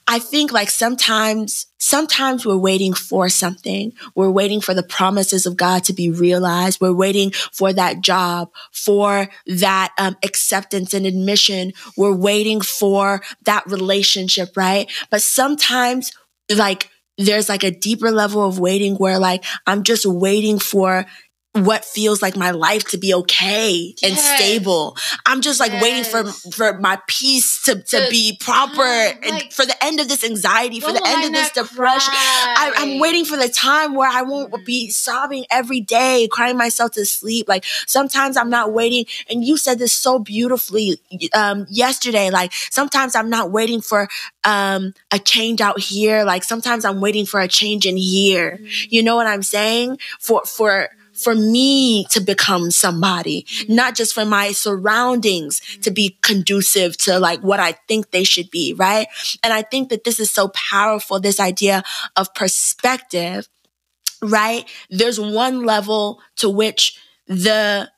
I 0.07 0.19
think 0.19 0.51
like 0.51 0.69
sometimes, 0.69 1.65
sometimes 1.79 2.45
we're 2.45 2.57
waiting 2.57 2.93
for 2.93 3.27
something. 3.27 3.93
We're 4.13 4.29
waiting 4.29 4.61
for 4.61 4.75
the 4.75 4.83
promises 4.83 5.47
of 5.47 5.57
God 5.57 5.83
to 5.85 5.93
be 5.93 6.11
realized. 6.11 6.79
We're 6.79 6.93
waiting 6.93 7.31
for 7.31 7.73
that 7.73 8.01
job, 8.01 8.51
for 8.71 9.27
that 9.47 9.93
um, 9.97 10.15
acceptance 10.23 10.93
and 10.93 11.07
admission. 11.07 11.73
We're 11.97 12.15
waiting 12.15 12.61
for 12.61 13.21
that 13.45 13.65
relationship, 13.65 14.55
right? 14.55 14.91
But 15.09 15.23
sometimes 15.23 16.11
like 16.55 16.91
there's 17.17 17.49
like 17.49 17.63
a 17.63 17.71
deeper 17.71 18.11
level 18.11 18.45
of 18.45 18.59
waiting 18.59 18.95
where 18.95 19.19
like 19.19 19.43
I'm 19.65 19.83
just 19.83 20.05
waiting 20.05 20.59
for 20.59 21.05
what 21.55 21.85
feels 21.85 22.21
like 22.21 22.35
my 22.35 22.51
life 22.51 22.83
to 22.89 22.97
be 22.97 23.13
okay 23.13 23.95
and 24.03 24.17
stable. 24.17 24.97
I'm 25.25 25.39
just 25.41 25.59
like 25.59 25.71
waiting 25.81 26.03
for 26.03 26.25
for 26.51 26.77
my 26.79 26.99
peace 27.07 27.61
to, 27.63 27.75
to 27.75 28.01
To- 28.05 28.07
be 28.09 28.37
proper 28.41 28.81
Ah, 28.83 29.13
and 29.23 29.53
for 29.53 29.65
the 29.65 29.75
end 29.83 29.99
of 30.01 30.09
this 30.09 30.23
anxiety, 30.23 30.79
for 30.81 30.91
the 30.91 31.01
end 31.05 31.23
I 31.23 31.27
of 31.27 31.31
this 31.33 31.51
depression. 31.51 32.13
I, 32.13 32.73
I'm 32.75 32.99
waiting 32.99 33.23
for 33.23 33.37
the 33.37 33.47
time 33.47 33.95
where 33.95 34.09
I 34.09 34.21
won't 34.21 34.51
Mhm. 34.51 34.65
be 34.65 34.89
sobbing 34.89 35.45
every 35.49 35.79
day, 35.79 36.27
crying 36.29 36.57
myself 36.57 36.91
to 36.93 37.05
sleep. 37.05 37.47
Like 37.47 37.63
sometimes 37.87 38.35
I'm 38.37 38.49
not 38.49 38.73
waiting, 38.73 39.05
and 39.29 39.43
you 39.45 39.55
said 39.57 39.79
this 39.79 39.93
so 39.93 40.19
beautifully 40.19 40.99
um, 41.33 41.65
yesterday. 41.69 42.29
Like 42.31 42.51
sometimes 42.69 43.15
I'm 43.15 43.29
not 43.29 43.51
waiting 43.51 43.79
for 43.81 44.09
um, 44.43 44.93
a 45.11 45.19
change 45.19 45.61
out 45.61 45.79
here. 45.79 46.25
Like 46.25 46.43
sometimes 46.43 46.83
I'm 46.83 46.99
waiting 46.99 47.25
for 47.25 47.39
a 47.39 47.47
change 47.47 47.85
in 47.85 47.95
here. 47.97 48.59
Mhm. 48.61 48.87
You 48.91 49.03
know 49.03 49.15
what 49.15 49.27
I'm 49.27 49.43
saying? 49.43 49.99
For 50.19 50.41
for 50.45 50.89
for 51.15 51.35
me 51.35 52.05
to 52.11 52.19
become 52.19 52.71
somebody, 52.71 53.43
mm-hmm. 53.43 53.75
not 53.75 53.95
just 53.95 54.13
for 54.13 54.25
my 54.25 54.51
surroundings 54.51 55.59
mm-hmm. 55.59 55.81
to 55.81 55.91
be 55.91 56.17
conducive 56.21 56.97
to 56.97 57.19
like 57.19 57.41
what 57.41 57.59
I 57.59 57.73
think 57.87 58.11
they 58.11 58.23
should 58.23 58.51
be, 58.51 58.73
right? 58.73 59.07
And 59.43 59.53
I 59.53 59.61
think 59.61 59.89
that 59.89 60.03
this 60.03 60.19
is 60.19 60.31
so 60.31 60.49
powerful, 60.49 61.19
this 61.19 61.39
idea 61.39 61.83
of 62.15 62.33
perspective, 62.33 63.47
right? 64.21 64.69
There's 64.89 65.19
one 65.19 65.65
level 65.65 66.21
to 66.37 66.49
which 66.49 66.99
the 67.27 67.89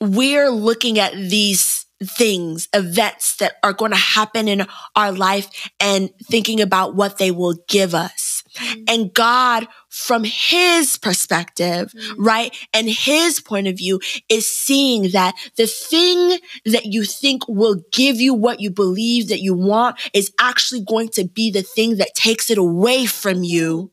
we're 0.00 0.50
looking 0.50 0.98
at 0.98 1.12
these 1.12 1.84
things, 2.04 2.68
events 2.74 3.36
that 3.36 3.54
are 3.62 3.72
going 3.72 3.90
to 3.90 3.96
happen 3.96 4.48
in 4.48 4.66
our 4.96 5.12
life 5.12 5.48
and 5.78 6.10
thinking 6.24 6.60
about 6.60 6.94
what 6.94 7.18
they 7.18 7.30
will 7.30 7.56
give 7.68 7.94
us. 7.94 8.42
Mhm. 8.58 8.84
And 8.88 9.14
God, 9.14 9.68
from 9.88 10.24
his 10.24 10.96
perspective, 10.96 11.92
Mhm. 11.94 12.14
right? 12.18 12.54
And 12.72 12.88
his 12.88 13.40
point 13.40 13.68
of 13.68 13.76
view 13.76 14.00
is 14.28 14.48
seeing 14.48 15.10
that 15.10 15.34
the 15.56 15.66
thing 15.66 16.38
that 16.64 16.86
you 16.86 17.04
think 17.04 17.46
will 17.48 17.82
give 17.92 18.20
you 18.20 18.34
what 18.34 18.60
you 18.60 18.70
believe 18.70 19.28
that 19.28 19.42
you 19.42 19.54
want 19.54 19.96
is 20.12 20.32
actually 20.40 20.80
going 20.80 21.10
to 21.10 21.24
be 21.24 21.50
the 21.50 21.62
thing 21.62 21.96
that 21.98 22.14
takes 22.14 22.50
it 22.50 22.58
away 22.58 23.06
from 23.06 23.44
you. 23.44 23.90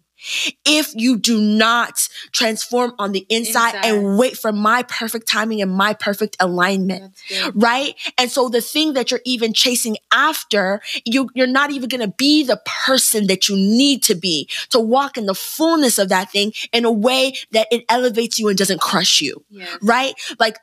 If 0.66 0.94
you 0.96 1.18
do 1.18 1.40
not 1.40 2.08
transform 2.32 2.94
on 3.00 3.12
the 3.12 3.26
inside, 3.30 3.76
Inside. 3.76 3.86
and 3.86 4.18
wait 4.18 4.38
for 4.38 4.52
my 4.52 4.84
perfect 4.84 5.28
timing 5.28 5.62
and 5.62 5.72
my 5.72 5.94
perfect 5.94 6.36
alignment 6.40 7.14
right? 7.54 7.96
And 8.18 8.32
so 8.32 8.50
the 8.50 8.62
thing 8.62 8.94
that 8.94 9.12
you're 9.12 9.22
even 9.26 9.54
chasing 9.54 9.98
after, 10.12 10.82
you 11.06 11.30
you're 11.36 11.48
not 11.48 11.72
even 11.72 11.90
going 11.90 12.02
to 12.02 12.14
be 12.18 12.44
the 12.44 12.62
person 12.86 13.28
that 13.28 13.48
you 13.50 13.56
need 13.56 14.04
to 14.04 14.16
be 14.16 14.50
to 14.70 14.80
walk 14.80 15.18
in 15.18 15.26
the 15.26 15.36
fullness 15.36 15.98
of 16.00 16.10
that 16.10 16.32
thing 16.32 16.54
in 16.74 16.86
a 16.86 16.92
way 16.92 17.34
that 17.52 17.68
it 17.72 17.86
elevates 17.90 18.40
you 18.40 18.48
and 18.50 18.58
doesn't 18.58 18.82
crush 18.82 19.22
you, 19.22 19.44
Yes. 19.50 19.78
right? 19.82 20.14
Like 20.40 20.58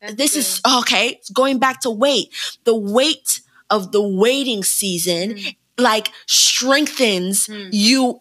That's 0.00 0.14
this 0.14 0.32
good. 0.32 0.38
is 0.40 0.60
okay, 0.78 1.20
going 1.32 1.58
back 1.58 1.80
to 1.82 1.90
weight. 1.90 2.28
The 2.64 2.74
weight 2.76 3.40
of 3.68 3.92
the 3.92 4.02
waiting 4.02 4.62
season 4.64 5.34
Mm. 5.34 5.56
like 5.78 6.10
strengthens 6.26 7.46
Mm. 7.46 7.68
you 7.72 8.20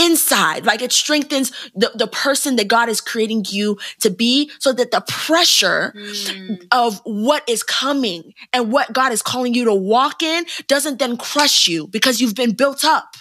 inside 0.00 0.64
like 0.64 0.82
it 0.82 0.92
strengthens 0.92 1.50
the, 1.74 1.90
the 1.94 2.06
person 2.06 2.56
that 2.56 2.68
god 2.68 2.88
is 2.88 3.00
creating 3.00 3.44
you 3.50 3.78
to 4.00 4.10
be 4.10 4.50
so 4.58 4.72
that 4.72 4.90
the 4.90 5.02
pressure 5.06 5.92
Mm. 5.94 6.66
of 6.72 7.00
what 7.04 7.42
is 7.48 7.62
coming 7.62 8.34
and 8.52 8.72
what 8.72 8.92
God 8.92 9.12
is 9.12 9.22
calling 9.22 9.54
you 9.54 9.64
to 9.64 9.74
walk 9.74 10.22
in 10.22 10.44
doesn't 10.68 10.98
then 10.98 11.16
crush 11.16 11.68
you 11.68 11.86
because 11.88 12.20
you've 12.20 12.34
been 12.34 12.52
built 12.52 12.84
up. 12.84 13.16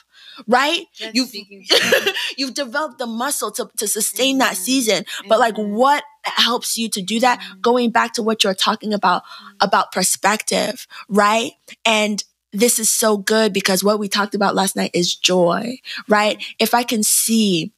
right? 0.47 0.85
That's 0.99 1.13
You've, 1.15 1.31
you've 2.37 2.53
developed 2.53 2.97
the 2.97 3.05
muscle 3.07 3.51
to, 3.51 3.69
to 3.77 3.87
sustain 3.87 4.37
that 4.37 4.53
Mhm. 4.53 4.57
season. 4.67 5.05
But 5.27 5.39
like 5.39 5.55
what 5.57 6.03
helps 6.23 6.77
you 6.77 6.87
to 6.89 7.01
do 7.01 7.19
that? 7.19 7.39
Mhm. 7.39 7.61
Going 7.61 7.89
back 7.91 8.13
to 8.13 8.23
what 8.23 8.43
you're 8.43 8.53
talking 8.53 8.93
about, 8.93 9.23
about 9.59 9.91
perspective, 9.91 10.87
right? 11.09 11.51
And 11.85 12.23
this 12.51 12.79
is 12.79 12.91
so 12.91 13.17
good 13.17 13.53
because 13.53 13.83
what 13.83 13.99
we 13.99 14.07
talked 14.07 14.35
about 14.35 14.55
last 14.55 14.75
night 14.75 14.91
is 14.93 15.15
joy, 15.15 15.77
right? 16.07 16.43
If 16.59 16.73
I 16.73 16.83
can 16.83 17.03
see 17.03 17.71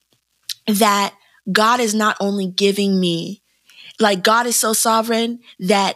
that 0.67 1.13
God 1.51 1.79
is 1.79 1.93
not 1.93 2.15
only 2.19 2.47
giving 2.47 2.99
me, 2.99 3.41
like 3.99 4.23
God 4.23 4.45
is 4.47 4.55
so 4.55 4.73
sovereign 4.73 5.39
that 5.59 5.95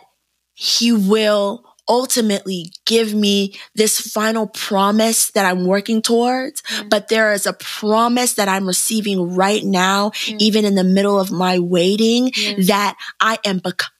he 0.53 0.91
will 0.91 1.63
ultimately 1.88 2.71
give 2.88 3.13
me 3.13 3.53
this 3.76 3.99
final 3.99 4.47
promise 4.47 5.30
that 5.32 5.45
I'm 5.45 5.65
working 5.67 6.01
towards, 6.01 6.63
Yeah. 6.71 6.84
but 6.89 7.09
there 7.09 7.32
is 7.32 7.45
a 7.45 7.53
promise 7.53 8.34
that 8.34 8.49
I'm 8.49 8.65
receiving 8.65 9.36
right 9.36 9.63
now, 9.63 10.11
Yeah. 10.26 10.38
even 10.39 10.65
in 10.65 10.73
the 10.73 10.84
middle 10.84 11.19
of 11.19 11.32
my 11.32 11.59
waiting, 11.59 12.32
Yeah. 12.36 12.53
that 12.67 12.95
I 13.21 13.38
am 13.45 13.59
becoming 13.59 13.91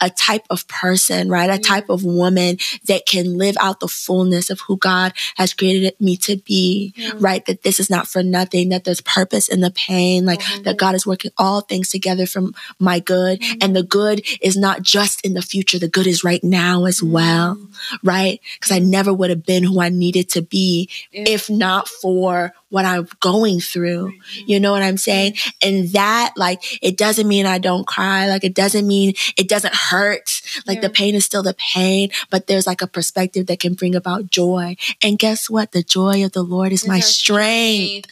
a 0.00 0.10
type 0.10 0.46
of 0.50 0.66
person, 0.68 1.28
right? 1.28 1.50
A 1.50 1.54
mm. 1.54 1.62
type 1.62 1.88
of 1.88 2.04
woman 2.04 2.58
that 2.86 3.06
can 3.06 3.36
live 3.38 3.56
out 3.60 3.80
the 3.80 3.88
fullness 3.88 4.50
of 4.50 4.60
who 4.60 4.76
God 4.76 5.12
has 5.36 5.54
created 5.54 5.94
me 6.00 6.16
to 6.18 6.36
be, 6.36 6.92
Yeah. 6.96 7.12
right? 7.18 7.44
That 7.46 7.62
this 7.62 7.80
is 7.80 7.90
not 7.90 8.08
for 8.08 8.22
nothing, 8.22 8.70
that 8.70 8.84
there's 8.84 9.00
purpose 9.00 9.48
in 9.48 9.60
the 9.60 9.70
pain, 9.70 10.24
like 10.24 10.40
Mhm. 10.40 10.64
that 10.64 10.76
God 10.76 10.94
is 10.94 11.06
working 11.06 11.30
all 11.38 11.60
things 11.60 11.88
together 11.88 12.26
for 12.26 12.50
my 12.78 13.00
good. 13.00 13.40
Mhm. 13.40 13.64
And 13.64 13.76
the 13.76 13.82
good 13.82 14.22
is 14.40 14.56
not 14.56 14.82
just 14.82 15.20
in 15.22 15.34
the 15.34 15.42
future, 15.42 15.78
the 15.78 15.88
good 15.88 16.06
is 16.06 16.24
right 16.24 16.42
now 16.42 16.84
as 16.84 17.00
mm. 17.00 17.10
well, 17.10 17.58
right? 18.02 18.40
Because 18.54 18.72
I 18.72 18.78
never 18.78 19.12
would 19.12 19.30
have 19.30 19.44
been 19.44 19.62
who 19.64 19.80
I 19.80 19.88
needed 19.88 20.28
to 20.30 20.42
be 20.42 20.88
Yeah. 21.12 21.24
if 21.26 21.50
not 21.50 21.88
for 21.88 22.52
what 22.70 22.84
I'm 22.84 23.08
going 23.20 23.60
through. 23.60 24.08
Mm-hmm. 24.08 24.44
You 24.46 24.60
know 24.60 24.72
what 24.72 24.82
I'm 24.82 24.98
saying? 24.98 25.34
And 25.62 25.90
that, 25.92 26.34
like, 26.36 26.82
it 26.82 26.96
doesn't 26.98 27.26
mean 27.26 27.46
I 27.46 27.58
don't 27.58 27.86
cry. 27.86 28.28
Like, 28.28 28.44
it 28.44 28.54
doesn't 28.54 28.86
mean 28.86 29.14
it 29.36 29.48
doesn't 29.48 29.74
hurt. 29.74 30.42
Like, 30.66 30.80
the 30.80 30.90
pain 30.90 31.14
is 31.14 31.24
still 31.24 31.42
the 31.42 31.54
pain, 31.54 32.10
but 32.30 32.46
there's 32.46 32.66
like 32.66 32.82
a 32.82 32.86
perspective 32.86 33.46
that 33.46 33.60
can 33.60 33.74
bring 33.74 33.94
about 33.94 34.30
joy. 34.30 34.76
And 35.02 35.18
guess 35.18 35.48
what? 35.48 35.72
The 35.72 35.82
joy 35.82 36.24
of 36.24 36.32
the 36.32 36.42
Lord 36.42 36.72
is 36.72 36.82
It's 36.82 36.88
my 36.88 37.00
strength. 37.00 38.10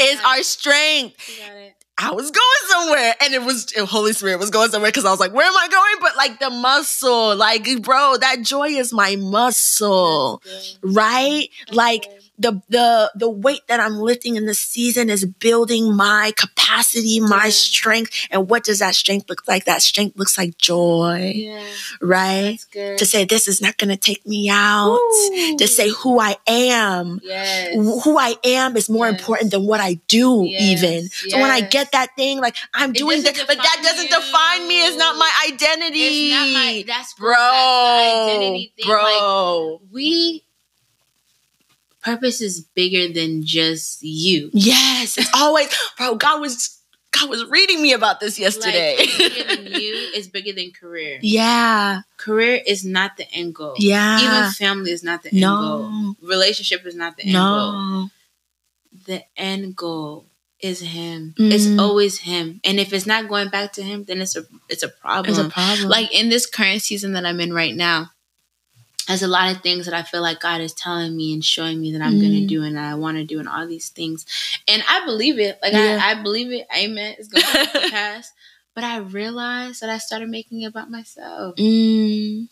Is 0.00 0.20
our 0.24 0.42
strength. 0.42 1.16
It. 1.28 1.74
I 1.98 2.10
was 2.12 2.30
going 2.30 2.44
somewhere 2.68 3.14
and 3.22 3.34
it 3.34 3.42
was 3.42 3.72
Holy 3.76 4.12
Spirit 4.12 4.38
was 4.38 4.50
going 4.50 4.70
somewhere 4.70 4.90
because 4.90 5.04
I 5.04 5.10
was 5.10 5.20
like, 5.20 5.32
where 5.32 5.46
am 5.46 5.56
I 5.56 5.68
going? 5.68 5.96
But 6.00 6.16
like 6.16 6.40
the 6.40 6.50
muscle, 6.50 7.36
like, 7.36 7.68
bro, 7.82 8.16
that 8.16 8.42
joy 8.42 8.68
is 8.68 8.92
my 8.92 9.16
muscle, 9.16 10.42
right? 10.82 11.48
That's 11.66 11.76
Like, 11.76 12.02
good. 12.02 12.21
The 12.38 12.60
the 12.68 13.12
the 13.14 13.28
weight 13.30 13.60
that 13.68 13.78
I'm 13.78 13.96
lifting 13.98 14.36
in 14.36 14.46
this 14.46 14.58
season 14.58 15.10
is 15.10 15.24
building 15.24 15.94
my 15.94 16.32
capacity, 16.36 17.20
my 17.20 17.44
Yeah. 17.44 17.50
strength. 17.50 18.10
And 18.30 18.48
what 18.48 18.64
does 18.64 18.78
that 18.80 18.94
strength 18.94 19.28
look 19.28 19.46
like? 19.46 19.64
That 19.66 19.82
strength 19.82 20.16
looks 20.18 20.36
like 20.38 20.56
joy, 20.58 21.32
yeah, 21.36 21.62
right? 22.00 22.58
To 22.72 23.04
say 23.06 23.24
this 23.24 23.46
is 23.48 23.60
not 23.60 23.76
gonna 23.76 23.96
take 23.96 24.26
me 24.26 24.48
out. 24.50 24.98
Ooh. 24.98 25.56
To 25.58 25.68
say 25.68 25.90
who 25.90 26.18
I 26.18 26.36
am. 26.46 27.20
yes, 27.22 27.68
Who 28.04 28.18
I 28.18 28.34
am 28.44 28.76
is 28.76 28.88
more 28.88 29.08
Yes. 29.08 29.20
important 29.20 29.50
than 29.50 29.66
what 29.66 29.80
I 29.80 29.94
do, 30.08 30.44
Yes, 30.48 30.82
even. 30.82 31.08
So 31.28 31.38
when 31.38 31.50
I 31.50 31.60
get 31.60 31.92
that 31.92 32.16
thing, 32.16 32.40
like 32.40 32.56
I'm 32.74 32.92
doing 32.92 33.22
that, 33.22 33.34
but 33.46 33.56
that 33.58 33.80
doesn't 33.82 34.10
define 34.10 34.66
me. 34.66 34.84
It's 34.86 34.96
not 34.96 35.16
my 35.16 35.30
identity. 35.52 36.00
It's 36.02 36.34
not 36.34 36.48
my. 36.50 36.84
That's 36.86 37.14
bro, 37.14 37.34
That's 37.34 38.28
identity 38.30 38.72
thing. 38.76 38.88
Like, 38.88 39.18
bro. 39.20 39.80
we 39.92 40.44
purpose 42.02 42.40
is 42.40 42.60
bigger 42.74 43.12
than 43.12 43.42
just 43.44 44.02
you. 44.02 44.50
Yes, 44.52 45.16
it's 45.18 45.30
always, 45.36 45.68
bro. 45.96 46.16
God 46.16 46.40
was 46.40 46.78
God 47.12 47.28
was 47.28 47.44
reading 47.46 47.82
me 47.82 47.92
about 47.92 48.20
this 48.20 48.38
yesterday. 48.38 48.96
Like, 48.98 49.08
it's 49.10 49.18
bigger 49.18 49.56
than 49.56 49.66
you 49.80 49.94
is 50.14 50.28
bigger 50.28 50.52
than 50.52 50.70
career. 50.72 51.18
yeah, 51.22 52.00
Career 52.16 52.60
is 52.66 52.84
not 52.84 53.16
the 53.16 53.30
end 53.32 53.54
goal. 53.54 53.74
yeah. 53.78 54.18
Even 54.20 54.50
family 54.52 54.90
is 54.92 55.02
not 55.02 55.22
the 55.22 55.30
end 55.30 55.40
goal. 55.42 55.90
no, 55.90 56.14
Relationship 56.22 56.84
is 56.86 56.94
not 56.94 57.16
the 57.16 57.24
end 57.24 57.34
goal. 57.34 57.72
no. 57.72 58.08
The 59.06 59.22
end 59.36 59.74
goal 59.76 60.26
is 60.60 60.80
him. 60.80 61.34
It's 61.38 61.64
Mm. 61.66 61.80
always 61.80 62.18
him. 62.20 62.60
And 62.64 62.78
if 62.78 62.92
it's 62.92 63.06
not 63.06 63.28
going 63.28 63.48
back 63.48 63.72
to 63.74 63.82
him, 63.82 64.04
then 64.04 64.20
it's 64.20 64.36
a 64.36 64.44
it's 64.68 64.82
a 64.84 64.88
problem. 64.88 65.30
It's 65.30 65.38
a 65.38 65.48
problem. 65.50 65.88
like 65.88 66.12
in 66.14 66.28
this 66.28 66.46
current 66.46 66.82
season 66.82 67.12
that 67.14 67.26
I'm 67.26 67.40
in 67.40 67.52
right 67.52 67.74
now, 67.74 68.10
there's 69.08 69.22
a 69.22 69.28
lot 69.28 69.50
of 69.54 69.62
things 69.62 69.86
that 69.86 69.94
I 69.94 70.02
feel 70.02 70.22
like 70.22 70.40
God 70.40 70.60
is 70.60 70.72
telling 70.72 71.16
me 71.16 71.32
and 71.32 71.44
showing 71.44 71.80
me 71.80 71.92
that 71.92 72.02
I'm 72.02 72.18
Mm. 72.18 72.22
gonna 72.22 72.46
do 72.46 72.62
and 72.62 72.76
that 72.76 72.84
I 72.90 72.94
want 72.94 73.16
to 73.18 73.24
do 73.24 73.38
and 73.40 73.48
all 73.48 73.66
these 73.66 73.88
things. 73.88 74.24
And 74.68 74.82
I 74.88 75.04
believe 75.04 75.38
it. 75.38 75.58
Like 75.62 75.72
Yeah. 75.72 75.98
I, 76.02 76.12
I 76.12 76.22
believe 76.22 76.52
it. 76.52 76.66
Amen. 76.76 77.16
It's 77.18 77.28
gonna 77.28 77.44
come 77.44 77.82
to 77.84 77.90
pass. 77.90 78.30
But 78.74 78.84
I 78.84 78.98
realized 78.98 79.80
that 79.82 79.90
I 79.90 79.98
started 79.98 80.28
making 80.28 80.62
it 80.62 80.66
about 80.66 80.90
myself. 80.90 81.56
Mm, 81.56 82.48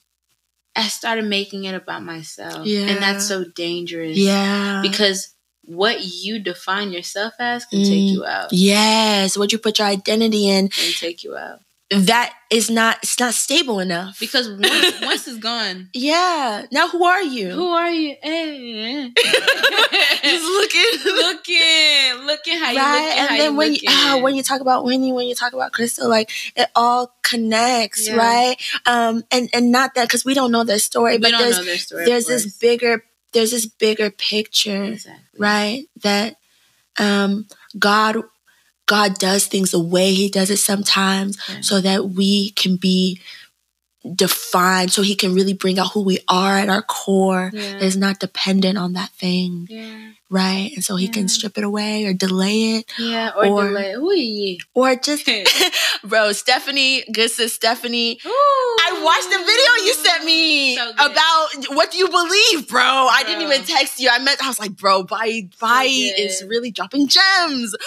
I 0.77 0.89
started 0.89 1.25
making 1.25 1.65
it 1.65 1.75
about 1.75 2.03
myself. 2.03 2.67
Yeah. 2.67 2.87
And 2.89 3.03
that's 3.03 3.27
so 3.27 3.45
dangerous. 3.45 4.19
yeah. 4.19 4.81
Because 4.83 5.35
what 5.63 6.03
you 6.05 6.39
define 6.41 6.91
yourself 6.91 7.35
as 7.39 7.65
can 7.65 7.81
Mm. 7.81 7.89
take 7.89 8.13
you 8.13 8.25
out. 8.25 8.53
yes, 8.53 9.37
what 9.39 9.53
you 9.53 9.59
put 9.59 9.79
your 9.79 9.89
identity 9.89 10.49
in, 10.49 10.69
Can 10.69 10.93
take 10.95 11.23
you 11.23 11.37
out. 11.37 11.61
That 11.91 12.33
is 12.51 12.71
not. 12.71 12.99
It's 13.03 13.19
not 13.19 13.35
stable 13.35 13.81
enough. 13.81 14.21
Because 14.21 14.49
once 14.49 15.01
once 15.03 15.27
it's 15.27 15.39
gone, 15.39 15.89
yeah. 15.93 16.67
Now 16.71 16.89
who 16.89 17.03
are 17.05 17.23
you? 17.23 17.51
who 17.51 17.69
are 17.69 17.91
you? 17.91 18.15
Eh. 18.23 19.09
Just 20.23 20.45
looking. 20.45 20.91
looking, 21.05 22.27
looking 22.27 22.59
how 22.59 22.71
you 22.71 22.79
right 22.79 23.15
and 23.19 23.29
how 23.29 23.37
then 23.37 23.53
you 23.53 23.57
when 23.57 23.73
looking. 23.73 23.89
you 23.91 23.97
ah, 23.97 24.21
when 24.23 24.35
you 24.37 24.43
talk 24.45 24.61
about 24.61 24.85
Whitney, 24.85 25.13
when 25.13 25.27
you 25.27 25.35
talk 25.35 25.53
about 25.53 25.73
Crystal, 25.73 26.09
like 26.09 26.31
it 26.55 26.69
all 26.77 27.13
connects, 27.23 28.07
Yeah. 28.09 28.17
right? 28.17 28.57
Um, 28.87 29.25
and 29.33 29.49
and 29.53 29.73
not 29.73 29.95
that 29.95 30.07
because 30.07 30.25
we 30.25 30.35
don't 30.35 30.53
know 30.53 30.63
their 30.65 30.79
story, 30.79 31.15
we 31.17 31.23
but 31.23 31.33
there's 31.39 31.65
their 31.65 31.77
story. 31.79 32.05
there's 32.05 32.27
this 32.27 32.57
bigger 32.59 33.05
there's 33.33 33.51
this 33.51 33.67
bigger 33.67 34.11
picture, 34.11 34.85
exactly. 34.85 35.25
right? 35.39 35.87
That 36.03 36.37
um 36.99 37.47
God 37.79 38.17
God 38.91 39.19
does 39.19 39.47
things 39.47 39.71
the 39.71 39.79
way 39.95 40.13
He 40.13 40.29
does 40.29 40.51
it 40.51 40.59
sometimes, 40.59 41.39
Yeah. 41.49 41.61
so 41.63 41.81
that 41.81 42.01
we 42.19 42.51
can 42.61 42.75
be 42.77 43.21
defined, 44.17 44.91
so 44.93 45.03
He 45.03 45.15
can 45.15 45.35
really 45.35 45.53
bring 45.63 45.79
out 45.79 45.93
who 45.93 46.03
we 46.03 46.19
are 46.29 46.59
at 46.59 46.69
our 46.69 46.83
core. 46.83 47.51
Yeah. 47.55 47.79
Is 47.79 47.97
not 47.97 48.19
dependent 48.27 48.77
on 48.79 48.95
that 48.95 49.11
thing, 49.23 49.67
yeah, 49.71 50.13
right? 50.31 50.71
And 50.75 50.85
so 50.85 50.97
He 50.97 51.07
Yeah. 51.07 51.13
can 51.13 51.29
strip 51.29 51.59
it 51.59 51.65
away 51.65 52.05
or 52.07 52.13
delay 52.13 52.77
it 52.77 52.85
yeah, 52.99 53.31
or, 53.37 53.47
Or- 53.47 53.69
delay. 53.69 53.93
Ooh, 53.95 54.59
or 54.75 54.95
just 54.97 55.29
bro 56.05 56.33
stephanie 56.33 57.05
good 57.13 57.31
sis 57.31 57.55
stephanie. 57.55 58.19
I 58.25 59.01
watched 59.03 59.31
the 59.31 59.39
video 59.39 59.73
you 59.87 59.95
sent 59.95 60.25
me 60.25 60.77
So 60.77 60.91
about 60.93 61.49
what 61.77 61.91
do 61.91 61.99
you 61.99 62.09
believe 62.09 62.69
bro? 62.69 62.81
I 62.83 63.23
didn't 63.25 63.43
even 63.43 63.63
text 63.65 64.01
you. 64.01 64.09
I 64.11 64.19
meant 64.19 64.43
i 64.43 64.49
was 64.49 64.59
like 64.61 64.77
bro 64.77 65.03
bye 65.03 65.49
Bai 65.61 65.85
is 65.87 66.45
really 66.49 66.71
dropping 66.71 67.09
gems. 67.09 67.75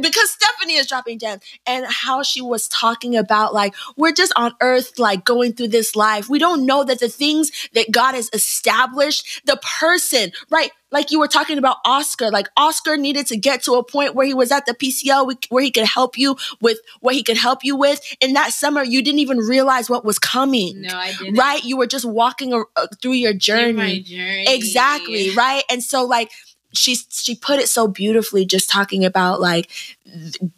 Because 0.00 0.30
stephanie 0.30 0.74
is 0.74 0.86
dropping 0.86 1.18
gems. 1.18 1.42
And 1.66 1.84
how 1.88 2.22
she 2.22 2.40
was 2.40 2.68
talking 2.68 3.16
about 3.16 3.52
like 3.52 3.74
we're 3.96 4.12
just 4.12 4.32
on 4.36 4.52
earth 4.60 4.96
like 4.98 5.24
going 5.24 5.52
through 5.54 5.68
this 5.68 5.96
life. 5.96 6.28
We 6.28 6.38
don't 6.38 6.64
know 6.66 6.84
that 6.84 7.00
the 7.00 7.08
things 7.08 7.50
that 7.74 7.90
god 7.90 8.14
has 8.14 8.30
established 8.32 9.42
the 9.44 9.56
person 9.80 10.30
right 10.50 10.70
like 10.90 11.10
you 11.10 11.18
were 11.20 11.28
talking 11.28 11.58
about 11.58 11.76
oscar 11.84 12.30
like 12.30 12.48
oscar 12.56 12.96
needed 12.96 13.26
to 13.26 13.36
get 13.36 13.62
to 13.62 13.74
a 13.74 13.84
point 13.84 14.14
where 14.14 14.26
he 14.26 14.34
was 14.34 14.50
at 14.50 14.64
the 14.66 14.74
PCL 14.74 15.46
where 15.50 15.62
he 15.62 15.70
could 15.70 15.84
help 15.84 16.16
you 16.16 16.36
with 16.60 16.78
what 17.00 17.14
he 17.14 17.22
could 17.22 17.36
help 17.36 17.62
you 17.62 17.76
with. 17.76 18.00
In 18.20 18.32
that 18.34 18.52
summer 18.52 18.82
you 18.82 19.02
didn't 19.02 19.18
even 19.20 19.38
realize 19.38 19.90
what 19.90 20.04
was 20.04 20.18
coming. 20.18 20.82
No, 20.82 20.96
I 20.96 21.12
didn't. 21.18 21.36
right? 21.36 21.62
You 21.64 21.76
were 21.76 21.86
just 21.86 22.04
walking 22.04 22.52
uh, 22.54 22.86
through 23.02 23.12
your 23.12 23.32
Through 23.32 23.38
journey 23.38 23.72
my 23.72 23.98
journey. 24.00 24.44
exactly 24.48 25.34
right? 25.34 25.62
And 25.70 25.82
so 25.82 26.04
like 26.04 26.30
she 26.74 26.96
she 27.10 27.34
put 27.34 27.58
it 27.58 27.68
so 27.68 27.88
beautifully 27.88 28.44
just 28.44 28.68
talking 28.70 29.04
about 29.04 29.40
like 29.40 29.70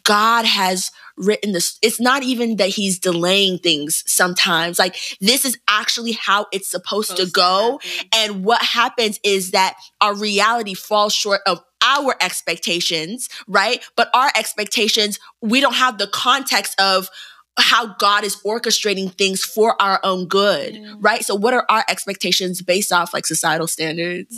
god 0.03 0.45
has 0.45 0.91
written 1.17 1.51
this 1.51 1.77
it's 1.81 1.99
not 1.99 2.23
even 2.23 2.55
that 2.57 2.69
he's 2.69 2.97
delaying 2.99 3.57
things 3.59 4.03
sometimes 4.07 4.79
like 4.79 4.95
this 5.19 5.45
is 5.45 5.57
actually 5.67 6.13
how 6.13 6.45
it's 6.51 6.69
supposed, 6.69 7.15
to 7.17 7.25
go 7.25 7.79
happen. 7.83 8.09
and 8.13 8.43
what 8.45 8.61
happens 8.61 9.19
is 9.23 9.51
that 9.51 9.75
our 9.99 10.15
reality 10.15 10.73
falls 10.73 11.13
short 11.13 11.41
of 11.45 11.59
our 11.83 12.15
expectations 12.21 13.27
right 13.47 13.83
but 13.95 14.09
our 14.13 14.31
expectations 14.37 15.19
we 15.41 15.59
don't 15.59 15.75
have 15.75 15.97
the 15.97 16.07
context 16.07 16.79
of 16.79 17.09
how 17.57 17.87
God 17.95 18.23
is 18.23 18.37
orchestrating 18.45 19.13
things 19.17 19.43
for 19.43 19.79
our 19.81 19.99
own 20.05 20.25
good, 20.25 20.73
Yeah. 20.73 20.93
right? 20.99 21.21
So, 21.23 21.35
what 21.35 21.53
are 21.53 21.65
our 21.67 21.83
expectations 21.89 22.61
based 22.61 22.93
off 22.93 23.13
like 23.13 23.27
societal 23.27 23.67
standards 23.67 24.33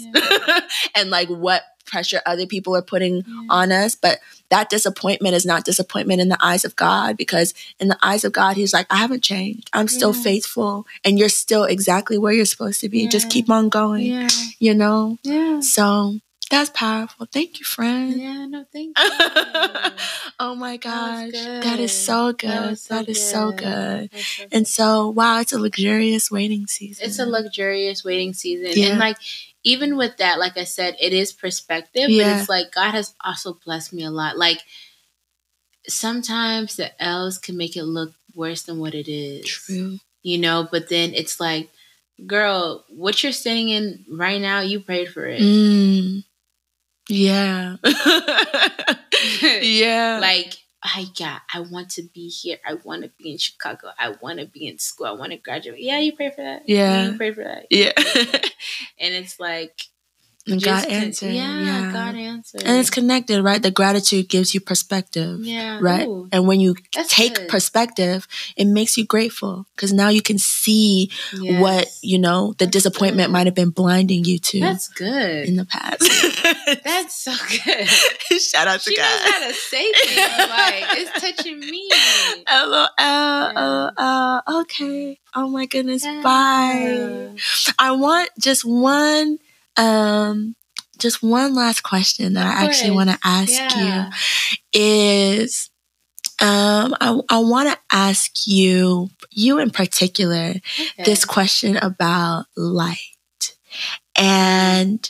and 0.95 1.11
like 1.11 1.29
what 1.29 1.61
pressure 1.85 2.21
other 2.25 2.47
people 2.47 2.75
are 2.75 2.81
putting 2.81 3.17
Yeah. 3.17 3.23
on 3.51 3.71
us? 3.71 3.95
But 3.95 4.19
that 4.53 4.69
disappointment 4.69 5.33
is 5.33 5.45
not 5.45 5.65
disappointment 5.65 6.21
in 6.21 6.29
the 6.29 6.37
eyes 6.51 6.63
of 6.63 6.75
God 6.75 7.17
because 7.17 7.53
in 7.79 7.87
the 7.87 7.97
eyes 8.03 8.23
of 8.23 8.31
God, 8.31 8.55
He's 8.55 8.73
like, 8.77 8.85
I 8.91 8.97
haven't 8.97 9.23
changed. 9.23 9.69
I'm 9.73 9.87
still 9.87 10.13
Yeah. 10.13 10.21
faithful 10.29 10.85
and 11.03 11.17
you're 11.17 11.29
still 11.43 11.63
exactly 11.75 12.17
where 12.19 12.33
you're 12.37 12.45
supposed 12.55 12.79
to 12.81 12.89
be. 12.89 13.07
Just 13.07 13.29
keep 13.29 13.49
on 13.49 13.69
going, 13.69 14.03
Yeah, 14.13 14.29
you 14.59 14.73
know? 14.75 15.17
yeah. 15.23 15.59
So, 15.61 16.19
That's 16.51 16.69
powerful. 16.69 17.25
Thank 17.33 17.59
you, 17.59 17.65
friend. 17.65 18.13
Yeah, 18.21 18.45
no, 18.45 18.59
thank 18.71 18.93
you. 18.99 19.09
oh 20.39 20.53
my 20.55 20.77
gosh. 20.77 21.31
good. 21.31 21.63
That 21.63 21.79
is 21.79 21.91
so 21.91 22.31
good. 22.33 22.49
That 22.49 22.87
That 22.89 23.07
was 23.07 23.19
so 23.19 23.49
so 23.49 23.51
good. 23.51 24.11
good. 24.11 24.21
So 24.21 24.43
And 24.51 24.67
so, 24.67 25.09
wow, 25.09 25.39
it's 25.41 25.53
a 25.53 25.57
luxurious 25.57 26.29
waiting 26.29 26.67
season. 26.67 27.05
it's 27.07 27.17
a 27.17 27.25
luxurious 27.25 28.03
waiting 28.03 28.33
season 28.33 28.73
Yeah. 28.75 28.89
and 28.91 28.99
like 28.99 29.17
even 29.63 29.95
with 29.97 30.17
that 30.17 30.39
like 30.39 30.57
i 30.57 30.63
said 30.63 30.95
it 30.99 31.13
is 31.13 31.31
perspective 31.33 32.09
Yeah. 32.09 32.33
but 32.33 32.39
it's 32.39 32.49
like 32.49 32.71
god 32.73 32.91
has 32.91 33.13
also 33.23 33.57
blessed 33.65 33.93
me 33.93 34.03
a 34.03 34.11
lot 34.11 34.37
like 34.37 34.59
sometimes 35.87 36.75
the 36.75 37.01
l's 37.01 37.37
can 37.37 37.57
make 37.57 37.75
it 37.75 37.83
look 37.83 38.13
worse 38.35 38.63
than 38.63 38.79
what 38.79 38.93
it 38.95 39.07
is 39.11 39.45
True. 39.45 39.97
you 40.21 40.37
know 40.37 40.67
but 40.71 40.89
then 40.89 41.13
it's 41.13 41.39
like 41.39 41.69
girl 42.25 42.85
what 42.89 43.21
you're 43.23 43.31
sitting 43.31 43.69
in 43.69 44.05
right 44.09 44.39
now 44.41 44.61
you 44.61 44.79
prayed 44.79 45.09
for 45.09 45.25
it 45.25 45.41
Mm. 45.41 46.23
Yeah. 47.09 47.75
yeah. 49.61 50.19
like 50.21 50.53
I 50.83 51.07
yeah, 51.15 51.39
I 51.53 51.61
want 51.61 51.91
to 51.91 52.03
be 52.03 52.27
here. 52.27 52.57
I 52.67 52.75
want 52.83 53.03
to 53.03 53.11
be 53.17 53.31
in 53.31 53.37
Chicago. 53.37 53.89
I 53.97 54.15
want 54.21 54.39
to 54.39 54.45
be 54.45 54.67
in 54.67 54.79
school. 54.79 55.07
I 55.07 55.11
want 55.11 55.31
to 55.31 55.37
graduate. 55.37 55.79
Yeah, 55.79 55.99
you 55.99 56.13
pray 56.13 56.29
for 56.29 56.43
that. 56.43 56.67
Yeah. 56.67 57.11
you 57.11 57.17
pray 57.17 57.31
for 57.33 57.43
that. 57.43 57.67
yeah. 57.69 57.93
And 58.99 59.13
it's 59.13 59.39
like 59.39 59.81
and 60.47 60.61
God 60.61 60.85
answered. 60.87 61.31
Yeah, 61.33 61.59
Yeah. 61.63 61.91
God 61.93 62.15
answered. 62.15 62.63
And 62.63 62.77
it's 62.79 62.89
connected, 62.89 63.41
right? 63.41 63.61
The 63.61 63.71
gratitude 63.71 64.27
gives 64.29 64.53
you 64.53 64.59
perspective. 64.59 65.39
yeah, 65.41 65.79
Right. 65.81 66.05
Ooh, 66.07 66.27
And 66.31 66.47
when 66.47 66.59
you 66.59 66.75
take 66.91 67.35
good. 67.35 67.47
perspective, 67.47 68.27
it 68.57 68.65
makes 68.65 68.97
you 68.97 69.05
grateful 69.05 69.65
because 69.75 69.93
now 69.93 70.09
you 70.09 70.21
can 70.21 70.37
see 70.37 71.09
what, 71.59 71.87
you 72.01 72.19
know, 72.19 72.53
the 72.57 72.65
That's 72.65 72.71
disappointment 72.73 73.31
might 73.31 73.47
have 73.47 73.55
been 73.55 73.69
blinding 73.69 74.25
you 74.25 74.37
to 74.39 74.59
That's 74.59 74.87
good. 74.89 75.45
in 75.47 75.55
the 75.55 75.65
past. 75.65 76.01
That's 76.83 77.15
so 77.15 77.33
good. 77.65 77.87
Shout 78.41 78.67
out 78.67 78.81
to 78.81 78.89
She 78.91 78.97
knows 78.97 79.05
God. 79.05 79.31
how 79.31 79.47
to 79.47 79.53
say 79.53 79.91
things 79.93 80.49
like 80.49 80.83
it's 80.97 81.21
touching 81.21 81.59
me. 81.59 81.89
LOL. 82.51 82.87
LOL. 82.99 84.61
Okay. 84.61 85.19
Oh 85.35 85.47
my 85.49 85.65
goodness. 85.65 86.03
Yeah. 86.03 86.21
Bye. 86.21 87.35
I 87.79 87.91
want 87.91 88.29
just 88.39 88.65
one 88.65 89.39
um 89.77 90.55
just 90.99 91.23
one 91.23 91.55
last 91.55 91.81
question 91.81 92.33
that 92.33 92.45
I 92.45 92.63
actually 92.65 92.91
want 92.91 93.09
to 93.09 93.19
ask 93.23 93.75
Yeah. 93.75 93.79
you 93.79 94.09
is 94.73 95.69
um 96.41 96.95
I, 97.01 97.19
I 97.29 97.39
want 97.39 97.69
to 97.69 97.79
ask 97.91 98.47
you 98.47 99.09
you 99.31 99.59
in 99.59 99.69
particular 99.69 100.55
Okay. 100.79 101.03
this 101.03 101.25
question 101.25 101.77
about 101.77 102.45
light 102.55 102.99
and 104.15 105.09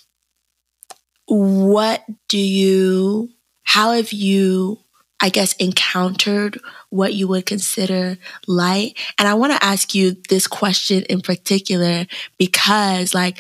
what 1.28 2.04
do 2.28 2.38
you 2.38 3.30
how 3.64 3.92
have 3.94 4.12
you 4.12 4.78
i 5.22 5.30
guess 5.30 5.54
encountered 5.54 6.60
what 6.90 7.14
you 7.14 7.28
would 7.28 7.46
consider 7.46 8.18
light 8.48 8.94
and 9.18 9.28
i 9.28 9.34
want 9.34 9.54
to 9.54 9.64
ask 9.64 9.96
you 9.96 10.16
this 10.30 10.48
question 10.48 11.04
in 11.04 11.22
particular 11.22 12.06
because 12.38 13.14
like 13.14 13.38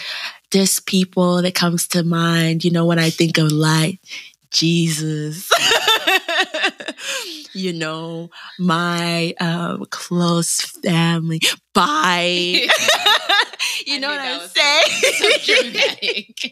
there's 0.53 0.79
people 0.79 1.41
that 1.41 1.55
comes 1.55 1.87
to 1.87 2.03
mind 2.03 2.63
you 2.63 2.71
know 2.71 2.85
when 2.85 2.99
i 2.99 3.09
think 3.09 3.37
of 3.37 3.51
light 3.51 3.99
jesus 4.53 5.49
you 7.53 7.73
know 7.73 8.29
my 8.59 9.33
um 9.39 9.85
close 9.89 10.61
family 10.83 11.39
Bai 11.73 12.67
you 13.85 13.95
I 13.95 13.97
know 13.99 14.07
what 14.09 14.19
I'm 14.19 14.39
saying? 14.49 16.23
so. 16.37 16.49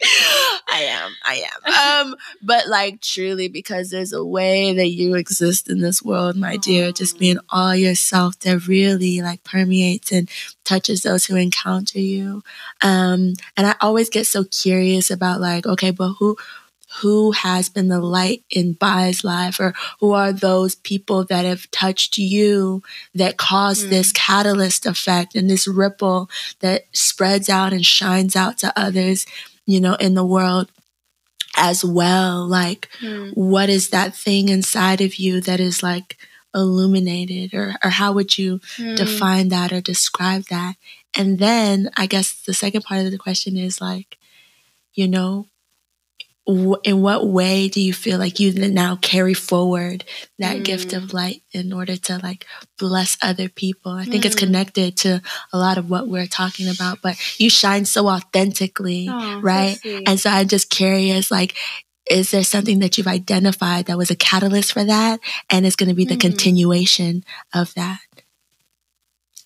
I 0.69 0.81
am, 0.83 1.11
I 1.23 1.43
am. 1.65 2.07
Um, 2.07 2.15
but 2.41 2.67
like 2.67 3.01
truly, 3.01 3.47
because 3.47 3.89
there's 3.89 4.13
a 4.13 4.23
way 4.23 4.73
that 4.73 4.89
you 4.89 5.15
exist 5.15 5.69
in 5.69 5.79
this 5.81 6.01
world, 6.01 6.35
my 6.35 6.57
dear, 6.57 6.91
just 6.91 7.19
being 7.19 7.37
all 7.49 7.75
yourself 7.75 8.39
that 8.39 8.67
really 8.67 9.21
like 9.21 9.43
permeates 9.43 10.11
and 10.11 10.29
touches 10.63 11.01
those 11.01 11.25
who 11.25 11.35
encounter 11.35 11.99
you. 11.99 12.43
Um, 12.81 13.33
and 13.57 13.67
I 13.67 13.75
always 13.81 14.09
get 14.09 14.27
so 14.27 14.43
curious 14.45 15.09
about 15.09 15.41
like, 15.41 15.65
okay, 15.65 15.91
but 15.91 16.13
who 16.13 16.37
who 16.99 17.31
has 17.31 17.69
been 17.69 17.87
the 17.87 17.99
light 18.01 18.43
in 18.49 18.73
Bai's 18.73 19.23
life 19.23 19.59
or 19.59 19.73
who 19.99 20.11
are 20.11 20.33
those 20.33 20.75
people 20.75 21.23
that 21.25 21.45
have 21.45 21.69
touched 21.71 22.17
you 22.17 22.83
that 23.15 23.37
cause 23.37 23.83
Hmm. 23.83 23.89
this 23.91 24.11
catalyst 24.11 24.85
effect 24.85 25.35
and 25.35 25.49
this 25.49 25.67
ripple 25.67 26.29
that 26.59 26.83
spreads 26.93 27.47
out 27.49 27.71
and 27.71 27.85
shines 27.85 28.35
out 28.35 28.57
to 28.59 28.77
others, 28.77 29.25
you 29.65 29.79
know, 29.79 29.95
in 29.95 30.15
the 30.15 30.25
world 30.25 30.69
as 31.57 31.83
well. 31.85 32.45
Like, 32.47 32.89
Hmm. 32.99 33.29
what 33.33 33.69
is 33.69 33.89
that 33.89 34.15
thing 34.15 34.49
inside 34.49 35.01
of 35.01 35.15
you 35.15 35.41
that 35.41 35.59
is 35.59 35.81
like 35.81 36.17
illuminated, 36.53 37.53
or, 37.53 37.75
or 37.83 37.89
how 37.91 38.11
would 38.11 38.37
you 38.37 38.59
Hmm. 38.75 38.95
define 38.95 39.47
that 39.49 39.71
or 39.71 39.79
describe 39.81 40.45
that? 40.49 40.75
And 41.13 41.39
then 41.39 41.89
I 41.95 42.05
guess 42.05 42.33
the 42.33 42.53
second 42.53 42.83
part 42.83 43.05
of 43.05 43.11
the 43.11 43.17
question 43.17 43.57
is 43.57 43.79
like, 43.81 44.17
you 44.93 45.07
know, 45.07 45.47
in 46.83 47.01
what 47.01 47.27
way 47.27 47.67
do 47.69 47.79
you 47.81 47.93
feel 47.93 48.19
like 48.19 48.39
you 48.39 48.51
now 48.53 48.95
carry 48.97 49.33
forward 49.33 50.03
that 50.39 50.63
gift 50.63 50.89
Mm. 50.89 50.97
of 50.97 51.13
light 51.13 51.41
in 51.51 51.73
order 51.73 51.95
to 51.97 52.19
like 52.21 52.45
bless 52.77 53.17
other 53.21 53.49
people? 53.49 53.91
I 53.93 54.05
think 54.05 54.25
it's 54.25 54.35
Mm. 54.35 54.39
connected 54.45 54.97
to 54.97 55.21
a 55.53 55.57
lot 55.57 55.77
of 55.77 55.89
what 55.89 56.07
we're 56.07 56.27
talking 56.27 56.67
about, 56.67 57.01
but 57.01 57.15
you 57.39 57.49
shine 57.49 57.85
so 57.85 58.07
authentically, 58.07 59.07
so 59.07 59.39
right? 59.41 59.77
sweet. 59.79 60.07
And 60.07 60.19
so 60.19 60.29
I'm 60.29 60.47
just 60.47 60.69
curious, 60.69 61.31
like, 61.31 61.55
is 62.09 62.31
there 62.31 62.43
something 62.43 62.79
that 62.79 62.97
you've 62.97 63.07
identified 63.07 63.85
that 63.85 63.97
was 63.97 64.09
a 64.11 64.15
catalyst 64.15 64.73
for 64.73 64.83
that? 64.83 65.19
And 65.49 65.65
it's 65.65 65.75
going 65.75 65.89
to 65.89 65.95
be 65.95 66.05
the 66.05 66.15
Mm. 66.17 66.21
continuation 66.21 67.23
of 67.53 67.73
that. 67.75 67.99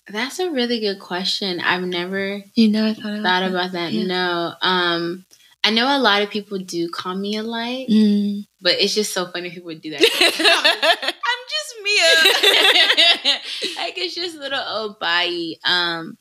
That's 0.08 0.38
a 0.38 0.50
really 0.50 0.78
good 0.80 1.00
question. 1.00 1.58
I've 1.60 1.82
never 1.82 2.42
You 2.54 2.68
never 2.68 2.94
thought 2.94 3.18
about 3.18 3.22
thought 3.42 3.52
that? 3.52 3.72
that. 3.72 3.92
Yeah. 3.92 4.04
No. 4.06 4.54
Um 4.62 5.25
I 5.66 5.70
know 5.70 5.86
a 5.96 5.98
lot 5.98 6.22
of 6.22 6.30
people 6.30 6.58
do 6.58 6.88
call 6.88 7.16
me 7.16 7.36
a 7.36 7.42
light, 7.42 7.88
Mm. 7.88 8.46
but 8.60 8.74
it's 8.78 8.94
just 8.94 9.12
so 9.12 9.26
funny 9.32 9.50
people 9.50 9.74
do 9.74 9.90
that. 9.90 10.00
I'm 11.30 11.42
just 11.54 11.74
Mia. 11.82 13.74
like 13.82 13.98
it's 13.98 14.14
just 14.14 14.36
little 14.36 14.62
old 14.62 15.00
Bai. 15.00 15.54
Um 15.64 16.16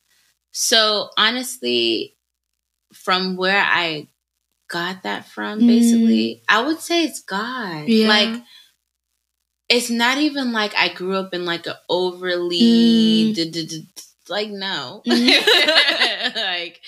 so 0.52 1.10
honestly, 1.16 2.16
from 2.94 3.36
where 3.36 3.62
I 3.64 4.08
got 4.68 5.04
that 5.04 5.28
from, 5.28 5.60
Mm. 5.60 5.68
basically, 5.68 6.42
I 6.50 6.62
would 6.62 6.80
say 6.80 7.04
it's 7.04 7.22
God. 7.22 7.88
Yeah. 7.88 8.08
Like 8.08 8.42
it's 9.70 9.92
not 9.92 10.18
even 10.18 10.54
like 10.54 10.74
I 10.76 10.90
grew 10.90 11.16
up 11.18 11.36
in 11.36 11.46
like 11.46 11.68
an 11.68 11.76
overly 11.88 13.34
Mm. 13.36 13.88
like 14.28 14.50
no. 14.50 15.04
Mm. 15.06 16.36
like 16.36 16.82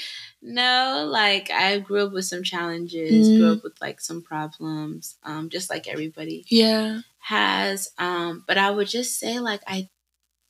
no, 0.48 1.08
like 1.12 1.52
I 1.52 1.80
grew 1.80 2.06
up 2.06 2.14
with 2.14 2.26
some 2.26 2.44
challenges, 2.44 3.30
Mm. 3.30 3.38
grew 3.38 3.52
up 3.54 3.64
with 3.64 3.80
like 3.82 4.02
some 4.02 4.22
problems, 4.22 5.16
um, 5.24 5.50
just 5.50 5.70
like 5.70 5.88
everybody 5.88 6.46
yeah. 6.50 7.02
has. 7.20 7.90
Um, 7.98 8.44
but 8.48 8.58
I 8.58 8.72
would 8.72 8.88
just 8.88 9.20
say 9.20 9.40
like 9.40 9.62
I 9.68 9.90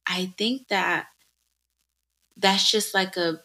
I 0.08 0.34
think 0.38 0.68
that 0.70 1.08
that's 2.38 2.70
just 2.72 2.94
like 2.94 3.18
a 3.18 3.42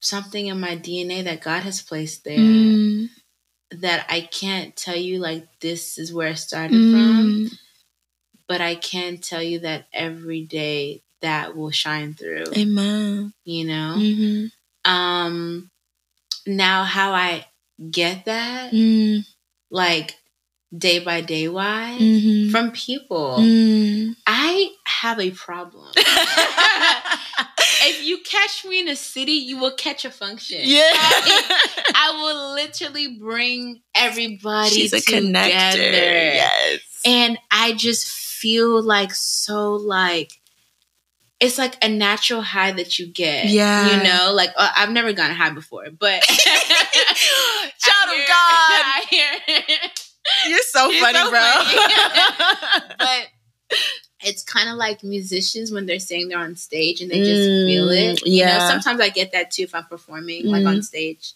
something 0.00 0.46
in 0.46 0.60
my 0.60 0.76
DNA 0.76 1.24
that 1.24 1.42
God 1.42 1.62
has 1.64 1.82
placed 1.82 2.24
there 2.24 2.40
Mm. 2.40 3.08
that 3.70 4.06
I 4.08 4.22
can't 4.22 4.76
tell 4.76 4.96
you 4.96 5.18
like 5.18 5.46
this 5.60 5.98
is 5.98 6.12
where 6.14 6.28
it 6.28 6.36
started 6.38 6.80
from 6.90 7.26
Mm. 7.50 7.58
but 8.46 8.60
I 8.62 8.76
can 8.76 9.18
tell 9.18 9.42
you 9.42 9.58
that 9.60 9.88
every 9.92 10.42
day 10.42 11.02
that 11.20 11.54
will 11.56 11.70
shine 11.70 12.14
through, 12.14 12.52
Amen. 12.56 13.34
you 13.44 13.66
know? 13.66 13.94
hmm 13.98 14.46
Um 14.84 15.70
now 16.48 16.84
how 16.84 17.12
I 17.12 17.46
get 17.90 18.24
that 18.24 18.72
Mm. 18.72 19.24
like 19.70 20.16
day 20.76 20.98
by 20.98 21.20
day 21.20 21.48
wise 21.48 22.00
Mhm. 22.00 22.50
from 22.50 22.72
people. 22.72 23.36
Mm. 23.40 24.16
I 24.26 24.70
have 24.86 25.20
a 25.20 25.30
problem. 25.30 25.92
if 25.96 28.04
you 28.04 28.18
catch 28.24 28.64
me 28.64 28.80
in 28.80 28.88
a 28.88 28.96
city, 28.96 29.32
you 29.32 29.58
will 29.58 29.72
catch 29.72 30.04
a 30.04 30.10
function. 30.10 30.60
yeah. 30.62 30.90
I 30.92 32.20
will 32.22 32.54
literally 32.54 33.16
bring 33.18 33.82
everybody 33.94 34.70
She's 34.70 34.92
a 34.92 35.00
together. 35.00 35.26
connector. 35.26 36.34
Yes. 36.34 36.80
And 37.04 37.38
I 37.50 37.72
just 37.72 38.08
feel 38.08 38.82
like 38.82 39.14
so 39.14 39.72
like 39.74 40.32
it's 41.40 41.58
like 41.58 41.76
a 41.82 41.88
natural 41.88 42.42
high 42.42 42.72
that 42.72 42.98
you 42.98 43.06
get. 43.06 43.46
Yeah. 43.46 43.96
You 43.96 44.02
know, 44.02 44.32
like 44.34 44.50
uh, 44.56 44.70
I've 44.76 44.90
never 44.90 45.12
gone 45.12 45.30
high 45.30 45.50
before, 45.50 45.86
but 45.96 46.22
Child 46.22 48.10
of 48.10 48.28
God. 48.28 49.04
You're 50.46 50.58
so 50.62 50.90
You're 50.90 51.04
funny, 51.04 51.18
so 51.18 51.30
bro. 51.30 51.40
funny. 51.40 52.94
but 52.98 53.78
it's 54.20 54.42
kind 54.42 54.68
of 54.68 54.76
like 54.76 55.04
musicians 55.04 55.70
when 55.70 55.86
they're 55.86 56.00
saying 56.00 56.28
they're 56.28 56.38
on 56.38 56.56
stage 56.56 57.00
and 57.00 57.10
they 57.10 57.20
just 57.20 57.48
mm, 57.48 57.66
feel 57.66 57.88
it. 57.88 58.26
You 58.26 58.40
yeah. 58.40 58.58
know, 58.58 58.68
sometimes 58.68 59.00
I 59.00 59.08
get 59.08 59.32
that 59.32 59.52
too 59.52 59.62
if 59.62 59.74
I'm 59.74 59.84
performing 59.84 60.44
mm. 60.44 60.50
like 60.50 60.66
on 60.66 60.78
mm. 60.78 60.84
stage. 60.84 61.34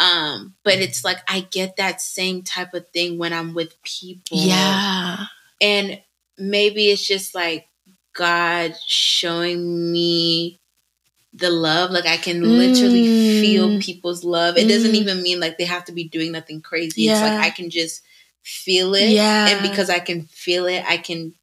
Um, 0.00 0.54
but 0.64 0.74
it's 0.74 1.04
like 1.04 1.18
I 1.28 1.46
get 1.50 1.76
that 1.76 2.00
same 2.00 2.42
type 2.42 2.74
of 2.74 2.88
thing 2.88 3.18
when 3.18 3.32
I'm 3.32 3.54
with 3.54 3.80
people. 3.84 4.38
Yeah. 4.38 5.26
And 5.60 6.00
maybe 6.36 6.90
it's 6.90 7.06
just 7.06 7.36
like 7.36 7.68
God 8.14 8.74
showing 8.86 9.92
me 9.92 10.60
the 11.32 11.50
love. 11.50 11.90
Like 11.90 12.06
I 12.06 12.16
can 12.16 12.42
literally 12.42 13.06
mm. 13.06 13.40
feel 13.40 13.80
people's 13.80 14.24
love. 14.24 14.56
It 14.56 14.66
mm. 14.66 14.70
doesn't 14.70 14.94
even 14.94 15.22
mean 15.22 15.40
like 15.40 15.58
they 15.58 15.64
have 15.64 15.84
to 15.86 15.92
be 15.92 16.04
doing 16.04 16.32
nothing 16.32 16.62
crazy. 16.62 17.02
Yeah. 17.02 17.12
It's 17.12 17.22
like 17.22 17.52
I 17.52 17.54
can 17.54 17.70
just 17.70 18.02
feel 18.42 18.94
it. 18.94 19.10
Yeah. 19.10 19.48
And 19.48 19.68
because 19.68 19.90
I 19.90 19.98
can 19.98 20.22
feel 20.22 20.66
it, 20.66 20.84
I 20.86 20.96
can 20.96 21.34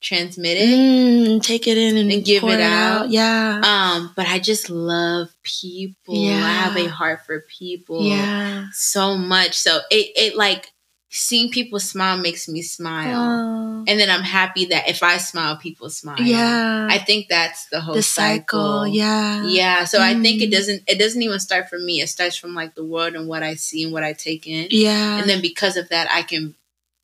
transmit 0.00 0.58
it, 0.58 0.68
mm, 0.68 1.42
take 1.42 1.66
it 1.66 1.78
in 1.78 1.96
and, 1.96 2.12
and 2.12 2.24
give 2.24 2.44
it, 2.44 2.50
it 2.50 2.60
out. 2.60 3.02
out. 3.02 3.10
Yeah. 3.10 3.60
Um, 3.64 4.12
but 4.14 4.26
I 4.26 4.38
just 4.38 4.68
love 4.68 5.34
people. 5.42 6.14
Yeah. 6.14 6.44
I 6.44 6.50
have 6.50 6.76
a 6.76 6.88
heart 6.88 7.24
for 7.24 7.44
people. 7.58 8.04
Yeah. 8.04 8.66
So 8.72 9.16
much. 9.16 9.54
So 9.54 9.78
it 9.90 10.12
it 10.16 10.36
like 10.36 10.73
seeing 11.16 11.48
people 11.48 11.78
smile 11.78 12.18
makes 12.18 12.48
me 12.48 12.60
smile. 12.60 13.14
Oh. 13.16 13.84
And 13.86 14.00
then 14.00 14.10
I'm 14.10 14.24
happy 14.24 14.64
that 14.66 14.88
if 14.88 15.00
I 15.02 15.18
smile, 15.18 15.56
people 15.56 15.88
smile. 15.88 16.20
Yeah. 16.20 16.88
I 16.90 16.98
think 16.98 17.28
that's 17.28 17.66
the 17.66 17.80
whole 17.80 17.94
the 17.94 18.02
cycle. 18.02 18.82
cycle. 18.82 18.86
Yeah. 18.88 19.44
Yeah. 19.46 19.84
So 19.84 20.00
mm. 20.00 20.02
I 20.02 20.20
think 20.20 20.42
it 20.42 20.48
mm. 20.48 20.52
doesn't 20.52 20.82
it 20.88 20.98
doesn't 20.98 21.22
even 21.22 21.38
start 21.38 21.68
from 21.68 21.86
me. 21.86 22.00
It 22.00 22.08
starts 22.08 22.36
from 22.36 22.54
like 22.54 22.74
the 22.74 22.84
world 22.84 23.14
and 23.14 23.28
what 23.28 23.44
I 23.44 23.54
see 23.54 23.84
and 23.84 23.92
what 23.92 24.02
I 24.02 24.12
take 24.12 24.48
in. 24.48 24.66
Yeah. 24.70 25.18
And 25.18 25.30
then 25.30 25.40
because 25.40 25.76
of 25.76 25.88
that 25.90 26.08
I 26.10 26.22
can 26.22 26.56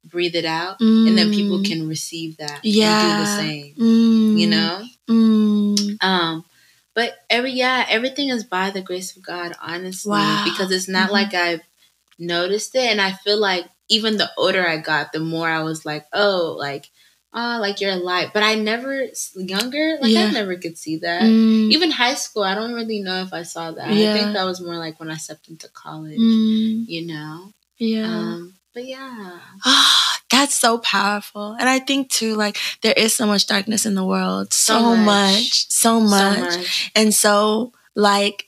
breathe 0.05 0.35
it 0.35 0.45
out 0.45 0.81
mm. 0.81 1.07
and 1.07 1.17
then 1.17 1.31
people 1.31 1.59
mm. 1.59 1.69
can 1.69 1.87
receive 1.87 2.37
that 2.39 2.65
yeah. 2.65 3.01
and 3.01 3.13
do 3.13 3.25
the 3.25 3.37
same. 3.37 3.75
Mm. 3.77 4.39
You 4.41 4.47
know? 4.49 4.85
Mm. 5.09 6.05
Um 6.05 6.45
but 6.97 7.17
every 7.31 7.53
yeah, 7.53 7.87
everything 7.89 8.31
is 8.31 8.43
by 8.43 8.71
the 8.71 8.83
grace 8.83 9.17
of 9.17 9.23
God, 9.23 9.53
honestly. 9.63 10.11
Wow. 10.11 10.43
Because 10.45 10.73
it's 10.73 10.89
not 10.89 11.05
mm-hmm. 11.05 11.13
like 11.13 11.35
I've 11.35 11.63
noticed 12.19 12.75
it 12.75 12.91
and 12.91 13.01
I 13.01 13.13
feel 13.13 13.39
like 13.39 13.67
even 13.91 14.17
the 14.17 14.31
older 14.39 14.67
I 14.67 14.79
got, 14.79 15.13
the 15.13 15.21
more 15.21 15.49
I 15.49 15.63
was 15.63 15.85
like, 15.85 16.07
oh, 16.13 16.57
like, 16.59 16.89
oh, 17.35 17.59
like 17.61 17.81
you're 17.81 17.93
alive. 17.93 18.31
But 18.33 18.45
I 18.45 18.55
never, 18.55 19.09
younger, 19.35 19.99
like 20.01 20.13
yeah. 20.13 20.27
I 20.27 20.31
never 20.31 20.57
could 20.57 20.79
see 20.79 20.99
that. 20.99 21.23
Mm. 21.23 21.71
Even 21.73 21.91
high 21.91 22.15
school, 22.15 22.45
I 22.45 22.55
don't 22.55 22.73
really 22.73 23.01
know 23.01 23.21
if 23.23 23.35
I 23.35 23.43
saw 23.43 23.73
that. 23.73 23.93
Yeah. 23.93 24.15
I 24.15 24.19
think 24.19 24.33
that 24.33 24.45
was 24.45 24.61
more 24.61 24.77
like 24.77 24.99
when 24.99 25.11
I 25.11 25.17
stepped 25.17 25.49
into 25.49 25.69
college, 25.69 26.19
mm. 26.19 26.85
you 26.87 27.07
know? 27.07 27.53
Yeah. 27.79 28.07
Um, 28.07 28.55
but 28.73 28.87
yeah. 28.87 29.41
That's 30.31 30.57
so 30.57 30.79
powerful. 30.79 31.57
And 31.59 31.69
I 31.69 31.81
think 31.81 32.09
too, 32.09 32.37
like, 32.37 32.57
there 32.83 32.95
is 32.97 33.17
so 33.17 33.27
much 33.27 33.49
darkness 33.49 33.85
in 33.85 33.97
the 33.97 34.05
world. 34.05 34.53
So, 34.53 34.79
so 34.79 34.97
much. 34.97 35.07
much. 35.07 35.69
So 35.69 36.01
much. 36.01 36.53
So 36.53 36.59
much. 36.59 36.93
And 36.95 37.13
so, 37.13 37.73
like, 37.97 38.47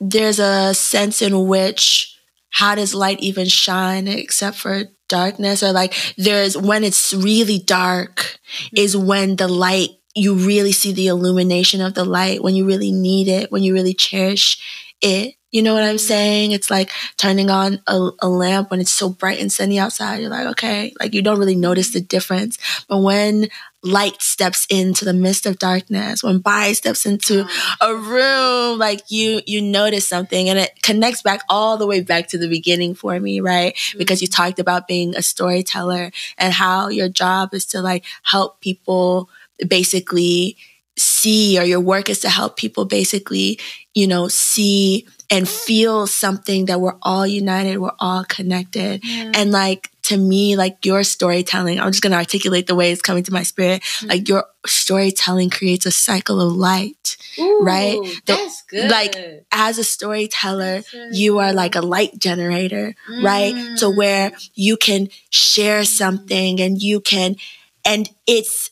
there's 0.00 0.40
a 0.40 0.74
sense 0.74 1.22
in 1.22 1.46
which 1.46 2.17
how 2.50 2.74
does 2.74 2.94
light 2.94 3.20
even 3.20 3.46
shine 3.46 4.08
except 4.08 4.56
for 4.56 4.84
darkness? 5.08 5.62
Or 5.62 5.72
like 5.72 5.94
there's 6.16 6.56
when 6.56 6.84
it's 6.84 7.14
really 7.14 7.58
dark 7.58 8.16
mm-hmm. 8.16 8.76
is 8.76 8.96
when 8.96 9.36
the 9.36 9.48
light, 9.48 9.90
you 10.14 10.34
really 10.34 10.72
see 10.72 10.92
the 10.92 11.08
illumination 11.08 11.80
of 11.80 11.94
the 11.94 12.04
light, 12.04 12.42
when 12.42 12.54
you 12.54 12.66
really 12.66 12.92
need 12.92 13.28
it, 13.28 13.52
when 13.52 13.62
you 13.62 13.74
really 13.74 13.94
cherish 13.94 14.92
it. 15.00 15.34
You 15.50 15.62
know 15.62 15.72
what 15.72 15.82
I'm 15.82 15.96
mm-hmm. 15.96 15.98
saying? 15.98 16.50
It's 16.52 16.70
like 16.70 16.90
turning 17.16 17.48
on 17.48 17.80
a, 17.86 18.10
a, 18.20 18.28
lamp 18.28 18.70
when 18.70 18.80
it's 18.80 18.90
so 18.90 19.08
bright 19.08 19.40
and 19.40 19.50
sunny 19.50 19.78
outside. 19.78 20.20
You're 20.20 20.28
like, 20.28 20.46
okay, 20.48 20.92
like 21.00 21.14
you 21.14 21.22
don't 21.22 21.38
really 21.38 21.54
notice 21.54 21.88
mm-hmm. 21.88 22.00
the 22.00 22.04
difference. 22.04 22.58
But 22.86 22.98
when 22.98 23.48
light 23.82 24.20
steps 24.20 24.66
into 24.70 25.04
the 25.04 25.12
midst 25.12 25.46
of 25.46 25.58
darkness, 25.58 26.22
when 26.22 26.38
Bai 26.38 26.72
steps 26.72 27.06
into 27.06 27.46
a 27.80 27.94
room, 27.94 28.78
like 28.78 29.02
you, 29.08 29.40
you 29.46 29.60
notice 29.60 30.06
something 30.06 30.48
and 30.48 30.58
it 30.58 30.82
connects 30.82 31.22
back 31.22 31.42
all 31.48 31.76
the 31.76 31.86
way 31.86 32.00
back 32.00 32.28
to 32.28 32.38
the 32.38 32.48
beginning 32.48 32.94
for 32.94 33.18
me, 33.20 33.40
right? 33.40 33.74
Mm-hmm. 33.74 33.98
Because 33.98 34.20
you 34.20 34.28
talked 34.28 34.58
about 34.58 34.88
being 34.88 35.14
a 35.16 35.22
storyteller 35.22 36.10
and 36.38 36.52
how 36.52 36.88
your 36.88 37.08
job 37.08 37.54
is 37.54 37.66
to 37.66 37.80
like 37.80 38.04
help 38.22 38.60
people 38.60 39.30
basically 39.66 40.56
see 40.96 41.58
or 41.58 41.64
your 41.64 41.80
work 41.80 42.08
is 42.08 42.20
to 42.20 42.28
help 42.28 42.56
people 42.56 42.84
basically, 42.84 43.58
you 43.94 44.06
know, 44.06 44.26
see 44.28 45.06
and 45.30 45.48
feel 45.48 46.06
something 46.06 46.66
that 46.66 46.80
we're 46.80 46.96
all 47.02 47.26
united, 47.26 47.78
we're 47.78 47.90
all 47.98 48.24
connected. 48.24 49.04
Yeah. 49.04 49.32
And 49.34 49.52
like 49.52 49.90
to 50.04 50.16
me, 50.16 50.56
like 50.56 50.86
your 50.86 51.04
storytelling, 51.04 51.78
I'm 51.78 51.90
just 51.90 52.02
going 52.02 52.12
to 52.12 52.16
articulate 52.16 52.66
the 52.66 52.74
way 52.74 52.92
it's 52.92 53.02
coming 53.02 53.24
to 53.24 53.32
my 53.32 53.42
spirit. 53.42 53.82
Mm-hmm. 53.82 54.08
Like 54.08 54.28
your 54.28 54.46
storytelling 54.66 55.50
creates 55.50 55.84
a 55.84 55.90
cycle 55.90 56.40
of 56.40 56.56
light, 56.56 57.18
Ooh, 57.38 57.60
right? 57.60 58.00
That, 58.24 58.38
that's 58.38 58.62
good. 58.62 58.90
Like 58.90 59.14
as 59.52 59.76
a 59.76 59.84
storyteller, 59.84 60.82
you 61.12 61.40
are 61.40 61.52
like 61.52 61.74
a 61.74 61.82
light 61.82 62.18
generator, 62.18 62.94
mm. 63.10 63.22
right? 63.22 63.78
So 63.78 63.90
where 63.90 64.32
you 64.54 64.78
can 64.78 65.10
share 65.28 65.84
something 65.84 66.58
and 66.58 66.82
you 66.82 67.00
can, 67.00 67.36
and 67.84 68.08
it's, 68.26 68.70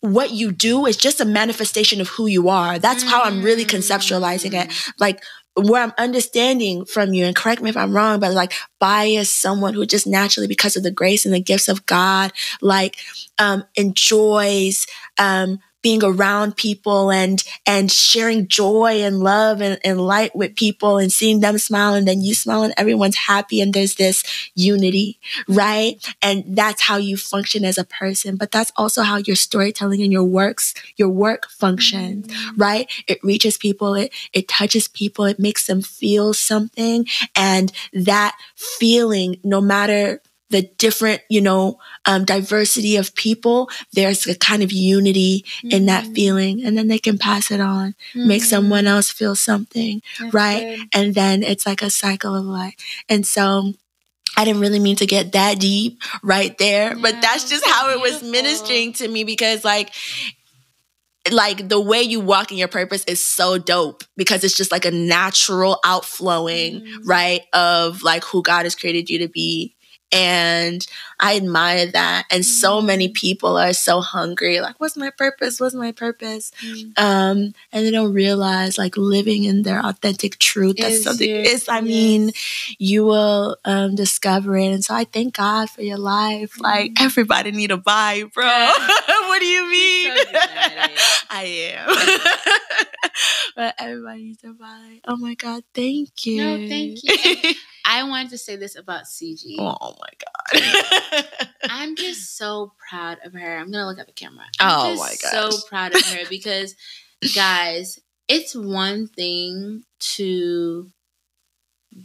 what 0.00 0.30
you 0.30 0.52
do 0.52 0.86
is 0.86 0.96
just 0.96 1.20
a 1.20 1.24
manifestation 1.24 2.00
of 2.00 2.06
who 2.06 2.28
you 2.28 2.48
are. 2.48 2.78
That's 2.78 3.02
how 3.02 3.22
I'm 3.22 3.42
really 3.42 3.64
conceptualizing 3.64 4.54
it. 4.54 4.68
Mm. 4.68 4.92
Like 5.00 5.24
where 5.56 5.82
I'm 5.82 5.92
understanding 5.98 6.84
from 6.84 7.14
you, 7.14 7.24
and 7.24 7.34
correct 7.34 7.62
me 7.62 7.70
if 7.70 7.76
I'm 7.76 7.94
wrong, 7.94 8.20
but 8.20 8.32
like 8.34 8.52
Bai's 8.80 9.32
someone 9.32 9.74
who 9.74 9.86
just 9.86 10.06
naturally, 10.06 10.48
because 10.48 10.76
of 10.76 10.82
the 10.82 10.90
grace 10.90 11.24
and 11.24 11.34
the 11.34 11.40
gifts 11.40 11.68
of 11.68 11.86
God, 11.86 12.32
like 12.60 12.98
um, 13.38 13.64
enjoys 13.74 14.86
um, 15.18 15.60
being 15.86 16.02
around 16.02 16.56
people 16.56 17.12
and 17.12 17.44
and 17.64 17.92
sharing 17.92 18.48
joy 18.48 19.02
and 19.02 19.20
love 19.20 19.60
and, 19.60 19.78
and 19.84 20.00
light 20.00 20.34
with 20.34 20.56
people 20.56 20.98
and 20.98 21.12
seeing 21.12 21.38
them 21.38 21.56
smile 21.58 21.94
and 21.94 22.08
then 22.08 22.20
you 22.20 22.34
smile 22.34 22.64
and 22.64 22.74
everyone's 22.76 23.14
happy 23.14 23.60
and 23.60 23.72
there's 23.72 23.94
this 23.94 24.24
unity, 24.56 25.20
right? 25.46 26.04
And 26.20 26.42
that's 26.56 26.82
how 26.82 26.96
you 26.96 27.16
function 27.16 27.64
as 27.64 27.78
a 27.78 27.84
person. 27.84 28.34
But 28.34 28.50
that's 28.50 28.72
also 28.74 29.02
how 29.02 29.18
your 29.18 29.36
storytelling 29.36 30.02
and 30.02 30.10
your 30.10 30.24
works, 30.24 30.74
your 30.96 31.08
work 31.08 31.48
functions, 31.50 32.26
mm-hmm. 32.26 32.60
right? 32.60 32.90
It 33.06 33.22
reaches 33.22 33.56
people, 33.56 33.94
it 33.94 34.12
it 34.32 34.48
touches 34.48 34.88
people, 34.88 35.24
it 35.24 35.38
makes 35.38 35.68
them 35.68 35.82
feel 35.82 36.34
something. 36.34 37.06
And 37.36 37.70
that 37.92 38.36
feeling, 38.56 39.36
no 39.44 39.60
matter 39.60 40.20
the 40.50 40.62
different, 40.78 41.22
you 41.28 41.40
know, 41.40 41.78
um, 42.06 42.24
diversity 42.24 42.96
of 42.96 43.14
people, 43.14 43.68
there's 43.92 44.26
a 44.26 44.38
kind 44.38 44.62
of 44.62 44.72
unity 44.72 45.44
mm-hmm. 45.58 45.70
in 45.70 45.86
that 45.86 46.04
mm. 46.04 46.14
feeling. 46.14 46.64
And 46.64 46.78
then 46.78 46.88
they 46.88 46.98
can 46.98 47.18
pass 47.18 47.50
it 47.50 47.60
on, 47.60 47.94
mm-hmm. 48.14 48.28
make 48.28 48.42
someone 48.42 48.86
else 48.86 49.10
feel 49.10 49.34
something, 49.34 50.02
That's 50.20 50.34
right? 50.34 50.76
Good. 50.76 50.88
And 50.94 51.14
then 51.14 51.42
it's 51.42 51.66
like 51.66 51.82
a 51.82 51.90
cycle 51.90 52.34
of 52.34 52.44
life. 52.44 52.74
And 53.08 53.26
so, 53.26 53.72
I 54.38 54.44
didn't 54.44 54.60
really 54.60 54.80
mean 54.80 54.96
to 54.96 55.06
get 55.06 55.32
that 55.32 55.58
deep 55.58 55.98
right 56.22 56.56
there, 56.58 56.88
yeah, 56.94 57.00
but 57.00 57.22
that's 57.22 57.48
just 57.48 57.64
how 57.64 57.88
it 57.88 57.98
was 57.98 58.22
ministering 58.22 58.92
to 58.94 59.08
me 59.08 59.24
because 59.24 59.64
like 59.64 59.94
like 61.32 61.68
the 61.68 61.80
way 61.80 62.02
you 62.02 62.20
walk 62.20 62.52
in 62.52 62.58
your 62.58 62.68
purpose 62.68 63.04
is 63.04 63.24
so 63.24 63.58
dope 63.58 64.04
because 64.16 64.44
it's 64.44 64.56
just 64.56 64.70
like 64.70 64.84
a 64.84 64.90
natural 64.90 65.78
outflowing, 65.84 66.82
mm. 66.82 66.98
right, 67.04 67.42
of 67.52 68.02
like 68.02 68.24
who 68.24 68.42
God 68.42 68.64
has 68.64 68.74
created 68.74 69.10
you 69.10 69.18
to 69.20 69.28
be 69.28 69.74
and 70.12 70.86
I 71.18 71.36
admire 71.36 71.86
that. 71.86 72.26
And 72.30 72.44
so 72.44 72.80
many 72.80 73.08
mm. 73.08 73.14
people 73.14 73.56
are 73.56 73.72
so 73.72 74.00
hungry, 74.00 74.60
like, 74.60 74.78
what's 74.78 74.96
my 74.96 75.10
purpose? 75.10 75.60
What's 75.60 75.74
my 75.74 75.92
purpose? 75.92 76.52
Mm. 76.62 76.98
Um, 76.98 77.52
and 77.72 77.86
they 77.86 77.90
don't 77.90 78.12
realize 78.12 78.78
like 78.78 78.96
living 78.96 79.44
in 79.44 79.62
their 79.62 79.84
authentic 79.84 80.38
truth. 80.38 80.76
That's 80.78 80.96
is 80.96 81.04
something 81.04 81.28
is, 81.28 81.68
I 81.68 81.76
yes. 81.76 81.84
mean, 81.84 82.30
you 82.78 83.04
will 83.04 83.56
um, 83.64 83.94
discover 83.94 84.56
it. 84.56 84.66
And 84.66 84.84
so 84.84 84.94
I 84.94 85.04
thank 85.04 85.36
God 85.36 85.70
for 85.70 85.82
your 85.82 85.98
life. 85.98 86.54
Mm. 86.54 86.62
Like 86.62 86.92
everybody 87.00 87.50
need 87.50 87.72
a 87.72 87.78
vibe, 87.78 88.32
bro. 88.32 88.44
what 89.06 89.40
do 89.40 89.46
you 89.46 89.70
mean? 89.70 90.16
So 90.16 90.24
I 91.30 91.74
am. 91.74 91.96
but 93.56 93.74
everybody 93.78 94.24
needs 94.24 94.44
a 94.44 94.48
vibe. 94.48 95.00
Oh 95.06 95.16
my 95.16 95.34
God, 95.34 95.64
thank 95.74 96.26
you. 96.26 96.36
No, 96.42 96.68
thank 96.68 96.98
you. 97.02 97.54
I 97.86 98.02
wanted 98.02 98.30
to 98.30 98.38
say 98.38 98.56
this 98.56 98.76
about 98.76 99.04
Siji. 99.04 99.54
Oh 99.58 99.94
my 100.00 100.60
god. 100.60 101.26
I'm 101.70 101.94
just 101.94 102.36
so 102.36 102.72
proud 102.90 103.18
of 103.24 103.32
her. 103.32 103.56
I'm 103.56 103.70
gonna 103.70 103.86
look 103.86 104.00
at 104.00 104.08
the 104.08 104.12
camera. 104.12 104.44
I'm 104.58 104.96
oh 104.96 104.96
my 104.96 105.14
god. 105.22 105.52
So 105.52 105.68
proud 105.68 105.94
of 105.94 106.02
her 106.02 106.24
because 106.28 106.74
guys, 107.34 108.00
it's 108.28 108.56
one 108.56 109.06
thing 109.06 109.84
to 110.16 110.90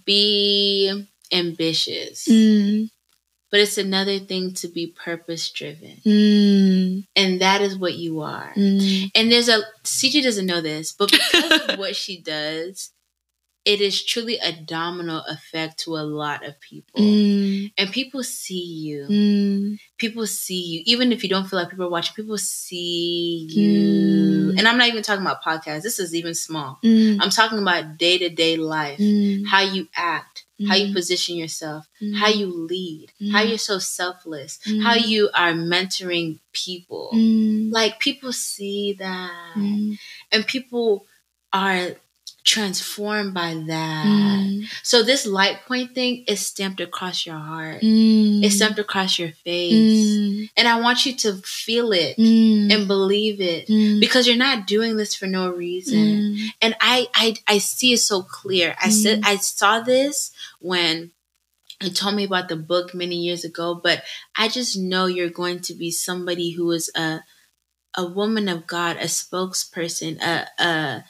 be 0.05 1.07
ambitious. 1.33 2.27
Mm. 2.27 2.91
But 3.49 3.59
it's 3.59 3.77
another 3.77 4.19
thing 4.19 4.53
to 4.55 4.69
be 4.69 4.87
purpose 4.87 5.49
driven. 5.51 5.97
Mm. 6.05 7.05
And 7.15 7.41
that 7.41 7.61
is 7.61 7.77
what 7.77 7.95
you 7.95 8.21
are. 8.21 8.53
Mm. 8.55 9.11
And 9.13 9.31
there's 9.31 9.49
a 9.49 9.61
Siji 9.83 10.23
doesn't 10.23 10.45
know 10.45 10.61
this, 10.61 10.93
but 10.93 11.11
because 11.11 11.69
of 11.69 11.79
what 11.79 11.95
she 11.95 12.21
does, 12.21 12.91
it 13.63 13.79
is 13.79 14.03
truly 14.03 14.37
a 14.39 14.51
domino 14.51 15.21
effect 15.29 15.79
to 15.79 15.95
a 15.95 16.01
lot 16.01 16.43
of 16.45 16.59
people. 16.59 16.99
Mm. 16.99 17.71
And 17.77 17.91
people 17.91 18.23
see 18.23 18.63
you. 18.63 19.05
Mm. 19.07 19.79
People 19.97 20.25
see 20.25 20.61
you, 20.63 20.83
even 20.85 21.11
if 21.11 21.21
you 21.23 21.29
don't 21.29 21.47
feel 21.47 21.59
like 21.59 21.69
people 21.69 21.85
are 21.85 21.89
watching. 21.89 22.15
People 22.15 22.37
see 22.39 23.47
you, 23.49 24.51
Mm. 24.53 24.57
and 24.57 24.67
I'm 24.67 24.77
not 24.79 24.87
even 24.87 25.03
talking 25.03 25.21
about 25.25 25.43
podcasts. 25.43 25.83
This 25.83 25.99
is 25.99 26.15
even 26.15 26.33
small. 26.33 26.79
Mm. 26.83 27.19
I'm 27.21 27.29
talking 27.29 27.59
about 27.59 27.97
day 27.97 28.17
to 28.17 28.29
day 28.29 28.57
life, 28.57 28.97
Mm. 28.99 29.45
how 29.45 29.61
you 29.61 29.87
act, 29.95 30.45
how 30.67 30.75
you 30.75 30.87
Mm. 30.87 30.93
position 30.93 31.35
yourself, 31.37 31.87
how 32.15 32.29
you 32.29 32.47
lead, 32.47 33.11
how 33.31 33.41
you're 33.43 33.57
so 33.59 33.77
selfless, 33.79 34.59
how 34.81 34.95
you 34.95 35.29
are 35.35 35.53
mentoring 35.53 36.39
people. 36.51 37.09
Like 37.13 37.99
people 37.99 38.33
see 38.33 38.93
that, 38.93 39.55
and 40.31 40.47
people 40.47 41.05
are 41.53 41.95
transformed 42.43 43.33
by 43.33 43.53
that. 43.67 44.05
Mm. 44.05 44.65
So 44.83 45.03
this 45.03 45.25
light 45.25 45.59
point 45.67 45.93
thing 45.93 46.23
is 46.27 46.45
stamped 46.45 46.81
across 46.81 47.25
your 47.25 47.37
heart. 47.37 47.81
Mm. 47.81 48.43
It's 48.43 48.55
stamped 48.55 48.79
across 48.79 49.19
your 49.19 49.31
face. 49.31 50.07
Mm. 50.07 50.49
And 50.57 50.67
I 50.67 50.79
want 50.79 51.05
you 51.05 51.15
to 51.17 51.33
feel 51.43 51.91
it 51.91 52.17
Mm. 52.17 52.73
and 52.73 52.87
believe 52.87 53.39
it 53.41 53.67
Mm. 53.67 53.99
because 53.99 54.27
you're 54.27 54.35
not 54.37 54.65
doing 54.67 54.97
this 54.97 55.13
for 55.15 55.27
no 55.27 55.49
reason. 55.49 55.99
Mm. 56.35 56.47
And 56.61 56.75
I 56.81 57.07
I 57.13 57.35
I 57.47 57.57
see 57.59 57.93
it 57.93 57.99
so 57.99 58.23
clear. 58.23 58.75
I 58.81 58.89
said 58.89 59.21
I 59.23 59.35
saw 59.37 59.79
this 59.81 60.31
when 60.59 61.11
you 61.81 61.89
told 61.89 62.15
me 62.15 62.23
about 62.23 62.47
the 62.49 62.55
book 62.55 62.93
many 62.93 63.15
years 63.15 63.43
ago, 63.43 63.73
but 63.75 64.03
I 64.35 64.47
just 64.47 64.77
know 64.77 65.05
you're 65.05 65.29
going 65.29 65.59
to 65.61 65.73
be 65.73 65.91
somebody 65.91 66.51
who 66.51 66.71
is 66.71 66.89
a 66.95 67.21
a 67.95 68.05
woman 68.05 68.47
of 68.47 68.67
God, 68.67 68.97
a 68.97 69.05
spokesperson, 69.05 70.21
a 70.21 70.47
a 70.63 71.03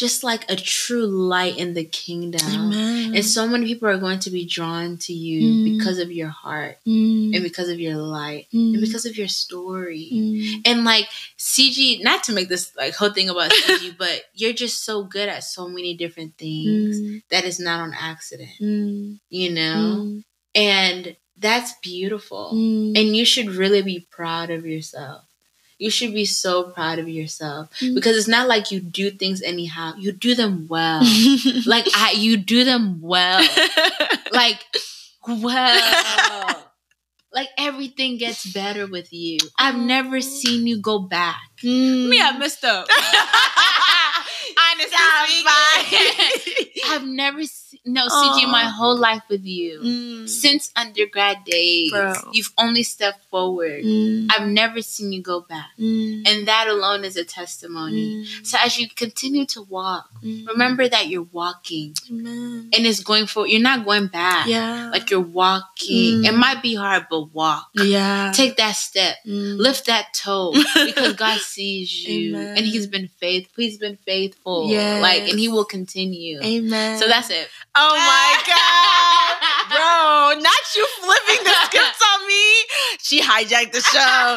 just 0.00 0.24
like 0.24 0.50
a 0.50 0.56
true 0.56 1.06
light 1.06 1.58
in 1.58 1.74
the 1.74 1.84
kingdom. 1.84 2.40
Amen. 2.72 3.14
And 3.14 3.24
so 3.24 3.46
many 3.46 3.66
people 3.66 3.88
are 3.88 3.98
going 3.98 4.18
to 4.20 4.30
be 4.30 4.46
drawn 4.46 4.96
to 5.06 5.12
you 5.12 5.40
Mm. 5.42 5.78
because 5.78 5.98
of 5.98 6.10
your 6.10 6.28
heart 6.28 6.78
Mm. 6.86 7.34
and 7.34 7.42
because 7.44 7.68
of 7.68 7.78
your 7.78 7.96
light 7.98 8.46
Mm. 8.52 8.72
and 8.74 8.80
because 8.80 9.04
of 9.04 9.16
your 9.20 9.28
story. 9.28 10.08
Mm. 10.12 10.62
And 10.64 10.84
like 10.84 11.06
Siji, 11.38 12.02
not 12.02 12.24
to 12.24 12.32
make 12.32 12.48
this 12.48 12.72
like 12.76 12.94
whole 12.94 13.12
thing 13.12 13.28
about 13.28 13.50
Siji, 13.52 13.96
but 14.04 14.24
you're 14.34 14.54
just 14.64 14.84
so 14.84 15.04
good 15.04 15.28
at 15.28 15.44
so 15.44 15.68
many 15.68 15.92
different 15.94 16.32
things 16.38 16.98
Mm. 16.98 17.22
that 17.30 17.44
is 17.44 17.60
not 17.60 17.80
on 17.80 17.92
accident, 17.94 18.56
Mm. 18.60 19.20
you 19.28 19.50
know? 19.52 20.22
And 20.54 21.16
that's 21.36 21.72
beautiful. 21.82 22.50
And 22.52 23.16
you 23.16 23.24
should 23.24 23.48
really 23.50 23.82
be 23.82 24.06
proud 24.10 24.50
of 24.50 24.66
yourself. 24.66 25.24
You 25.80 25.88
should 25.90 26.12
be 26.12 26.26
so 26.28 26.64
proud 26.76 27.00
of 27.00 27.08
yourself 27.08 27.72
Mm. 27.80 27.94
because 27.96 28.12
it's 28.16 28.28
not 28.28 28.46
like 28.46 28.70
you 28.70 28.80
do 28.84 29.10
things 29.10 29.40
anyhow. 29.40 29.94
You 29.96 30.12
do 30.12 30.34
them 30.36 30.68
well. 30.68 31.00
like 31.66 31.88
I 31.96 32.12
you 32.12 32.36
do 32.36 32.62
them 32.64 33.00
well. 33.00 33.40
Like 34.32 34.60
well. 35.26 36.54
like 37.32 37.48
everything 37.58 38.18
gets 38.18 38.46
better 38.52 38.86
with 38.86 39.12
you. 39.12 39.38
I've 39.58 39.78
never 39.78 40.20
seen 40.20 40.66
you 40.66 40.78
go 40.80 40.98
back. 41.00 41.40
Mm. 41.64 42.08
Me, 42.10 42.20
I 42.20 42.36
messed 42.38 42.64
up. 42.64 42.86
I've 46.88 47.04
never 47.06 47.42
seen 47.44 47.80
no 47.84 48.06
Siji 48.08 48.50
my 48.50 48.64
whole 48.64 48.96
life 48.96 49.22
with 49.28 49.44
you. 49.44 49.80
Mm. 49.80 50.28
Since 50.28 50.72
undergrad 50.76 51.44
days, 51.44 51.90
Bro. 51.92 52.14
you've 52.32 52.52
only 52.58 52.82
stepped 52.82 53.24
forward. 53.30 53.84
Mm. 53.84 54.28
I've 54.30 54.48
never 54.48 54.82
seen 54.82 55.12
you 55.12 55.22
go 55.22 55.40
back. 55.40 55.70
Mm. 55.78 56.28
And 56.28 56.48
that 56.48 56.66
alone 56.68 57.04
is 57.04 57.16
a 57.16 57.24
testimony. 57.24 58.24
Mm. 58.24 58.46
So 58.46 58.58
as 58.62 58.78
you 58.78 58.88
continue 58.88 59.46
to 59.46 59.62
walk, 59.62 60.08
Mm. 60.22 60.46
remember 60.48 60.86
that 60.86 61.08
you're 61.08 61.26
walking 61.32 61.94
and 62.10 62.72
it's 62.74 63.00
going 63.00 63.26
forward. 63.26 63.48
You're 63.50 63.62
not 63.62 63.86
going 63.86 64.08
back. 64.08 64.46
Yeah. 64.46 64.90
Like 64.92 65.08
you're 65.10 65.20
walking. 65.20 66.22
Mm. 66.22 66.26
It 66.26 66.32
might 66.34 66.62
be 66.62 66.74
hard, 66.74 67.06
but 67.10 67.32
walk. 67.32 67.70
yeah. 67.74 68.32
Take 68.34 68.56
that 68.58 68.76
step. 68.76 69.16
Lift 69.24 69.86
that 69.86 70.12
toe 70.12 70.52
because 70.84 71.12
God 71.24 71.38
sees 71.40 72.06
you 72.06 72.36
Amen. 72.36 72.56
and 72.58 72.66
He's 72.66 72.86
been 72.86 73.08
faithful. 73.08 73.62
He's 73.62 73.78
been 73.78 73.96
faithful. 73.96 74.69
Yes. 74.70 75.02
Like, 75.02 75.28
and 75.28 75.38
He 75.38 75.48
will 75.48 75.64
continue. 75.64 76.40
Amen. 76.42 76.98
So 76.98 77.06
that's 77.08 77.30
it. 77.30 77.48
Oh 77.74 77.94
my 77.94 78.42
god, 78.46 79.36
bro! 80.34 80.42
Not 80.42 80.62
you 80.74 80.86
flipping 81.00 81.44
the 81.44 81.54
script 81.66 82.02
on 82.12 82.26
me. 82.26 82.44
She 83.00 83.20
hijacked 83.22 83.72
the 83.72 83.80
show. 83.80 84.36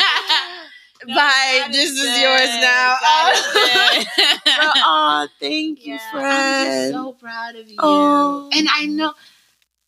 Bye. 1.15 1.67
This 1.71 1.91
is 1.91 2.21
yours 2.21 2.49
now. 2.61 2.95
Oh. 3.03 4.03
Bro, 4.45 4.71
oh, 4.77 5.27
thank 5.39 5.85
you, 5.85 5.95
Yeah, 5.95 5.99
I'm 6.13 6.19
friend. 6.21 6.93
just 6.93 7.03
so 7.03 7.11
proud 7.13 7.55
of 7.57 7.69
you. 7.69 7.75
Oh. 7.79 8.49
And 8.53 8.69
I 8.71 8.85
know, 8.85 9.13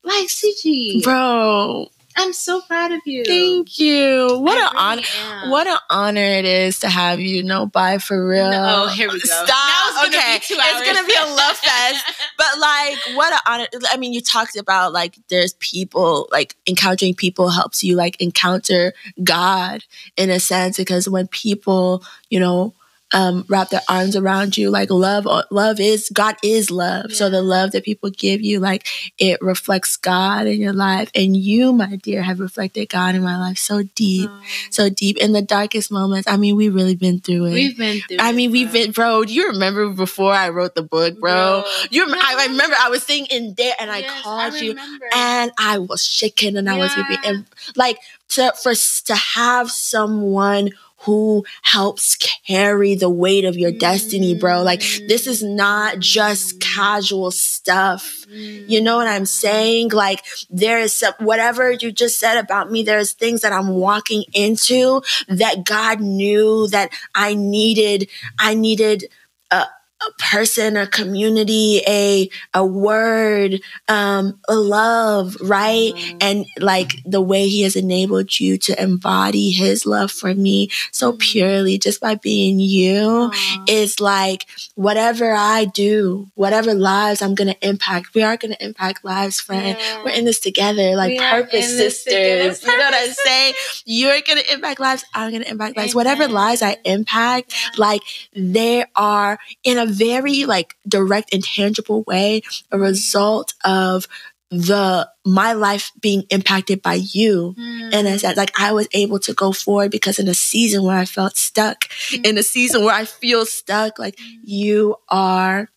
like 0.03 0.27
Siji, 0.27 1.01
bro, 1.03 1.87
I'm 2.17 2.31
so 2.33 2.61
proud 2.61 2.91
of 2.91 3.01
you. 3.05 3.25
thank 3.25 3.77
you. 3.77 4.39
What 4.39 4.57
I 4.57 4.67
an 4.67 4.75
honor. 4.77 5.01
am. 5.43 5.49
What 5.49 5.67
an 5.67 5.77
honor 5.89 6.23
it 6.23 6.45
is 6.45 6.79
to 6.79 6.89
have 6.89 7.19
you. 7.19 7.43
No, 7.43 7.65
bye 7.65 7.97
for 7.97 8.27
real. 8.27 8.49
No, 8.49 8.85
oh, 8.85 8.87
here 8.87 9.07
we 9.07 9.19
go. 9.19 9.27
Stop. 9.27 9.47
Now 9.47 9.89
it's 9.89 9.95
gonna 10.03 10.17
okay, 10.17 10.35
it's 10.37 10.93
gonna 10.93 11.07
be 11.07 11.15
a 11.15 11.35
love 11.35 11.57
fest. 11.57 12.05
But 12.37 12.59
like, 12.59 12.97
what 13.15 13.31
an 13.33 13.39
honor! 13.47 13.67
I 13.91 13.97
mean, 13.97 14.11
you 14.11 14.19
talked 14.19 14.57
about 14.57 14.91
like 14.91 15.17
there's 15.29 15.53
people 15.53 16.27
like 16.31 16.55
encountering 16.67 17.13
people 17.13 17.49
helps 17.49 17.81
you 17.83 17.95
like 17.95 18.19
encounter 18.21 18.93
God 19.23 19.83
in 20.17 20.29
a 20.29 20.39
sense 20.39 20.75
because 20.77 21.07
when 21.07 21.27
people 21.27 22.03
you 22.29 22.39
know 22.39 22.73
um, 23.13 23.45
wrap 23.47 23.69
their 23.69 23.81
arms 23.87 24.15
around 24.15 24.57
you, 24.57 24.69
like 24.69 24.89
love, 24.89 25.25
love 25.51 25.79
is 25.79 26.09
God 26.13 26.35
is 26.43 26.71
love. 26.71 27.13
So 27.13 27.29
the 27.29 27.41
love 27.41 27.71
that 27.71 27.85
people 27.85 28.09
give 28.09 28.41
you, 28.41 28.59
like 28.59 28.87
it 29.19 29.39
reflects 29.41 29.95
God 29.95 30.47
in 30.47 30.59
your 30.59 30.73
life, 30.73 31.11
and 31.15 31.37
you, 31.37 31.71
my 31.71 31.97
dear, 31.97 32.23
have 32.23 32.39
reflected 32.39 32.89
God 32.89 33.15
in 33.15 33.23
my 33.23 33.37
life 33.37 33.57
so 33.57 33.83
deep, 33.95 34.29
Oh. 34.29 34.41
so 34.71 34.89
deep 34.89 35.17
in 35.17 35.33
the 35.33 35.41
darkest 35.41 35.91
moments. 35.91 36.27
I 36.27 36.35
mean, 36.37 36.55
we've 36.55 36.73
really 36.73 36.95
been 36.95 37.19
through 37.19 37.45
it. 37.45 37.53
We've 37.53 37.77
been 37.77 38.01
through. 38.01 38.17
I 38.19 38.31
mean, 38.31 38.49
it, 38.49 38.53
we've 38.53 38.71
been, 38.73 38.91
bro. 38.91 39.23
Do 39.23 39.33
you 39.33 39.47
remember 39.49 39.89
before 39.89 40.33
I 40.33 40.49
wrote 40.49 40.73
the 40.75 40.81
book, 40.83 41.19
bro? 41.19 41.63
You, 41.91 42.05
rem- 42.05 42.15
I, 42.15 42.35
I 42.39 42.45
remember 42.47 42.75
I 42.79 42.89
was 42.89 43.03
sitting 43.03 43.27
in 43.27 43.53
there 43.53 43.73
and 43.79 43.91
I 43.91 43.99
Yes, 43.99 44.23
called 44.23 44.53
you, 44.59 44.75
and 45.13 45.51
I 45.59 45.77
was 45.77 46.03
shaking 46.05 46.57
and 46.57 46.67
I 46.69 46.77
was 46.77 46.91
weeping, 46.97 47.19
and 47.23 47.45
like 47.75 47.97
to 48.29 48.51
for 48.61 48.73
to 49.05 49.15
have 49.15 49.69
someone 49.71 50.71
who 51.05 51.45
helps 51.61 52.15
carry 52.15 52.95
the 52.95 53.09
weight 53.09 53.45
of 53.45 53.57
your 53.57 53.71
destiny, 53.71 54.35
bro. 54.35 54.63
Like 54.63 54.79
mm. 54.79 55.07
this 55.07 55.27
is 55.27 55.43
not 55.43 55.99
just 55.99 56.59
casual 56.59 57.31
stuff. 57.31 58.25
You 58.27 58.81
know 58.81 58.97
what 58.97 59.07
I'm 59.07 59.25
saying? 59.25 59.89
Like 59.89 60.25
there 60.49 60.79
is 60.79 60.93
some 60.93 61.13
whatever 61.19 61.71
you 61.71 61.91
just 61.91 62.19
said 62.19 62.37
about 62.37 62.71
me, 62.71 62.83
there's 62.83 63.13
things 63.13 63.41
that 63.41 63.53
I'm 63.53 63.69
walking 63.69 64.23
into 64.33 65.01
that 65.27 65.63
God 65.63 66.01
knew 66.01 66.67
that 66.67 66.91
I 67.13 67.35
needed, 67.35 68.09
I 68.39 68.55
needed 68.55 69.05
a, 69.51 69.65
a 70.07 70.11
person, 70.21 70.77
a 70.77 70.87
community, 70.87 71.81
a 71.87 72.29
a 72.53 72.65
word, 72.65 73.61
um, 73.87 74.39
a 74.47 74.55
love, 74.55 75.35
right? 75.41 75.93
Mhm. 75.95 76.17
And 76.21 76.45
like 76.59 77.01
the 77.05 77.21
way 77.21 77.47
he 77.47 77.61
has 77.63 77.75
enabled 77.75 78.39
you 78.39 78.57
to 78.59 78.81
embody 78.81 79.51
his 79.51 79.85
love 79.85 80.11
for 80.11 80.33
me 80.33 80.69
so 80.91 81.13
Mhm. 81.13 81.19
purely 81.19 81.77
just 81.77 81.99
by 82.01 82.15
being 82.15 82.59
you 82.59 83.31
is 83.67 83.99
like 83.99 84.45
whatever 84.75 85.33
I 85.33 85.65
do, 85.65 86.27
whatever 86.35 86.73
lives 86.73 87.21
I'm 87.21 87.35
gonna 87.35 87.55
impact, 87.61 88.13
we 88.13 88.23
are 88.23 88.37
gonna 88.37 88.57
impact 88.59 89.03
lives, 89.03 89.39
friend. 89.39 89.77
Yeah. 89.79 90.03
We're 90.03 90.11
in 90.11 90.25
this 90.25 90.39
together, 90.39 90.95
like 90.95 91.11
We 91.11 91.19
purpose 91.19 91.77
sisters. 91.77 92.63
You 92.63 92.77
know 92.77 92.85
what 92.85 92.93
I'm 92.95 93.13
saying? 93.25 93.53
You're 93.85 94.21
gonna 94.21 94.41
impact 94.51 94.79
lives, 94.79 95.03
I'm 95.13 95.31
gonna 95.31 95.45
impact 95.45 95.77
lives. 95.77 95.93
Amen. 95.93 96.05
Whatever 96.05 96.27
lives 96.27 96.61
I 96.61 96.77
impact, 96.85 97.53
like 97.77 98.01
they 98.35 98.85
are 98.95 99.37
in 99.63 99.77
a 99.77 99.85
very 99.97 100.45
like 100.45 100.75
direct 100.87 101.33
and 101.33 101.43
tangible 101.43 102.03
way 102.03 102.41
a 102.71 102.77
result 102.77 103.53
of 103.63 104.07
the 104.51 105.09
my 105.25 105.53
life 105.53 105.91
being 105.99 106.23
impacted 106.29 106.81
by 106.81 106.93
you 107.17 107.55
Mm. 107.57 107.93
in 107.93 108.05
a 108.07 108.19
sense 108.19 108.37
like 108.37 108.53
i 108.59 108.71
was 108.71 108.87
able 108.93 109.19
to 109.19 109.33
go 109.33 109.51
forward 109.51 109.89
because 109.91 110.19
in 110.19 110.27
a 110.27 110.33
season 110.33 110.83
where 110.83 110.97
i 110.97 111.05
felt 111.05 111.35
stuck 111.35 111.79
Mm. 112.11 112.25
in 112.27 112.37
a 112.37 112.43
season 112.43 112.83
where 112.85 112.93
i 112.95 113.05
feel 113.05 113.45
stuck 113.45 113.97
like 113.99 114.15
you 114.43 114.95
are 115.09 115.67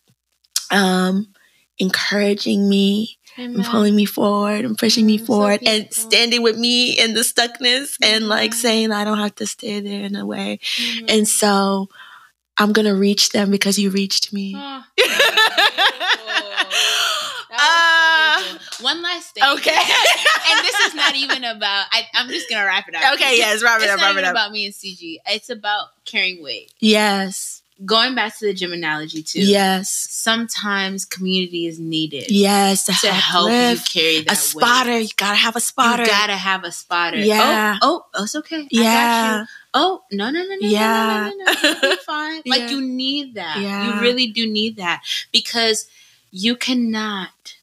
um 0.71 1.27
encouraging 1.79 2.67
me 2.69 3.17
and 3.37 3.55
Amen. 3.55 3.65
pulling 3.71 3.95
me 3.95 4.05
forward 4.05 4.65
and 4.65 4.77
pushing 4.77 5.05
me 5.05 5.17
Mm, 5.17 5.21
so 5.21 5.25
forward 5.27 5.59
and 5.65 5.87
standing 5.93 6.41
with 6.43 6.57
me 6.57 6.99
in 6.99 7.13
the 7.13 7.21
stuckness 7.21 7.95
and 8.03 8.27
like 8.27 8.53
saying 8.53 8.91
i 8.91 9.03
don't 9.03 9.17
have 9.17 9.35
to 9.35 9.47
stay 9.47 9.79
there 9.79 10.03
in 10.03 10.15
a 10.15 10.25
way 10.25 10.59
Mhm. 10.77 11.05
and 11.13 11.27
so 11.27 11.87
i'm 12.59 12.73
gonna 12.73 12.95
reach 12.95 13.29
them 13.29 13.49
because 13.51 13.79
you 13.79 13.89
reached 13.89 14.33
me 14.33 14.53
was 14.55 14.83
so 14.99 15.05
beautiful. 18.49 18.85
One 18.85 19.01
last 19.03 19.33
thing. 19.33 19.43
Uh, 19.43 19.53
okay 19.55 19.71
and 20.49 20.65
this 20.65 20.75
is 20.87 20.95
not 20.95 21.13
even 21.15 21.43
about. 21.43 21.85
I, 21.91 22.03
I'm 22.13 22.29
just 22.29 22.49
gonna 22.49 22.65
wrap 22.65 22.87
it 22.87 22.95
up. 22.95 23.13
okay 23.15 23.37
yes 23.37 23.61
wrap 23.61 23.81
it 23.81 23.85
It's 23.85 23.93
up 23.93 23.99
not 23.99 24.15
wrap 24.15 24.17
it 24.17 24.23
up 24.23 24.31
about 24.31 24.51
me 24.51 24.65
and 24.65 24.73
Siji. 24.73 25.17
It's 25.27 25.49
about 25.49 25.87
carrying 26.05 26.41
weight. 26.41 26.71
yes 26.79 27.61
going 27.85 28.13
back 28.15 28.37
to 28.37 28.45
the 28.45 28.53
gym 28.53 28.73
analogy 28.73 29.23
too. 29.23 29.39
Yes. 29.41 29.89
Sometimes 29.89 31.05
community 31.05 31.65
is 31.65 31.79
needed. 31.79 32.29
Yes. 32.29 32.83
To, 32.85 32.91
To 33.07 33.13
help 33.13 33.47
lift. 33.47 33.95
you 33.95 34.01
carry 34.01 34.15
that 34.23 34.31
weight. 34.31 34.31
A 34.31 34.35
spotter. 34.35 34.89
weight. 34.91 35.01
You 35.03 35.09
gotta 35.15 35.37
have 35.37 35.55
a 35.55 35.61
spotter. 35.61 36.03
You 36.03 36.09
gotta 36.09 36.35
have 36.35 36.63
a 36.65 36.71
spotter. 36.73 37.17
Yeah. 37.17 37.77
Oh, 37.81 38.05
oh, 38.13 38.23
it's 38.23 38.35
okay. 38.35 38.57
I 38.57 38.61
got 38.63 38.71
yeah. 38.73 39.45
Oh, 39.73 40.01
no, 40.11 40.29
no, 40.31 40.39
no, 40.41 40.47
no, 40.49 40.55
Yeah. 40.61 41.29
no, 41.29 41.29
no, 41.29 41.45
no, 41.45 41.89
no. 41.89 41.95
Fine. 42.05 42.41
Yeah. 42.45 42.51
Like 42.55 42.71
you 42.71 42.81
need 42.81 43.35
that. 43.35 43.57
Yeah. 43.61 43.95
You 43.95 44.01
really 44.01 44.27
do 44.27 44.47
need 44.51 44.77
that 44.77 45.03
because 45.31 45.87
you 46.31 46.55
cannot 46.55 47.55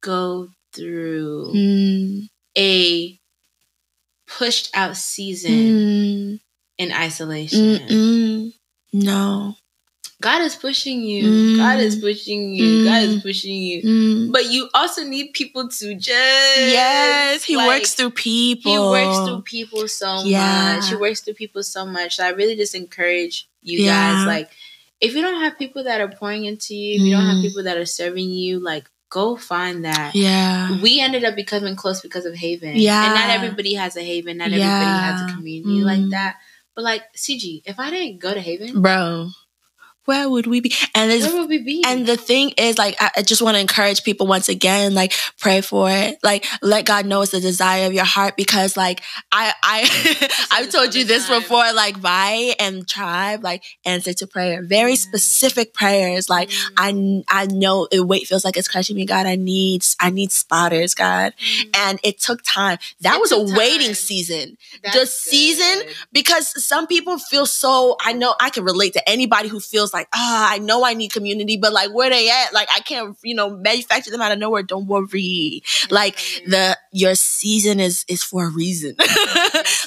go 0.00 0.48
through 0.72 1.52
Mm, 1.54 2.28
a 2.56 3.18
pushed 4.26 4.70
out 4.74 4.96
season 4.96 5.50
mm, 5.52 6.40
in 6.78 6.92
isolation. 6.92 7.60
mm, 7.60 7.88
mm. 7.88 8.52
No. 8.92 9.56
God 10.20 10.42
is 10.42 10.54
pushing 10.54 11.02
you. 11.02 11.22
Mm. 11.24 11.56
God 11.56 11.80
is 11.80 11.96
pushing 11.96 12.52
you. 12.52 12.84
God 12.84 13.02
is 13.04 13.16
Mm. 13.16 13.22
pushing 13.22 13.56
you. 13.56 13.82
Mm. 13.82 14.32
But 14.32 14.50
you 14.52 14.68
also 14.74 15.02
need 15.04 15.32
people 15.32 15.68
to 15.68 15.94
just 15.94 16.58
Yes, 16.58 17.42
he 17.42 17.56
like, 17.56 17.66
works 17.66 17.94
through 17.94 18.10
people. 18.10 18.70
He 18.72 18.78
works 18.78 19.18
through 19.26 19.42
people 19.42 19.88
so 19.88 20.22
Yeah. 20.24 20.76
much. 20.76 20.88
He 20.90 20.94
works 20.96 21.20
through 21.20 21.34
people 21.34 21.62
so 21.62 21.86
much. 21.86 22.16
So 22.16 22.24
I 22.24 22.30
really 22.30 22.54
just 22.56 22.74
encourage 22.74 23.48
you 23.62 23.84
Yeah. 23.84 24.12
guys, 24.14 24.26
like, 24.26 24.50
if 25.00 25.14
you 25.14 25.22
don't 25.22 25.40
have 25.40 25.58
people 25.58 25.84
that 25.84 26.00
are 26.02 26.08
pouring 26.08 26.44
into 26.44 26.74
you, 26.74 26.96
if 26.96 27.00
you 27.02 27.12
don't 27.12 27.24
have 27.24 27.36
Mm. 27.38 27.42
people 27.48 27.62
that 27.64 27.78
are 27.78 27.86
serving 27.86 28.28
you, 28.30 28.60
like, 28.60 28.90
go 29.08 29.36
find 29.36 29.84
that. 29.86 30.14
Yeah. 30.14 30.78
We 30.80 31.00
ended 31.00 31.24
up 31.24 31.34
becoming 31.34 31.74
close 31.76 32.00
because 32.02 32.26
of 32.26 32.34
Haven. 32.36 32.76
Yeah. 32.76 33.06
And 33.06 33.14
not 33.14 33.30
everybody 33.30 33.74
has 33.74 33.96
a 33.96 34.02
Haven. 34.02 34.36
Not 34.36 34.48
everybody 34.48 34.64
has 34.70 35.22
a 35.30 35.34
community 35.34 35.80
Mm. 35.80 35.84
like 35.84 36.10
that. 36.10 36.36
But 36.76 36.84
like 36.84 37.02
Siji, 37.16 37.62
if 37.64 37.80
I 37.80 37.90
didn't 37.90 38.18
go 38.20 38.32
to 38.32 38.40
Haven, 38.40 38.80
Bro, 38.80 39.30
where 40.10 40.28
would 40.28 40.46
we 40.48 40.58
be? 40.60 40.72
And 40.94 41.12
it's 41.12 41.24
where 41.26 41.40
would 41.40 41.48
we 41.48 41.58
be? 41.62 41.84
And 41.86 42.04
the 42.04 42.16
thing 42.16 42.50
is, 42.58 42.78
like, 42.78 42.96
I, 43.00 43.22
just 43.22 43.42
want 43.42 43.54
to 43.54 43.60
encourage 43.60 44.02
people 44.02 44.26
once 44.26 44.48
again, 44.48 44.92
like, 44.92 45.12
pray 45.38 45.60
for 45.60 45.88
it. 45.90 46.18
Like, 46.24 46.46
let 46.62 46.84
God 46.84 47.06
know 47.06 47.22
it's 47.22 47.30
the 47.30 47.40
desire 47.40 47.86
of 47.86 47.92
your 47.92 48.04
heart 48.16 48.36
because, 48.36 48.76
like, 48.76 49.02
I, 49.30 49.52
I, 49.62 49.78
I've 50.50 50.70
told 50.70 50.94
you 50.96 51.04
this 51.04 51.28
time. 51.28 51.40
before, 51.40 51.72
like, 51.72 51.96
Vi 51.96 52.54
and 52.58 52.88
Tribe, 52.88 53.44
like, 53.44 53.62
answer 53.84 54.12
to 54.14 54.26
prayer. 54.26 54.62
Very 54.64 54.90
Yeah. 54.92 54.96
specific 55.08 55.74
prayers. 55.74 56.28
Like, 56.28 56.48
Mm. 56.50 57.22
I, 57.30 57.42
I 57.42 57.46
know 57.46 57.86
the 57.90 58.00
weight 58.04 58.26
feels 58.26 58.44
like 58.44 58.56
it's 58.56 58.66
crushing 58.68 58.96
me. 58.96 59.04
God, 59.06 59.26
I 59.26 59.36
need, 59.36 59.84
I 60.00 60.10
need 60.10 60.32
spotters, 60.32 60.94
God. 60.94 61.32
Mm. 61.38 61.76
And 61.76 62.00
it 62.02 62.18
took 62.20 62.40
time. 62.42 62.78
That 63.02 63.16
It 63.16 63.20
was 63.20 63.32
a 63.32 63.40
waiting 63.56 63.88
time. 63.94 63.94
season 63.94 64.56
That's 64.82 64.96
the 64.96 65.06
season 65.06 65.76
because 66.12 66.46
some 66.64 66.86
people 66.86 67.18
feel 67.18 67.46
so 67.46 67.96
i 68.00 68.12
know 68.12 68.34
i 68.40 68.48
can 68.50 68.64
relate 68.64 68.92
to 68.94 69.02
anybody 69.08 69.48
who 69.48 69.60
feels 69.60 69.92
like 69.92 69.99
ah 70.14 70.48
i 70.52 70.58
know 70.58 70.84
i 70.84 70.94
need 70.94 71.12
community 71.12 71.56
but 71.56 71.72
like 71.72 71.90
where 71.92 72.10
they 72.10 72.30
at? 72.30 72.52
Like 72.52 72.68
i 72.74 72.80
can't 72.80 73.16
you 73.22 73.34
know 73.34 73.50
manufacture 73.50 74.10
them 74.10 74.20
out 74.20 74.32
of 74.32 74.38
nowhere. 74.38 74.62
Don't 74.62 74.86
worry. 74.86 75.62
Like 75.90 76.16
the 76.46 76.76
your 76.92 77.14
season 77.14 77.80
is 77.80 78.04
is 78.08 78.22
for 78.22 78.46
a 78.46 78.50
reason. 78.50 78.96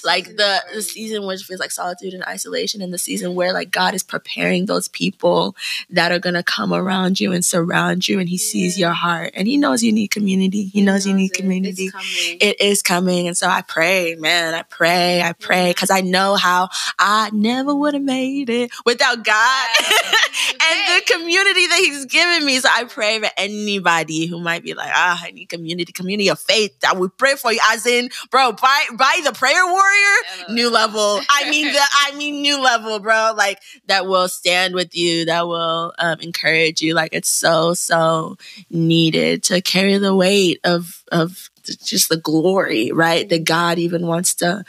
Like 0.03 0.35
the 0.35 0.61
is 0.61 0.67
for 0.67 0.71
a 0.71 0.75
the 0.75 0.81
season 0.81 1.25
which 1.25 1.43
feels 1.43 1.59
like 1.59 1.71
solitude 1.71 2.13
and 2.13 2.23
isolation 2.25 2.81
and 2.81 2.93
the 2.93 2.97
season 2.97 3.35
where 3.35 3.53
like 3.53 3.71
god 3.71 3.93
is 3.93 4.03
preparing 4.03 4.65
those 4.65 4.87
people 4.87 5.55
that 5.89 6.11
are 6.11 6.19
gonna 6.19 6.43
come 6.43 6.73
around 6.73 7.19
you 7.19 7.31
and 7.31 7.45
surround 7.45 8.07
you 8.07 8.19
and 8.19 8.27
he 8.29 8.37
sees 8.37 8.77
your 8.77 8.91
heart 8.91 9.31
and 9.35 9.47
he 9.47 9.57
knows 9.57 9.83
you 9.83 9.91
need 9.91 10.09
community. 10.09 10.65
He 10.65 10.81
knows 10.81 11.05
you 11.05 11.13
need 11.13 11.31
it. 11.31 11.37
community. 11.37 11.91
it 12.41 12.59
is 12.59 12.81
coming. 12.81 13.27
And 13.27 13.37
so 13.37 13.47
I 13.47 13.61
pray, 13.61 14.15
man, 14.15 14.53
I 14.53 14.63
pray, 14.63 15.21
I 15.21 15.33
pray, 15.33 15.69
because 15.71 15.89
I 15.89 16.01
know 16.01 16.35
how 16.35 16.69
I 16.99 17.29
never 17.33 17.73
would 17.73 17.93
have 17.93 18.03
made 18.03 18.49
it 18.49 18.71
without 18.85 19.23
God 19.23 19.69
and 20.61 20.79
the 21.07 21.13
community 21.13 21.67
that 21.67 21.79
He's 21.79 22.05
given 22.05 22.45
me. 22.45 22.59
So 22.59 22.69
I 22.71 22.85
pray 22.85 23.19
for 23.19 23.29
anybody 23.37 24.25
who 24.25 24.39
might 24.39 24.63
be 24.63 24.73
like, 24.73 24.91
ah, 24.93 25.21
I 25.23 25.31
need 25.31 25.47
community, 25.47 25.91
community 25.91 26.29
of 26.29 26.39
faith. 26.39 26.75
I 26.87 26.93
would 26.93 27.17
pray 27.17 27.35
for 27.35 27.51
you. 27.51 27.59
As 27.69 27.85
in, 27.85 28.09
bro, 28.31 28.51
by 28.53 28.85
by 28.93 29.21
the 29.23 29.31
prayer 29.31 29.65
warrior, 29.65 30.49
new 30.49 30.69
level. 30.69 31.21
I 31.29 31.49
mean 31.49 31.71
the 31.71 31.81
I 31.81 32.11
mean 32.17 32.41
new 32.41 32.61
level, 32.61 32.99
bro. 32.99 33.33
Like 33.35 33.59
that 33.87 34.05
will 34.07 34.27
stand 34.27 34.75
with 34.75 34.95
you, 34.95 35.25
that 35.25 35.47
will 35.47 35.93
um, 35.99 36.19
encourage 36.19 36.81
you. 36.81 36.93
Like 36.93 37.13
it's 37.13 37.29
so 37.29 37.73
so 37.73 38.37
needed 38.69 39.43
to 39.43 39.61
carry 39.61 39.97
the 39.97 40.15
weight 40.15 40.59
of 40.63 41.03
of 41.11 41.49
just 41.63 42.09
the 42.09 42.17
glory, 42.17 42.91
right? 42.91 43.27
That 43.29 43.45
God 43.45 43.77
even 43.79 44.05
wants 44.07 44.35
to 44.35 44.63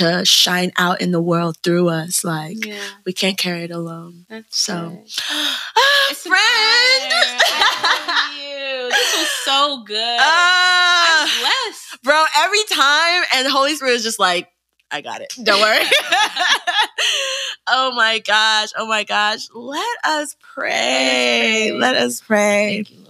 to 0.00 0.24
shine 0.24 0.72
out 0.76 1.00
in 1.00 1.10
the 1.12 1.20
world 1.20 1.56
through 1.62 1.88
us. 1.88 2.24
Like 2.24 2.64
yeah, 2.64 2.80
we 3.04 3.12
can't 3.12 3.38
carry 3.38 3.64
it 3.64 3.70
alone. 3.70 4.26
that's 4.28 4.58
So, 4.58 5.04
ah, 5.30 6.12
friend. 6.14 7.12
I 7.12 8.30
love 8.30 8.36
you. 8.36 8.90
This 8.90 9.16
was 9.18 9.28
so 9.44 9.82
good. 9.84 9.96
Ah, 10.22 11.22
I'm 11.22 11.40
blessed. 11.40 12.02
bro, 12.02 12.24
every 12.38 12.64
time, 12.72 13.24
and 13.34 13.46
the 13.46 13.50
Holy 13.50 13.74
Spirit 13.74 13.92
is 13.92 14.02
just 14.02 14.18
like, 14.18 14.48
I 14.90 15.00
got 15.02 15.20
it. 15.20 15.34
Don't 15.42 15.60
worry. 15.60 15.84
oh 17.68 17.92
my 17.94 18.18
gosh. 18.20 18.70
Oh 18.76 18.86
my 18.86 19.04
gosh. 19.04 19.46
Let 19.54 19.96
us 20.04 20.36
pray. 20.54 21.72
Let 21.72 21.96
us 21.96 22.20
pray. 22.20 22.82
Thank 22.84 22.90
you, 22.90 23.04
Lord. 23.04 23.09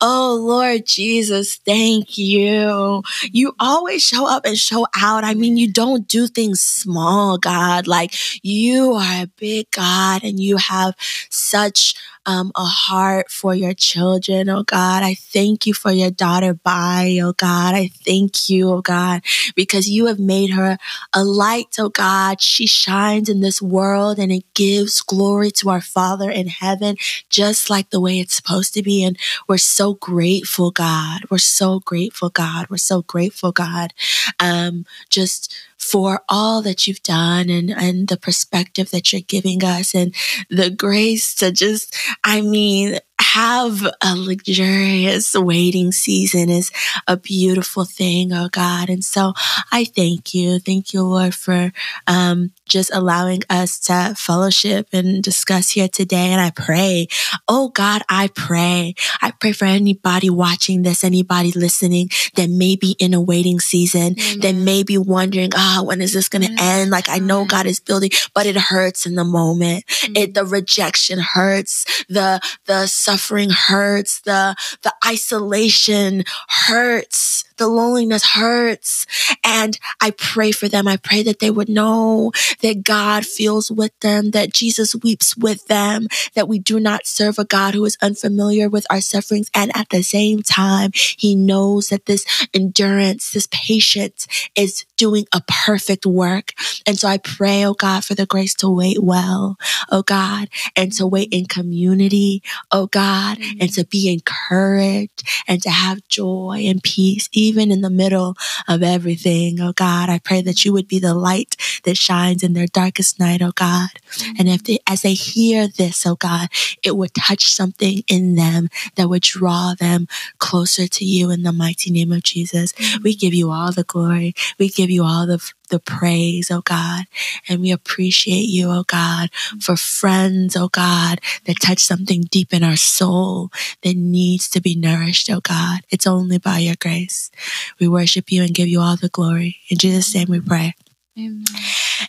Oh 0.00 0.38
Lord 0.40 0.84
Jesus, 0.86 1.56
thank 1.56 2.18
you. 2.18 3.02
You 3.32 3.54
always 3.58 4.02
show 4.02 4.28
up 4.28 4.44
and 4.44 4.58
show 4.58 4.86
out. 4.96 5.24
I 5.24 5.32
mean, 5.34 5.56
you 5.56 5.72
don't 5.72 6.06
do 6.06 6.26
things 6.26 6.60
small, 6.60 7.38
God. 7.38 7.86
Like 7.86 8.14
you 8.42 8.92
are 8.92 9.22
a 9.22 9.30
big 9.36 9.70
God 9.70 10.22
and 10.22 10.38
you 10.38 10.58
have 10.58 10.94
such 11.30 11.94
um, 12.26 12.52
a 12.56 12.64
heart 12.64 13.30
for 13.30 13.54
your 13.54 13.74
children, 13.74 14.48
oh 14.48 14.64
God. 14.64 15.02
I 15.04 15.14
thank 15.14 15.66
you 15.66 15.74
for 15.74 15.92
your 15.92 16.10
daughter, 16.10 16.54
Bai, 16.54 17.18
oh 17.22 17.32
God. 17.32 17.74
I 17.74 17.88
thank 17.88 18.48
you, 18.50 18.70
oh 18.70 18.82
God, 18.82 19.22
because 19.54 19.88
you 19.88 20.06
have 20.06 20.18
made 20.18 20.50
her 20.50 20.78
a 21.14 21.24
light, 21.24 21.76
oh 21.78 21.88
God. 21.88 22.40
She 22.42 22.66
shines 22.66 23.28
in 23.28 23.40
this 23.40 23.62
world 23.62 24.18
and 24.18 24.32
it 24.32 24.44
gives 24.54 25.00
glory 25.02 25.50
to 25.52 25.70
our 25.70 25.80
Father 25.80 26.30
in 26.30 26.48
heaven, 26.48 26.96
just 27.30 27.70
like 27.70 27.90
the 27.90 28.00
way 28.00 28.20
it's 28.20 28.34
supposed 28.34 28.74
to 28.74 28.82
be. 28.82 29.04
And 29.04 29.18
we're 29.48 29.58
so 29.58 29.94
grateful, 29.94 30.70
God. 30.70 31.22
We're 31.30 31.38
so 31.38 31.80
grateful, 31.80 32.30
God. 32.30 32.66
We're 32.70 32.76
so 32.78 33.02
grateful, 33.02 33.52
God. 33.52 33.92
Um, 34.40 34.86
just 35.10 35.54
for 35.78 36.22
all 36.28 36.62
that 36.62 36.86
you've 36.86 37.02
done 37.02 37.48
and, 37.48 37.70
and 37.70 38.08
the 38.08 38.16
perspective 38.16 38.90
that 38.90 39.12
you're 39.12 39.22
giving 39.22 39.62
us 39.64 39.94
and 39.94 40.14
the 40.50 40.70
grace 40.70 41.34
to 41.36 41.52
just, 41.52 41.94
I 42.24 42.40
mean, 42.40 42.98
have 43.18 43.86
a 44.02 44.14
luxurious 44.14 45.34
waiting 45.34 45.92
season 45.92 46.48
is 46.48 46.70
a 47.06 47.16
beautiful 47.16 47.84
thing, 47.84 48.32
oh 48.32 48.48
God. 48.50 48.88
And 48.88 49.04
so 49.04 49.32
I 49.72 49.84
thank 49.84 50.34
you. 50.34 50.58
Thank 50.58 50.92
you, 50.92 51.02
Lord, 51.02 51.34
for 51.34 51.72
um, 52.06 52.52
just 52.66 52.90
allowing 52.92 53.42
us 53.48 53.78
to 53.80 54.14
fellowship 54.16 54.88
and 54.92 55.22
discuss 55.22 55.70
here 55.70 55.88
today. 55.88 56.28
And 56.32 56.40
I 56.40 56.50
pray, 56.50 57.08
oh 57.48 57.68
God, 57.68 58.02
I 58.08 58.28
pray. 58.28 58.94
I 59.22 59.30
pray 59.30 59.52
for 59.52 59.64
anybody 59.64 60.30
watching 60.30 60.82
this, 60.82 61.04
anybody 61.04 61.52
listening 61.52 62.10
that 62.34 62.50
may 62.50 62.76
be 62.76 62.96
in 62.98 63.14
a 63.14 63.20
waiting 63.20 63.60
season, 63.60 64.14
that 64.40 64.54
may 64.54 64.82
be 64.82 64.98
wondering, 64.98 65.50
ah, 65.54 65.82
when 65.84 66.00
is 66.00 66.12
this 66.12 66.28
going 66.28 66.42
to 66.42 66.62
end? 66.62 66.90
Like 66.90 67.08
I 67.08 67.18
know? 67.18 67.44
God 67.44 67.66
is 67.66 67.80
building, 67.80 68.10
but 68.34 68.46
it 68.46 68.56
hurts 68.56 69.06
in 69.06 69.14
the 69.14 69.24
moment. 69.24 69.84
It, 70.02 70.34
the 70.34 70.44
rejection 70.44 71.18
hurts, 71.18 71.84
the, 72.08 72.40
the 72.66 72.86
suffering 73.06 73.50
hurts, 73.50 74.20
the, 74.22 74.56
the 74.82 74.92
isolation 75.06 76.24
hurts, 76.48 77.44
the 77.56 77.68
loneliness 77.68 78.24
hurts. 78.24 79.06
And 79.44 79.78
I 80.00 80.10
pray 80.10 80.52
for 80.52 80.68
them. 80.68 80.88
I 80.88 80.96
pray 80.96 81.22
that 81.22 81.38
they 81.38 81.50
would 81.50 81.68
know 81.68 82.32
that 82.62 82.84
God 82.84 83.24
feels 83.24 83.70
with 83.70 83.98
them, 84.00 84.30
that 84.32 84.52
Jesus 84.52 84.94
weeps 84.94 85.36
with 85.36 85.66
them, 85.66 86.08
that 86.34 86.48
we 86.48 86.58
do 86.58 86.80
not 86.80 87.06
serve 87.06 87.38
a 87.38 87.44
God 87.44 87.74
who 87.74 87.84
is 87.84 87.98
unfamiliar 88.02 88.68
with 88.68 88.86
our 88.90 89.00
sufferings. 89.00 89.50
And 89.54 89.70
at 89.76 89.88
the 89.90 90.02
same 90.02 90.42
time, 90.42 90.90
he 90.94 91.34
knows 91.34 91.88
that 91.88 92.06
this 92.06 92.26
endurance, 92.52 93.30
this 93.30 93.48
patience 93.50 94.26
is 94.54 94.84
doing 94.96 95.26
a 95.32 95.42
perfect 95.46 96.06
work. 96.06 96.52
And 96.86 96.98
so 96.98 97.08
I 97.08 97.18
pray, 97.18 97.64
oh 97.64 97.74
God, 97.74 98.04
for 98.04 98.14
the 98.14 98.26
grace 98.26 98.54
to 98.56 98.68
wait 98.68 99.02
well, 99.02 99.56
oh 99.90 100.02
God, 100.02 100.48
and 100.74 100.92
to 100.92 101.06
wait 101.06 101.32
in 101.32 101.46
community, 101.46 102.42
oh 102.70 102.86
God, 102.86 103.38
and 103.38 103.60
mm-hmm. 103.60 103.80
to 103.80 103.86
be 103.86 104.12
encouraged 104.12 105.22
and 105.46 105.62
to 105.62 105.70
have 105.70 106.06
joy 106.08 106.64
and 106.66 106.82
peace, 106.82 107.28
even 107.46 107.70
in 107.70 107.80
the 107.80 107.90
middle 107.90 108.36
of 108.68 108.82
everything, 108.82 109.60
oh 109.60 109.72
God. 109.72 110.10
I 110.10 110.18
pray 110.18 110.42
that 110.42 110.64
you 110.64 110.72
would 110.72 110.88
be 110.88 110.98
the 110.98 111.14
light 111.14 111.56
that 111.84 111.96
shines 111.96 112.42
in 112.42 112.52
their 112.52 112.66
darkest 112.66 113.18
night, 113.18 113.40
oh 113.42 113.52
God. 113.54 113.90
Mm-hmm. 114.10 114.32
And 114.38 114.48
if 114.48 114.64
they, 114.64 114.78
as 114.86 115.02
they 115.02 115.14
hear 115.14 115.68
this, 115.68 116.06
oh 116.06 116.16
God, 116.16 116.48
it 116.82 116.96
would 116.96 117.14
touch 117.14 117.46
something 117.46 118.02
in 118.08 118.34
them 118.34 118.68
that 118.96 119.08
would 119.08 119.22
draw 119.22 119.74
them 119.78 120.08
closer 120.38 120.86
to 120.86 121.04
you 121.04 121.30
in 121.30 121.42
the 121.42 121.52
mighty 121.52 121.90
name 121.90 122.12
of 122.12 122.22
Jesus. 122.22 122.72
Mm-hmm. 122.72 123.02
We 123.02 123.14
give 123.14 123.34
you 123.34 123.50
all 123.50 123.72
the 123.72 123.84
glory. 123.84 124.34
We 124.58 124.68
give 124.68 124.90
you 124.90 125.04
all 125.04 125.26
the 125.26 125.38
the 125.68 125.78
praise, 125.78 126.50
oh 126.50 126.62
God. 126.62 127.04
And 127.48 127.60
we 127.60 127.70
appreciate 127.70 128.48
you, 128.48 128.70
oh 128.70 128.84
God, 128.86 129.30
for 129.60 129.76
friends, 129.76 130.56
oh 130.56 130.68
God, 130.68 131.20
that 131.44 131.60
touch 131.60 131.80
something 131.80 132.22
deep 132.22 132.52
in 132.52 132.64
our 132.64 132.76
soul 132.76 133.50
that 133.82 133.96
needs 133.96 134.48
to 134.50 134.60
be 134.60 134.74
nourished, 134.74 135.30
oh 135.30 135.40
God. 135.40 135.80
It's 135.90 136.06
only 136.06 136.38
by 136.38 136.58
your 136.58 136.76
grace. 136.80 137.30
We 137.78 137.88
worship 137.88 138.30
you 138.30 138.42
and 138.42 138.54
give 138.54 138.68
you 138.68 138.80
all 138.80 138.96
the 138.96 139.08
glory. 139.08 139.58
In 139.68 139.78
Jesus' 139.78 140.14
name 140.14 140.28
we 140.28 140.40
pray. 140.40 140.74
Amen. 141.18 141.44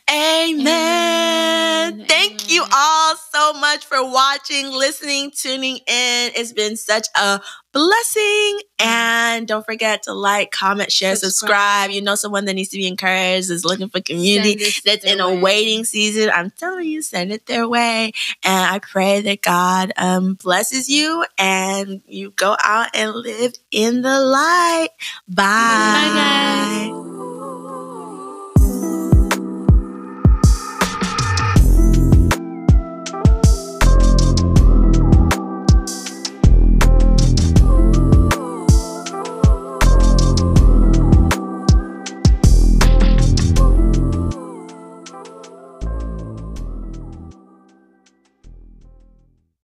Amen. 0.09 1.93
Amen. 1.93 2.05
Thank 2.07 2.51
you 2.51 2.63
all 2.73 3.15
so 3.33 3.53
much 3.53 3.85
for 3.85 4.03
watching, 4.03 4.69
listening, 4.71 5.31
tuning 5.31 5.77
in. 5.77 6.31
It's 6.35 6.51
been 6.51 6.75
such 6.75 7.07
a 7.15 7.39
blessing. 7.71 8.59
And 8.79 9.47
don't 9.47 9.65
forget 9.65 10.03
to 10.03 10.13
like, 10.13 10.51
comment, 10.51 10.91
share, 10.91 11.15
subscribe. 11.15 11.49
Subscribe. 11.49 11.91
You 11.91 12.01
know 12.01 12.15
someone 12.15 12.45
that 12.45 12.53
needs 12.53 12.69
to 12.69 12.77
be 12.77 12.87
encouraged, 12.87 13.49
is 13.49 13.63
looking 13.63 13.89
for 13.89 14.01
community, 14.01 14.71
that's 14.83 15.05
in 15.05 15.19
their 15.19 15.27
a 15.27 15.39
waiting 15.39 15.85
season. 15.85 16.29
I'm 16.29 16.51
telling 16.51 16.87
you, 16.87 17.01
send 17.01 17.31
it 17.31 17.45
their 17.45 17.67
way. 17.67 18.11
And 18.43 18.73
I 18.73 18.79
pray 18.79 19.21
that 19.21 19.41
God 19.41 19.93
um, 19.95 20.33
blesses 20.33 20.89
you 20.89 21.23
and 21.37 22.01
you 22.05 22.31
go 22.31 22.57
out 22.61 22.89
and 22.93 23.13
live 23.13 23.53
in 23.71 24.01
the 24.01 24.19
light. 24.19 24.89
Bye. 25.27 25.43
Bye, 25.45 26.11
guys. 26.13 27.06